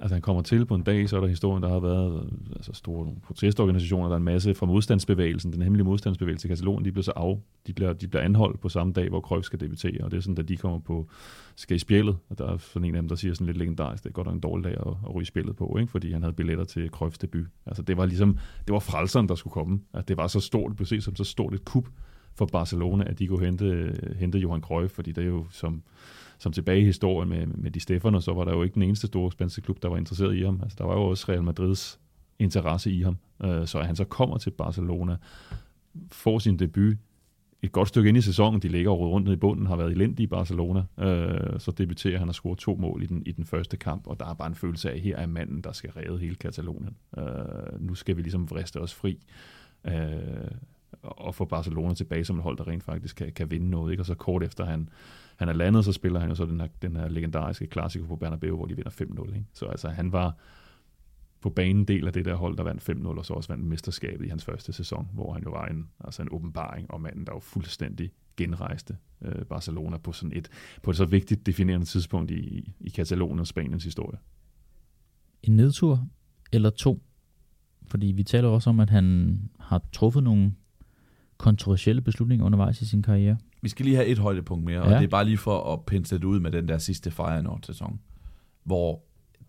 Altså 0.00 0.14
han 0.14 0.22
kommer 0.22 0.42
til 0.42 0.66
på 0.66 0.74
en 0.74 0.82
dag, 0.82 1.08
så 1.08 1.16
er 1.16 1.20
der 1.20 1.28
historien, 1.28 1.62
der 1.62 1.68
har 1.68 1.80
været 1.80 2.30
altså 2.56 2.72
store 2.72 3.04
nogle 3.04 3.20
protestorganisationer, 3.20 4.08
der 4.08 4.14
er 4.14 4.18
en 4.18 4.24
masse 4.24 4.54
fra 4.54 4.66
modstandsbevægelsen, 4.66 5.52
den 5.52 5.62
hemmelige 5.62 5.84
modstandsbevægelse 5.84 6.48
i 6.48 6.50
Katalonien, 6.50 6.84
de 6.84 6.92
bliver 6.92 7.02
så 7.02 7.12
af, 7.16 7.40
de 7.66 7.72
bliver, 7.72 7.92
de 7.92 8.08
bliver 8.08 8.22
anholdt 8.22 8.60
på 8.60 8.68
samme 8.68 8.92
dag, 8.92 9.08
hvor 9.08 9.20
Cruyff 9.20 9.44
skal 9.44 9.60
debutere, 9.60 10.04
og 10.04 10.10
det 10.10 10.16
er 10.16 10.20
sådan, 10.20 10.34
da 10.34 10.42
de 10.42 10.56
kommer 10.56 10.78
på, 10.78 11.08
skal 11.56 11.76
i 11.76 11.78
spjældet, 11.78 12.16
og 12.28 12.38
der 12.38 12.52
er 12.52 12.56
sådan 12.58 12.88
en 12.88 12.94
af 12.94 13.02
dem, 13.02 13.08
der 13.08 13.16
siger 13.16 13.34
sådan 13.34 13.46
lidt 13.46 13.56
legendarisk, 13.56 14.02
det 14.02 14.08
er 14.08 14.12
godt 14.12 14.26
nok 14.26 14.34
en 14.34 14.40
dårlig 14.40 14.64
dag 14.64 14.72
at, 14.72 14.94
at 15.06 15.14
ryge 15.14 15.26
spillet 15.26 15.56
på, 15.56 15.76
ikke? 15.80 15.90
fordi 15.90 16.12
han 16.12 16.22
havde 16.22 16.34
billetter 16.34 16.64
til 16.64 16.88
Cruyffs 16.88 17.18
debut. 17.18 17.46
Altså 17.66 17.82
det 17.82 17.96
var 17.96 18.06
ligesom, 18.06 18.38
det 18.66 18.72
var 18.72 18.78
frelseren, 18.78 19.28
der 19.28 19.34
skulle 19.34 19.52
komme, 19.52 19.80
at 19.94 20.08
det 20.08 20.16
var 20.16 20.26
så 20.26 20.40
stort, 20.40 20.68
det 20.68 20.76
blev 20.76 20.86
set 20.86 21.04
som 21.04 21.16
så 21.16 21.24
stort 21.24 21.54
et 21.54 21.64
kup 21.64 21.88
for 22.34 22.46
Barcelona, 22.46 23.04
at 23.04 23.18
de 23.18 23.26
kunne 23.26 23.44
hente, 23.44 23.94
hente 24.18 24.38
Johan 24.38 24.60
Cruyff, 24.60 24.94
fordi 24.94 25.12
det 25.12 25.24
er 25.24 25.28
jo 25.28 25.46
som, 25.50 25.82
som 26.38 26.52
tilbage 26.52 26.80
i 26.80 26.84
historien 26.84 27.28
med, 27.28 27.46
med 27.46 27.70
de 27.70 27.80
Stefano, 27.80 28.20
så 28.20 28.32
var 28.32 28.44
der 28.44 28.52
jo 28.52 28.62
ikke 28.62 28.74
den 28.74 28.82
eneste 28.82 29.06
store 29.06 29.32
spanske 29.32 29.60
klub, 29.60 29.82
der 29.82 29.88
var 29.88 29.96
interesseret 29.96 30.36
i 30.36 30.42
ham. 30.42 30.60
Altså, 30.62 30.76
der 30.78 30.84
var 30.84 30.94
jo 30.94 31.02
også 31.02 31.32
Real 31.32 31.42
Madrids 31.42 32.00
interesse 32.38 32.92
i 32.92 33.02
ham. 33.02 33.16
Øh, 33.44 33.66
så 33.66 33.78
at 33.78 33.86
han 33.86 33.96
så 33.96 34.04
kommer 34.04 34.38
til 34.38 34.50
Barcelona, 34.50 35.16
får 36.12 36.38
sin 36.38 36.58
debut, 36.58 36.96
et 37.62 37.72
godt 37.72 37.88
stykke 37.88 38.08
ind 38.08 38.18
i 38.18 38.20
sæsonen, 38.20 38.62
de 38.62 38.68
ligger 38.68 38.90
rundt 38.90 39.26
ned 39.26 39.34
i 39.34 39.36
bunden, 39.36 39.66
har 39.66 39.76
været 39.76 39.92
elendige 39.92 40.24
i 40.24 40.26
Barcelona, 40.26 40.82
øh, 40.98 41.60
så 41.60 41.70
debuterer 41.70 42.18
han 42.18 42.28
og 42.28 42.34
scorer 42.34 42.54
to 42.54 42.76
mål 42.76 43.02
i 43.02 43.06
den, 43.06 43.22
i 43.26 43.32
den 43.32 43.44
første 43.44 43.76
kamp, 43.76 44.06
og 44.06 44.20
der 44.20 44.26
er 44.26 44.34
bare 44.34 44.48
en 44.48 44.54
følelse 44.54 44.90
af, 44.90 44.94
at 44.94 45.00
her 45.00 45.16
er 45.16 45.26
manden, 45.26 45.60
der 45.60 45.72
skal 45.72 45.90
redde 45.90 46.18
hele 46.18 46.34
Katalonien. 46.34 46.96
Øh, 47.18 47.80
nu 47.80 47.94
skal 47.94 48.16
vi 48.16 48.22
ligesom 48.22 48.50
vriste 48.50 48.80
os 48.80 48.94
fri, 48.94 49.18
øh, 49.84 50.50
og 51.02 51.34
få 51.34 51.44
Barcelona 51.44 51.94
tilbage 51.94 52.24
som 52.24 52.36
et 52.36 52.42
hold, 52.42 52.56
der 52.56 52.68
rent 52.68 52.84
faktisk 52.84 53.16
kan, 53.16 53.32
kan 53.32 53.50
vinde 53.50 53.70
noget, 53.70 53.90
ikke? 53.90 54.02
og 54.02 54.06
så 54.06 54.14
kort 54.14 54.42
efter 54.42 54.64
han, 54.64 54.88
han 55.38 55.48
er 55.48 55.52
landet, 55.52 55.84
så 55.84 55.92
spiller 55.92 56.20
han 56.20 56.28
jo 56.28 56.34
så 56.34 56.44
den 56.44 56.60
her, 56.60 56.68
den 56.82 56.96
her 56.96 57.08
legendariske 57.08 57.66
klassiker 57.66 58.06
på 58.06 58.16
Bernabeu, 58.16 58.56
hvor 58.56 58.66
de 58.66 58.76
vinder 58.76 58.90
5-0. 58.90 59.34
Ikke? 59.34 59.46
Så 59.52 59.66
altså, 59.66 59.88
han 59.88 60.12
var 60.12 60.36
på 61.40 61.50
banen 61.50 61.84
del 61.84 62.06
af 62.06 62.12
det 62.12 62.24
der 62.24 62.34
hold, 62.34 62.56
der 62.56 62.62
vandt 62.62 62.90
5-0, 62.90 63.06
og 63.06 63.26
så 63.26 63.34
også 63.34 63.48
vandt 63.48 63.64
mesterskabet 63.64 64.26
i 64.26 64.28
hans 64.28 64.44
første 64.44 64.72
sæson, 64.72 65.08
hvor 65.12 65.32
han 65.32 65.42
jo 65.42 65.50
var 65.50 65.66
en, 65.66 65.88
altså 66.04 66.22
en 66.22 66.28
åbenbaring, 66.30 66.90
og 66.90 67.00
manden, 67.00 67.26
der 67.26 67.32
jo 67.34 67.38
fuldstændig 67.38 68.10
genrejste 68.36 68.96
øh, 69.22 69.44
Barcelona 69.44 69.96
på 69.96 70.12
sådan 70.12 70.36
et, 70.36 70.48
på 70.82 70.90
et 70.90 70.96
så 70.96 71.04
vigtigt 71.04 71.46
definerende 71.46 71.86
tidspunkt 71.86 72.30
i, 72.30 72.72
i 72.80 72.88
Katalonien 72.88 73.38
og 73.38 73.46
Spaniens 73.46 73.84
historie. 73.84 74.18
En 75.42 75.56
nedtur 75.56 76.06
eller 76.52 76.70
to? 76.70 77.02
Fordi 77.86 78.06
vi 78.06 78.22
taler 78.22 78.48
også 78.48 78.70
om, 78.70 78.80
at 78.80 78.90
han 78.90 79.38
har 79.60 79.82
truffet 79.92 80.22
nogle 80.22 80.54
kontroversielle 81.38 82.02
beslutninger 82.02 82.46
undervejs 82.46 82.82
i 82.82 82.86
sin 82.86 83.02
karriere. 83.02 83.36
Vi 83.62 83.68
skal 83.68 83.84
lige 83.84 83.96
have 83.96 84.08
et 84.08 84.18
højdepunkt 84.18 84.64
mere, 84.64 84.78
ja. 84.78 84.82
og 84.82 84.90
det 84.90 85.04
er 85.04 85.08
bare 85.08 85.24
lige 85.24 85.38
for 85.38 85.72
at 85.72 85.84
pensle 85.84 86.18
det 86.18 86.24
ud 86.24 86.40
med 86.40 86.50
den 86.50 86.68
der 86.68 86.78
sidste 86.78 87.10
Feyenoord-sæson, 87.10 88.00
hvor 88.64 89.02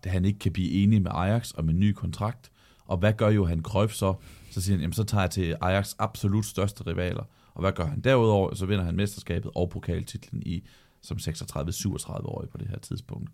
han 0.04 0.24
ikke 0.24 0.38
kan 0.38 0.52
blive 0.52 0.70
enig 0.70 1.02
med 1.02 1.10
Ajax 1.14 1.52
om 1.56 1.68
en 1.68 1.80
ny 1.80 1.92
kontrakt. 1.92 2.50
Og 2.84 2.98
hvad 2.98 3.12
gør 3.12 3.28
Johan 3.28 3.62
Cruyff 3.62 3.92
så? 3.92 4.14
Så 4.50 4.60
siger 4.60 4.74
han, 4.76 4.80
jamen 4.80 4.92
så 4.92 5.04
tager 5.04 5.22
jeg 5.22 5.30
til 5.30 5.56
Ajax 5.60 5.94
absolut 5.98 6.46
største 6.46 6.86
rivaler. 6.86 7.24
Og 7.54 7.60
hvad 7.60 7.72
gør 7.72 7.86
han 7.86 8.00
derudover? 8.00 8.54
Så 8.54 8.66
vinder 8.66 8.84
han 8.84 8.96
mesterskabet 8.96 9.50
og 9.54 9.70
pokaltitlen 9.70 10.42
i 10.46 10.64
som 11.02 11.16
36-37 11.16 12.10
årig 12.10 12.48
på 12.48 12.58
det 12.58 12.68
her 12.68 12.78
tidspunkt. 12.78 13.30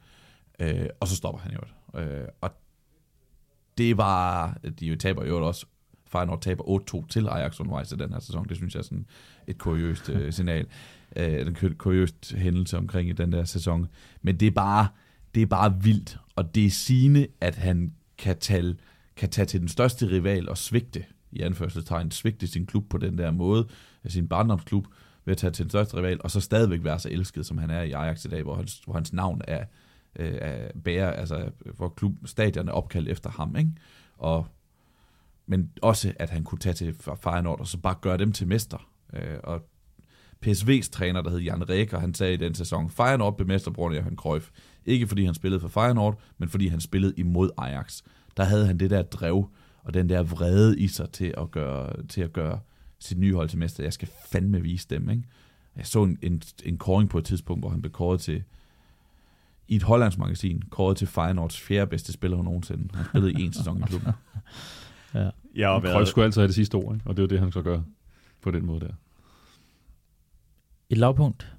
Øh, 0.61 0.87
og 1.01 1.09
så 1.09 1.17
stopper 1.17 1.41
han 1.41 1.53
jo. 1.53 2.01
Øh, 2.01 2.29
og 2.41 2.51
det 3.79 3.97
var, 3.97 4.55
de 4.81 4.87
jo 4.87 4.97
taber 4.97 5.25
jo 5.25 5.47
også, 5.47 5.67
Feyenoord 6.07 6.41
taber 6.41 6.65
8-2 7.05 7.09
til 7.09 7.29
Ajax 7.29 7.61
undervejs 7.61 7.93
i 7.93 7.97
den 7.97 8.13
her 8.13 8.21
sæson. 8.21 8.49
Det 8.49 8.57
synes 8.57 8.75
jeg 8.75 8.79
er 8.79 8.85
sådan 8.85 9.07
et 9.47 9.59
kuriøst 9.59 10.09
øh, 10.09 10.33
signal. 10.33 10.67
Øh, 11.17 11.47
en 11.47 11.75
kuriøst 11.79 12.35
hændelse 12.37 12.79
omkring 12.79 13.09
i 13.09 13.13
den 13.13 13.33
der 13.33 13.45
sæson. 13.45 13.87
Men 14.23 14.41
det 14.41 14.47
er 14.47 14.51
bare, 14.51 14.89
det 15.35 15.43
er 15.43 15.47
bare 15.47 15.83
vildt, 15.83 16.19
og 16.37 16.55
det 16.55 16.67
er 16.67 16.71
sigende, 16.71 17.27
at 17.41 17.55
han 17.55 17.93
kan, 18.19 18.39
tale, 18.39 18.77
kan 19.17 19.31
tage 19.31 19.47
til 19.47 19.61
den 19.61 19.69
største 19.69 20.11
rival 20.11 20.49
og 20.49 20.59
svigte, 20.59 21.05
i 21.33 21.41
anførselstegn, 21.41 22.11
svigte 22.11 22.47
sin 22.47 22.67
klub 22.67 22.89
på 22.89 22.99
den 22.99 23.19
der 23.19 23.31
måde, 23.31 23.67
øh, 24.05 24.11
sin 24.11 24.29
barndomsklub, 24.29 24.87
ved 25.25 25.33
at 25.33 25.39
tage 25.39 25.51
til 25.51 25.65
den 25.65 25.71
største 25.71 25.97
rival, 25.97 26.21
og 26.21 26.31
så 26.31 26.41
stadigvæk 26.41 26.85
være 26.85 26.99
så 26.99 27.09
elsket, 27.11 27.47
som 27.47 27.59
han 27.59 27.71
er 27.71 27.83
i 27.83 27.93
Ajax 27.93 28.25
i 28.25 28.29
dag, 28.29 28.43
hvor 28.43 28.55
hans, 28.55 28.81
hvor 28.85 28.95
hans 28.95 29.13
navn 29.13 29.41
er, 29.49 29.65
øh, 30.17 30.39
er 30.41 30.69
bærer, 30.85 31.11
altså 31.13 31.51
hvor 31.77 31.89
klub, 31.89 32.13
stadion 32.25 32.69
er 32.69 32.73
opkaldt 32.73 33.09
efter 33.09 33.31
ham, 33.31 33.57
ikke? 33.57 33.71
Og, 34.19 34.47
men 35.47 35.70
også, 35.82 36.12
at 36.18 36.30
han 36.30 36.44
kunne 36.44 36.59
tage 36.59 36.74
til 36.74 36.94
Feyenoord, 36.94 37.61
og 37.61 37.66
så 37.66 37.78
bare 37.78 37.94
gøre 38.01 38.18
dem 38.18 38.32
til 38.32 38.49
mester. 38.49 38.88
Øh, 39.12 39.36
og 39.42 39.68
PSV's 40.47 40.90
træner, 40.90 41.22
der 41.22 41.30
hed 41.30 41.38
Jan 41.38 41.68
Rækker, 41.68 41.99
han 41.99 42.14
sagde 42.14 42.34
i 42.34 42.36
den 42.36 42.55
sæson, 42.55 42.90
Feyenoord 42.90 43.36
blev 43.36 43.49
mester 43.49 43.70
på 43.70 43.92
Johan 43.92 44.16
Cruyff. 44.16 44.51
Ikke 44.86 45.07
fordi 45.07 45.24
han 45.24 45.34
spillede 45.34 45.61
for 45.61 45.68
Feyenoord, 45.68 46.20
men 46.38 46.49
fordi 46.49 46.68
han 46.68 46.80
spillede 46.80 47.14
imod 47.16 47.51
Ajax. 47.59 48.03
Der 48.36 48.44
havde 48.44 48.66
han 48.66 48.78
det 48.78 48.90
der 48.90 49.03
drev, 49.03 49.49
og 49.82 49.94
den 49.94 50.09
der 50.09 50.22
vrede 50.22 50.78
i 50.78 50.88
sig 50.88 51.11
til 51.11 51.34
at 51.38 51.51
gøre, 51.51 52.07
til 52.09 52.20
at 52.20 52.32
gøre 52.32 52.61
sit 52.99 53.18
nye 53.18 53.34
hold 53.34 53.49
til 53.49 53.59
mester. 53.59 53.82
Jeg 53.82 53.92
skal 53.92 54.09
fandme 54.30 54.62
vise 54.62 54.86
dem, 54.90 55.11
ikke? 55.11 55.22
Jeg 55.76 55.86
så 55.86 56.03
en, 56.03 56.18
en, 56.22 56.42
en 56.64 56.78
koring 56.78 57.11
på 57.11 57.18
et 57.18 57.24
tidspunkt, 57.24 57.62
hvor 57.62 57.70
han 57.70 57.82
blev 57.82 57.92
kåret 57.92 58.20
til, 58.20 58.42
i 59.68 59.76
et 59.76 59.82
hollandsk 59.82 60.18
magasin, 60.18 60.62
kåret 60.70 60.97
til 60.97 61.07
Feyenoords 61.07 61.61
fjerde 61.61 61.86
bedste 61.86 62.12
spiller 62.12 62.42
nogensinde. 62.42 62.88
Han 62.94 63.05
spillede 63.05 63.32
i 63.32 63.44
en 63.44 63.53
sæson 63.53 63.80
i 63.80 63.82
klubben. 63.86 64.12
ja. 65.57 65.69
Og 65.69 65.83
Cruyff 65.83 66.09
skulle 66.09 66.25
altid 66.25 66.41
have 66.41 66.47
det 66.47 66.55
sidste 66.55 66.75
ord, 66.75 66.95
ikke? 66.95 67.07
og 67.07 67.17
det 67.17 67.23
er 67.23 67.23
jo 67.23 67.29
det, 67.29 67.41
han 67.41 67.53
så 67.53 67.63
gør 67.63 67.81
på 68.43 68.51
den 68.51 68.67
måde 68.67 68.81
der. 68.81 68.93
Et 70.91 70.99
lavpunkt? 70.99 71.57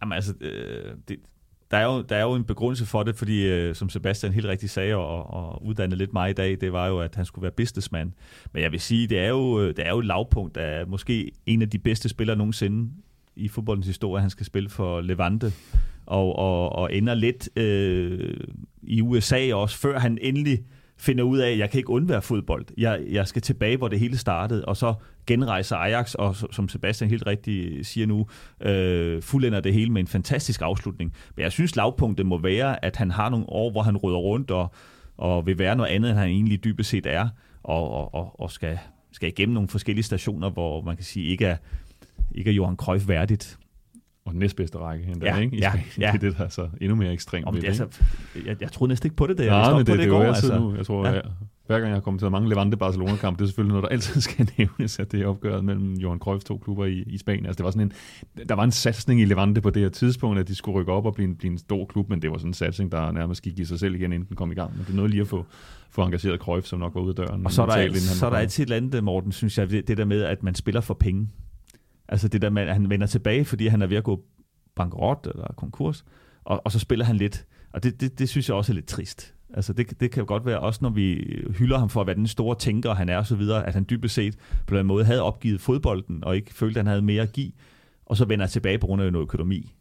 Jamen 0.00 0.12
altså, 0.12 0.34
øh, 0.40 0.94
det, 1.08 1.18
der 1.70 1.76
er, 1.76 1.84
jo, 1.84 2.02
der 2.02 2.16
er 2.16 2.22
jo 2.22 2.34
en 2.34 2.44
begrundelse 2.44 2.86
for 2.86 3.02
det, 3.02 3.16
fordi 3.16 3.46
øh, 3.46 3.74
som 3.74 3.88
Sebastian 3.88 4.32
helt 4.32 4.46
rigtigt 4.46 4.72
sagde, 4.72 4.94
og, 4.94 5.30
og 5.30 5.64
uddannede 5.64 5.98
lidt 5.98 6.12
mig 6.12 6.30
i 6.30 6.32
dag, 6.32 6.60
det 6.60 6.72
var 6.72 6.86
jo, 6.86 7.00
at 7.00 7.14
han 7.14 7.24
skulle 7.24 7.42
være 7.42 7.52
businessman. 7.52 8.14
Men 8.52 8.62
jeg 8.62 8.72
vil 8.72 8.80
sige, 8.80 9.06
det 9.06 9.18
er 9.18 9.28
jo, 9.28 9.60
øh, 9.60 9.76
det 9.76 9.86
er 9.86 9.90
jo 9.90 9.98
et 9.98 10.06
lavpunkt 10.06 10.56
af 10.56 10.86
måske 10.86 11.32
en 11.46 11.62
af 11.62 11.70
de 11.70 11.78
bedste 11.78 12.08
spillere 12.08 12.36
nogensinde 12.36 12.90
i 13.36 13.48
fodboldens 13.48 13.86
historie. 13.86 14.20
Han 14.20 14.30
skal 14.30 14.46
spille 14.46 14.68
for 14.68 15.00
Levante, 15.00 15.52
og, 16.06 16.36
og, 16.36 16.72
og 16.72 16.94
ender 16.94 17.14
lidt 17.14 17.58
øh, 17.58 18.36
i 18.82 19.02
USA 19.02 19.54
også, 19.54 19.78
før 19.78 19.98
han 19.98 20.18
endelig 20.20 20.64
finder 20.98 21.24
ud 21.24 21.38
af, 21.38 21.50
at 21.50 21.58
jeg 21.58 21.70
kan 21.70 21.78
ikke 21.78 21.90
undvære 21.90 22.22
fodbold. 22.22 22.66
Jeg, 22.76 23.02
jeg 23.10 23.28
skal 23.28 23.42
tilbage, 23.42 23.76
hvor 23.76 23.88
det 23.88 24.00
hele 24.00 24.18
startede, 24.18 24.64
og 24.64 24.76
så 24.76 24.94
genrejser 25.26 25.76
Ajax, 25.76 26.14
og 26.14 26.36
som 26.36 26.68
Sebastian 26.68 27.10
helt 27.10 27.26
rigtigt 27.26 27.86
siger 27.86 28.06
nu, 28.06 28.26
øh, 28.60 29.22
fuldender 29.22 29.60
det 29.60 29.72
hele 29.74 29.92
med 29.92 30.00
en 30.00 30.06
fantastisk 30.06 30.62
afslutning. 30.62 31.12
Men 31.36 31.42
jeg 31.42 31.52
synes, 31.52 31.76
lavpunktet 31.76 32.26
må 32.26 32.38
være, 32.38 32.84
at 32.84 32.96
han 32.96 33.10
har 33.10 33.28
nogle 33.28 33.48
år, 33.48 33.70
hvor 33.70 33.82
han 33.82 33.96
rydder 33.96 34.18
rundt 34.18 34.50
og, 34.50 34.72
og 35.16 35.46
vil 35.46 35.58
være 35.58 35.76
noget 35.76 35.90
andet, 35.90 36.10
end 36.10 36.18
han 36.18 36.28
egentlig 36.28 36.64
dybest 36.64 36.90
set 36.90 37.06
er, 37.06 37.28
og, 37.62 37.90
og, 37.90 38.14
og, 38.14 38.40
og 38.40 38.50
skal, 38.50 38.78
skal 39.12 39.28
igennem 39.28 39.54
nogle 39.54 39.68
forskellige 39.68 40.04
stationer, 40.04 40.50
hvor 40.50 40.82
man 40.82 40.96
kan 40.96 41.04
sige, 41.04 41.26
ikke 41.26 41.46
er, 41.46 41.56
ikke 42.34 42.50
er 42.50 42.54
Johan 42.54 42.76
Cruyff 42.76 43.08
værdigt 43.08 43.58
og 44.26 44.32
den 44.32 44.38
næstbedste 44.38 44.78
række 44.78 45.04
endda, 45.04 45.26
ja, 45.26 45.40
ikke? 45.40 45.56
I 45.56 45.60
ja, 45.60 45.72
ja. 45.98 46.06
Det 46.12 46.24
er 46.24 46.28
det, 46.28 46.38
der 46.38 46.44
er 46.44 46.48
så 46.48 46.68
endnu 46.80 46.96
mere 46.96 47.12
ekstremt. 47.12 47.46
Om 47.46 47.54
det, 47.54 47.62
det, 47.62 47.68
altså, 47.68 47.86
jeg, 48.46 48.56
jeg 48.60 48.72
troede 48.72 48.88
næsten 48.88 49.06
ikke 49.06 49.16
på 49.16 49.26
det, 49.26 49.38
da 49.38 49.44
jeg 49.44 49.50
Nej, 49.50 49.70
men 49.70 49.78
det, 49.78 49.86
på 49.86 49.92
det, 49.92 49.98
det, 49.98 50.04
det 50.04 50.10
går, 50.10 50.18
går. 50.18 50.24
Altså. 50.24 50.58
Nu. 50.58 50.76
Jeg 50.76 50.86
tror, 50.86 51.06
ja. 51.06 51.12
jeg, 51.12 51.22
hver 51.66 51.78
gang 51.78 51.88
jeg 51.88 51.96
har 51.96 52.00
kommet 52.00 52.20
til 52.20 52.30
mange 52.30 52.48
Levante 52.48 52.76
Barcelona-kampe, 52.76 53.38
det 53.38 53.42
er 53.44 53.46
selvfølgelig 53.46 53.72
noget, 53.72 53.82
der 53.82 53.88
altid 53.88 54.20
skal 54.30 54.50
nævnes, 54.58 54.98
at 54.98 55.12
det 55.12 55.22
er 55.22 55.26
opgøret 55.26 55.64
mellem 55.64 55.92
Johan 55.92 56.18
Cruyffs 56.18 56.44
to 56.44 56.58
klubber 56.58 56.84
i, 56.84 57.04
i 57.06 57.18
Spanien. 57.18 57.46
Altså, 57.46 57.56
det 57.56 57.64
var 57.64 57.70
sådan 57.70 57.92
en, 58.36 58.48
der 58.48 58.54
var 58.54 58.64
en 58.64 58.72
satsning 58.72 59.20
i 59.20 59.24
Levante 59.24 59.60
på 59.60 59.70
det 59.70 59.82
her 59.82 59.88
tidspunkt, 59.88 60.38
at 60.38 60.48
de 60.48 60.54
skulle 60.54 60.80
rykke 60.80 60.92
op 60.92 61.06
og 61.06 61.14
blive 61.14 61.28
en, 61.28 61.36
blive 61.36 61.52
en 61.52 61.58
stor 61.58 61.84
klub, 61.84 62.08
men 62.10 62.22
det 62.22 62.30
var 62.30 62.38
sådan 62.38 62.50
en 62.50 62.54
satsning, 62.54 62.92
der 62.92 63.12
nærmest 63.12 63.42
gik 63.42 63.58
i 63.58 63.64
sig 63.64 63.78
selv 63.78 63.94
igen, 63.94 64.12
inden 64.12 64.28
den 64.28 64.36
kom 64.36 64.52
i 64.52 64.54
gang. 64.54 64.72
Men 64.76 64.84
det 64.84 64.90
er 64.90 64.96
noget 64.96 65.10
lige 65.10 65.20
at 65.20 65.28
få, 65.28 65.46
få 65.90 66.02
engageret 66.02 66.40
Cruyff, 66.40 66.66
som 66.66 66.78
nok 66.78 66.94
var 66.94 67.00
ude 67.00 67.10
af 67.10 67.26
døren. 67.26 67.46
Og 67.46 67.52
så 67.52 67.62
er 67.62 67.66
der, 67.66 67.94
så 67.94 68.26
er 68.26 68.30
der 68.30 68.36
altid 68.36 68.64
et 68.64 68.66
eller 68.66 68.76
andet, 68.76 69.04
Morten, 69.04 69.32
synes 69.32 69.58
jeg, 69.58 69.70
det 69.70 69.96
der 69.96 70.04
med, 70.04 70.22
at 70.22 70.42
man 70.42 70.54
spiller 70.54 70.80
for 70.80 70.94
penge. 70.94 71.28
Altså 72.08 72.28
det 72.28 72.42
der 72.42 72.50
med, 72.50 72.62
at 72.62 72.72
han 72.72 72.90
vender 72.90 73.06
tilbage, 73.06 73.44
fordi 73.44 73.66
han 73.66 73.82
er 73.82 73.86
ved 73.86 73.96
at 73.96 74.04
gå 74.04 74.24
bankerot 74.74 75.26
eller 75.34 75.46
konkurs, 75.56 76.04
og, 76.44 76.62
og 76.64 76.72
så 76.72 76.78
spiller 76.78 77.04
han 77.04 77.16
lidt. 77.16 77.46
Og 77.72 77.82
det, 77.82 78.00
det, 78.00 78.18
det 78.18 78.28
synes 78.28 78.48
jeg 78.48 78.56
også 78.56 78.72
er 78.72 78.74
lidt 78.74 78.86
trist. 78.86 79.34
Altså 79.54 79.72
det, 79.72 80.00
det 80.00 80.10
kan 80.10 80.20
jo 80.20 80.26
godt 80.28 80.46
være, 80.46 80.60
også 80.60 80.78
når 80.82 80.90
vi 80.90 81.36
hylder 81.58 81.78
ham 81.78 81.88
for 81.88 82.00
at 82.00 82.06
være 82.06 82.16
den 82.16 82.26
store 82.26 82.56
tænker, 82.58 82.94
han 82.94 83.08
er 83.08 83.18
og 83.18 83.26
så 83.26 83.36
videre, 83.36 83.66
at 83.66 83.74
han 83.74 83.86
dybest 83.90 84.14
set 84.14 84.36
på 84.66 84.78
en 84.78 84.86
måde 84.86 85.04
havde 85.04 85.22
opgivet 85.22 85.60
fodbolden, 85.60 86.24
og 86.24 86.36
ikke 86.36 86.54
følte, 86.54 86.80
at 86.80 86.86
han 86.86 86.90
havde 86.90 87.02
mere 87.02 87.22
at 87.22 87.32
give, 87.32 87.52
og 88.06 88.16
så 88.16 88.24
vender 88.24 88.46
tilbage 88.46 88.78
på 88.78 88.86
grund 88.86 89.02
af 89.02 89.12
noget 89.12 89.24
økonomi. 89.24 89.74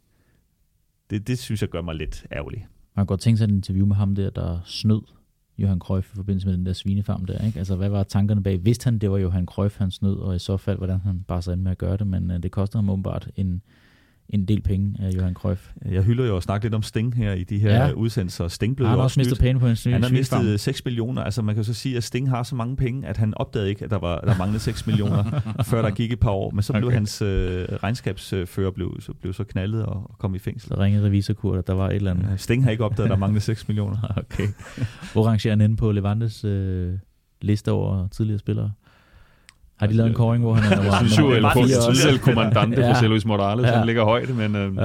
Det, 1.10 1.28
det 1.28 1.40
synes 1.40 1.62
jeg 1.62 1.70
gør 1.70 1.82
mig 1.82 1.96
lidt 1.96 2.26
ærgerlig. 2.32 2.68
Man 2.96 3.04
kan 3.04 3.08
godt 3.08 3.22
tænke 3.22 3.38
sig 3.38 3.46
et 3.46 3.52
interview 3.52 3.86
med 3.86 3.96
ham 3.96 4.16
der, 4.16 4.30
der 4.30 4.60
snød 4.66 5.02
Johan 5.58 5.80
Cruyff 5.80 6.14
i 6.14 6.16
forbindelse 6.16 6.48
med 6.48 6.58
den 6.58 6.66
der 6.66 6.74
svinefarm 6.74 7.26
der. 7.26 7.46
Ikke? 7.46 7.60
Altså, 7.60 7.76
hvad 7.76 7.90
var 7.90 8.04
tankerne 8.04 8.44
bag? 8.44 8.66
Vidste 8.66 8.84
han, 8.84 8.98
det 8.98 9.12
var 9.12 9.18
Johan 9.18 9.46
Cruyff, 9.46 9.78
han 9.78 9.92
snød, 9.92 10.16
og 10.16 10.36
i 10.36 10.40
så 10.40 10.58
fald, 10.58 10.78
hvordan 10.78 11.00
han 11.00 11.26
bare 11.28 11.42
sig 11.42 11.54
ind 11.54 11.62
med 11.62 11.72
at 11.72 11.78
gøre 11.78 11.98
det, 11.98 12.08
men 12.08 12.32
uh, 12.32 12.38
det 12.38 12.52
kostede 12.52 12.78
ham 12.78 12.90
åbenbart 12.90 13.30
en, 13.36 13.62
en 14.30 14.46
del 14.46 14.62
penge 14.62 14.96
af 15.00 15.12
Johan 15.12 15.34
Cruyff. 15.34 15.72
Jeg 15.92 16.04
hylder 16.04 16.26
jo 16.26 16.38
at 16.38 16.44
snakke 16.44 16.66
lidt 16.66 16.74
om 16.74 16.82
Sting 16.82 17.16
her 17.16 17.34
i 17.34 17.44
de 17.44 17.60
her 17.60 17.86
ja. 17.86 17.92
udsendelser. 17.92 18.48
Sting 18.48 18.76
blev 18.76 18.88
han 18.88 18.98
har 18.98 19.04
også 19.04 19.20
mistet 19.20 19.40
penge 19.40 19.60
på 19.60 19.68
en 19.68 19.78
Han 19.86 20.04
har 20.04 20.10
mistet 20.10 20.60
6 20.60 20.86
millioner. 20.86 21.24
Altså 21.24 21.42
man 21.42 21.56
kan 21.56 21.64
så 21.64 21.74
sige, 21.74 21.98
at 21.98 22.04
Sting 22.04 22.30
har 22.30 22.44
så 22.44 22.56
mange 22.56 22.76
penge, 22.76 23.08
at 23.08 23.18
han 23.18 23.34
opdagede 23.38 23.70
ikke, 23.70 23.86
at 23.86 23.92
der, 23.92 23.98
var, 23.98 24.20
der 24.20 24.38
manglede 24.38 24.60
6 24.60 24.88
millioner, 24.88 25.42
før 25.70 25.82
der 25.82 25.90
gik 25.90 26.12
et 26.12 26.20
par 26.20 26.32
år. 26.32 26.52
Men 26.52 26.64
så 26.64 26.74
blev 26.74 26.86
okay. 26.86 26.96
hans 26.96 27.22
øh, 27.22 27.68
regnskabsfører 27.84 28.72
blev, 28.72 28.98
så, 29.00 29.14
blev 29.14 29.34
så 29.34 29.44
knaldet 29.44 29.86
og, 29.86 30.08
og 30.10 30.18
kom 30.20 30.36
i 30.36 30.40
fængsel. 30.40 30.70
Så 30.70 30.76
ringede 30.78 31.06
revisorkurt, 31.06 31.58
at 31.58 31.68
der 31.68 31.74
var 31.74 31.88
et 31.88 31.96
eller 31.96 32.12
andet. 32.12 32.40
Sting 32.40 32.64
har 32.64 32.72
ikke 32.72 32.86
opdaget, 32.86 33.06
at 33.06 33.12
der 33.12 33.18
manglede 33.18 33.44
6 33.44 33.68
millioner. 33.68 33.98
okay. 34.32 34.48
Hvor 35.14 35.26
rangerer 35.26 35.52
han 35.52 35.62
inde 35.62 35.76
på 35.76 35.92
Levantes 35.92 36.44
øh, 36.44 36.94
liste 37.42 37.72
over 37.72 38.08
tidligere 38.08 38.40
spillere? 38.40 38.72
Har 39.76 39.88
de 39.88 39.94
lavet 39.94 40.10
en 40.10 40.16
kåring, 40.16 40.44
hvor 40.44 40.54
han 40.54 40.80
er... 40.80 40.84
Jeg 40.84 40.94
synes 40.98 41.18
jo, 41.18 41.32
eller 41.32 41.94
selv 41.94 42.20
kommandante 42.20 42.82
ja. 42.82 43.02
for 43.02 43.08
Luis 43.08 43.26
Morales, 43.26 43.68
ja. 43.68 43.78
han 43.78 43.86
ligger 43.86 44.04
højt, 44.04 44.36
men 44.36 44.56
øh, 44.56 44.76
ja. 44.76 44.82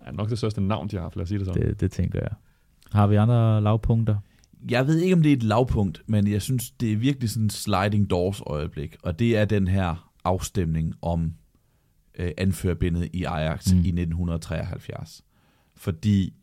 er 0.00 0.12
nok 0.12 0.30
det 0.30 0.38
største 0.38 0.60
navn, 0.60 0.88
de 0.88 0.96
har 0.96 1.02
haft, 1.02 1.16
lad 1.16 1.22
os 1.22 1.28
sige 1.28 1.38
det 1.38 1.46
sådan. 1.46 1.62
Det, 1.62 1.80
det 1.80 1.90
tænker 1.92 2.18
jeg. 2.20 2.30
Har 2.92 3.06
vi 3.06 3.16
andre 3.16 3.60
lavpunkter? 3.60 4.16
Jeg 4.70 4.86
ved 4.86 4.98
ikke, 4.98 5.14
om 5.16 5.22
det 5.22 5.32
er 5.32 5.36
et 5.36 5.42
lavpunkt, 5.42 6.02
men 6.06 6.28
jeg 6.30 6.42
synes, 6.42 6.70
det 6.70 6.92
er 6.92 6.96
virkelig 6.96 7.30
sådan 7.30 7.44
en 7.44 7.50
sliding 7.50 8.10
doors 8.10 8.40
øjeblik, 8.46 8.96
og 9.02 9.18
det 9.18 9.36
er 9.36 9.44
den 9.44 9.68
her 9.68 10.10
afstemning 10.24 10.94
om 11.02 11.32
øh, 12.18 12.30
anførbindet 12.38 13.08
i 13.12 13.24
Ajax 13.24 13.72
Mm. 13.72 13.78
i 13.78 13.88
1973. 13.88 15.24
Fordi 15.76 16.34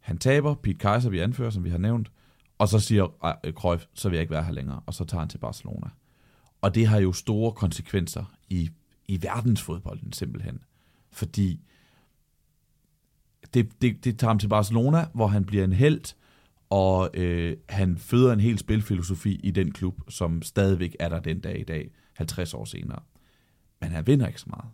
han 0.00 0.18
taber, 0.18 0.54
Pete 0.54 0.78
Kaiser 0.78 1.10
vi 1.10 1.18
anfører, 1.18 1.50
som 1.50 1.64
vi 1.64 1.70
har 1.70 1.78
nævnt, 1.78 2.10
og 2.58 2.68
så 2.68 2.78
siger 2.78 3.06
Cruyff, 3.50 3.84
så 3.94 4.08
vil 4.08 4.16
jeg 4.16 4.20
ikke 4.22 4.32
være 4.34 4.44
her 4.44 4.52
længere, 4.52 4.80
og 4.86 4.94
så 4.94 5.04
tager 5.04 5.20
han 5.20 5.28
til 5.28 5.38
Barcelona. 5.38 5.86
Og 6.64 6.74
det 6.74 6.86
har 6.86 6.98
jo 6.98 7.12
store 7.12 7.52
konsekvenser 7.52 8.24
i, 8.48 8.70
i 9.06 9.22
verdensfodbolden 9.22 10.12
simpelthen. 10.12 10.60
Fordi 11.10 11.60
det, 13.54 13.82
det, 13.82 14.04
det 14.04 14.18
tager 14.18 14.28
ham 14.28 14.38
til 14.38 14.48
Barcelona, 14.48 15.06
hvor 15.14 15.26
han 15.26 15.44
bliver 15.44 15.64
en 15.64 15.72
held, 15.72 16.14
og 16.70 17.10
øh, 17.14 17.56
han 17.68 17.98
føder 17.98 18.32
en 18.32 18.40
hel 18.40 18.58
spilfilosofi 18.58 19.40
i 19.42 19.50
den 19.50 19.72
klub, 19.72 20.00
som 20.08 20.42
stadigvæk 20.42 20.96
er 21.00 21.08
der 21.08 21.20
den 21.20 21.40
dag 21.40 21.60
i 21.60 21.64
dag, 21.64 21.90
50 22.14 22.54
år 22.54 22.64
senere. 22.64 23.00
Men 23.80 23.90
han 23.90 24.06
vinder 24.06 24.26
ikke 24.26 24.40
så 24.40 24.46
meget. 24.50 24.70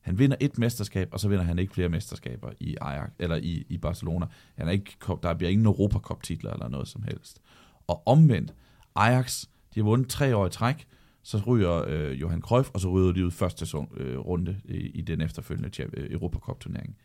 Han 0.00 0.18
vinder 0.18 0.36
et 0.40 0.58
mesterskab, 0.58 1.08
og 1.12 1.20
så 1.20 1.28
vinder 1.28 1.44
han 1.44 1.58
ikke 1.58 1.74
flere 1.74 1.88
mesterskaber 1.88 2.50
i 2.60 2.76
Ajax 2.80 3.10
eller 3.18 3.36
i, 3.36 3.66
i 3.68 3.78
Barcelona. 3.78 4.26
Han 4.58 4.68
er 4.68 4.72
ikke, 4.72 4.96
der 5.22 5.34
bliver 5.34 5.50
ingen 5.50 5.66
Europacup-titler 5.66 6.52
eller 6.52 6.68
noget 6.68 6.88
som 6.88 7.02
helst. 7.02 7.40
Og 7.86 8.06
omvendt, 8.06 8.54
Ajax, 8.94 9.44
de 9.74 9.80
har 9.80 9.84
vundet 9.84 10.08
tre 10.08 10.36
år 10.36 10.46
i 10.46 10.50
træk, 10.50 10.86
så 11.24 11.42
ryger 11.46 11.84
øh, 11.88 12.20
Johan 12.20 12.40
Cruyff, 12.40 12.70
og 12.74 12.80
så 12.80 12.90
ryger 12.90 13.12
de 13.12 13.26
ud 13.26 13.30
første 13.30 13.58
sæson, 13.58 13.88
øh, 13.96 14.18
runde 14.18 14.60
i, 14.64 14.76
i 14.76 15.00
den 15.00 15.20
efterfølgende 15.20 15.82
øh, 15.82 16.10
Europacup-turnering. 16.10 16.96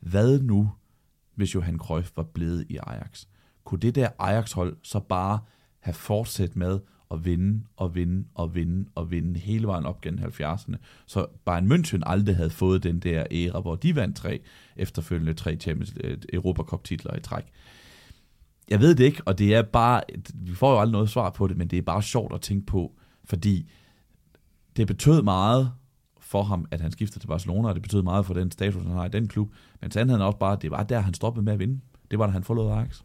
Hvad 0.00 0.40
nu, 0.40 0.70
hvis 1.34 1.54
Johan 1.54 1.78
Cruyff 1.78 2.10
var 2.16 2.22
blevet 2.22 2.66
i 2.68 2.78
Ajax? 2.86 3.24
Kunne 3.64 3.80
det 3.80 3.94
der 3.94 4.08
Ajax-hold 4.18 4.76
så 4.82 5.00
bare 5.00 5.38
have 5.80 5.94
fortsat 5.94 6.56
med 6.56 6.80
at 7.10 7.24
vinde 7.24 7.62
og 7.76 7.94
vinde 7.94 8.24
og 8.34 8.54
vinde 8.54 8.88
og 8.94 9.10
vinde 9.10 9.40
hele 9.40 9.66
vejen 9.66 9.86
op 9.86 10.00
gennem 10.00 10.24
70'erne, 10.24 10.76
så 11.06 11.26
Bayern 11.44 11.72
München 11.72 12.00
aldrig 12.06 12.36
havde 12.36 12.50
fået 12.50 12.82
den 12.82 13.00
der 13.00 13.26
æra, 13.30 13.60
hvor 13.60 13.76
de 13.76 13.96
vandt 13.96 14.16
tre 14.16 14.40
efterfølgende 14.76 15.34
tre 15.34 15.56
Champions 15.56 15.94
øh, 16.04 16.18
Europacup-titler 16.32 17.16
i 17.16 17.20
træk. 17.20 17.44
Jeg 18.70 18.80
ved 18.80 18.94
det 18.94 19.04
ikke, 19.04 19.22
og 19.26 19.38
det 19.38 19.54
er 19.54 19.62
bare, 19.62 20.02
vi 20.34 20.54
får 20.54 20.72
jo 20.72 20.80
aldrig 20.80 20.92
noget 20.92 21.10
svar 21.10 21.30
på 21.30 21.46
det, 21.46 21.56
men 21.56 21.68
det 21.68 21.78
er 21.78 21.82
bare 21.82 22.02
sjovt 22.02 22.34
at 22.34 22.40
tænke 22.40 22.66
på, 22.66 22.99
fordi 23.30 23.70
det 24.76 24.86
betød 24.86 25.22
meget 25.22 25.72
for 26.20 26.42
ham, 26.42 26.66
at 26.70 26.80
han 26.80 26.90
skifter 26.90 27.20
til 27.20 27.26
Barcelona, 27.26 27.68
og 27.68 27.74
det 27.74 27.82
betød 27.82 28.02
meget 28.02 28.26
for 28.26 28.34
den 28.34 28.50
status, 28.50 28.82
han 28.82 28.92
har 28.92 29.06
i 29.06 29.08
den 29.08 29.28
klub, 29.28 29.52
men 29.80 29.90
sandheden 29.90 30.22
er 30.22 30.26
også 30.26 30.38
bare, 30.38 30.52
at 30.52 30.62
det 30.62 30.70
var 30.70 30.82
der, 30.82 31.00
han 31.00 31.14
stoppede 31.14 31.44
med 31.44 31.52
at 31.52 31.58
vinde. 31.58 31.80
Det 32.10 32.18
var 32.18 32.26
da 32.26 32.32
han 32.32 32.44
forlod 32.44 32.72
Ajax. 32.72 33.02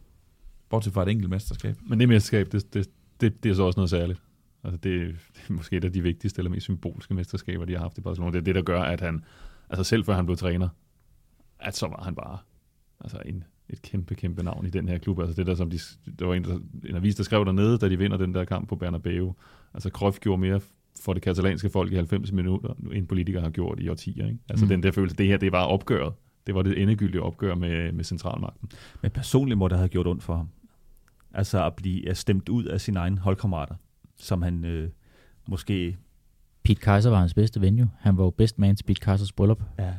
Bortset 0.68 0.92
fra 0.92 1.02
et 1.02 1.08
enkelt 1.08 1.30
mesterskab. 1.30 1.76
Men 1.86 2.00
det 2.00 2.08
mesterskab, 2.08 2.52
det, 2.52 2.74
det, 2.74 2.88
det, 3.20 3.42
det 3.42 3.50
er 3.50 3.54
så 3.54 3.62
også 3.62 3.80
noget 3.80 3.90
særligt. 3.90 4.22
Altså 4.64 4.76
det, 4.76 5.16
det 5.34 5.42
er 5.48 5.52
måske 5.52 5.76
et 5.76 5.84
af 5.84 5.92
de 5.92 6.02
vigtigste 6.02 6.38
eller 6.38 6.50
mest 6.50 6.64
symbolske 6.64 7.14
mesterskaber, 7.14 7.64
de 7.64 7.72
har 7.72 7.80
haft 7.80 7.98
i 7.98 8.00
Barcelona. 8.00 8.32
Det 8.32 8.38
er 8.38 8.42
det, 8.42 8.54
der 8.54 8.62
gør, 8.62 8.82
at 8.82 9.00
han, 9.00 9.24
altså 9.70 9.84
selv 9.84 10.04
før 10.04 10.14
han 10.14 10.26
blev 10.26 10.36
træner, 10.36 10.68
at 11.58 11.76
så 11.76 11.86
var 11.86 12.02
han 12.04 12.14
bare 12.14 12.38
altså 13.00 13.18
en, 13.24 13.44
et 13.70 13.82
kæmpe, 13.82 14.14
kæmpe 14.14 14.42
navn 14.42 14.66
i 14.66 14.70
den 14.70 14.88
her 14.88 14.98
klub. 14.98 15.18
Altså 15.20 15.34
det 15.36 15.46
der, 15.46 15.54
som 15.54 15.70
de, 15.70 15.78
der 16.18 16.26
var 16.26 16.34
en, 16.34 16.44
der, 16.44 16.58
en 16.88 16.96
avis, 16.96 17.14
der 17.14 17.22
skrev 17.22 17.44
dernede, 17.44 17.78
da 17.78 17.88
de 17.88 17.98
vinder 17.98 18.16
den 18.16 18.34
der 18.34 18.44
kamp 18.44 18.68
på 18.68 18.76
Bernabeu. 18.76 19.34
Altså 19.74 19.88
Cruyff 19.88 20.18
gjorde 20.20 20.40
mere 20.40 20.60
for 21.04 21.12
det 21.12 21.22
katalanske 21.22 21.70
folk 21.70 21.92
i 21.92 21.94
90 21.94 22.32
minutter, 22.32 22.74
end 22.92 23.06
politikere 23.08 23.42
har 23.42 23.50
gjort 23.50 23.80
i 23.80 23.88
årtier. 23.88 24.26
Ikke? 24.26 24.38
Altså 24.48 24.64
Mm. 24.64 24.68
den 24.68 24.82
der 24.82 24.90
følelse, 24.92 25.16
det 25.16 25.26
her, 25.26 25.36
det 25.36 25.52
var 25.52 25.64
opgøret. 25.64 26.12
Det 26.46 26.54
var 26.54 26.62
det 26.62 26.82
endegyldige 26.82 27.22
opgør 27.22 27.54
med, 27.54 27.92
med 27.92 28.04
centralmagten. 28.04 28.68
Men 29.02 29.10
personligt 29.10 29.58
må 29.58 29.68
det 29.68 29.78
have 29.78 29.88
gjort 29.88 30.06
ondt 30.06 30.22
for 30.22 30.36
ham. 30.36 30.48
Altså 31.34 31.66
at 31.66 31.74
blive 31.74 32.14
stemt 32.14 32.48
ud 32.48 32.64
af 32.64 32.80
sine 32.80 32.98
egne 32.98 33.18
holdkammerater, 33.18 33.74
som 34.16 34.42
han 34.42 34.64
øh, 34.64 34.88
måske... 35.48 35.96
Pete 36.64 36.80
Kaiser 36.80 37.10
var 37.10 37.18
hans 37.20 37.34
bedste 37.34 37.60
ven 37.60 37.78
jo. 37.78 37.86
Han 37.98 38.16
var 38.16 38.24
jo 38.24 38.30
best 38.30 38.58
man 38.58 38.76
til 38.76 38.84
Pete 38.84 39.00
Kaisers 39.00 39.32
bryllup. 39.32 39.62
Ja, 39.78 39.94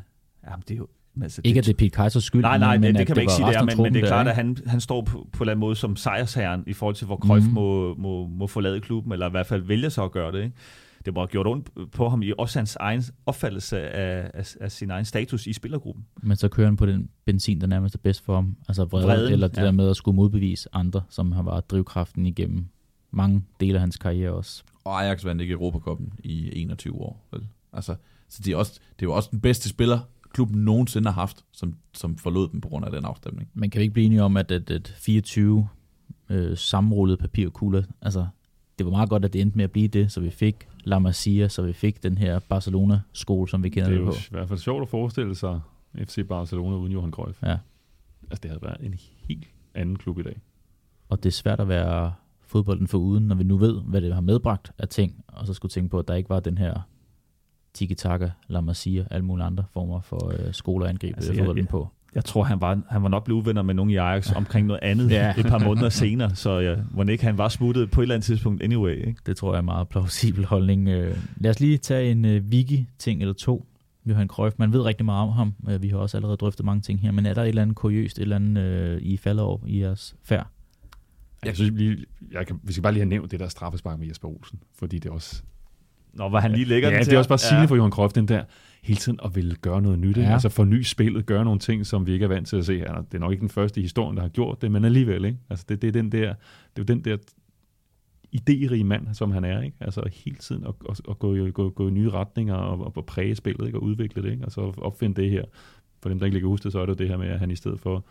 jamen, 0.50 0.64
det 0.68 0.72
er 0.74 0.78
jo... 0.78 0.88
Altså, 1.24 1.42
Ikke 1.44 1.58
at 1.58 1.66
det 1.66 1.74
er 1.74 1.78
Pete 1.78 1.90
Kaisers 1.90 2.24
skyld, 2.24 2.42
Nej, 2.42 2.58
nej, 2.58 2.76
men, 2.76 2.82
men, 2.82 2.96
det, 2.96 3.08
kan 3.08 3.16
man 3.16 3.22
ikke 3.22 3.32
var 3.32 3.36
sige, 3.36 3.48
det 3.48 3.56
er, 3.56 3.64
men, 3.64 3.84
men 3.84 3.94
det 3.94 4.04
er 4.04 4.08
klart, 4.08 4.26
der, 4.26 4.32
at 4.32 4.36
han, 4.36 4.58
han 4.66 4.82
står 4.82 5.02
på, 5.02 5.12
på 5.12 5.18
en 5.18 5.42
eller 5.42 5.52
anden 5.52 5.60
måde 5.60 5.76
som 5.76 5.96
sejrsherren 5.96 6.64
i 6.68 6.74
forhold 6.74 6.96
til, 6.96 7.06
hvor 7.08 7.18
Cruyff 7.18 7.48
mm. 7.48 7.54
må, 7.54 7.96
må, 7.96 8.28
må 8.28 8.48
forlade 8.48 8.82
klubben, 8.82 9.12
eller 9.12 9.28
i 9.28 9.32
hvert 9.32 9.48
fald 9.48 9.62
vælge 9.62 9.90
sig 9.90 10.04
at 10.04 10.12
gøre 10.12 10.32
det. 10.32 10.44
Ikke? 10.44 10.56
Det 11.06 11.14
må 11.14 11.20
have 11.22 11.28
gjort 11.28 11.48
ondt 11.48 11.92
på 11.92 12.10
ham 12.10 12.22
i 12.22 12.32
også 12.38 12.60
hans 12.60 12.76
egen 12.76 13.04
opfattelse 13.26 13.80
af, 13.82 14.32
af, 14.34 14.56
af 14.62 14.72
sin 14.72 14.92
egen 14.92 15.06
status 15.06 15.48
i 15.48 15.54
spillergruppen. 15.54 16.06
Men 16.24 16.38
så 16.38 16.48
kører 16.48 16.68
han 16.68 16.78
på 16.78 16.86
den 16.86 17.10
benzin, 17.26 17.62
der 17.62 17.68
nærmest 17.68 17.96
er 17.96 18.00
bedst 18.00 18.26
for 18.26 18.36
ham. 18.36 18.58
Altså 18.68 18.86
vrede, 18.86 19.06
Vreden, 19.06 19.34
eller 19.34 19.48
det 19.48 19.58
ja. 19.58 19.66
der 19.66 19.72
med 19.72 19.90
at 19.90 19.98
skulle 19.98 20.16
modbevise 20.16 20.70
andre, 20.74 21.02
som 21.10 21.32
har 21.32 21.44
været 21.44 21.70
drivkraften 21.70 22.26
igennem 22.26 22.66
mange 23.12 23.44
dele 23.60 23.74
af 23.74 23.80
hans 23.80 23.98
karriere 23.98 24.32
også. 24.32 24.64
Og 24.84 25.04
Ajax 25.04 25.26
vandt 25.26 25.42
ikke 25.42 25.52
Europacupen 25.52 26.14
i 26.20 26.62
21 26.62 26.96
år. 26.96 27.28
Vel? 27.32 27.48
Altså, 27.74 27.96
så 28.30 28.42
de 28.46 28.52
er 28.52 28.56
også, 28.56 28.74
det 28.74 29.06
er 29.06 29.10
jo 29.10 29.14
også 29.14 29.30
den 29.32 29.42
bedste 29.42 29.70
spiller, 29.70 30.00
klubben 30.34 30.62
nogensinde 30.66 31.08
har 31.08 31.22
haft, 31.22 31.46
som, 31.52 31.76
som 31.94 32.18
forlod 32.18 32.50
dem 32.50 32.62
på 32.62 32.68
grund 32.68 32.86
af 32.86 32.92
den 32.92 33.06
afstemning. 33.06 33.50
Men 33.54 33.70
kan 33.70 33.80
vi 33.80 33.84
ikke 33.84 33.94
blive 33.94 34.06
enige 34.06 34.24
om, 34.24 34.38
at 34.38 34.52
et, 34.52 34.70
et 34.70 34.88
24 34.98 35.68
øh, 36.30 36.58
sammenrullede 36.58 37.18
papirkugler, 37.18 37.84
altså 38.02 38.28
det 38.78 38.86
var 38.86 38.92
meget 38.92 39.10
godt, 39.10 39.26
at 39.26 39.34
det 39.34 39.42
endte 39.42 39.58
med 39.58 39.64
at 39.64 39.72
blive 39.72 39.88
det, 39.88 40.12
så 40.12 40.22
vi 40.22 40.30
fik 40.30 40.68
La 40.84 41.00
Masia, 41.00 41.48
så 41.48 41.62
vi 41.62 41.74
fik 41.74 42.04
den 42.04 42.18
her 42.18 42.40
Barcelona-skole, 42.40 43.50
som 43.50 43.64
vi 43.64 43.70
kender 43.70 43.90
Det 43.90 43.96
er 43.96 44.00
det, 44.00 44.06
jo 44.06 44.12
på. 44.12 44.18
i 44.18 44.32
hvert 44.32 44.48
fald 44.48 44.60
sjovt 44.60 44.82
at 44.82 44.90
forestille 44.90 45.36
sig 45.36 45.60
FC 45.98 46.28
Barcelona 46.28 46.76
uden 46.76 46.92
Johan 46.92 47.12
Cruyff. 47.12 47.44
Ja. 47.44 47.58
Altså 48.32 48.40
det 48.44 48.52
havde 48.52 48.62
været 48.62 48.78
en 48.82 48.96
helt 49.28 49.48
anden 49.74 49.96
klub 49.96 50.20
i 50.20 50.24
dag. 50.24 50.42
Og 51.10 51.24
det 51.24 51.30
er 51.30 51.34
svært 51.34 51.60
at 51.60 51.68
være 51.68 52.14
fodbolden 52.42 52.88
for 52.88 52.98
uden, 52.98 53.28
når 53.28 53.36
vi 53.36 53.44
nu 53.44 53.58
ved, 53.58 53.82
hvad 53.82 54.02
det 54.02 54.14
har 54.14 54.22
medbragt 54.22 54.72
af 54.78 54.88
ting, 54.88 55.24
og 55.28 55.48
så 55.48 55.54
skulle 55.54 55.70
tænke 55.70 55.90
på, 55.90 56.00
at 56.00 56.08
der 56.08 56.14
ikke 56.14 56.30
var 56.30 56.40
den 56.40 56.58
her 56.58 56.82
tiki-taka, 57.78 58.30
La 58.48 58.62
Masia, 58.62 59.06
alle 59.12 59.26
mulige 59.26 59.46
andre 59.46 59.64
former 59.74 60.02
for 60.02 60.28
øh, 60.84 60.90
angribe 60.90 61.16
Altså, 61.18 61.32
jeg- 61.34 61.40
fodbolden 61.40 61.64
jeg- 61.64 61.70
på. 61.70 61.88
Jeg 62.16 62.26
tror, 62.26 62.44
han 62.44 62.62
var, 62.62 62.82
han 62.90 63.04
var 63.04 63.10
nok 63.10 63.24
blevet 63.26 63.42
uvenner 63.42 63.62
med 63.62 63.74
nogen 63.74 63.90
i 63.92 63.96
Ajax 63.96 64.32
omkring 64.36 64.68
noget 64.68 64.80
andet 64.84 65.12
Ja. 65.12 65.34
et 65.38 65.46
par 65.46 65.60
måneder 65.60 65.90
senere, 65.90 66.36
så 66.36 66.60
ja, 66.60 66.76
må 66.92 67.04
ikke 67.04 67.24
han 67.24 67.38
var 67.38 67.50
smuttet 67.50 67.92
på 67.92 68.02
et 68.02 68.04
eller 68.04 68.16
andet 68.16 68.26
tidspunkt 68.26 68.64
anyway. 68.64 69.08
Ikke? 69.08 69.16
Det 69.26 69.38
tror 69.38 69.52
jeg 69.52 69.56
er 69.56 69.60
en 69.60 69.66
meget 69.66 69.88
plausibel 69.90 70.46
holdning. 70.46 70.88
Øh, 70.88 71.18
Lad 71.38 71.52
os 71.52 71.60
lige 71.60 71.78
tage 71.78 72.12
en 72.12 72.26
øh, 72.26 72.44
wiki-ting 72.52 73.22
eller 73.22 73.34
to. 73.34 73.66
Johan 74.06 74.28
Cruyff, 74.28 74.56
man 74.60 74.74
ved 74.74 74.82
rigtig 74.82 75.06
meget 75.06 75.28
om 75.28 75.34
ham. 75.34 75.54
Øh, 75.70 75.82
Vi 75.82 75.88
har 75.90 75.98
også 75.98 76.18
allerede 76.18 76.38
drøftet 76.38 76.66
mange 76.66 76.82
ting 76.82 77.00
her, 77.00 77.12
men 77.12 77.26
er 77.26 77.34
der 77.34 77.42
et 77.44 77.48
eller 77.48 77.62
andet 77.62 77.76
kuriøst, 77.76 78.18
et 78.18 78.22
eller 78.22 78.36
andet 78.36 78.62
øh, 78.64 79.02
I 79.02 79.18
falder 79.18 79.44
over 79.44 79.60
i 79.68 79.82
jeres 79.82 80.16
færd? 80.24 80.48
Jeg 81.46 81.56
synes, 81.56 81.72
lige, 81.72 82.06
jeg 82.32 82.48
kan, 82.48 82.60
vi 82.64 82.72
skal 82.74 82.84
bare 82.84 82.94
lige 82.94 83.02
have 83.02 83.10
nævnt 83.10 83.32
det 83.32 83.40
der 83.40 83.48
straffespark 83.48 84.00
med 84.00 84.08
Jesper 84.08 84.28
Olsen, 84.28 84.60
fordi 84.80 85.00
det 85.00 85.10
er 85.10 85.14
også... 85.14 85.44
Nå, 86.14 86.30
var 86.30 86.40
han 86.40 86.52
lige 86.52 86.66
lægger 86.66 86.90
ja, 86.90 86.94
den 86.96 87.00
det 87.00 87.06
til 87.08 87.14
er 87.14 87.18
også 87.18 87.30
bare 87.30 87.38
sigende 87.38 87.60
ja. 87.62 87.66
for 87.66 87.76
Johan 87.76 87.92
Cruyff, 87.92 88.14
den 88.14 88.28
der 88.28 88.44
hele 88.84 88.98
tiden 89.00 89.20
at 89.26 89.36
ville 89.36 89.56
gøre 89.56 89.82
noget 89.82 90.00
nyt. 90.00 90.18
Ja. 90.18 90.34
Altså 90.34 90.50
forny 90.50 90.82
spillet, 90.82 91.26
gøre 91.26 91.44
nogle 91.46 91.60
ting, 91.60 91.86
som 91.86 92.06
vi 92.08 92.14
ikke 92.14 92.24
er 92.24 92.28
vant 92.30 92.48
til 92.48 92.56
at 92.58 92.66
se. 92.66 92.80
Han 92.80 92.88
er- 92.96 93.02
Det 93.02 93.14
er 93.14 93.20
nok 93.20 93.32
ikke 93.32 93.42
den 93.42 93.50
første 93.50 93.80
i 93.80 93.84
historien, 93.84 94.16
der 94.18 94.22
har 94.22 94.30
gjort 94.30 94.62
det, 94.62 94.72
men 94.72 94.86
alligevel. 94.86 95.26
Ikke? 95.26 95.38
Altså 95.50 95.66
det, 95.70 95.82
det, 95.82 95.88
er 95.88 95.92
den 95.92 96.12
der, 96.12 96.20
det 96.20 96.30
er 96.30 96.34
jo 96.80 96.84
den 96.84 97.02
der 97.06 97.18
idérige 98.36 98.84
mand, 98.84 99.08
som 99.14 99.32
han 99.32 99.44
er. 99.44 99.62
Ikke? 99.62 99.78
Altså 99.82 100.10
hele 100.26 100.38
tiden 100.38 100.64
at, 100.68 100.74
at, 100.90 101.02
at 101.10 101.20
gå, 101.20 101.36
i- 101.36 101.52
gå, 101.52 101.70
gå 101.70 101.88
i 101.88 101.92
nye 101.92 102.10
retninger 102.10 102.56
og, 102.56 102.94
og 102.98 103.06
præge 103.06 103.36
spillet 103.36 103.66
ikke? 103.66 103.78
og 103.78 103.84
udvikle 103.84 104.22
det. 104.24 104.32
Ikke? 104.32 104.46
Og 104.46 104.52
så 104.52 104.62
opfinde 104.78 105.22
det 105.22 105.30
her. 105.32 105.44
For 106.02 106.10
dem, 106.10 106.20
der 106.20 106.26
ikke 106.26 106.36
lige 106.36 106.42
kan 106.42 106.48
huske 106.50 106.64
det, 106.64 106.72
så 106.72 106.80
er 106.80 106.86
det 106.86 106.90
jo 106.94 106.98
det 107.04 107.08
her 107.10 107.18
med, 107.18 107.28
at 107.28 107.40
han 107.40 107.52
i 107.52 107.56
stedet 107.56 107.80
for 107.80 108.06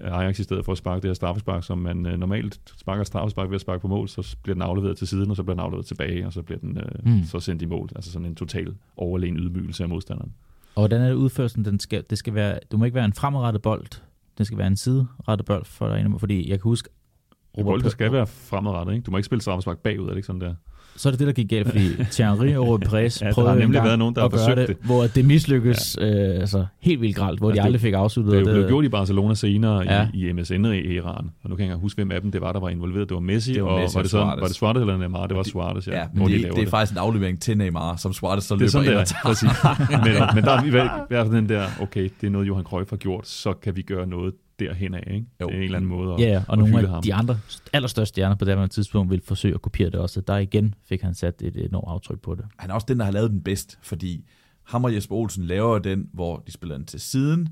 Ajax 0.00 0.38
i 0.38 0.42
stedet 0.42 0.64
for 0.64 0.72
at 0.72 0.78
sparke 0.78 1.02
det 1.02 1.08
her 1.08 1.14
straffespark, 1.14 1.64
som 1.64 1.78
man 1.78 2.06
øh, 2.06 2.18
normalt 2.18 2.60
sparker 2.76 3.04
straffespark 3.04 3.48
ved 3.48 3.54
at 3.54 3.60
sparke 3.60 3.80
på 3.80 3.88
mål, 3.88 4.08
så 4.08 4.36
bliver 4.42 4.54
den 4.54 4.62
afleveret 4.62 4.96
til 4.98 5.06
siden, 5.08 5.30
og 5.30 5.36
så 5.36 5.42
bliver 5.42 5.54
den 5.54 5.60
afleveret 5.64 5.86
tilbage, 5.86 6.26
og 6.26 6.32
så 6.32 6.42
bliver 6.42 6.58
den 6.58 6.78
øh, 6.78 6.84
Mm. 7.14 7.24
så 7.24 7.40
sendt 7.40 7.62
i 7.62 7.66
mål. 7.66 7.88
Altså 7.96 8.12
sådan 8.12 8.26
en 8.26 8.34
total 8.34 8.74
overlegen 8.96 9.36
ydmygelse 9.36 9.82
af 9.82 9.88
modstanderen. 9.88 10.32
Og 10.74 10.80
hvordan 10.80 11.00
er 11.02 11.06
det 11.08 11.14
udførelsen? 11.14 11.64
Den 11.64 11.80
skal, 11.80 12.04
det 12.10 12.18
skal 12.18 12.34
være, 12.34 12.58
du 12.72 12.76
må 12.76 12.84
ikke 12.84 12.94
være 12.94 13.04
en 13.04 13.12
fremadrettet 13.12 13.62
bold. 13.62 13.86
Det 14.38 14.46
skal 14.46 14.58
være 14.58 14.66
en 14.66 14.76
siderettet 14.76 15.46
bold 15.46 15.64
for 15.64 15.88
dig. 15.88 16.06
Fordi 16.18 16.50
jeg 16.50 16.58
kan 16.60 16.62
huske... 16.62 16.88
Bolden 17.62 17.90
skal 17.90 18.12
være 18.12 18.26
fremadrettet, 18.26 18.92
ikke? 18.94 19.04
Du 19.04 19.10
må 19.10 19.16
ikke 19.16 19.26
spille 19.26 19.42
straffespark 19.42 19.78
bagud, 19.78 20.04
er 20.04 20.08
det 20.08 20.16
ikke 20.16 20.26
sådan 20.26 20.40
der? 20.40 20.54
Så 20.96 21.08
er 21.08 21.10
det 21.10 21.18
det, 21.18 21.26
der 21.26 21.32
gik 21.32 21.48
galt, 21.48 21.66
fordi 21.68 21.88
Thierry 22.12 22.54
og 22.56 22.80
Perez 22.80 23.20
Ja, 23.22 23.26
der 23.26 23.32
prøvede 23.34 23.52
har 23.52 23.58
nemlig 23.58 23.82
været 23.82 23.98
nogen, 23.98 24.14
der 24.14 24.20
har 24.20 24.28
forsøgt 24.28 24.56
det, 24.56 24.68
det. 24.68 24.76
hvor 24.84 25.02
det 25.06 25.24
mislykkedes 25.24 25.96
ja. 26.00 26.06
øh, 26.34 26.40
altså, 26.40 26.66
helt 26.80 27.00
vildt 27.00 27.16
gralt, 27.16 27.38
hvor 27.38 27.48
Altså, 27.48 27.56
de 27.56 27.62
det- 27.62 27.66
aldrig 27.66 27.80
fik 27.80 27.94
afsluttet 27.94 28.32
Det 28.32 28.40
jo 28.40 28.44
det. 28.44 28.52
blevet 28.54 28.68
gjort 28.68 28.84
i 28.84 28.88
Barcelona 28.88 29.34
senere 29.34 29.78
Ja. 29.82 30.08
i, 30.14 30.28
i 30.28 30.32
MSN-æraen, 30.32 31.30
og 31.42 31.50
nu 31.50 31.56
kan 31.56 31.66
jeg 31.66 31.72
ikke 31.74 31.82
huske, 31.82 31.96
hvem 31.98 32.10
af 32.10 32.20
dem 32.20 32.30
det 32.32 32.40
var, 32.40 32.52
der 32.52 32.60
var 32.60 32.68
involveret. 32.68 33.08
Det 33.08 33.14
var 33.14 33.20
Messi, 33.20 33.52
Det 33.54 33.62
var 33.64 33.68
og 33.70 33.80
Messi 33.80 33.94
var 33.94 33.98
og 34.00 34.02
det, 34.04 34.10
sådan, 34.10 34.26
var 34.40 34.46
det 34.46 34.56
Suarez 34.56 34.80
eller 34.80 34.96
Neymar? 34.96 35.26
Det 35.26 35.36
var 35.36 35.42
det- 35.42 35.52
Suarez, 35.52 35.88
ja. 35.88 35.98
Ja, 35.98 36.04
men 36.14 36.26
de 36.28 36.32
det, 36.32 36.40
laver 36.40 36.54
det 36.54 36.64
er 36.66 36.70
faktisk 36.70 36.92
en 36.92 36.98
aflevering 36.98 37.40
til 37.40 37.58
Neymar, 37.58 37.96
som 37.96 38.12
Suarez 38.12 38.44
så 38.44 38.54
Det 38.54 38.60
løber 38.60 38.66
er 38.66 38.70
sådan, 38.70 38.84
ind 38.84 38.90
det 38.98 39.16
og 39.24 39.30
er, 39.30 39.34
tager. 39.34 40.24
men, 40.28 40.34
men 40.34 40.44
der 40.44 40.50
er 40.52 40.64
i 40.64 40.70
hvert 41.08 41.26
fald 41.26 41.36
den 41.36 41.48
der, 41.48 41.64
okay, 41.80 42.08
det 42.20 42.26
er 42.26 42.30
noget, 42.30 42.46
Johan 42.48 42.64
Cruyff 42.64 42.90
har 42.90 42.96
gjort, 42.96 43.28
så 43.28 43.52
kan 43.52 43.76
vi 43.76 43.82
gøre 43.82 44.06
noget 44.06 44.34
derhen 44.58 44.94
af, 44.94 45.04
ikke? 45.14 45.26
Jo. 45.40 45.46
Det 45.46 45.54
er 45.54 45.58
en 45.58 45.64
eller 45.64 45.76
anden 45.76 45.90
måde 45.90 46.14
at, 46.14 46.20
Ja, 46.20 46.26
ja, 46.26 46.42
og 46.48 46.52
at 46.52 46.58
nogle 46.58 46.78
af 46.80 46.88
ham. 46.88 47.02
de 47.02 47.14
andre 47.14 47.38
allerstørste 47.72 48.08
stjerner 48.08 48.36
på 48.36 48.44
det 48.44 48.58
her 48.58 48.66
tidspunkt 48.66 49.10
ville 49.10 49.22
forsøge 49.26 49.54
at 49.54 49.62
kopiere 49.62 49.90
det 49.90 50.00
også. 50.00 50.20
Der 50.20 50.36
igen 50.36 50.74
fik 50.88 51.02
han 51.02 51.14
sat 51.14 51.42
et 51.42 51.56
enormt 51.56 51.88
aftryk 51.88 52.20
på 52.20 52.34
det. 52.34 52.44
Han 52.58 52.70
er 52.70 52.74
også 52.74 52.84
den, 52.88 52.98
der 52.98 53.04
har 53.04 53.12
lavet 53.12 53.30
den 53.30 53.42
bedst, 53.42 53.78
fordi 53.82 54.24
ham 54.64 54.84
og 54.84 54.94
Jesper 54.94 55.14
Olsen 55.16 55.44
laver 55.44 55.78
den, 55.78 56.08
hvor 56.12 56.42
de 56.46 56.52
spiller 56.52 56.76
den 56.76 56.86
til 56.86 57.00
siden, 57.00 57.48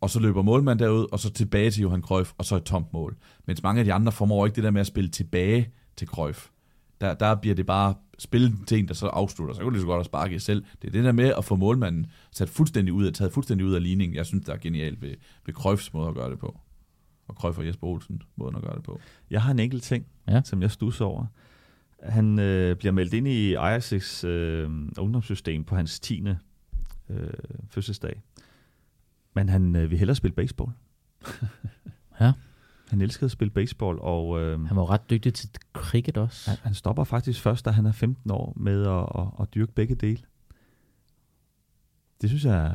og 0.00 0.10
så 0.10 0.20
løber 0.20 0.42
målmand 0.42 0.78
derud, 0.78 1.06
og 1.12 1.20
så 1.20 1.32
tilbage 1.32 1.70
til 1.70 1.82
Johan 1.82 2.02
Cruyff, 2.02 2.32
og 2.38 2.44
så 2.44 2.56
et 2.56 2.64
tomt 2.64 2.92
mål. 2.92 3.16
Mens 3.46 3.62
mange 3.62 3.78
af 3.78 3.84
de 3.84 3.92
andre 3.92 4.12
formår 4.12 4.46
ikke 4.46 4.56
det 4.56 4.64
der 4.64 4.70
med 4.70 4.80
at 4.80 4.86
spille 4.86 5.10
tilbage 5.10 5.68
til 5.96 6.06
Cruyff. 6.08 6.46
Der, 7.02 7.14
der 7.14 7.34
bliver 7.34 7.54
det 7.54 7.66
bare 7.66 7.94
spillet 8.18 8.52
til 8.66 8.78
en, 8.78 8.88
der 8.88 8.94
så 8.94 9.06
afslutter. 9.06 9.54
Så 9.54 9.58
kan 9.58 9.64
du 9.64 9.70
lige 9.70 9.80
så 9.80 9.86
godt 9.86 10.00
at 10.00 10.06
sparke 10.06 10.40
selv. 10.40 10.64
Det 10.82 10.88
er 10.88 10.92
det 10.92 11.04
der 11.04 11.12
med 11.12 11.32
at 11.38 11.44
få 11.44 11.56
målmanden 11.56 12.06
sat 12.30 12.48
fuldstændig 12.48 12.94
ud 12.94 13.04
af, 13.06 13.12
taget 13.12 13.32
fuldstændig 13.32 13.66
ud 13.66 13.74
af 13.74 13.82
ligningen. 13.82 14.16
Jeg 14.16 14.26
synes, 14.26 14.44
der 14.46 14.52
er 14.52 14.56
genialt 14.56 15.02
ved, 15.02 15.14
ved 15.46 15.54
Cruyffs 15.54 15.92
måde 15.94 16.08
at 16.08 16.14
gøre 16.14 16.30
det 16.30 16.38
på. 16.38 16.60
Og 17.28 17.34
Cruyff 17.34 17.58
og 17.58 17.66
Jesper 17.66 17.86
Olsen 17.86 18.22
måden 18.36 18.56
at 18.56 18.62
gøre 18.62 18.74
det 18.74 18.82
på. 18.82 19.00
Jeg 19.30 19.42
har 19.42 19.50
en 19.50 19.58
enkelt 19.58 19.82
ting, 19.82 20.06
Ja. 20.28 20.34
ja. 20.34 20.42
som 20.44 20.62
jeg 20.62 20.70
stusser 20.70 21.04
over. 21.04 21.26
Han 22.02 22.38
øh, 22.38 22.76
bliver 22.76 22.92
meldt 22.92 23.14
ind 23.14 23.28
i 23.28 23.54
Ajax' 23.54 24.26
øh, 24.26 24.70
ungdomssystem 24.98 25.64
på 25.64 25.76
hans 25.76 26.00
10. 26.00 26.24
Øh, 27.08 27.28
fødselsdag. 27.68 28.22
Men 29.34 29.48
han 29.48 29.76
øh, 29.76 29.90
vil 29.90 29.98
hellere 29.98 30.14
spille 30.14 30.34
baseball. 30.34 30.70
Ja. 32.20 32.32
Han 32.92 33.00
elskede 33.00 33.24
at 33.24 33.30
spille 33.30 33.50
baseball, 33.50 33.98
og 34.00 34.40
øh, 34.40 34.64
Han 34.66 34.76
var 34.76 34.90
ret 34.90 35.10
dygtig 35.10 35.34
til 35.34 35.48
cricket 35.72 36.16
også. 36.18 36.50
han, 36.50 36.58
han 36.62 36.74
stopper 36.74 37.04
faktisk 37.04 37.40
først, 37.40 37.64
da 37.64 37.70
han 37.70 37.86
er 37.86 37.92
15 37.92 38.30
år, 38.30 38.52
med 38.56 38.82
at, 38.86 39.22
at, 39.22 39.28
at 39.40 39.54
dyrke 39.54 39.72
begge 39.72 39.94
dele. 39.94 40.18
Det 42.20 42.30
synes 42.30 42.44
jeg 42.44 42.56
er 42.66 42.74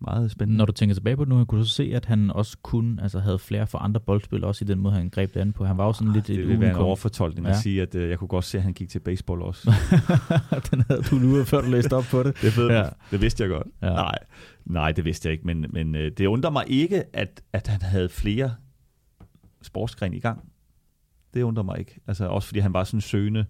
meget 0.00 0.30
spændende. 0.30 0.58
Når 0.58 0.64
du 0.64 0.72
tænker 0.72 0.94
tilbage 0.94 1.16
på 1.16 1.24
det 1.24 1.28
nu, 1.28 1.44
kunne 1.44 1.60
du 1.60 1.66
se, 1.68 1.92
at 1.94 2.04
han 2.04 2.30
også 2.30 2.56
kunne, 2.62 3.02
altså 3.02 3.18
havde 3.20 3.38
flere 3.38 3.66
for 3.66 3.78
andre 3.78 4.00
boldspil, 4.00 4.44
også 4.44 4.64
i 4.64 4.68
den 4.68 4.78
måde, 4.78 4.94
han 4.94 5.08
greb 5.08 5.34
det 5.34 5.40
an 5.40 5.52
på. 5.52 5.64
Han 5.64 5.76
var 5.78 5.86
jo 5.86 5.92
sådan 5.92 6.12
lidt 6.12 6.26
det 6.26 6.38
et 6.38 6.48
vil 6.48 6.60
være 6.60 6.70
en 6.70 6.76
overfortolkning 6.76 7.46
Ja. 7.46 7.52
at 7.52 7.58
sige, 7.58 7.82
at 7.82 7.94
øh, 7.94 8.10
jeg 8.10 8.18
kunne 8.18 8.28
godt 8.28 8.44
se, 8.44 8.58
at 8.58 8.64
han 8.64 8.72
gik 8.72 8.88
til 8.88 8.98
baseball 9.00 9.42
også. 9.42 9.72
den 10.70 10.84
havde 10.88 11.02
du 11.02 11.18
luret, 11.18 11.46
før 11.46 11.60
du 11.60 11.68
læste 11.70 11.92
op 11.96 12.04
på 12.10 12.22
det. 12.22 12.40
Det, 12.42 12.56
ved, 12.56 12.68
Ja. 12.70 12.88
det 13.10 13.20
vidste 13.20 13.42
jeg 13.42 13.50
godt. 13.50 13.66
Ja. 13.82 13.88
Nej, 13.90 14.18
nej, 14.64 14.92
det 14.92 15.04
vidste 15.04 15.26
jeg 15.28 15.32
ikke, 15.32 15.46
men, 15.46 15.66
men 15.70 15.94
øh, 15.94 16.10
det 16.18 16.26
undrer 16.26 16.50
mig 16.50 16.64
ikke, 16.68 17.16
at, 17.16 17.42
at 17.52 17.66
han 17.66 17.82
havde 17.82 18.08
flere 18.08 18.54
sportsgrene 19.64 20.16
i 20.16 20.20
gang. 20.20 20.48
Det 21.34 21.42
undrer 21.42 21.62
mig 21.62 21.78
ikke. 21.78 22.00
Altså 22.06 22.26
også 22.26 22.48
fordi 22.48 22.60
han 22.60 22.72
var 22.72 22.84
sådan 22.84 22.96
en 22.96 23.00
søgende 23.00 23.44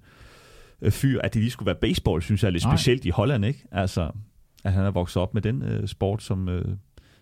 øh, 0.82 0.92
fyr, 0.92 1.20
at 1.20 1.34
det 1.34 1.42
lige 1.42 1.50
skulle 1.50 1.66
være 1.66 1.80
baseball, 1.80 2.22
synes 2.22 2.42
jeg 2.42 2.48
er 2.48 2.52
lidt 2.52 2.64
Nej. 2.64 2.76
specielt 2.76 3.04
i 3.04 3.10
Holland, 3.10 3.44
ikke? 3.44 3.64
Altså, 3.70 4.10
at 4.64 4.72
han 4.72 4.84
er 4.84 4.90
vokset 4.90 5.22
op 5.22 5.34
med 5.34 5.42
den 5.42 5.62
øh, 5.62 5.88
sport 5.88 6.22
som, 6.22 6.48
øh, 6.48 6.76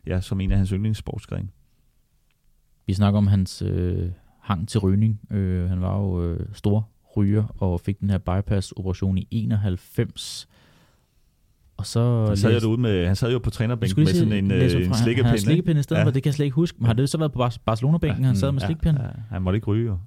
ja, 0.06 0.20
som 0.20 0.40
en 0.40 0.52
af 0.52 0.56
hans 0.56 0.70
yndlingssportsgrene. 0.70 1.48
Vi 2.86 2.94
snakker 2.94 3.18
om 3.18 3.26
hans 3.26 3.62
øh, 3.62 4.10
hang 4.40 4.68
til 4.68 4.80
rygning. 4.80 5.20
Øh, 5.30 5.68
han 5.68 5.80
var 5.80 5.98
jo 5.98 6.24
øh, 6.24 6.46
stor 6.52 6.88
ryger 7.16 7.44
og 7.62 7.80
fik 7.80 8.00
den 8.00 8.10
her 8.10 8.18
bypass-operation 8.18 9.18
i 9.18 9.28
91. 9.30 10.48
Og 11.80 11.86
så... 11.86 12.24
Han 12.28 12.36
sad, 12.36 12.52
jo 12.54 12.58
derude 12.60 12.80
med, 12.80 13.06
han 13.06 13.16
sad 13.16 13.32
jo 13.32 13.38
på 13.38 13.50
trænerbænken 13.50 14.04
med 14.04 14.12
sådan 14.14 14.32
en, 14.32 14.50
øh, 14.50 14.62
en 14.64 14.70
fra- 14.70 14.78
Han 14.84 14.94
slikkepind. 14.94 15.38
slikkepind 15.38 15.78
i 15.78 15.82
stedet 15.82 16.00
Ja. 16.00 16.06
for, 16.06 16.10
det 16.10 16.22
kan 16.22 16.28
jeg 16.28 16.34
slet 16.34 16.44
ikke 16.44 16.54
huske. 16.54 16.76
Men 16.80 16.86
har 16.86 16.92
det 16.92 17.08
så 17.08 17.18
været 17.18 17.32
på 17.32 17.38
Bar- 17.38 17.56
Barcelona-bænken, 17.66 18.24
han 18.24 18.36
sad 18.36 18.52
med 18.52 18.60
Ja, 18.60 18.66
slikpind? 18.66 18.98
Ja, 18.98 19.04
han 19.30 19.42
måtte 19.42 19.56
ikke 19.56 19.66
ryge. 19.66 19.86
jo. 19.86 19.98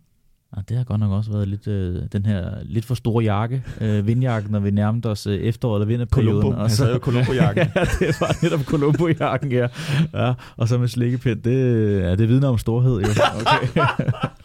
Ja, 0.55 0.61
det 0.69 0.77
har 0.77 0.83
godt 0.83 0.99
nok 0.99 1.11
også 1.11 1.31
været 1.31 1.47
lidt, 1.47 1.67
øh, 1.67 2.01
den 2.11 2.25
her 2.25 2.49
lidt 2.63 2.85
for 2.85 2.95
store 2.95 3.23
jakke, 3.23 3.63
øh, 3.81 4.07
vindjakken, 4.07 4.51
når 4.51 4.59
vi 4.59 4.71
nærmede 4.71 5.09
os 5.09 5.27
øh, 5.27 5.35
efteråret 5.35 5.79
eller 5.79 5.87
vinterperioden. 5.87 6.41
Columbo. 6.41 6.61
Han 6.61 6.69
sad 6.69 6.89
jo 6.89 6.95
i 6.95 6.99
Columbo-jakken. 6.99 7.67
ja, 7.75 7.81
det 7.99 8.21
var 8.21 8.35
netop 8.43 8.59
Columbo-jakken, 8.59 9.51
ja. 9.51 9.67
ja. 10.13 10.33
Og 10.57 10.67
så 10.67 10.77
med 10.77 10.87
slikkepind, 10.87 11.41
det, 11.41 11.99
ja, 12.01 12.15
det 12.15 12.29
vidner 12.29 12.47
om 12.47 12.57
storhed, 12.57 12.99
jo. 13.01 13.07
Okay. 13.07 13.81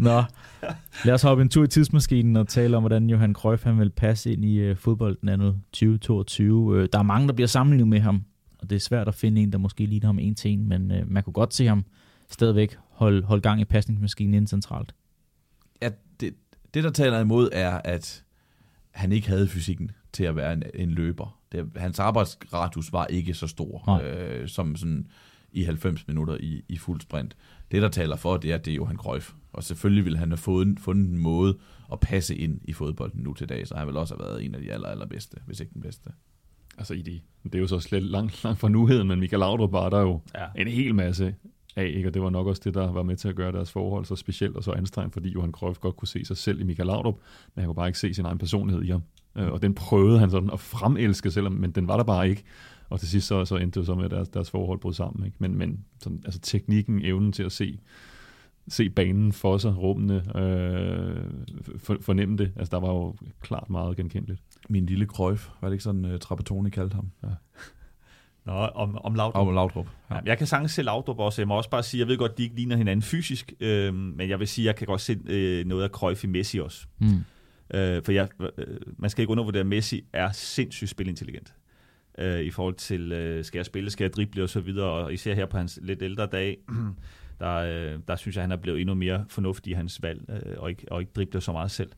Nå, 0.00 0.22
lad 1.04 1.14
os 1.14 1.22
hoppe 1.22 1.42
en 1.42 1.48
tur 1.48 1.64
i 1.64 1.68
tidsmaskinen 1.68 2.36
og 2.36 2.48
tale 2.48 2.76
om, 2.76 2.82
hvordan 2.82 3.10
Johan 3.10 3.34
Cruyff 3.34 3.64
han 3.64 3.78
vil 3.78 3.90
passe 3.90 4.32
ind 4.32 4.44
i 4.44 4.58
øh, 4.58 4.76
fodbolden 4.76 5.28
anno 5.28 5.52
2022. 5.72 6.78
Øh, 6.78 6.88
der 6.92 6.98
er 6.98 7.02
mange, 7.02 7.28
der 7.28 7.34
bliver 7.34 7.48
sammenlignet 7.48 7.88
med 7.88 8.00
ham, 8.00 8.24
og 8.58 8.70
det 8.70 8.76
er 8.76 8.80
svært 8.80 9.08
at 9.08 9.14
finde 9.14 9.42
en, 9.42 9.52
der 9.52 9.58
måske 9.58 9.86
ligner 9.86 10.06
ham 10.06 10.18
en 10.18 10.34
til 10.34 10.50
en, 10.50 10.68
men 10.68 10.90
øh, 10.90 11.10
man 11.10 11.22
kunne 11.22 11.32
godt 11.32 11.54
se 11.54 11.66
ham 11.66 11.84
stadigvæk 12.30 12.76
holde, 12.90 13.22
holde 13.22 13.42
gang 13.42 13.60
i 13.60 13.64
pasningsmaskinen 13.64 14.34
inden 14.34 14.46
centralt. 14.46 14.94
Ja, 15.82 15.90
det, 16.20 16.34
det, 16.74 16.84
der 16.84 16.90
taler 16.90 17.20
imod, 17.20 17.48
er, 17.52 17.80
at 17.84 18.24
han 18.90 19.12
ikke 19.12 19.28
havde 19.28 19.48
fysikken 19.48 19.90
til 20.12 20.24
at 20.24 20.36
være 20.36 20.52
en, 20.52 20.62
en 20.74 20.90
løber. 20.90 21.38
Det, 21.52 21.70
hans 21.76 21.98
arbejdsradius 21.98 22.92
var 22.92 23.06
ikke 23.06 23.34
så 23.34 23.46
stor, 23.46 23.82
Nej. 23.86 24.04
øh, 24.04 24.48
som 24.48 24.76
sådan 24.76 25.06
i 25.52 25.62
90 25.62 26.08
minutter 26.08 26.36
i, 26.40 26.62
i 26.68 26.78
fuld 26.78 27.00
sprint. 27.00 27.36
Det, 27.70 27.82
der 27.82 27.88
taler 27.88 28.16
for, 28.16 28.36
det 28.36 28.50
er, 28.50 28.54
at 28.54 28.64
det 28.64 28.70
er 28.70 28.74
Johan 28.76 28.96
Cruyff. 28.96 29.32
Og 29.52 29.64
selvfølgelig 29.64 30.04
ville 30.04 30.18
han 30.18 30.30
have 30.30 30.36
fået, 30.36 30.74
fundet 30.80 31.08
en 31.10 31.18
måde 31.18 31.58
at 31.92 32.00
passe 32.00 32.36
ind 32.36 32.60
i 32.64 32.72
fodbolden 32.72 33.22
nu 33.22 33.34
til 33.34 33.48
dag, 33.48 33.66
så 33.68 33.74
han 33.76 33.86
vil 33.86 33.96
også 33.96 34.14
have 34.14 34.24
været 34.28 34.44
en 34.44 34.54
af 34.54 34.60
de 34.60 34.72
aller, 34.72 34.88
allerbedste, 34.88 35.36
hvis 35.46 35.60
ikke 35.60 35.72
den 35.74 35.82
bedste. 35.82 36.10
Altså 36.78 36.94
i 36.94 37.02
de, 37.02 37.20
det 37.44 37.54
er 37.54 37.58
jo 37.58 37.66
så 37.66 37.80
slet 37.80 38.02
langt, 38.02 38.44
langt 38.44 38.60
fra 38.60 38.68
nuheden, 38.68 39.08
men 39.08 39.20
Michael 39.20 39.40
Laudrup 39.40 39.72
var 39.72 39.88
der 39.90 40.00
jo 40.00 40.20
Ja. 40.34 40.46
en 40.62 40.68
hel 40.68 40.94
masse 40.94 41.34
af, 41.76 41.86
ikke? 41.96 42.08
og 42.08 42.14
det 42.14 42.22
var 42.22 42.30
nok 42.30 42.46
også 42.46 42.62
det, 42.64 42.74
der 42.74 42.92
var 42.92 43.02
med 43.02 43.16
til 43.16 43.28
at 43.28 43.36
gøre 43.36 43.52
deres 43.52 43.72
forhold 43.72 44.04
så 44.04 44.16
specielt 44.16 44.56
og 44.56 44.64
så 44.64 44.72
anstrengt, 44.72 45.12
fordi 45.12 45.28
Johan 45.32 45.52
Cruyff 45.52 45.78
godt 45.78 45.96
kunne 45.96 46.08
se 46.08 46.24
sig 46.24 46.36
selv 46.36 46.60
i 46.60 46.64
Michael 46.64 46.86
Laudrup, 46.86 47.14
men 47.54 47.60
han 47.60 47.66
kunne 47.66 47.74
bare 47.74 47.86
ikke 47.88 47.98
se 47.98 48.14
sin 48.14 48.24
egen 48.24 48.38
personlighed 48.38 48.82
i 48.84 48.90
ham. 48.90 49.02
Øh, 49.36 49.52
Og 49.52 49.62
den 49.62 49.74
prøvede 49.74 50.18
han 50.18 50.30
sådan 50.30 50.50
at 50.52 50.60
fremelske, 50.60 51.30
selvom, 51.30 51.52
men 51.52 51.70
den 51.70 51.88
var 51.88 51.96
der 51.96 52.04
bare 52.04 52.28
ikke. 52.28 52.42
Og 52.90 53.00
til 53.00 53.08
sidst 53.08 53.26
så, 53.26 53.44
så 53.44 53.56
endte 53.56 53.80
det 53.80 53.86
jo 53.86 53.92
så 53.92 53.94
med, 53.94 54.04
at 54.04 54.10
deres, 54.10 54.28
deres 54.28 54.50
forhold 54.50 54.78
brød 54.78 54.94
sammen. 54.94 55.26
Ikke? 55.26 55.36
Men, 55.40 55.54
men 55.54 55.84
sådan, 56.00 56.22
altså 56.24 56.40
teknikken, 56.40 57.04
evnen 57.04 57.32
til 57.32 57.42
at 57.42 57.52
se, 57.52 57.78
se 58.68 58.90
banen 58.90 59.32
for 59.32 59.58
sig, 59.58 59.76
rummene, 59.78 60.38
øh, 60.38 61.24
for, 61.78 61.96
fornemme 62.00 62.36
det, 62.36 62.52
altså 62.56 62.70
der 62.70 62.80
var 62.80 62.88
jo 62.88 63.14
klart 63.40 63.70
meget 63.70 63.96
genkendeligt. 63.96 64.42
Min 64.68 64.86
lille 64.86 65.06
Cruyff, 65.06 65.48
var 65.60 65.68
det 65.68 65.74
ikke 65.74 65.84
sådan, 65.84 66.04
uh, 66.04 66.18
Trapattoni 66.18 66.70
kaldte 66.70 66.94
ham? 66.94 67.10
Nå, 68.44 68.52
om, 68.52 68.98
om 69.04 69.14
Laudrup. 69.14 69.46
Og 69.46 69.54
Laudrup. 69.54 69.86
Ja. 70.10 70.18
Jeg 70.24 70.38
kan 70.38 70.46
sagtens 70.46 70.72
se 70.72 70.82
Laudrup 70.82 71.18
også. 71.18 71.42
Jeg 71.42 71.48
må 71.48 71.56
også 71.56 71.70
bare 71.70 71.82
sige, 71.82 71.98
jeg 71.98 72.08
ved 72.08 72.18
godt, 72.18 72.38
de 72.38 72.42
ikke 72.42 72.56
ligner 72.56 72.76
hinanden 72.76 73.02
fysisk, 73.02 73.52
øh, 73.60 73.94
men 73.94 74.28
jeg 74.28 74.38
vil 74.38 74.48
sige, 74.48 74.66
jeg 74.66 74.76
kan 74.76 74.86
godt 74.86 75.00
se 75.00 75.18
øh, 75.26 75.66
noget 75.66 75.82
af 75.82 75.90
Cruyff 75.90 76.24
i 76.24 76.26
Messi 76.26 76.58
også. 76.58 76.86
Mm. 76.98 77.24
Øh, 77.74 78.02
for 78.02 78.12
jeg, 78.12 78.28
øh, 78.58 78.76
man 78.98 79.10
skal 79.10 79.22
ikke 79.22 79.30
undervurdere, 79.30 79.60
at 79.60 79.66
Messi 79.66 80.04
er 80.12 80.32
sindssygt 80.32 80.90
spilintelligent. 80.90 81.54
Øh, 82.18 82.40
I 82.40 82.50
forhold 82.50 82.74
til, 82.74 83.12
øh, 83.12 83.44
skal 83.44 83.58
jeg 83.58 83.66
spille, 83.66 83.90
skal 83.90 84.04
jeg 84.04 84.12
drible 84.12 84.42
og 84.42 84.48
så 84.48 84.60
videre, 84.60 84.90
og 84.90 85.12
især 85.12 85.34
her 85.34 85.46
på 85.46 85.56
hans 85.56 85.78
lidt 85.82 86.02
ældre 86.02 86.26
dag, 86.26 86.58
der, 87.40 87.54
øh, 87.54 87.98
der 88.08 88.16
synes 88.16 88.36
jeg, 88.36 88.42
han 88.42 88.52
er 88.52 88.56
blevet 88.56 88.80
endnu 88.80 88.94
mere 88.94 89.24
fornuftig 89.28 89.70
i 89.70 89.74
hans 89.74 90.02
valg, 90.02 90.20
øh, 90.28 90.56
og, 90.58 90.70
ikke, 90.70 90.92
og 90.92 91.00
ikke 91.00 91.12
dribler 91.16 91.40
så 91.40 91.52
meget 91.52 91.70
selv. 91.70 91.90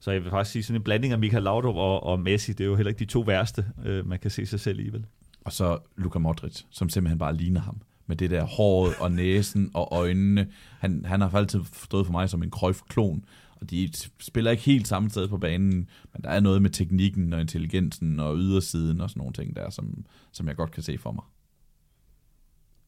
Så 0.00 0.10
jeg 0.10 0.22
vil 0.22 0.30
faktisk 0.30 0.52
sige, 0.52 0.62
sådan 0.62 0.80
en 0.80 0.84
blanding 0.84 1.12
af 1.12 1.18
Michael 1.18 1.42
Laudrup 1.42 1.76
og, 1.76 2.02
og 2.02 2.20
Messi, 2.20 2.52
det 2.52 2.64
er 2.64 2.68
jo 2.68 2.76
heller 2.76 2.88
ikke 2.88 2.98
de 2.98 3.04
to 3.04 3.20
værste, 3.20 3.66
øh, 3.84 4.06
man 4.06 4.18
kan 4.18 4.30
se 4.30 4.46
sig 4.46 4.60
selv 4.60 4.80
i, 4.80 4.88
vel? 4.88 5.06
Og 5.44 5.52
så 5.52 5.78
Luka 5.96 6.18
Modric, 6.18 6.62
som 6.70 6.88
simpelthen 6.88 7.18
bare 7.18 7.36
ligner 7.36 7.60
ham. 7.60 7.80
Med 8.06 8.16
det 8.16 8.30
der 8.30 8.44
håret 8.44 8.94
og 9.00 9.12
næsen 9.12 9.70
og 9.74 9.88
øjnene. 9.92 10.48
Han, 10.78 11.04
han 11.04 11.20
har 11.20 11.34
altid 11.34 11.60
stået 11.72 12.06
for 12.06 12.12
mig 12.12 12.30
som 12.30 12.42
en 12.42 12.50
Cruyff-klon. 12.50 13.24
Og 13.60 13.70
de 13.70 13.90
spiller 14.18 14.50
ikke 14.50 14.62
helt 14.62 14.88
samme 14.88 15.10
sted 15.10 15.28
på 15.28 15.38
banen, 15.38 15.88
men 16.12 16.22
der 16.24 16.30
er 16.30 16.40
noget 16.40 16.62
med 16.62 16.70
teknikken 16.70 17.32
og 17.32 17.40
intelligensen 17.40 18.20
og 18.20 18.36
ydersiden 18.36 19.00
og 19.00 19.10
sådan 19.10 19.20
nogle 19.20 19.32
ting 19.32 19.56
der, 19.56 19.70
som, 19.70 20.04
som 20.32 20.48
jeg 20.48 20.56
godt 20.56 20.70
kan 20.70 20.82
se 20.82 20.98
for 20.98 21.12
mig. 21.12 21.24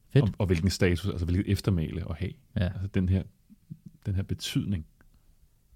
Fedt. 0.09 0.23
Og, 0.25 0.31
og 0.37 0.45
hvilken 0.45 0.69
status, 0.69 1.05
altså 1.05 1.25
hvilket 1.25 1.51
eftermæle 1.51 2.09
at 2.09 2.15
have. 2.15 2.31
Ja. 2.55 2.65
Altså 2.65 2.87
den 2.87 3.09
her, 3.09 3.23
den 4.05 4.15
her 4.15 4.23
betydning, 4.23 4.85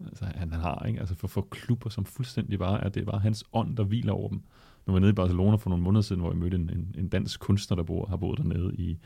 altså, 0.06 0.26
han, 0.26 0.52
han 0.52 0.60
har, 0.60 0.86
ikke? 0.88 1.00
Altså 1.00 1.16
for, 1.16 1.28
for 1.28 1.48
klubber, 1.52 1.90
som 1.90 2.06
fuldstændig 2.06 2.60
bare 2.60 2.84
er, 2.84 2.90
det 2.90 3.02
er 3.02 3.06
bare 3.06 3.20
hans 3.20 3.44
ånd, 3.54 3.78
der 3.78 3.84
hviler 3.84 4.14
over 4.14 4.30
dem. 4.30 4.38
Nu 4.38 4.92
var 4.92 4.94
jeg 4.94 5.00
nede 5.00 5.12
i 5.12 5.14
Barcelona 5.14 5.56
for 5.56 5.70
nogle 5.70 5.84
måneder 5.84 6.02
siden, 6.02 6.20
hvor 6.20 6.32
jeg 6.32 6.38
mødte 6.38 6.58
en, 6.58 6.70
en, 6.70 6.96
en 6.98 7.10
dansk 7.10 7.40
kunstner, 7.40 7.76
der 7.76 7.84
bor, 7.84 8.06
har 8.06 8.18
boet 8.18 8.38
dernede 8.38 8.76
i 8.76 8.98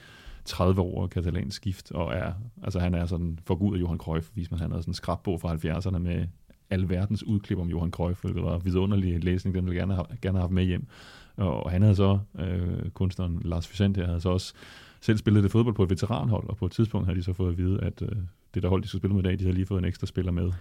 30 0.49 0.81
år 0.81 1.07
katalansk 1.07 1.55
skift, 1.55 1.91
og 1.91 2.13
er, 2.13 2.33
altså 2.63 2.79
han 2.79 2.93
er 2.93 3.05
sådan 3.05 3.39
for 3.45 3.55
gud 3.55 3.77
af 3.77 3.81
Johan 3.81 3.97
Cruyff, 3.97 4.29
hvis 4.33 4.51
man 4.51 4.59
han 4.59 4.71
havde 4.71 4.83
sådan 4.83 4.89
en 4.89 4.95
skrabbog 4.95 5.41
fra 5.41 5.55
70'erne 5.55 5.97
med 5.97 6.27
alverdens 6.69 6.89
verdens 6.89 7.23
udklip 7.23 7.57
om 7.57 7.67
Johan 7.67 7.91
Cruyff, 7.91 8.21
hvilket 8.21 8.43
var 8.43 8.57
vidunderlig 8.57 9.23
læsning, 9.23 9.55
den 9.55 9.65
ville 9.65 9.79
gerne 9.79 9.93
have, 9.93 10.05
gerne 10.21 10.37
have 10.37 10.43
haft 10.43 10.51
med 10.51 10.63
hjem. 10.63 10.87
Og, 11.35 11.63
og 11.63 11.71
han 11.71 11.81
havde 11.81 11.95
så, 11.95 12.19
øh, 12.39 12.89
kunstneren 12.89 13.41
Lars 13.45 13.71
Vicente, 13.71 14.05
havde 14.05 14.21
så 14.21 14.29
også 14.29 14.53
selv 15.01 15.17
spillet 15.17 15.43
det 15.43 15.51
fodbold 15.51 15.75
på 15.75 15.83
et 15.83 15.89
veteranhold, 15.89 16.49
og 16.49 16.57
på 16.57 16.65
et 16.65 16.71
tidspunkt 16.71 17.07
havde 17.07 17.19
de 17.19 17.23
så 17.23 17.33
fået 17.33 17.51
at 17.51 17.57
vide, 17.57 17.81
at 17.81 18.01
øh, 18.01 18.17
det 18.53 18.63
der 18.63 18.69
hold, 18.69 18.81
de 18.83 18.87
skulle 18.87 18.99
spille 19.01 19.15
med 19.15 19.23
i 19.23 19.27
dag, 19.27 19.39
de 19.39 19.43
havde 19.43 19.55
lige 19.55 19.65
fået 19.65 19.79
en 19.79 19.85
ekstra 19.85 20.07
spiller 20.07 20.31
med. 20.31 20.51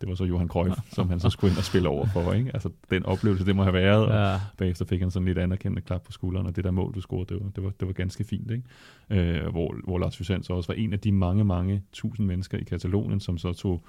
Det 0.00 0.08
var 0.08 0.14
så 0.14 0.24
Johan 0.24 0.48
Cruyff, 0.48 0.76
som 0.92 1.08
han 1.08 1.20
så 1.20 1.30
skulle 1.30 1.50
ind 1.50 1.58
og 1.58 1.64
spille 1.64 1.88
over 1.88 2.06
for. 2.06 2.32
Ikke? 2.32 2.50
Altså 2.54 2.70
den 2.90 3.06
oplevelse, 3.06 3.46
det 3.46 3.56
må 3.56 3.62
have 3.62 3.72
været. 3.74 4.06
Og 4.06 4.14
Ja. 4.14 4.40
bagefter 4.58 4.84
fik 4.84 5.00
han 5.00 5.10
sådan 5.10 5.26
lidt 5.26 5.38
anerkendende 5.38 5.82
klap 5.82 6.02
på 6.02 6.12
skulderen, 6.12 6.46
og 6.46 6.56
det 6.56 6.64
der 6.64 6.70
mål, 6.70 6.94
du 6.94 7.00
scorede, 7.00 7.34
det 7.34 7.44
var, 7.44 7.50
det 7.50 7.64
var, 7.64 7.70
det 7.80 7.86
var 7.88 7.92
ganske 7.94 8.24
fint. 8.24 8.50
Ikke? 8.50 8.64
Øh, 9.10 9.48
hvor, 9.50 9.74
hvor 9.84 9.98
Lars 9.98 10.20
Vicente 10.20 10.46
så 10.46 10.52
også 10.52 10.66
var 10.72 10.74
en 10.74 10.92
af 10.92 10.98
de 11.00 11.12
mange, 11.12 11.44
mange 11.44 11.82
tusind 11.92 12.26
mennesker 12.26 12.58
i 12.58 12.62
Katalonien, 12.64 13.20
som 13.20 13.38
så 13.38 13.52
tog, 13.52 13.84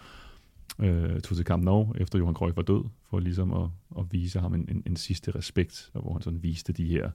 øh, 0.80 1.22
tog 1.22 1.36
til 1.38 1.46
Camp 1.46 1.64
Nou, 1.64 1.94
efter 1.98 2.20
Johan 2.20 2.34
Cruyff 2.36 2.58
var 2.58 2.64
død, 2.64 2.84
for 3.10 3.20
ligesom 3.20 3.54
at, 3.54 3.70
at 4.00 4.06
vise 4.12 4.40
ham 4.40 4.54
en, 4.54 4.68
en, 4.72 4.84
en 4.86 4.96
sidste 4.96 5.32
respekt, 5.32 5.90
og 5.94 6.02
hvor 6.02 6.14
han 6.14 6.22
sådan 6.22 6.44
viste 6.44 6.74
de 6.74 6.86
her 6.86 7.10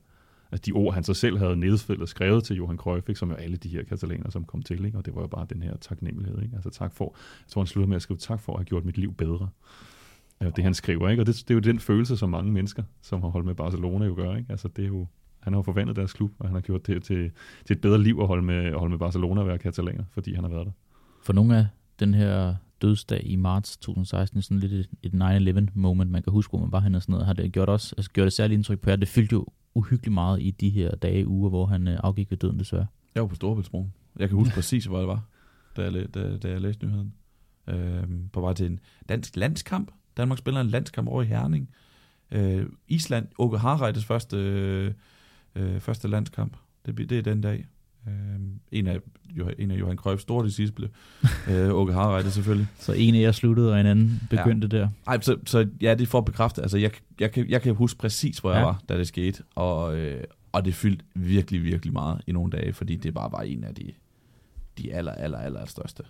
altså 0.53 0.63
de 0.67 0.73
ord, 0.73 0.95
han 0.95 1.05
så 1.05 1.15
selv 1.15 1.39
havde 1.39 1.57
nedfældet 1.57 2.03
og 2.03 2.09
skrevet 2.09 2.45
til 2.45 2.57
Johan 2.57 2.77
Cruyff, 2.77 3.09
ikke, 3.09 3.19
som 3.19 3.31
jo 3.31 3.35
alle 3.35 3.57
de 3.57 3.69
her 3.69 3.85
katalaner, 3.85 4.31
som 4.31 4.45
kom 4.45 4.63
til, 4.63 4.85
ikke, 4.85 4.99
og 4.99 5.07
det 5.07 5.15
var 5.15 5.21
jo 5.21 5.27
bare 5.27 5.47
den 5.51 5.63
her 5.63 5.77
taknemmelighed. 5.77 6.43
Ikke? 6.43 6.55
Altså 6.55 6.71
tak 6.71 6.93
for, 6.93 7.05
jeg 7.41 7.49
tror 7.49 7.63
han 7.63 7.67
slutter 7.67 7.89
med 7.89 7.97
at 7.97 8.03
skrive, 8.03 8.19
tak 8.19 8.41
for 8.41 8.53
at 8.53 8.59
have 8.59 8.65
gjort 8.65 8.85
mit 8.85 8.99
liv 8.99 9.15
bedre. 9.15 9.49
Ja, 10.41 10.51
det 10.51 10.65
han 10.65 10.75
skriver, 10.75 11.09
ikke? 11.09 11.23
og 11.23 11.27
det, 11.27 11.35
det 11.35 11.51
er 11.51 11.55
jo 11.55 11.61
den 11.61 11.79
følelse, 11.79 12.17
som 12.17 12.31
mange 12.31 12.53
mennesker, 12.53 12.83
som 13.03 13.23
har 13.23 13.29
holdt 13.29 13.47
med 13.47 13.55
Barcelona, 13.55 14.05
jo 14.05 14.15
gør. 14.15 14.37
Ikke? 14.37 14.51
Altså, 14.51 14.69
det 14.69 14.85
er 14.85 14.89
jo, 14.89 15.07
han 15.41 15.53
har 15.53 15.59
jo 15.59 15.63
forvandlet 15.63 15.97
deres 15.97 16.13
klub, 16.13 16.33
og 16.39 16.47
han 16.47 16.55
har 16.55 16.61
gjort 16.61 16.87
det 16.87 17.03
til, 17.03 17.31
til 17.65 17.77
et 17.77 17.81
bedre 17.81 18.03
liv 18.03 18.19
at 18.21 18.27
holde 18.27 18.43
med, 18.43 18.65
at 18.65 18.79
holde 18.79 18.91
med 18.91 18.99
Barcelona 18.99 19.41
og 19.41 19.47
være 19.47 19.59
katalaner, 19.59 20.05
fordi 20.11 20.35
han 20.35 20.45
har 20.45 20.51
været 20.51 20.67
der. 20.67 20.73
For 21.23 21.33
nogle 21.33 21.57
af 21.57 21.67
den 22.01 22.15
her 22.15 22.55
dødsdag 22.83 23.23
i 23.25 23.37
marts 23.37 23.77
2016, 23.77 24.43
sådan 24.43 24.59
lidt 24.59 24.73
et, 24.73 24.89
et 25.03 25.15
9-11 25.69 25.71
moment, 25.75 26.11
man 26.11 26.23
kan 26.23 26.33
huske, 26.33 26.51
hvor 26.51 26.61
man 26.61 26.73
var 26.73 26.81
henne 26.81 26.99
og 26.99 27.03
sådan 27.03 27.13
noget, 27.13 27.27
har 27.27 27.33
det 27.33 27.53
gjort, 27.53 27.69
også, 27.69 27.95
altså, 27.97 28.11
gjort 28.11 28.25
det 28.25 28.33
særligt 28.33 28.57
indtryk 28.57 28.81
på 28.81 28.91
jer. 28.91 28.97
Det 28.97 29.09
fyldte 29.09 29.33
jo 29.33 29.47
uhyggeligt 29.75 30.15
meget 30.15 30.43
i 30.43 30.51
de 30.51 30.71
her 30.71 30.95
dage, 30.95 31.27
uger, 31.27 31.49
hvor 31.49 31.67
han 31.67 31.89
øh, 31.89 32.01
afgik 32.03 32.31
ved 32.31 32.39
døden 32.39 32.59
desværre. 32.59 32.87
Jeg 33.15 33.23
var 33.23 33.27
på 33.29 33.35
Storebæltsbroen. 33.35 33.93
Jeg 34.19 34.29
kan 34.29 34.39
huske 34.39 34.55
præcis, 34.61 34.85
hvor 34.85 34.99
det 34.99 35.09
var, 35.09 35.25
da 35.77 35.83
jeg, 35.83 36.15
da, 36.15 36.37
da 36.37 36.51
jeg 36.51 36.61
læste 36.61 36.87
nyheden. 36.87 37.15
Øhm, 37.67 38.29
på 38.33 38.41
vej 38.41 38.53
til 38.53 38.67
en 38.67 38.81
dansk 39.09 39.37
landskamp. 39.37 39.91
Danmark 40.17 40.39
spiller 40.39 40.61
en 40.61 40.67
landskamp 40.67 41.09
over 41.09 41.23
i 41.23 41.27
Herning. 41.27 41.71
Øh, 42.31 42.67
Island, 42.89 43.29
Åke 43.39 43.59
Harreides 43.59 44.05
første, 44.05 44.37
øh, 44.37 44.95
øh, 45.55 45.81
første 45.81 46.09
landskamp. 46.09 46.57
Det, 46.87 46.99
det 46.99 47.13
er 47.19 47.23
den 47.23 47.41
dag. 47.41 47.67
Øh, 48.09 48.13
en, 48.73 48.87
af, 48.87 48.99
en 49.59 49.71
af 49.71 49.79
Johan 49.79 49.97
Cruyffs 49.97 50.23
store 50.23 50.47
disciple. 50.47 50.91
øh, 51.51 51.75
Åke 51.75 51.93
Harreide 51.93 52.31
selvfølgelig. 52.31 52.67
Så 52.79 52.93
en 52.93 53.15
af 53.15 53.21
jer 53.21 53.33
sluttede, 53.33 53.73
og 53.73 53.81
en 53.81 53.87
anden 53.87 54.23
begyndte 54.31 54.69
ja. 54.73 54.79
der. 54.79 54.89
Ej, 55.07 55.21
så, 55.21 55.37
så 55.47 55.69
ja, 55.81 55.95
det 55.95 56.03
er 56.03 56.07
for 56.07 56.19
at 56.19 56.25
bekræfte. 56.25 56.63
Altså, 56.63 56.79
jeg, 56.79 56.91
jeg, 57.21 57.33
kan, 57.33 57.49
jeg 57.49 57.63
kan 57.63 57.75
huske 57.75 57.99
præcis, 57.99 58.39
hvor 58.39 58.51
ja. 58.51 58.57
jeg 58.57 58.67
var, 58.67 58.83
da 58.89 58.99
det 58.99 59.09
skete. 59.09 59.43
Og, 59.55 59.97
øh, 59.97 60.25
og 60.53 60.65
det 60.65 60.75
fyldte 60.75 61.05
virkelig, 61.15 61.63
virkelig 61.63 61.93
meget 61.93 62.21
i 62.27 62.33
nogle 62.33 62.51
dage, 62.51 62.73
fordi 62.73 62.97
det 62.97 63.15
bare 63.15 63.33
var 63.33 63.41
en 63.43 63.65
af 63.65 63.75
de, 63.75 63.93
de 64.79 64.93
aller, 64.93 65.13
aller, 65.13 65.39
aller 65.39 65.67
største. 65.67 66.03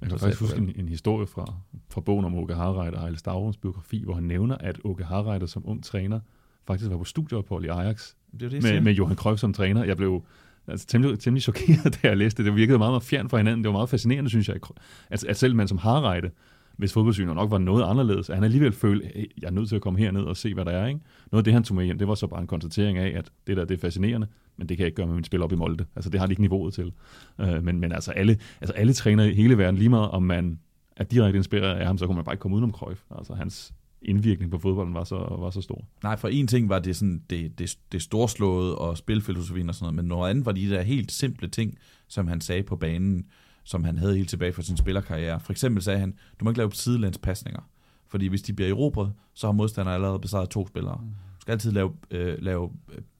Jeg 0.00 0.08
kan 0.08 0.18
faktisk 0.18 0.40
huske 0.40 0.58
en, 0.58 0.72
en 0.76 0.88
historie 0.88 1.26
fra, 1.26 1.54
fra 1.90 2.00
bogen 2.00 2.24
om 2.24 2.34
Åke 2.34 2.54
Harreide 2.54 2.96
og 2.96 3.02
Ejle 3.02 3.18
Stavrums 3.18 3.56
biografi, 3.56 4.02
hvor 4.04 4.14
han 4.14 4.22
nævner, 4.22 4.56
at 4.60 4.78
Åke 4.84 5.04
Harreide 5.04 5.48
som 5.48 5.62
ung 5.66 5.84
træner 5.84 6.20
faktisk 6.66 6.90
var 6.90 6.98
på 6.98 7.04
studieophold 7.04 7.64
i 7.64 7.68
Ajax 7.68 8.12
Det 8.40 8.50
det, 8.50 8.62
med, 8.62 8.80
med 8.80 8.92
Johan 8.92 9.16
Cruyff 9.16 9.40
som 9.40 9.52
træner. 9.52 9.84
Jeg 9.84 9.96
blev 9.96 10.24
altså, 10.68 10.86
temmelig, 10.86 11.18
temmelig 11.18 11.42
chokeret, 11.42 11.84
da 12.02 12.08
jeg 12.08 12.16
læste 12.16 12.42
det. 12.42 12.46
Det 12.50 12.56
virkede 12.56 12.78
meget, 12.78 12.92
meget 12.92 13.02
fjern 13.02 13.28
fra 13.28 13.36
hinanden. 13.36 13.64
Det 13.64 13.68
var 13.68 13.72
meget 13.72 13.88
fascinerende, 13.88 14.30
synes 14.30 14.48
jeg, 14.48 14.56
at, 14.56 14.62
altså, 15.10 15.26
at 15.26 15.36
selv 15.36 15.54
man 15.54 15.68
som 15.68 15.78
Harreide, 15.78 16.30
hvis 16.76 16.92
fodboldsynet 16.92 17.34
nok 17.34 17.50
var 17.50 17.58
noget 17.58 17.84
anderledes, 17.84 18.30
at 18.30 18.36
han 18.36 18.44
alligevel 18.44 18.72
følte, 18.72 19.10
hey, 19.14 19.26
jeg 19.40 19.46
er 19.46 19.50
nødt 19.50 19.68
til 19.68 19.76
at 19.76 19.82
komme 19.82 19.98
herned 19.98 20.22
og 20.22 20.36
se, 20.36 20.54
hvad 20.54 20.64
der 20.64 20.70
er. 20.70 20.86
Ikke? 20.86 21.00
Noget 21.32 21.40
af 21.40 21.44
det, 21.44 21.52
han 21.52 21.62
tog 21.62 21.76
med 21.76 21.84
hjem, 21.84 21.98
det 21.98 22.08
var 22.08 22.14
så 22.14 22.26
bare 22.26 22.40
en 22.40 22.46
konstatering 22.46 22.98
af, 22.98 23.18
at 23.18 23.30
det 23.46 23.56
der 23.56 23.64
det 23.64 23.74
er 23.74 23.80
fascinerende, 23.80 24.26
men 24.56 24.68
det 24.68 24.76
kan 24.76 24.82
jeg 24.82 24.86
ikke 24.86 24.96
gøre 24.96 25.06
med 25.06 25.14
min 25.14 25.24
spil 25.24 25.42
op 25.42 25.52
i 25.52 25.56
Molde. 25.56 25.84
Altså, 25.96 26.10
det 26.10 26.20
har 26.20 26.26
de 26.26 26.32
ikke 26.32 26.42
niveauet 26.42 26.74
til. 26.74 26.92
Øh, 27.40 27.64
men, 27.64 27.80
men 27.80 27.92
altså, 27.92 28.10
alle, 28.10 28.38
altså, 28.60 28.72
alle 28.74 28.92
trænere 28.92 29.30
i 29.30 29.34
hele 29.34 29.58
verden, 29.58 29.76
lige 29.76 29.88
meget 29.88 30.10
om 30.10 30.22
man 30.22 30.58
er 30.96 31.04
direkte 31.04 31.36
inspireret 31.36 31.76
af 31.76 31.86
ham, 31.86 31.98
så 31.98 32.06
kunne 32.06 32.16
man 32.16 32.24
bare 32.24 32.34
ikke 32.34 32.40
komme 32.40 32.54
udenom 32.54 32.72
Cruyff. 32.72 33.00
Altså, 33.18 33.34
hans 33.34 33.74
indvirkning 34.02 34.50
på 34.50 34.58
fodbolden 34.58 34.94
var 34.94 35.04
så, 35.04 35.16
var 35.16 35.50
så 35.50 35.60
stor. 35.60 35.84
Nej, 36.02 36.16
for 36.16 36.28
en 36.28 36.46
ting 36.46 36.68
var 36.68 36.78
det, 36.78 36.96
sådan, 36.96 37.22
det, 37.30 37.58
det, 37.58 37.78
det 37.92 38.02
storslåede 38.02 38.78
og 38.78 38.98
spilfilosofien 38.98 39.68
og 39.68 39.74
sådan 39.74 39.84
noget, 39.84 39.94
men 39.94 40.04
noget 40.04 40.30
andet 40.30 40.46
var 40.46 40.52
de 40.52 40.70
der 40.70 40.82
helt 40.82 41.12
simple 41.12 41.48
ting, 41.48 41.78
som 42.08 42.28
han 42.28 42.40
sagde 42.40 42.62
på 42.62 42.76
banen, 42.76 43.26
som 43.64 43.84
han 43.84 43.98
havde 43.98 44.16
helt 44.16 44.28
tilbage 44.28 44.52
fra 44.52 44.62
sin 44.62 44.76
spillerkarriere. 44.76 45.40
For 45.40 45.52
eksempel 45.52 45.82
sagde 45.82 45.98
han, 45.98 46.14
du 46.40 46.44
må 46.44 46.50
ikke 46.50 46.58
lave 46.58 46.72
sidelandspasninger, 46.72 47.60
fordi 48.08 48.26
hvis 48.26 48.42
de 48.42 48.52
bliver 48.52 48.70
erobret, 48.70 49.12
så 49.34 49.46
har 49.46 49.52
modstanderen 49.52 49.94
allerede 49.94 50.18
besejret 50.18 50.50
to 50.50 50.66
spillere. 50.66 51.00
Du 51.36 51.40
skal 51.40 51.52
altid 51.52 51.72
lave, 51.72 51.92
øh, 52.10 52.42
lave 52.42 52.70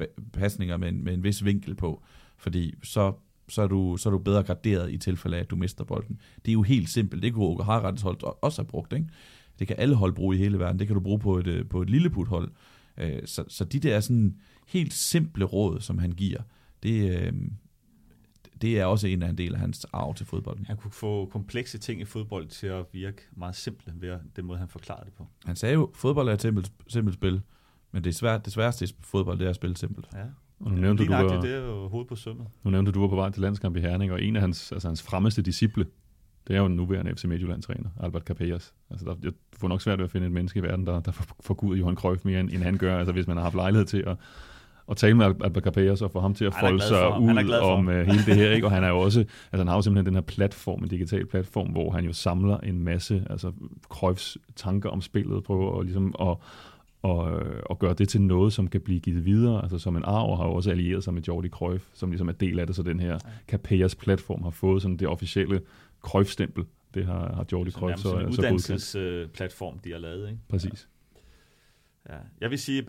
øh, 0.00 0.06
pasninger 0.32 0.76
med 0.76 0.88
en, 0.88 1.04
med 1.04 1.14
en 1.14 1.24
vis 1.24 1.44
vinkel 1.44 1.74
på, 1.74 2.02
fordi 2.36 2.74
så, 2.82 3.12
så, 3.48 3.62
er 3.62 3.66
du, 3.66 3.96
så 3.96 4.08
er 4.08 4.10
du 4.10 4.18
bedre 4.18 4.42
graderet 4.42 4.92
i 4.92 4.98
tilfælde 4.98 5.36
af, 5.36 5.40
at 5.40 5.50
du 5.50 5.56
mister 5.56 5.84
bolden. 5.84 6.20
Det 6.44 6.48
er 6.48 6.52
jo 6.52 6.62
helt 6.62 6.88
simpelt. 6.88 7.22
Det 7.22 7.34
kunne 7.34 7.44
Åke 7.44 7.64
Harrettes 7.64 8.02
hold 8.02 8.18
også 8.42 8.62
have 8.62 8.68
brugt, 8.68 8.92
ikke? 8.92 9.06
Det 9.58 9.66
kan 9.66 9.76
alle 9.78 9.94
hold 9.94 10.12
bruge 10.12 10.36
i 10.36 10.38
hele 10.38 10.58
verden. 10.58 10.78
Det 10.78 10.86
kan 10.86 10.94
du 10.94 11.00
bruge 11.00 11.18
på 11.18 11.38
et, 11.38 11.46
øh, 11.46 11.68
på 11.68 11.82
et 11.82 11.90
lille 11.90 12.10
puthold. 12.10 12.50
Øh, 12.98 13.18
Så, 13.24 13.44
så 13.48 13.64
de 13.64 13.78
der 13.80 14.00
sådan 14.00 14.36
helt 14.66 14.94
simple 14.94 15.44
råd, 15.44 15.80
som 15.80 15.98
han 15.98 16.12
giver, 16.12 16.40
det, 16.82 17.20
øh, 17.20 17.32
det 18.62 18.78
er 18.80 18.84
også 18.84 19.06
en 19.06 19.22
af 19.22 19.28
en 19.28 19.38
del 19.38 19.54
af 19.54 19.60
hans 19.60 19.86
arv 19.92 20.14
til 20.14 20.26
fodbolden. 20.26 20.66
Han 20.66 20.76
kunne 20.76 20.90
få 20.90 21.26
komplekse 21.26 21.78
ting 21.78 22.00
i 22.00 22.04
fodbold 22.04 22.46
til 22.46 22.66
at 22.66 22.84
virke 22.92 23.22
meget 23.36 23.56
simple 23.56 23.92
ved 23.96 24.08
at- 24.08 24.20
den 24.36 24.44
måde, 24.44 24.58
han 24.58 24.68
forklarede 24.68 25.04
det 25.04 25.12
på. 25.12 25.26
Han 25.44 25.56
sagde 25.56 25.74
jo, 25.74 25.90
fodbold 25.94 26.28
er 26.28 26.32
et 26.32 26.42
simpelt, 26.42 26.72
simpelt 26.88 27.14
spil, 27.14 27.40
men 27.92 28.04
det, 28.04 28.10
er 28.10 28.14
svært, 28.14 28.44
det 28.44 28.52
sværeste 28.52 28.84
i 28.84 28.88
fodbold, 29.00 29.38
det 29.38 29.44
er 29.44 29.50
at 29.50 29.56
spille 29.56 29.76
simpelt. 29.76 30.06
Ja. 30.14 30.24
Og 30.60 30.70
nu 30.70 30.76
nævnte, 30.80 31.04
du, 31.06 31.10
var, 31.12 31.40
det 31.40 31.54
er 31.54 31.58
jo 31.66 31.88
hovedet 31.88 32.08
på 32.08 32.16
sømmet. 32.16 32.46
nu 32.64 32.70
nævnte 32.70 32.92
du, 32.92 32.96
du 32.96 33.00
var 33.00 33.08
på 33.08 33.16
vej 33.16 33.30
til 33.30 33.42
landskamp 33.42 33.76
i 33.76 33.80
Herning, 33.80 34.12
og 34.12 34.22
en 34.22 34.36
af 34.36 34.40
hans, 34.42 34.72
altså 34.72 34.88
hans 34.88 35.02
fremmeste 35.02 35.42
disciple, 35.42 35.86
det 36.48 36.56
er 36.56 36.60
jo 36.60 36.68
den 36.68 36.76
nuværende 36.76 37.14
FC 37.14 37.24
Midtjylland-træner, 37.24 37.88
Albert 38.02 38.22
Capellas. 38.22 38.74
Altså, 38.90 39.06
der, 39.06 39.14
jeg 39.22 39.32
får 39.52 39.68
nok 39.68 39.82
svært 39.82 39.98
ved 39.98 40.04
at 40.04 40.10
finde 40.10 40.26
et 40.26 40.32
menneske 40.32 40.58
i 40.58 40.62
verden, 40.62 40.86
der, 40.86 41.00
der 41.00 41.54
Gud 41.54 41.76
Johan 41.76 41.94
Cruyff 41.94 42.24
mere, 42.24 42.40
end, 42.40 42.50
end 42.50 42.62
han 42.62 42.76
gør, 42.76 42.98
altså 42.98 43.12
hvis 43.12 43.26
man 43.26 43.36
har 43.36 43.44
haft 43.44 43.54
lejlighed 43.54 43.86
til 43.86 44.04
at, 44.06 44.16
at 44.90 44.96
tale 44.96 45.14
med 45.14 45.26
Albert 45.44 45.62
Capellas 45.62 46.02
og 46.02 46.10
få 46.10 46.20
ham 46.20 46.34
til 46.34 46.44
at 46.44 46.54
folde 46.60 46.82
sig 46.82 47.20
ud 47.20 47.52
om 47.62 47.88
uh, 47.88 47.94
hele 47.94 48.24
det 48.26 48.36
her, 48.36 48.50
ikke? 48.50 48.66
og 48.66 48.72
han 48.72 48.84
er 48.84 48.88
jo 48.88 48.98
også, 48.98 49.20
altså 49.20 49.56
han 49.56 49.66
har 49.68 49.74
jo 49.74 49.82
simpelthen 49.82 50.06
den 50.06 50.14
her 50.14 50.20
platform, 50.20 50.82
en 50.82 50.88
digital 50.88 51.26
platform, 51.26 51.68
hvor 51.68 51.90
han 51.90 52.04
jo 52.04 52.12
samler 52.12 52.58
en 52.58 52.84
masse, 52.84 53.26
altså 53.30 53.52
Cruyffs 53.88 54.38
tanker 54.56 54.90
om 54.90 55.00
spillet, 55.00 55.44
prøver 55.44 55.78
at 55.78 55.84
ligesom 55.84 56.14
at, 56.20 56.36
og, 57.02 57.40
øh, 57.40 57.62
og 57.66 57.78
gøre 57.78 57.94
det 57.94 58.08
til 58.08 58.20
noget, 58.20 58.52
som 58.52 58.68
kan 58.68 58.80
blive 58.80 59.00
givet 59.00 59.24
videre, 59.24 59.62
altså 59.62 59.78
som 59.78 59.96
en 59.96 60.02
arv, 60.04 60.30
og 60.30 60.38
har 60.38 60.44
jo 60.44 60.54
også 60.54 60.70
allieret 60.70 61.04
sig 61.04 61.14
med 61.14 61.22
Jordi 61.22 61.48
Cruyff, 61.48 61.84
som 61.94 62.10
ligesom 62.10 62.28
er 62.28 62.32
del 62.32 62.58
af 62.58 62.66
det, 62.66 62.76
så 62.76 62.82
den 62.82 63.00
her 63.00 63.18
Capellas 63.48 63.94
platform 63.94 64.42
har 64.42 64.50
fået 64.50 64.82
sådan 64.82 64.96
det 64.96 65.08
officielle 65.08 65.60
Cruyff-stempel. 66.06 66.64
Det 66.94 67.06
har, 67.06 67.34
har 67.34 67.46
Jordi 67.52 67.70
Så 67.70 67.78
Cruyff 67.78 67.98
så, 67.98 68.08
en 68.08 68.32
så 68.32 68.42
godkendt. 68.42 68.52
uddannelsesplatform, 68.52 69.78
de 69.78 69.90
har 69.92 69.98
lavet. 69.98 70.28
Ikke? 70.28 70.40
Præcis. 70.48 70.88
Ja. 72.08 72.16
Jeg 72.40 72.50
vil 72.50 72.58
sige, 72.58 72.78
at 72.78 72.86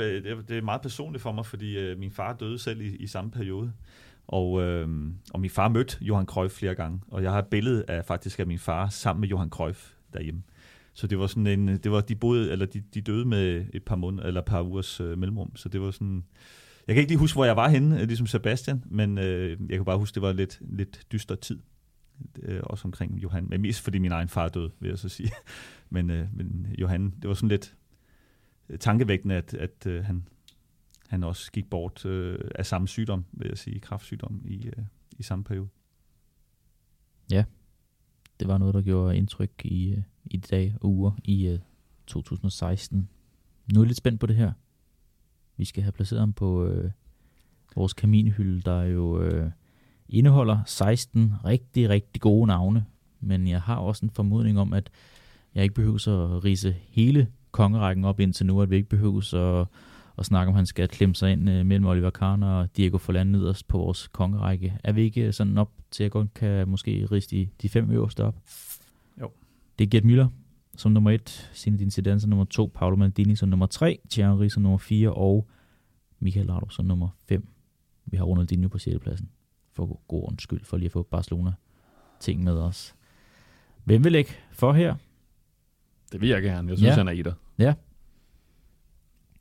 det 0.47 0.51
er- 0.57 0.61
meget 0.61 0.81
personligt 0.81 1.21
for 1.21 1.31
mig, 1.31 1.45
fordi 1.45 1.77
øh, 1.77 1.99
min 1.99 2.11
far 2.11 2.33
døde 2.33 2.59
selv 2.59 2.81
i, 2.81 2.95
i 2.95 3.07
samme 3.07 3.31
periode. 3.31 3.73
Og, 4.27 4.61
øh, 4.61 4.89
og 5.33 5.39
min 5.41 5.49
far 5.49 5.67
mødte 5.69 5.97
Johan 6.01 6.25
Cruyff 6.25 6.53
flere 6.53 6.75
gange, 6.75 7.01
og 7.07 7.23
jeg 7.23 7.31
har 7.31 7.39
et 7.39 7.47
billede 7.47 7.83
af 7.87 8.05
faktisk 8.05 8.39
af 8.39 8.47
min 8.47 8.59
far 8.59 8.89
sammen 8.89 9.21
med 9.21 9.29
Johan 9.29 9.49
Cruyff 9.49 9.91
derhjemme. 10.13 10.43
Så 10.93 11.07
det 11.07 11.19
var 11.19 11.27
sådan 11.27 11.47
en, 11.47 11.67
det 11.67 11.91
var, 11.91 12.01
de 12.01 12.15
boede, 12.15 12.51
eller 12.51 12.65
de, 12.65 12.83
de 12.93 13.01
døde 13.01 13.25
med 13.25 13.65
et 13.73 13.83
par 13.83 13.95
måneder, 13.95 14.23
eller 14.27 14.41
et 14.41 14.45
par 14.45 14.61
ugers 14.61 14.99
øh, 15.01 15.17
mellemrum, 15.17 15.55
så 15.55 15.69
det 15.69 15.81
var 15.81 15.91
sådan, 15.91 16.23
jeg 16.87 16.95
kan 16.95 17.01
ikke 17.01 17.11
lige 17.11 17.19
huske, 17.19 17.35
hvor 17.35 17.45
jeg 17.45 17.55
var 17.55 17.69
henne, 17.69 18.05
ligesom 18.05 18.27
Sebastian, 18.27 18.83
men 18.85 19.17
øh, 19.17 19.49
jeg 19.69 19.77
kan 19.77 19.85
bare 19.85 19.97
huske, 19.97 20.15
det 20.15 20.21
var 20.21 20.33
lidt, 20.33 20.59
lidt 20.61 21.01
dyster 21.11 21.35
tid, 21.35 21.59
øh, 22.41 22.59
også 22.63 22.87
omkring 22.87 23.23
Johan, 23.23 23.49
men 23.49 23.61
mest 23.61 23.81
fordi 23.81 23.97
min 23.99 24.11
egen 24.11 24.27
far 24.27 24.49
døde, 24.49 24.71
vil 24.79 24.89
jeg 24.89 24.97
så 24.99 25.09
sige. 25.09 25.31
men, 25.89 26.09
øh, 26.09 26.27
men 26.33 26.75
Johan, 26.79 27.13
det 27.21 27.27
var 27.27 27.33
sådan 27.33 27.49
lidt 27.49 27.75
øh, 28.69 28.79
tankevækkende, 28.79 29.35
at, 29.35 29.53
at 29.53 29.87
øh, 29.87 30.03
han, 30.05 30.27
han 31.07 31.23
også 31.23 31.51
gik 31.51 31.69
bort 31.69 32.05
øh, 32.05 32.39
af 32.55 32.65
samme 32.65 32.87
sygdom, 32.87 33.25
vil 33.31 33.47
jeg 33.47 33.57
sige, 33.57 33.79
kraftsygdom 33.79 34.41
i, 34.45 34.67
øh, 34.67 34.83
i 35.17 35.23
samme 35.23 35.43
periode. 35.43 35.67
Ja, 37.31 37.43
Det 38.39 38.47
var 38.47 38.57
noget, 38.57 38.73
der 38.73 38.81
gjorde 38.81 39.17
indtryk 39.17 39.51
i, 39.63 39.91
øh, 39.91 40.03
i 40.25 40.37
de 40.37 40.47
dage 40.55 40.77
og 40.81 40.89
uger 40.89 41.11
i 41.23 41.47
øh, 41.47 41.59
2016. 42.07 43.09
Nu 43.73 43.79
er 43.79 43.83
jeg 43.83 43.87
lidt 43.87 43.97
spændt 43.97 44.19
på 44.19 44.25
det 44.25 44.35
her. 44.35 44.51
Vi 45.57 45.65
skal 45.65 45.83
have 45.83 45.91
placeret 45.91 46.19
ham 46.19 46.33
på 46.33 46.65
øh, 46.65 46.91
vores 47.75 47.93
kaminhylde, 47.93 48.61
der 48.61 48.81
jo 48.83 49.21
øh, 49.21 49.51
indeholder 50.09 50.59
16 50.65 51.33
rigtig, 51.45 51.89
rigtig 51.89 52.21
gode 52.21 52.47
navne. 52.47 52.85
Men 53.19 53.47
jeg 53.47 53.61
har 53.61 53.75
også 53.75 54.05
en 54.05 54.09
formodning 54.09 54.59
om, 54.59 54.73
at 54.73 54.89
jeg 55.55 55.63
ikke 55.63 55.75
behøver 55.75 56.35
at 56.35 56.43
rise 56.43 56.75
hele 56.89 57.27
kongerækken 57.51 58.05
op 58.05 58.19
indtil 58.19 58.45
nu, 58.45 58.61
at 58.61 58.69
vi 58.69 58.75
ikke 58.75 58.89
behøver 58.89 59.33
at, 59.33 59.67
at 60.17 60.25
snakke 60.25 60.49
om, 60.49 60.53
at 60.55 60.59
han 60.59 60.65
skal 60.65 60.87
klemme 60.87 61.15
sig 61.15 61.31
ind 61.31 61.49
øh, 61.49 61.65
mellem 61.65 61.85
Oliver 61.85 62.09
Kahn 62.09 62.43
og 62.43 62.77
Diego 62.77 62.97
Forlan 62.97 63.27
nederst 63.27 63.67
på 63.67 63.77
vores 63.77 64.07
kongerække. 64.07 64.77
Er 64.83 64.91
vi 64.91 65.01
ikke 65.01 65.33
sådan 65.33 65.57
op 65.57 65.71
til, 65.91 66.03
at 66.03 66.05
jeg 66.05 66.11
godt 66.11 66.33
kan 66.33 66.69
måske 66.69 67.07
rise 67.11 67.29
de, 67.29 67.49
de 67.61 67.69
fem 67.69 67.91
øverste 67.91 68.23
op? 68.23 68.35
Jo. 69.21 69.31
Det 69.79 69.85
er 69.85 69.89
Gert 69.89 70.03
Müller 70.03 70.29
som 70.77 70.91
nummer 70.91 71.11
et, 71.11 71.51
Zinedine 71.53 71.91
Zidane 71.91 72.19
som 72.19 72.29
nummer 72.29 72.45
to, 72.45 72.71
Paolo 72.75 72.95
Maldini 72.95 73.35
som 73.35 73.49
nummer 73.49 73.65
tre, 73.65 73.99
Thierry 74.09 74.47
som 74.47 74.63
nummer 74.63 74.77
fire 74.77 75.13
og 75.13 75.47
Michael 76.19 76.45
Laudrup 76.45 76.71
som 76.71 76.85
nummer 76.85 77.09
fem. 77.29 77.47
Vi 78.05 78.17
har 78.17 78.23
Ronaldinho 78.23 78.69
på 78.69 78.77
6. 78.77 78.99
pladsen, 78.99 79.29
for 79.85 80.01
god 80.07 80.23
ordens 80.23 80.43
skyld, 80.43 80.63
for 80.65 80.77
lige 80.77 80.85
at 80.85 80.91
få 80.91 81.03
Barcelona 81.03 81.51
ting 82.19 82.43
med 82.43 82.53
os. 82.57 82.95
Hvem 83.83 84.03
vil 84.03 84.11
lægge 84.11 84.31
for 84.51 84.73
her? 84.73 84.95
Det 86.11 86.21
vil 86.21 86.29
jeg 86.29 86.41
gerne. 86.41 86.69
Jeg 86.69 86.77
synes, 86.77 86.89
Ja. 86.91 86.95
han 86.95 87.07
er 87.07 87.11
etter. 87.11 87.33
Ja. 87.57 87.73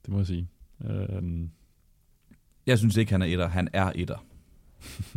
Det 0.03 0.09
må 0.13 0.17
jeg 0.19 0.27
sige. 0.27 0.49
Øhm, 0.85 1.51
Jeg 2.67 2.79
synes 2.79 2.97
ikke, 2.97 3.13
han 3.13 3.23
er 3.23 3.27
etter. 3.27 3.49
Han 3.49 3.69
er 3.73 3.93
etter. 3.95 4.25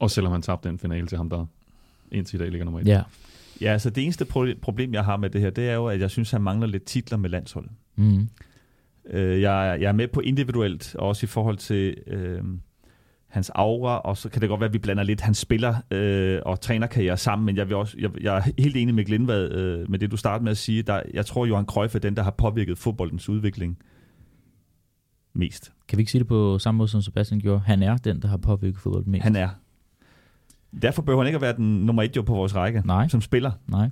også 0.00 0.14
selvom 0.14 0.32
han 0.32 0.42
tabte 0.42 0.68
den 0.68 0.78
finale 0.78 1.06
til 1.06 1.16
ham, 1.18 1.30
der 1.30 1.46
indtil 2.12 2.36
i 2.36 2.38
dag 2.42 2.50
ligger 2.50 2.64
nummer 2.64 2.80
et. 2.80 2.86
Ja. 2.86 3.02
Ja, 3.60 3.72
altså 3.72 3.90
det 3.90 4.04
eneste 4.04 4.24
pro- 4.24 4.58
problem, 4.62 4.94
jeg 4.94 5.04
har 5.04 5.16
med 5.16 5.30
det 5.30 5.40
her, 5.40 5.50
det 5.50 5.68
er 5.68 5.74
jo, 5.74 5.86
at 5.86 6.00
jeg 6.00 6.10
synes, 6.10 6.30
han 6.30 6.42
mangler 6.42 6.66
lidt 6.66 6.84
titler 6.84 7.18
med 7.18 7.30
landsholdet. 7.30 7.72
Mm. 7.96 8.28
Øh, 9.06 9.40
jeg, 9.40 9.68
er- 9.70 9.74
jeg 9.74 9.88
er 9.88 9.92
med 9.92 10.08
på 10.08 10.20
individuelt, 10.20 10.94
og 10.94 11.08
også 11.08 11.24
i 11.24 11.26
forhold 11.26 11.56
til 11.56 11.96
øh, 12.06 12.44
hans 13.30 13.50
aura, 13.54 13.98
og 13.98 14.16
så 14.16 14.28
kan 14.28 14.40
det 14.40 14.48
godt 14.48 14.60
være, 14.60 14.68
at 14.68 14.72
vi 14.72 14.78
blander 14.78 15.02
lidt 15.02 15.20
hans 15.20 15.38
spiller 15.38 15.74
øh, 15.90 16.40
og 16.46 16.60
trænerkarriere 16.60 17.16
sammen, 17.16 17.46
men 17.46 17.56
jeg, 17.56 17.68
vil 17.68 17.76
også, 17.76 17.96
jeg, 17.98 18.10
jeg 18.20 18.36
er 18.36 18.42
helt 18.58 18.76
enig 18.76 18.94
med 18.94 19.04
Glindvad 19.04 19.52
øh, 19.52 19.90
med 19.90 19.98
det, 19.98 20.10
du 20.10 20.16
startede 20.16 20.44
med 20.44 20.50
at 20.50 20.58
sige. 20.58 20.82
Der, 20.82 21.02
jeg 21.14 21.26
tror, 21.26 21.46
Johan 21.46 21.66
Cruyff 21.66 21.94
er 21.94 21.98
den, 21.98 22.16
der 22.16 22.22
har 22.22 22.30
påvirket 22.30 22.78
fodboldens 22.78 23.28
udvikling 23.28 23.78
mest. 25.32 25.72
Kan 25.88 25.96
vi 25.96 26.00
ikke 26.00 26.10
sige 26.10 26.18
det 26.18 26.28
på 26.28 26.58
samme 26.58 26.78
måde, 26.78 26.88
som 26.88 27.02
Sebastian 27.02 27.40
gjorde? 27.40 27.60
Han 27.60 27.82
er 27.82 27.96
den, 27.96 28.22
der 28.22 28.28
har 28.28 28.36
påvirket 28.36 28.80
fodbold 28.80 29.04
mest. 29.06 29.22
Han 29.22 29.36
er. 29.36 29.48
Derfor 30.82 31.02
behøver 31.02 31.22
han 31.22 31.26
ikke 31.26 31.36
at 31.36 31.42
være 31.42 31.56
den 31.56 31.86
nummer 31.86 32.02
et 32.02 32.16
jo 32.16 32.22
på 32.22 32.34
vores 32.34 32.54
række, 32.56 32.82
Nej. 32.84 33.08
som 33.08 33.20
spiller. 33.20 33.52
Nej. 33.66 33.90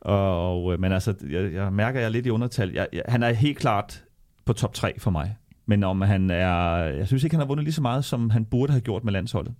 Og, 0.00 0.64
og, 0.64 0.80
men 0.80 0.92
altså, 0.92 1.14
jeg, 1.30 1.52
jeg 1.52 1.72
mærker, 1.72 2.00
jeg 2.00 2.06
er 2.06 2.10
lidt 2.10 2.26
i 2.26 2.30
undertal. 2.30 2.72
Jeg, 2.72 2.88
jeg, 2.92 3.02
han 3.08 3.22
er 3.22 3.32
helt 3.32 3.58
klart 3.58 4.04
på 4.44 4.52
top 4.52 4.74
3 4.74 4.98
for 4.98 5.10
mig. 5.10 5.36
Men 5.70 5.84
om 5.84 6.00
han 6.00 6.30
er... 6.30 6.76
Jeg 6.76 7.06
synes 7.06 7.24
ikke, 7.24 7.34
han 7.36 7.40
har 7.40 7.46
vundet 7.46 7.64
lige 7.64 7.74
så 7.74 7.82
meget, 7.82 8.04
som 8.04 8.30
han 8.30 8.44
burde 8.44 8.72
have 8.72 8.80
gjort 8.80 9.04
med 9.04 9.12
landsholdet. 9.12 9.54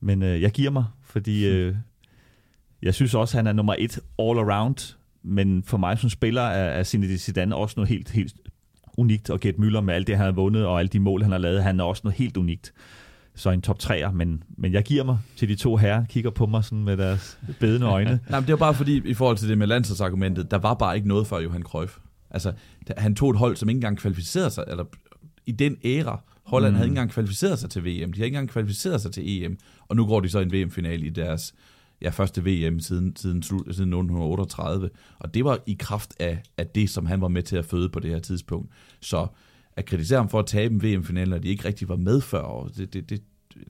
Men 0.00 0.22
øh, 0.22 0.42
jeg 0.42 0.50
giver 0.50 0.70
mig, 0.70 0.84
fordi 1.04 1.46
øh, 1.46 1.76
jeg 2.82 2.94
synes 2.94 3.14
også, 3.14 3.36
han 3.36 3.46
er 3.46 3.52
nummer 3.52 3.74
et 3.78 3.98
all 4.18 4.38
around. 4.38 4.96
Men 5.22 5.62
for 5.62 5.76
mig 5.76 5.98
som 5.98 6.10
spiller 6.10 6.42
er, 6.42 6.78
er 6.78 6.82
Zinedine 6.82 7.18
Zidane 7.18 7.56
også 7.56 7.74
noget 7.76 7.88
helt, 7.88 8.10
helt 8.10 8.34
unikt. 8.96 9.30
Og 9.30 9.40
Gert 9.40 9.54
Müller 9.54 9.80
med 9.80 9.94
alt 9.94 10.06
det, 10.06 10.16
han 10.16 10.24
har 10.24 10.32
vundet, 10.32 10.66
og 10.66 10.78
alle 10.78 10.88
de 10.88 11.00
mål, 11.00 11.22
han 11.22 11.32
har 11.32 11.38
lavet, 11.38 11.62
han 11.62 11.80
er 11.80 11.84
også 11.84 12.00
noget 12.04 12.18
helt 12.18 12.36
unikt. 12.36 12.72
Så 13.34 13.50
en 13.50 13.62
top 13.62 13.78
3'er, 13.82 14.10
men, 14.10 14.42
men 14.58 14.72
jeg 14.72 14.84
giver 14.84 15.04
mig 15.04 15.18
til 15.36 15.48
de 15.48 15.54
to 15.54 15.76
herrer, 15.76 16.04
kigger 16.04 16.30
på 16.30 16.46
mig 16.46 16.64
sådan 16.64 16.84
med 16.84 16.96
deres 16.96 17.38
bedende 17.60 17.86
øjne. 17.86 18.10
Nej, 18.30 18.40
men 18.40 18.46
det 18.46 18.52
var 18.52 18.58
bare 18.58 18.74
fordi, 18.74 19.08
i 19.08 19.14
forhold 19.14 19.36
til 19.36 19.48
det 19.48 19.58
med 19.58 19.66
landsholdsargumentet, 19.66 20.50
der 20.50 20.58
var 20.58 20.74
bare 20.74 20.96
ikke 20.96 21.08
noget 21.08 21.26
for 21.26 21.40
Johan 21.40 21.62
Cruyff. 21.62 21.98
Altså, 22.30 22.52
han 22.96 23.14
tog 23.14 23.30
et 23.30 23.36
hold, 23.36 23.56
som 23.56 23.68
ikke 23.68 23.76
engang 23.76 23.98
kvalificerede 23.98 24.50
sig, 24.50 24.64
eller 24.68 24.84
i 25.46 25.52
den 25.52 25.76
æra, 25.84 26.20
Holland 26.42 26.72
mm. 26.72 26.76
havde 26.76 26.86
ikke 26.86 26.92
engang 26.92 27.10
kvalificeret 27.10 27.58
sig 27.58 27.70
til 27.70 27.84
VM, 27.84 28.12
de 28.12 28.18
har 28.18 28.24
ikke 28.24 28.34
engang 28.34 28.48
kvalificeret 28.48 29.00
sig 29.00 29.12
til 29.12 29.44
EM, 29.44 29.58
og 29.88 29.96
nu 29.96 30.06
går 30.06 30.20
de 30.20 30.28
så 30.28 30.38
i 30.38 30.42
en 30.42 30.52
VM-final 30.52 31.02
i 31.02 31.08
deres 31.08 31.54
ja, 32.02 32.08
første 32.08 32.44
VM 32.44 32.80
siden, 32.80 33.16
siden, 33.16 33.42
siden 33.42 33.62
1938, 33.64 34.90
og 35.18 35.34
det 35.34 35.44
var 35.44 35.58
i 35.66 35.76
kraft 35.78 36.14
af, 36.20 36.42
af 36.56 36.66
det, 36.66 36.90
som 36.90 37.06
han 37.06 37.20
var 37.20 37.28
med 37.28 37.42
til 37.42 37.56
at 37.56 37.64
føde 37.64 37.88
på 37.88 38.00
det 38.00 38.10
her 38.10 38.18
tidspunkt. 38.18 38.70
Så 39.00 39.26
at 39.76 39.84
kritisere 39.84 40.18
ham 40.18 40.28
for 40.28 40.38
at 40.38 40.46
tabe 40.46 40.74
en 40.74 40.82
VM-final, 40.82 41.28
når 41.28 41.38
de 41.38 41.48
ikke 41.48 41.64
rigtig 41.64 41.88
var 41.88 41.96
med 41.96 42.20
før, 42.20 42.38
og 42.38 42.70
det, 42.76 42.94
det, 42.94 43.10
det, 43.10 43.22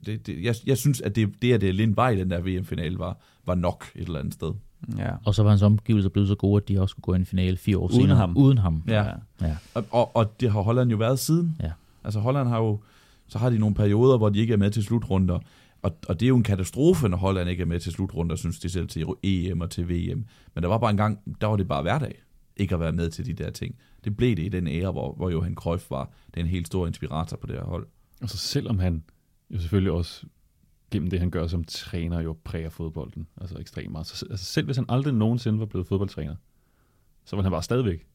det, 0.05 0.27
det, 0.27 0.43
jeg, 0.43 0.55
jeg 0.65 0.77
synes, 0.77 1.01
at 1.01 1.15
det, 1.15 1.41
det 1.41 1.53
at 1.53 1.61
det 1.61 1.69
er 1.69 1.73
lidt 1.73 1.95
vej 1.95 2.09
i 2.09 2.19
den 2.19 2.29
der 2.29 2.41
VM-finale, 2.41 2.99
var, 2.99 3.21
var 3.45 3.55
nok 3.55 3.85
et 3.95 4.07
eller 4.07 4.19
andet 4.19 4.33
sted. 4.33 4.53
Ja. 4.97 5.11
Og 5.25 5.35
så 5.35 5.43
var 5.43 5.49
hans 5.49 5.61
omgivelser 5.61 6.09
blevet 6.09 6.27
så 6.27 6.35
gode, 6.35 6.61
at 6.63 6.67
de 6.67 6.81
også 6.81 6.91
skulle 6.91 7.03
gå 7.03 7.13
i 7.13 7.15
en 7.15 7.25
finale 7.25 7.57
fire 7.57 7.77
år 7.77 7.87
Uden 7.87 8.01
senere. 8.01 8.17
ham. 8.17 8.37
Uden 8.37 8.57
ham. 8.57 8.83
Ja. 8.87 9.05
ja. 9.41 9.57
Og, 9.73 9.85
og, 9.91 10.15
og 10.15 10.39
det 10.39 10.51
har 10.51 10.61
Holland 10.61 10.89
jo 10.91 10.97
været 10.97 11.19
siden. 11.19 11.55
Ja. 11.63 11.71
Altså 12.03 12.19
Holland 12.19 12.47
har 12.47 12.57
jo, 12.57 12.79
så 13.27 13.37
har 13.37 13.49
de 13.49 13.59
nogle 13.59 13.75
perioder, 13.75 14.17
hvor 14.17 14.29
de 14.29 14.39
ikke 14.39 14.53
er 14.53 14.57
med 14.57 14.71
til 14.71 14.83
slutrunder, 14.83 15.39
og, 15.81 15.97
og 16.07 16.19
det 16.19 16.25
er 16.25 16.27
jo 16.29 16.37
en 16.37 16.43
katastrofe, 16.43 17.09
når 17.09 17.17
Holland 17.17 17.49
ikke 17.49 17.61
er 17.61 17.65
med 17.65 17.79
til 17.79 17.91
slutrunder, 17.91 18.35
synes 18.35 18.59
de 18.59 18.69
selv 18.69 18.87
til 18.87 19.05
EM 19.23 19.61
og 19.61 19.69
til 19.69 19.89
VM. 19.89 20.25
Men 20.55 20.63
der 20.63 20.67
var 20.67 20.77
bare 20.77 20.91
en 20.91 20.97
gang, 20.97 21.19
der 21.41 21.47
var 21.47 21.55
det 21.55 21.67
bare 21.67 21.81
hverdag, 21.81 22.21
ikke 22.57 22.73
at 22.75 22.79
være 22.79 22.91
med 22.91 23.09
til 23.09 23.25
de 23.25 23.33
der 23.33 23.49
ting. 23.49 23.75
Det 24.03 24.17
blev 24.17 24.35
det 24.35 24.43
i 24.43 24.49
den 24.49 24.67
æra, 24.67 24.91
hvor, 24.91 25.13
hvor 25.13 25.29
Johan 25.29 25.55
Cruyff 25.55 25.91
var 25.91 26.09
den 26.35 26.45
helt 26.45 26.67
store 26.67 26.87
inspirator 26.87 27.37
på 27.37 27.47
det 27.47 27.55
her 27.55 27.63
hold. 27.63 27.87
Og 28.21 28.29
så 28.29 28.37
selvom 28.37 28.79
han 28.79 29.03
jo 29.49 29.59
selvfølgelig 29.59 29.91
også 29.91 30.25
gennem 30.91 31.09
det, 31.09 31.19
han 31.19 31.31
gør 31.31 31.47
som 31.47 31.63
træner, 31.63 32.21
jo 32.21 32.37
præger 32.43 32.69
fodbolden. 32.69 33.27
Altså 33.41 33.57
ekstremt 33.57 33.91
meget. 33.91 34.07
Så, 34.07 34.25
altså 34.29 34.45
selv 34.45 34.65
hvis 34.65 34.77
han 34.77 34.85
aldrig 34.89 35.13
nogensinde 35.13 35.59
var 35.59 35.65
blevet 35.65 35.87
fodboldtræner, 35.87 36.35
så 37.25 37.35
ville 37.35 37.43
han 37.43 37.51
bare 37.51 37.63
stadigvæk 37.63 38.07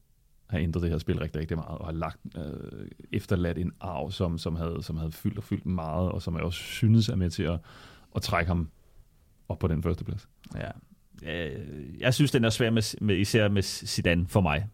have 0.47 0.63
ændret 0.63 0.83
det 0.83 0.91
her 0.91 0.99
spil 0.99 1.19
rigtig, 1.19 1.41
rigtig 1.41 1.57
meget, 1.57 1.79
og 1.79 1.87
har 1.87 1.93
lagt, 1.93 2.19
øh, 2.37 2.87
efterladt 3.13 3.59
en 3.59 3.73
arv, 3.81 4.11
som, 4.11 4.39
som, 4.39 4.57
havde, 4.57 4.83
som 4.83 4.97
havde 4.97 5.13
fyldt 5.13 5.39
og 5.39 5.45
fyldt 5.45 5.67
meget, 5.67 6.13
og 6.13 6.23
som 6.23 6.35
jeg 6.35 6.43
også 6.43 6.59
synes 6.59 7.09
er 7.09 7.17
med 7.17 7.31
til 7.31 7.43
at, 7.43 7.59
at 8.17 8.23
trække 8.23 8.49
ham 8.49 8.71
op 9.49 9.59
på 9.59 9.69
den 9.69 9.83
første 9.83 10.05
plads. 10.05 10.29
Ja. 10.57 10.71
Jeg 11.99 12.15
synes, 12.15 12.31
den 12.31 12.45
er 12.45 12.51
svær 12.51 12.71
med, 12.71 13.01
med 13.01 13.17
især 13.17 13.49
med 13.49 13.63
Zidane 13.63 14.27
for 14.27 14.41
mig. 14.41 14.67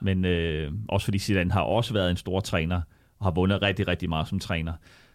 Men 0.00 0.24
øh, 0.24 0.72
også 0.88 1.04
fordi 1.04 1.18
Zidane 1.18 1.52
har 1.52 1.60
også 1.60 1.92
været 1.92 2.10
en 2.10 2.16
stor 2.16 2.40
træner, 2.40 2.80
og 3.18 3.26
har 3.26 3.30
vundet 3.30 3.62
rigtig, 3.62 3.88
rigtig 3.88 4.08
meget 4.08 4.28
som 4.28 4.38
træner. 4.38 4.72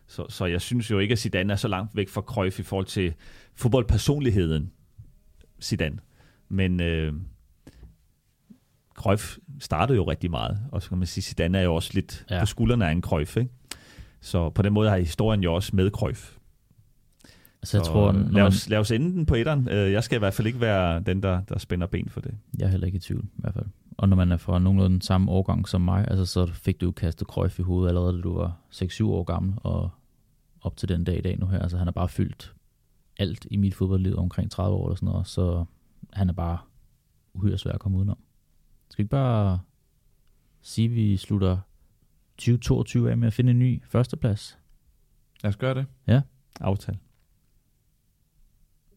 Så, 0.10 0.26
så 0.30 0.46
jeg 0.46 0.62
synes 0.62 0.92
jo 0.92 1.00
ikke, 1.00 1.12
at 1.12 1.20
Zidane 1.20 1.54
er 1.54 1.58
så 1.58 1.68
langt 1.68 1.96
væk 1.96 2.10
fra 2.10 2.22
Cruyff 2.22 2.60
i 2.60 2.64
forhold 2.64 2.86
til 2.86 3.14
fodboldpersonligheden, 3.56 4.72
Zidane. 5.62 5.98
Men 6.50 6.82
øh, 6.82 7.14
Cruyff 8.96 9.38
startede 9.60 9.96
jo 9.98 10.04
rigtig 10.04 10.32
meget, 10.32 10.60
og 10.72 10.82
så 10.82 10.90
kan 10.90 10.98
man 10.98 11.08
sige, 11.08 11.22
Zidane 11.22 11.58
er 11.58 11.64
jo 11.64 11.76
også 11.76 11.92
lidt 11.94 12.26
Ja. 12.30 12.40
på 12.40 12.46
skuldrene 12.46 12.88
af 12.88 12.92
en 12.92 13.02
Cruyff, 13.02 13.38
ikke? 13.38 13.52
Så 14.22 14.50
på 14.50 14.62
den 14.62 14.74
måde 14.74 14.90
har 14.90 14.98
historien 14.98 15.44
jo 15.44 15.54
også 15.54 15.76
med 15.76 15.92
Cruyff. 15.92 16.36
Altså, 17.62 17.78
jeg 17.78 17.86
Så, 17.86 17.92
tror, 17.92 18.12
lad, 18.12 18.22
man, 18.32 18.42
os, 18.42 18.70
lad 18.70 18.78
os 18.80 18.92
ende 18.92 19.12
den 19.12 19.26
på 19.26 19.36
etteren. 19.36 19.70
Øh, 19.70 19.92
Jeg 19.92 20.04
skal 20.04 20.16
i 20.16 20.20
hvert 20.20 20.34
fald 20.34 20.48
ikke 20.48 20.62
være 20.62 21.00
den, 21.00 21.24
der, 21.24 21.42
der 21.42 21.60
spænder 21.60 21.88
ben 21.88 22.10
for 22.10 22.22
det. 22.22 22.38
jeg 22.60 22.66
er 22.66 22.70
heller 22.70 22.88
ikke 22.88 22.96
i 22.96 23.00
tvivl, 23.00 23.24
i 23.26 23.30
hvert 23.42 23.54
fald. 23.54 23.66
Og 23.98 24.10
når 24.10 24.16
man 24.16 24.32
er 24.32 24.38
fra 24.38 24.60
nogenlunde 24.60 24.94
den 24.94 25.02
samme 25.02 25.32
årgang 25.32 25.68
som 25.68 25.82
mig, 25.82 26.06
altså, 26.08 26.26
så 26.26 26.46
fik 26.54 26.82
du 26.82 26.92
kastet 26.92 27.28
Cruyff 27.28 27.60
i 27.60 27.62
hovedet 27.62 27.90
allerede, 27.90 28.14
da 28.18 28.22
du 28.22 28.34
var 28.38 28.58
6-7 28.74 29.04
år 29.06 29.24
gammel, 29.24 29.54
og 29.58 29.90
op 30.62 30.78
til 30.78 30.90
den 30.90 31.04
dag 31.04 31.18
i 31.18 31.22
dag 31.22 31.40
nu 31.40 31.46
her. 31.46 31.60
Altså, 31.60 31.78
han 31.78 31.88
har 31.88 31.92
bare 31.92 32.10
fyldt 32.10 32.56
alt 33.18 33.48
i 33.52 33.58
mit 33.58 33.76
fodboldliv 33.76 34.18
omkring 34.18 34.52
30 34.52 34.78
år 34.78 34.86
eller 34.88 34.96
sådan 34.96 35.10
noget, 35.10 35.28
så 35.28 35.66
han 36.14 36.30
er 36.30 36.34
bare 36.34 36.58
uhyre 37.34 37.58
svær 37.58 37.72
at 37.72 37.80
komme 37.80 37.98
udenom. 37.98 38.18
Skal 38.90 38.98
vi 38.98 39.04
ikke 39.04 39.12
bare 39.12 39.60
sige, 40.62 40.86
at 40.86 40.96
vi 40.96 41.18
slutter 41.18 41.58
2022 42.38 43.12
af 43.12 43.18
med 43.18 43.28
at 43.28 43.34
finde 43.34 43.52
en 43.52 43.60
ny 43.60 43.84
førsteplads? 43.86 44.60
Lad 45.44 45.50
os 45.50 45.58
gøre 45.58 45.74
det. 45.74 45.86
Aftale. 46.60 47.00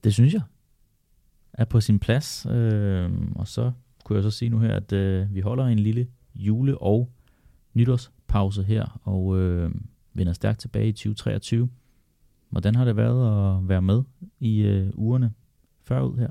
Det 0.05 0.15
synes 0.15 0.35
jeg 0.35 0.43
er 1.53 1.65
på 1.65 1.81
sin 1.81 1.99
plads. 1.99 2.47
Øh, 2.51 3.11
og 3.37 3.49
så 3.49 3.73
kunne 4.05 4.17
jeg 4.17 4.23
så 4.23 4.31
sige 4.31 4.49
nu 4.49 4.59
her, 4.59 4.77
at 4.77 4.93
øh, 4.93 5.35
vi 5.35 5.41
holder 5.41 5.67
en 5.67 5.79
lille 5.79 6.09
jule- 6.35 6.79
og 6.79 7.13
nytårspause 7.75 8.63
her, 8.63 9.01
og 9.05 9.39
øh, 9.39 9.71
vender 10.15 10.33
stærkt 10.33 10.61
tilbage 10.61 10.89
i 10.89 10.93
2023. 10.93 11.69
Hvordan 12.51 12.75
har 12.75 12.85
det 12.85 12.97
været 12.97 13.57
at 13.59 13.69
være 13.69 13.83
med 13.83 14.03
i 14.41 14.63
øh, 14.63 14.91
ugerne 14.95 15.33
førud 15.83 16.19
her? 16.19 16.31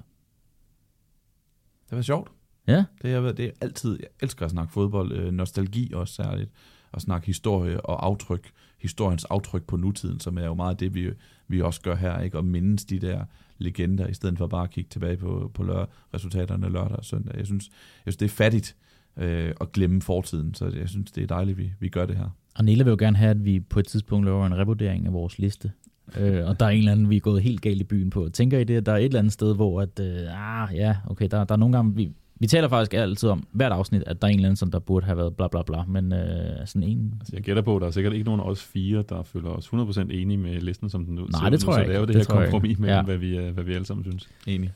Det 1.89 1.95
var 1.95 2.01
sjovt. 2.01 2.31
Ja. 2.67 2.85
Det 3.01 3.13
er, 3.13 3.31
det 3.31 3.45
er 3.45 3.51
altid, 3.61 3.99
jeg 3.99 4.07
elsker 4.21 4.45
at 4.45 4.51
snakke 4.51 4.73
fodbold, 4.73 5.11
øh, 5.11 5.31
nostalgi 5.31 5.93
også 5.93 6.13
særligt, 6.13 6.51
at 6.93 7.01
snakke 7.01 7.27
historie 7.27 7.81
og 7.81 8.05
aftryk, 8.05 8.51
historiens 8.77 9.25
aftryk 9.25 9.63
på 9.63 9.77
nutiden, 9.77 10.19
som 10.19 10.37
er 10.37 10.45
jo 10.45 10.53
meget 10.53 10.79
det, 10.79 10.93
vi, 10.93 11.09
vi 11.47 11.61
også 11.61 11.81
gør 11.81 11.95
her, 11.95 12.19
ikke? 12.19 12.37
og 12.37 12.45
mindes 12.45 12.85
de 12.85 12.99
der 12.99 13.25
legender, 13.57 14.07
i 14.07 14.13
stedet 14.13 14.37
for 14.37 14.47
bare 14.47 14.63
at 14.63 14.69
kigge 14.69 14.89
tilbage 14.89 15.17
på, 15.17 15.51
på 15.53 15.63
lør, 15.63 15.85
resultaterne 16.13 16.69
lørdag 16.69 16.97
og 16.97 17.05
søndag. 17.05 17.37
Jeg 17.37 17.45
synes, 17.45 17.69
jeg 18.05 18.13
synes 18.13 18.17
det 18.17 18.25
er 18.25 18.29
fattigt 18.29 18.75
øh, 19.17 19.53
at 19.61 19.71
glemme 19.71 20.01
fortiden, 20.01 20.53
så 20.53 20.67
jeg 20.67 20.89
synes, 20.89 21.11
det 21.11 21.23
er 21.23 21.27
dejligt, 21.27 21.57
vi, 21.57 21.73
vi 21.79 21.89
gør 21.89 22.05
det 22.05 22.17
her. 22.17 22.29
Og 22.55 22.65
Nilla 22.65 22.83
vil 22.83 22.91
jo 22.91 22.97
gerne 22.99 23.17
have, 23.17 23.31
at 23.31 23.45
vi 23.45 23.59
på 23.59 23.79
et 23.79 23.87
tidspunkt 23.87 24.25
laver 24.25 24.45
en 24.45 24.57
revurdering 24.57 25.05
af 25.05 25.13
vores 25.13 25.39
liste. 25.39 25.71
øh, 26.19 26.45
og 26.47 26.59
der 26.59 26.65
er 26.65 26.69
en 26.69 26.77
eller 26.77 26.91
anden, 26.91 27.09
vi 27.09 27.15
er 27.15 27.19
gået 27.19 27.41
helt 27.41 27.61
galt 27.61 27.81
i 27.81 27.83
byen 27.83 28.09
på. 28.09 28.29
Tænker 28.33 28.59
I 28.59 28.63
det, 28.63 28.77
at 28.77 28.85
der 28.85 28.91
er 28.91 28.97
et 28.97 29.03
eller 29.05 29.19
andet 29.19 29.33
sted, 29.33 29.55
hvor 29.55 29.81
at, 29.81 29.99
øh, 29.99 30.61
ah, 30.63 30.75
ja, 30.75 30.95
okay, 31.09 31.27
der, 31.31 31.43
der 31.43 31.53
er 31.55 31.59
nogle 31.59 31.75
gange, 31.77 31.95
vi, 31.95 32.11
vi 32.39 32.47
taler 32.47 32.67
faktisk 32.67 32.93
altid 32.93 33.29
om 33.29 33.47
hvert 33.51 33.71
afsnit, 33.71 34.03
at 34.07 34.21
der 34.21 34.27
er 34.27 34.31
en 34.31 34.35
eller 34.37 34.47
anden, 34.49 34.55
som 34.55 34.71
der 34.71 34.79
burde 34.79 35.05
have 35.05 35.17
været 35.17 35.35
bla 35.35 35.47
bla 35.47 35.61
bla, 35.63 35.83
men 35.87 36.13
øh, 36.13 36.19
sådan 36.67 36.83
en... 36.83 37.13
Altså, 37.19 37.35
jeg 37.35 37.43
gætter 37.43 37.61
på, 37.61 37.75
at 37.75 37.81
der 37.81 37.87
er 37.87 37.91
sikkert 37.91 38.13
ikke 38.13 38.25
nogen 38.25 38.41
af 38.41 38.45
os 38.45 38.63
fire, 38.63 39.03
der 39.09 39.23
føler 39.23 39.49
os 39.49 39.67
100% 39.67 40.01
enige 40.01 40.37
med 40.37 40.61
listen, 40.61 40.89
som 40.89 41.05
den 41.05 41.15
nu 41.15 41.27
Nej, 41.31 41.49
det 41.49 41.57
ud 41.57 41.59
tror 41.61 41.73
nu. 41.73 41.77
jeg 41.77 41.85
Så 41.85 41.89
det 41.91 41.95
er 41.95 41.99
jo 41.99 42.03
ikke. 42.03 42.13
det, 42.19 42.27
Det 42.27 42.35
her 42.35 42.41
kompromis 42.43 42.69
ikke. 42.69 42.81
mellem, 42.81 42.97
Ja. 42.97 43.03
hvad, 43.03 43.17
vi, 43.17 43.37
øh, 43.37 43.53
hvad 43.53 43.63
vi 43.63 43.73
alle 43.73 43.85
sammen 43.85 44.03
synes. 44.03 44.29
Enig. 44.47 44.71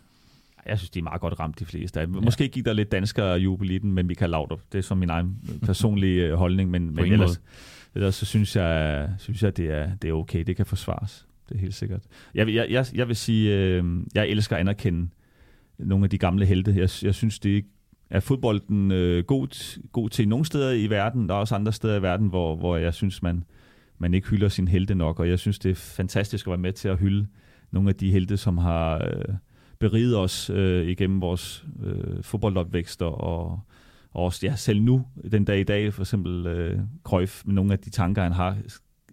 Jeg 0.66 0.78
synes, 0.78 0.90
de 0.90 1.00
er 1.00 1.04
meget 1.04 1.22
godt 1.22 1.40
ramt, 1.40 1.60
de 1.60 1.66
fleste. 1.66 2.06
Måske 2.08 2.48
gik 2.48 2.66
der 2.66 2.74
lidt 2.74 2.92
dansker 2.92 3.36
jubel 3.36 3.70
i 3.72 3.78
den 3.78 3.92
med 3.92 4.04
Michael 4.04 4.32
Laudrup. 4.32 4.62
Det 4.72 4.78
er 4.78 4.82
som 4.82 4.98
min 4.98 5.10
egen 5.10 5.60
personlige 5.66 6.24
øh, 6.28 6.34
holdning, 6.34 6.72
men, 6.72 6.86
men 6.96 6.98
ellers, 7.14 7.42
ellers 7.96 8.16
så 8.16 8.26
synes 8.26 8.56
jeg, 8.56 9.10
synes 9.20 9.44
jeg 9.44 9.58
det, 9.58 9.66
er, 9.72 9.96
det 9.96 10.10
er 10.10 10.14
okay. 10.14 10.44
Det 10.44 10.56
kan 10.56 10.66
forsvares. 10.66 11.28
Det 11.50 11.56
er 11.56 11.60
helt 11.60 11.74
sikkert. 11.74 12.02
Jeg, 12.34 12.46
vil- 12.46 12.54
jeg, 12.54 12.68
jeg, 12.70 12.86
jeg 12.94 13.08
vil 13.08 13.16
sige, 13.16 13.58
øh, 13.58 13.84
jeg 14.16 14.28
elsker 14.28 14.56
at 14.56 14.60
anerkende 14.60 15.08
nogle 15.78 16.04
af 16.04 16.10
de 16.10 16.18
gamle 16.18 16.46
helte. 16.46 16.72
Jeg, 16.72 16.90
jeg 17.04 17.16
synes, 17.16 17.40
det 17.40 17.66
er 18.10 18.20
fodbolden 18.20 18.92
øh, 18.92 19.24
god, 19.24 19.80
god 19.92 20.10
til 20.10 20.28
nogle 20.28 20.46
steder 20.46 20.72
i 20.72 20.88
verden. 20.90 21.30
Der 21.30 21.36
er 21.36 21.40
også 21.40 21.56
andre 21.56 21.74
steder 21.74 21.96
i 21.96 22.02
verden, 22.02 22.28
hvor, 22.28 22.56
hvor 22.56 22.78
jeg 22.78 22.94
synes, 22.94 23.22
man, 23.24 23.44
man 23.98 24.14
ikke 24.14 24.28
hylder 24.30 24.50
sin 24.50 24.68
helte 24.68 24.96
nok. 24.96 25.20
Og 25.20 25.30
jeg 25.30 25.40
synes, 25.40 25.60
det 25.60 25.72
er 25.72 25.76
fantastisk 25.76 26.48
at 26.48 26.52
være 26.52 26.58
med 26.58 26.74
til 26.74 26.88
at 26.88 26.98
hylde 26.98 27.28
nogle 27.72 27.90
af 27.90 27.96
de 27.96 28.12
helte, 28.12 28.38
som 28.38 28.58
har 28.58 28.96
øh, 29.08 29.36
beriget 29.80 30.18
os 30.18 30.50
øh, 30.50 30.88
igennem 30.88 31.22
vores 31.22 31.66
øh, 31.84 32.24
fodboldopvækster. 32.24 33.06
Og, 33.06 33.60
og 34.12 34.24
også 34.24 34.46
ja, 34.46 34.56
selv 34.56 34.82
nu, 34.82 35.06
den 35.32 35.46
dag 35.46 35.60
i 35.60 35.64
dag, 35.64 35.94
for 35.94 36.02
eksempel 36.02 36.48
øh, 36.48 36.80
Cruyff, 37.04 37.46
med 37.46 37.54
nogle 37.54 37.74
af 37.74 37.80
de 37.80 37.90
tanker, 37.90 38.24
han 38.24 38.32
har, 38.32 38.58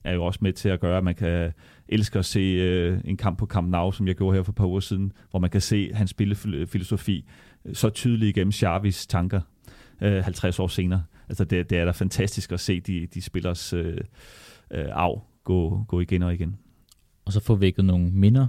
er 0.04 0.14
jo 0.14 0.24
også 0.24 0.38
med 0.42 0.52
til 0.52 0.68
at 0.68 0.80
gøre, 0.80 0.98
at 0.98 1.04
man 1.04 1.14
kan 1.14 1.52
elske 1.88 2.18
at 2.18 2.24
se 2.24 2.40
øh, 2.40 3.00
en 3.04 3.16
kamp 3.16 3.38
på 3.38 3.46
Camp 3.46 3.70
Nou, 3.70 3.92
som 3.92 4.08
jeg 4.08 4.14
gjorde 4.14 4.36
her 4.36 4.42
for 4.42 4.52
et 4.52 4.56
par 4.56 4.66
uger 4.66 4.80
siden, 4.80 5.12
hvor 5.30 5.40
man 5.40 5.50
kan 5.50 5.60
se 5.60 5.90
hans 5.94 6.10
spillefilosofi 6.10 7.28
øh, 7.64 7.74
så 7.74 7.90
tydeligt 7.90 8.36
igennem 8.36 8.52
Xavis 8.52 9.06
tanker 9.06 9.40
øh, 10.00 10.24
50 10.24 10.58
år 10.58 10.66
senere. 10.66 11.02
Altså 11.28 11.44
det, 11.44 11.70
det 11.70 11.78
er 11.78 11.84
da 11.84 11.90
fantastisk 11.90 12.52
at 12.52 12.60
se 12.60 12.80
de, 12.80 13.06
de 13.14 13.22
spillers 13.22 13.72
øh, 13.72 13.98
øh, 14.70 14.84
arv 14.92 15.22
gå, 15.44 15.84
gå 15.88 16.00
igen 16.00 16.22
og 16.22 16.34
igen. 16.34 16.56
Og 17.24 17.32
så 17.32 17.40
få 17.40 17.54
vækket 17.54 17.84
nogle 17.84 18.10
minder 18.10 18.46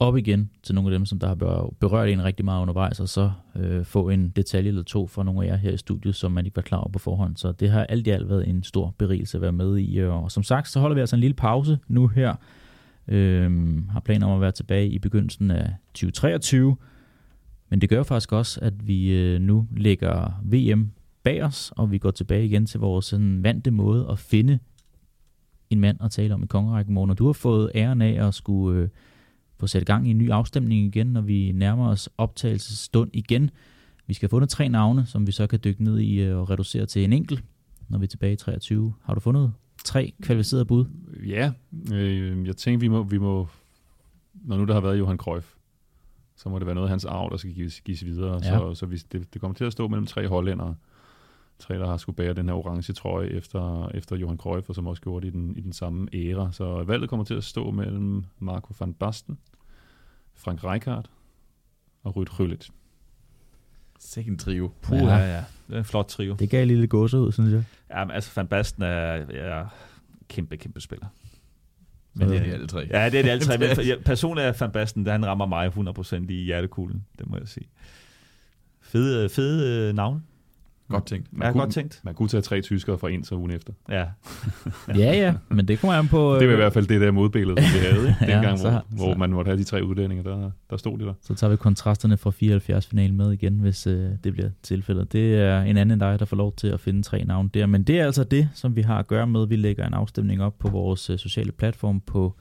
op 0.00 0.16
igen 0.16 0.50
til 0.62 0.74
nogle 0.74 0.90
af 0.90 0.98
dem, 0.98 1.06
som 1.06 1.18
der 1.18 1.26
har 1.26 1.34
berørt 1.80 2.08
en 2.08 2.24
rigtig 2.24 2.44
meget 2.44 2.62
undervejs, 2.62 3.00
og 3.00 3.08
så 3.08 3.32
øh, 3.56 3.84
få 3.84 4.08
en 4.08 4.30
detalje 4.30 4.68
eller 4.68 4.82
to 4.82 5.06
fra 5.06 5.24
nogle 5.24 5.44
af 5.44 5.50
jer 5.50 5.56
her 5.56 5.70
i 5.70 5.76
studiet, 5.76 6.14
som 6.14 6.32
man 6.32 6.44
ikke 6.46 6.56
var 6.56 6.62
klar 6.62 6.78
over 6.78 6.90
på 6.90 6.98
forhånd. 6.98 7.36
Så 7.36 7.52
det 7.52 7.70
har 7.70 7.84
alt 7.84 8.06
i 8.06 8.10
alt 8.10 8.28
været 8.28 8.48
en 8.48 8.62
stor 8.62 8.94
berigelse 8.98 9.38
at 9.38 9.42
være 9.42 9.52
med 9.52 9.78
i. 9.78 9.98
Øh, 9.98 10.22
og 10.22 10.32
som 10.32 10.42
sagt, 10.42 10.68
så 10.68 10.80
holder 10.80 10.94
vi 10.94 11.00
altså 11.00 11.16
en 11.16 11.20
lille 11.20 11.34
pause 11.34 11.78
nu 11.88 12.08
her 12.08 12.34
Øh, 13.10 13.78
har 13.90 14.00
planer 14.00 14.26
om 14.26 14.32
at 14.32 14.40
være 14.40 14.52
tilbage 14.52 14.88
i 14.88 14.98
begyndelsen 14.98 15.50
af 15.50 15.74
2023. 15.94 16.76
Men 17.68 17.80
det 17.80 17.88
gør 17.88 18.02
faktisk 18.02 18.32
også, 18.32 18.60
at 18.60 18.86
vi 18.86 19.12
øh, 19.12 19.40
nu 19.40 19.66
lægger 19.76 20.42
VM 20.44 20.90
bag 21.22 21.44
os, 21.44 21.72
og 21.76 21.90
vi 21.90 21.98
går 21.98 22.10
tilbage 22.10 22.44
igen 22.44 22.66
til 22.66 22.80
vores 22.80 23.04
sådan 23.06 23.42
vante 23.42 23.70
måde 23.70 24.06
at 24.10 24.18
finde 24.18 24.58
en 25.70 25.80
mand 25.80 25.98
at 26.00 26.10
tale 26.10 26.34
om 26.34 26.42
i 26.42 26.46
kongerækken, 26.46 26.94
Morten. 26.94 27.10
Og 27.10 27.18
du 27.18 27.26
har 27.26 27.32
fået 27.32 27.70
æren 27.74 28.02
af 28.02 28.26
at 28.26 28.34
skulle 28.34 28.82
øh, 28.82 28.88
få 29.60 29.66
sat 29.66 29.86
gang 29.86 30.08
i 30.08 30.10
en 30.10 30.18
ny 30.18 30.30
afstemning 30.30 30.86
igen, 30.86 31.06
når 31.06 31.20
vi 31.20 31.52
nærmer 31.52 31.88
os 31.88 32.08
optagelsesstund 32.18 33.10
igen. 33.12 33.50
Vi 34.06 34.14
skal 34.14 34.26
have 34.26 34.30
fundet 34.30 34.50
tre 34.50 34.68
navne, 34.68 35.06
som 35.06 35.26
vi 35.26 35.32
så 35.32 35.46
kan 35.46 35.58
dykke 35.64 35.84
ned 35.84 35.98
i 35.98 36.20
øh, 36.20 36.38
og 36.38 36.50
reducere 36.50 36.86
til 36.86 37.04
en 37.04 37.12
enkelt, 37.12 37.44
når 37.88 37.98
vi 37.98 38.04
er 38.04 38.08
tilbage 38.08 38.32
i 38.32 38.36
23. 38.36 38.94
Har 39.02 39.14
du 39.14 39.20
fundet 39.20 39.52
tre 39.84 40.12
kvalificerede 40.22 40.64
bud? 40.64 40.84
Ja, 41.26 41.52
øh, 41.92 42.46
jeg 42.46 42.56
tænker, 42.56 42.80
vi 42.80 42.88
må, 42.88 43.02
vi 43.02 43.18
må, 43.18 43.48
når 44.34 44.56
nu 44.56 44.64
der 44.64 44.74
har 44.74 44.80
været 44.80 44.98
Johan 44.98 45.16
Cruyff, 45.16 45.54
så 46.36 46.48
må 46.48 46.58
det 46.58 46.66
være 46.66 46.74
noget 46.74 46.88
af 46.88 46.90
hans 46.90 47.04
arv, 47.04 47.30
der 47.30 47.36
skal 47.36 47.52
gives, 47.52 47.80
gives 47.80 48.04
videre. 48.04 48.40
Ja. 48.44 48.58
Så, 48.58 48.74
så 48.74 48.86
hvis 48.86 49.04
det, 49.04 49.34
det 49.34 49.40
kommer 49.40 49.54
til 49.54 49.64
at 49.64 49.72
stå 49.72 49.88
mellem 49.88 50.06
tre 50.06 50.28
hollændere, 50.28 50.74
tre, 51.60 51.74
der 51.78 51.86
har 51.86 51.96
skulle 51.96 52.16
bære 52.16 52.34
den 52.34 52.48
her 52.48 52.54
orange 52.54 52.92
trøje 52.92 53.26
efter, 53.28 53.88
efter 53.88 54.16
Johan 54.16 54.36
Cruyff, 54.36 54.68
og 54.68 54.74
som 54.74 54.86
også 54.86 55.02
gjorde 55.02 55.26
det 55.26 55.34
i 55.34 55.36
den, 55.36 55.56
i 55.56 55.60
den 55.60 55.72
samme 55.72 56.08
æra. 56.12 56.52
Så 56.52 56.82
valget 56.82 57.08
kommer 57.10 57.24
til 57.24 57.34
at 57.34 57.44
stå 57.44 57.70
mellem 57.70 58.24
Marco 58.38 58.74
van 58.80 58.94
Basten, 58.94 59.38
Frank 60.34 60.64
Rijkaard 60.64 61.10
og 62.02 62.16
Ruud 62.16 62.26
Gullit. 62.36 62.70
Sikke 63.98 64.30
en 64.30 64.38
trio. 64.38 64.70
Puh, 64.82 64.98
Ja. 64.98 65.16
ja. 65.16 65.34
ja. 65.34 65.44
Det 65.68 65.74
er 65.74 65.78
en 65.78 65.84
flot 65.84 66.06
trio. 66.06 66.34
Det 66.38 66.50
gav 66.50 66.66
lille 66.66 66.86
gåse 66.86 67.18
ud, 67.18 67.32
synes 67.32 67.52
jeg. 67.52 67.64
Ja, 67.90 68.04
men 68.04 68.14
altså 68.14 68.30
Van 68.36 68.46
Basten 68.46 68.82
er, 68.82 68.88
er 68.88 69.66
kæmpe, 70.28 70.56
kæmpe 70.56 70.80
spiller. 70.80 71.06
Men 72.14 72.28
det 72.28 72.36
er 72.36 72.42
de 72.44 72.52
alle 72.52 72.66
tre. 72.66 72.78
Ja, 72.90 73.04
det 73.10 73.18
er 73.18 73.22
det 73.22 73.30
alle 73.30 73.44
tre. 73.44 73.58
Men 73.76 73.86
ja, 73.86 73.94
personligt 74.04 74.46
er 74.46 74.52
Van 74.60 74.72
Basten, 74.72 75.06
han 75.06 75.26
rammer 75.26 75.46
mig 75.46 75.66
100% 76.28 76.30
i 76.30 76.44
hjertekuglen, 76.44 77.06
det 77.18 77.30
må 77.30 77.36
jeg 77.36 77.48
sige. 77.48 77.68
Fede, 78.80 79.28
fede 79.28 79.88
øh, 79.88 79.94
navn. 79.94 80.24
Godt 80.90 81.06
tænkt. 81.06 81.26
Ja, 81.42 81.52
kunne- 81.52 81.60
godt 81.62 81.72
tænkt. 81.72 82.00
Man 82.04 82.14
kunne 82.14 82.28
tage 82.28 82.40
tre 82.40 82.60
tyskere 82.60 82.98
fra 82.98 83.10
en 83.10 83.24
så 83.24 83.34
ugen 83.34 83.50
efter. 83.50 83.72
Ja. 83.88 84.04
Ja, 84.88 85.12
ja, 85.12 85.34
men 85.48 85.68
det 85.68 85.80
kommer 85.80 85.94
an 85.94 86.08
på... 86.08 86.18
Det 86.34 86.46
var 86.46 86.52
i 86.52 86.54
øh, 86.54 86.56
hvert 86.56 86.72
fald 86.72 86.86
det 86.86 87.00
der 87.00 87.10
modbillede, 87.10 87.62
som 87.62 87.80
vi 87.80 87.86
havde, 87.86 88.08
ikke? 88.08 88.16
Ja, 88.30 88.34
dengang, 88.34 88.58
så- 88.58 88.80
hvor, 88.88 89.04
hvor 89.06 89.14
man 89.16 89.30
måtte 89.30 89.48
have 89.48 89.58
de 89.58 89.64
tre 89.64 89.84
udlændinge, 89.84 90.24
der, 90.24 90.50
der 90.70 90.76
stod 90.76 90.98
de 90.98 91.04
der. 91.04 91.14
Så 91.22 91.34
tager 91.34 91.50
vi 91.50 91.56
kontrasterne 91.56 92.16
fra 92.16 92.30
74-finalen 92.30 93.16
med 93.16 93.32
igen, 93.32 93.58
hvis 93.58 93.86
øh, 93.86 94.10
det 94.24 94.32
bliver 94.32 94.50
tilfældet. 94.62 95.12
Det 95.12 95.34
er 95.34 95.60
en 95.62 95.76
anden 95.76 95.90
end 95.90 96.00
dig, 96.00 96.18
der 96.18 96.24
får 96.24 96.36
lov 96.36 96.54
til 96.56 96.68
at 96.68 96.80
finde 96.80 97.02
tre 97.02 97.24
navne 97.24 97.48
der. 97.54 97.66
Men 97.66 97.82
det 97.82 98.00
er 98.00 98.04
altså 98.04 98.24
det, 98.24 98.48
som 98.54 98.76
vi 98.76 98.82
har 98.82 98.98
at 98.98 99.06
gøre 99.06 99.26
med. 99.26 99.46
Vi 99.46 99.56
lægger 99.56 99.86
en 99.86 99.94
afstemning 99.94 100.42
op 100.42 100.58
på 100.58 100.68
vores 100.68 101.10
øh, 101.10 101.18
sociale 101.18 101.52
platform 101.52 102.00
på 102.00 102.36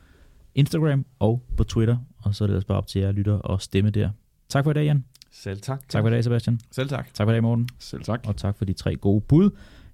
Instagram 0.55 1.05
og 1.19 1.43
på 1.57 1.63
Twitter. 1.63 1.97
Og 2.17 2.35
så 2.35 2.43
er 2.43 2.47
det 2.47 2.53
altså 2.55 2.67
bare 2.67 2.77
op 2.77 2.87
til 2.87 3.01
jer 3.01 3.11
lytter 3.11 3.33
og 3.33 3.61
stemme 3.61 3.89
der. 3.89 4.09
Tak 4.49 4.63
for 4.63 4.71
i 4.71 4.73
dag, 4.73 4.83
Jan. 4.85 5.05
Selv 5.31 5.61
tak. 5.61 5.89
Tak 5.89 6.03
for 6.03 6.07
i 6.07 6.11
dag, 6.11 6.23
Sebastian. 6.23 6.59
Selv 6.71 6.89
tak. 6.89 7.13
Tak 7.13 7.25
for 7.25 7.31
i 7.31 7.33
dag, 7.33 7.43
Morten. 7.43 7.69
Selv 7.79 8.03
tak. 8.03 8.21
Og 8.27 8.37
tak 8.37 8.57
for 8.57 8.65
de 8.65 8.73
tre 8.73 8.95
gode 8.95 9.21
bud. 9.21 9.49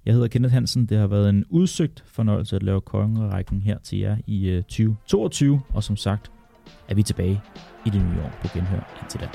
Jeg 0.05 0.13
hedder 0.13 0.27
Kenneth 0.27 0.53
Hansen. 0.53 0.85
Det 0.85 0.97
har 0.97 1.07
været 1.07 1.29
en 1.29 1.45
udsøgt 1.49 2.03
fornøjelse 2.07 2.55
at 2.55 2.63
lave 2.63 2.81
kongerækken 2.81 3.61
her 3.61 3.77
til 3.79 3.99
jer 3.99 4.17
i 4.27 4.47
øh, 4.47 4.63
2022. 4.63 5.61
Og 5.69 5.83
som 5.83 5.97
sagt 5.97 6.31
er 6.89 6.95
vi 6.95 7.03
tilbage 7.03 7.41
i 7.85 7.89
det 7.89 8.01
nye 8.01 8.21
år 8.21 8.31
på 8.41 8.47
genhør 8.53 8.99
indtil 9.01 9.19
da. 9.19 9.29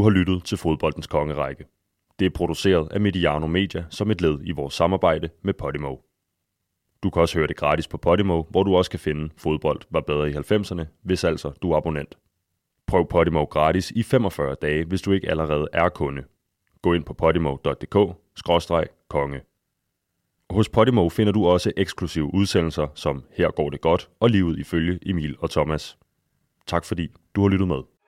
Du 0.00 0.04
har 0.04 0.10
lyttet 0.10 0.44
til 0.44 0.58
Fodboldens 0.58 1.06
Kongerække. 1.06 1.64
Det 2.18 2.26
er 2.26 2.30
produceret 2.30 2.92
af 2.92 3.00
Mediano 3.00 3.46
Media 3.46 3.84
som 3.90 4.10
et 4.10 4.20
led 4.20 4.38
i 4.44 4.52
vores 4.52 4.74
samarbejde 4.74 5.28
med 5.42 5.54
Podimo. 5.54 5.96
Du 7.02 7.10
kan 7.10 7.22
også 7.22 7.38
høre 7.38 7.46
det 7.46 7.56
gratis 7.56 7.88
på 7.88 7.98
Podimo, 7.98 8.42
hvor 8.42 8.62
du 8.62 8.76
også 8.76 8.90
kan 8.90 9.00
finde 9.00 9.30
Fodbold 9.36 9.80
var 9.90 10.00
bedre 10.00 10.30
i 10.30 10.32
90'erne, 10.32 10.84
hvis 11.02 11.24
altså 11.24 11.50
du 11.62 11.72
er 11.72 11.76
abonnent. 11.76 12.18
Prøv 12.86 13.08
Podimo 13.08 13.44
gratis 13.44 13.90
i 13.90 14.02
45 14.02 14.56
dage, 14.62 14.84
hvis 14.84 15.02
du 15.02 15.12
ikke 15.12 15.30
allerede 15.30 15.68
er 15.72 15.88
kunde. 15.88 16.22
Gå 16.82 16.92
ind 16.92 17.04
på 17.04 17.14
podimo.dk-konge. 17.14 19.40
Hos 20.50 20.68
Podimo 20.68 21.08
finder 21.08 21.32
du 21.32 21.46
også 21.46 21.72
eksklusive 21.76 22.34
udsendelser 22.34 22.86
som 22.94 23.24
Her 23.36 23.50
går 23.50 23.70
det 23.70 23.80
godt 23.80 24.10
og 24.20 24.30
livet 24.30 24.58
ifølge 24.58 24.98
Emil 25.06 25.36
og 25.38 25.50
Thomas. 25.50 25.98
Tak 26.66 26.84
fordi 26.84 27.08
du 27.34 27.42
har 27.42 27.48
lyttet 27.48 27.68
med. 27.68 27.99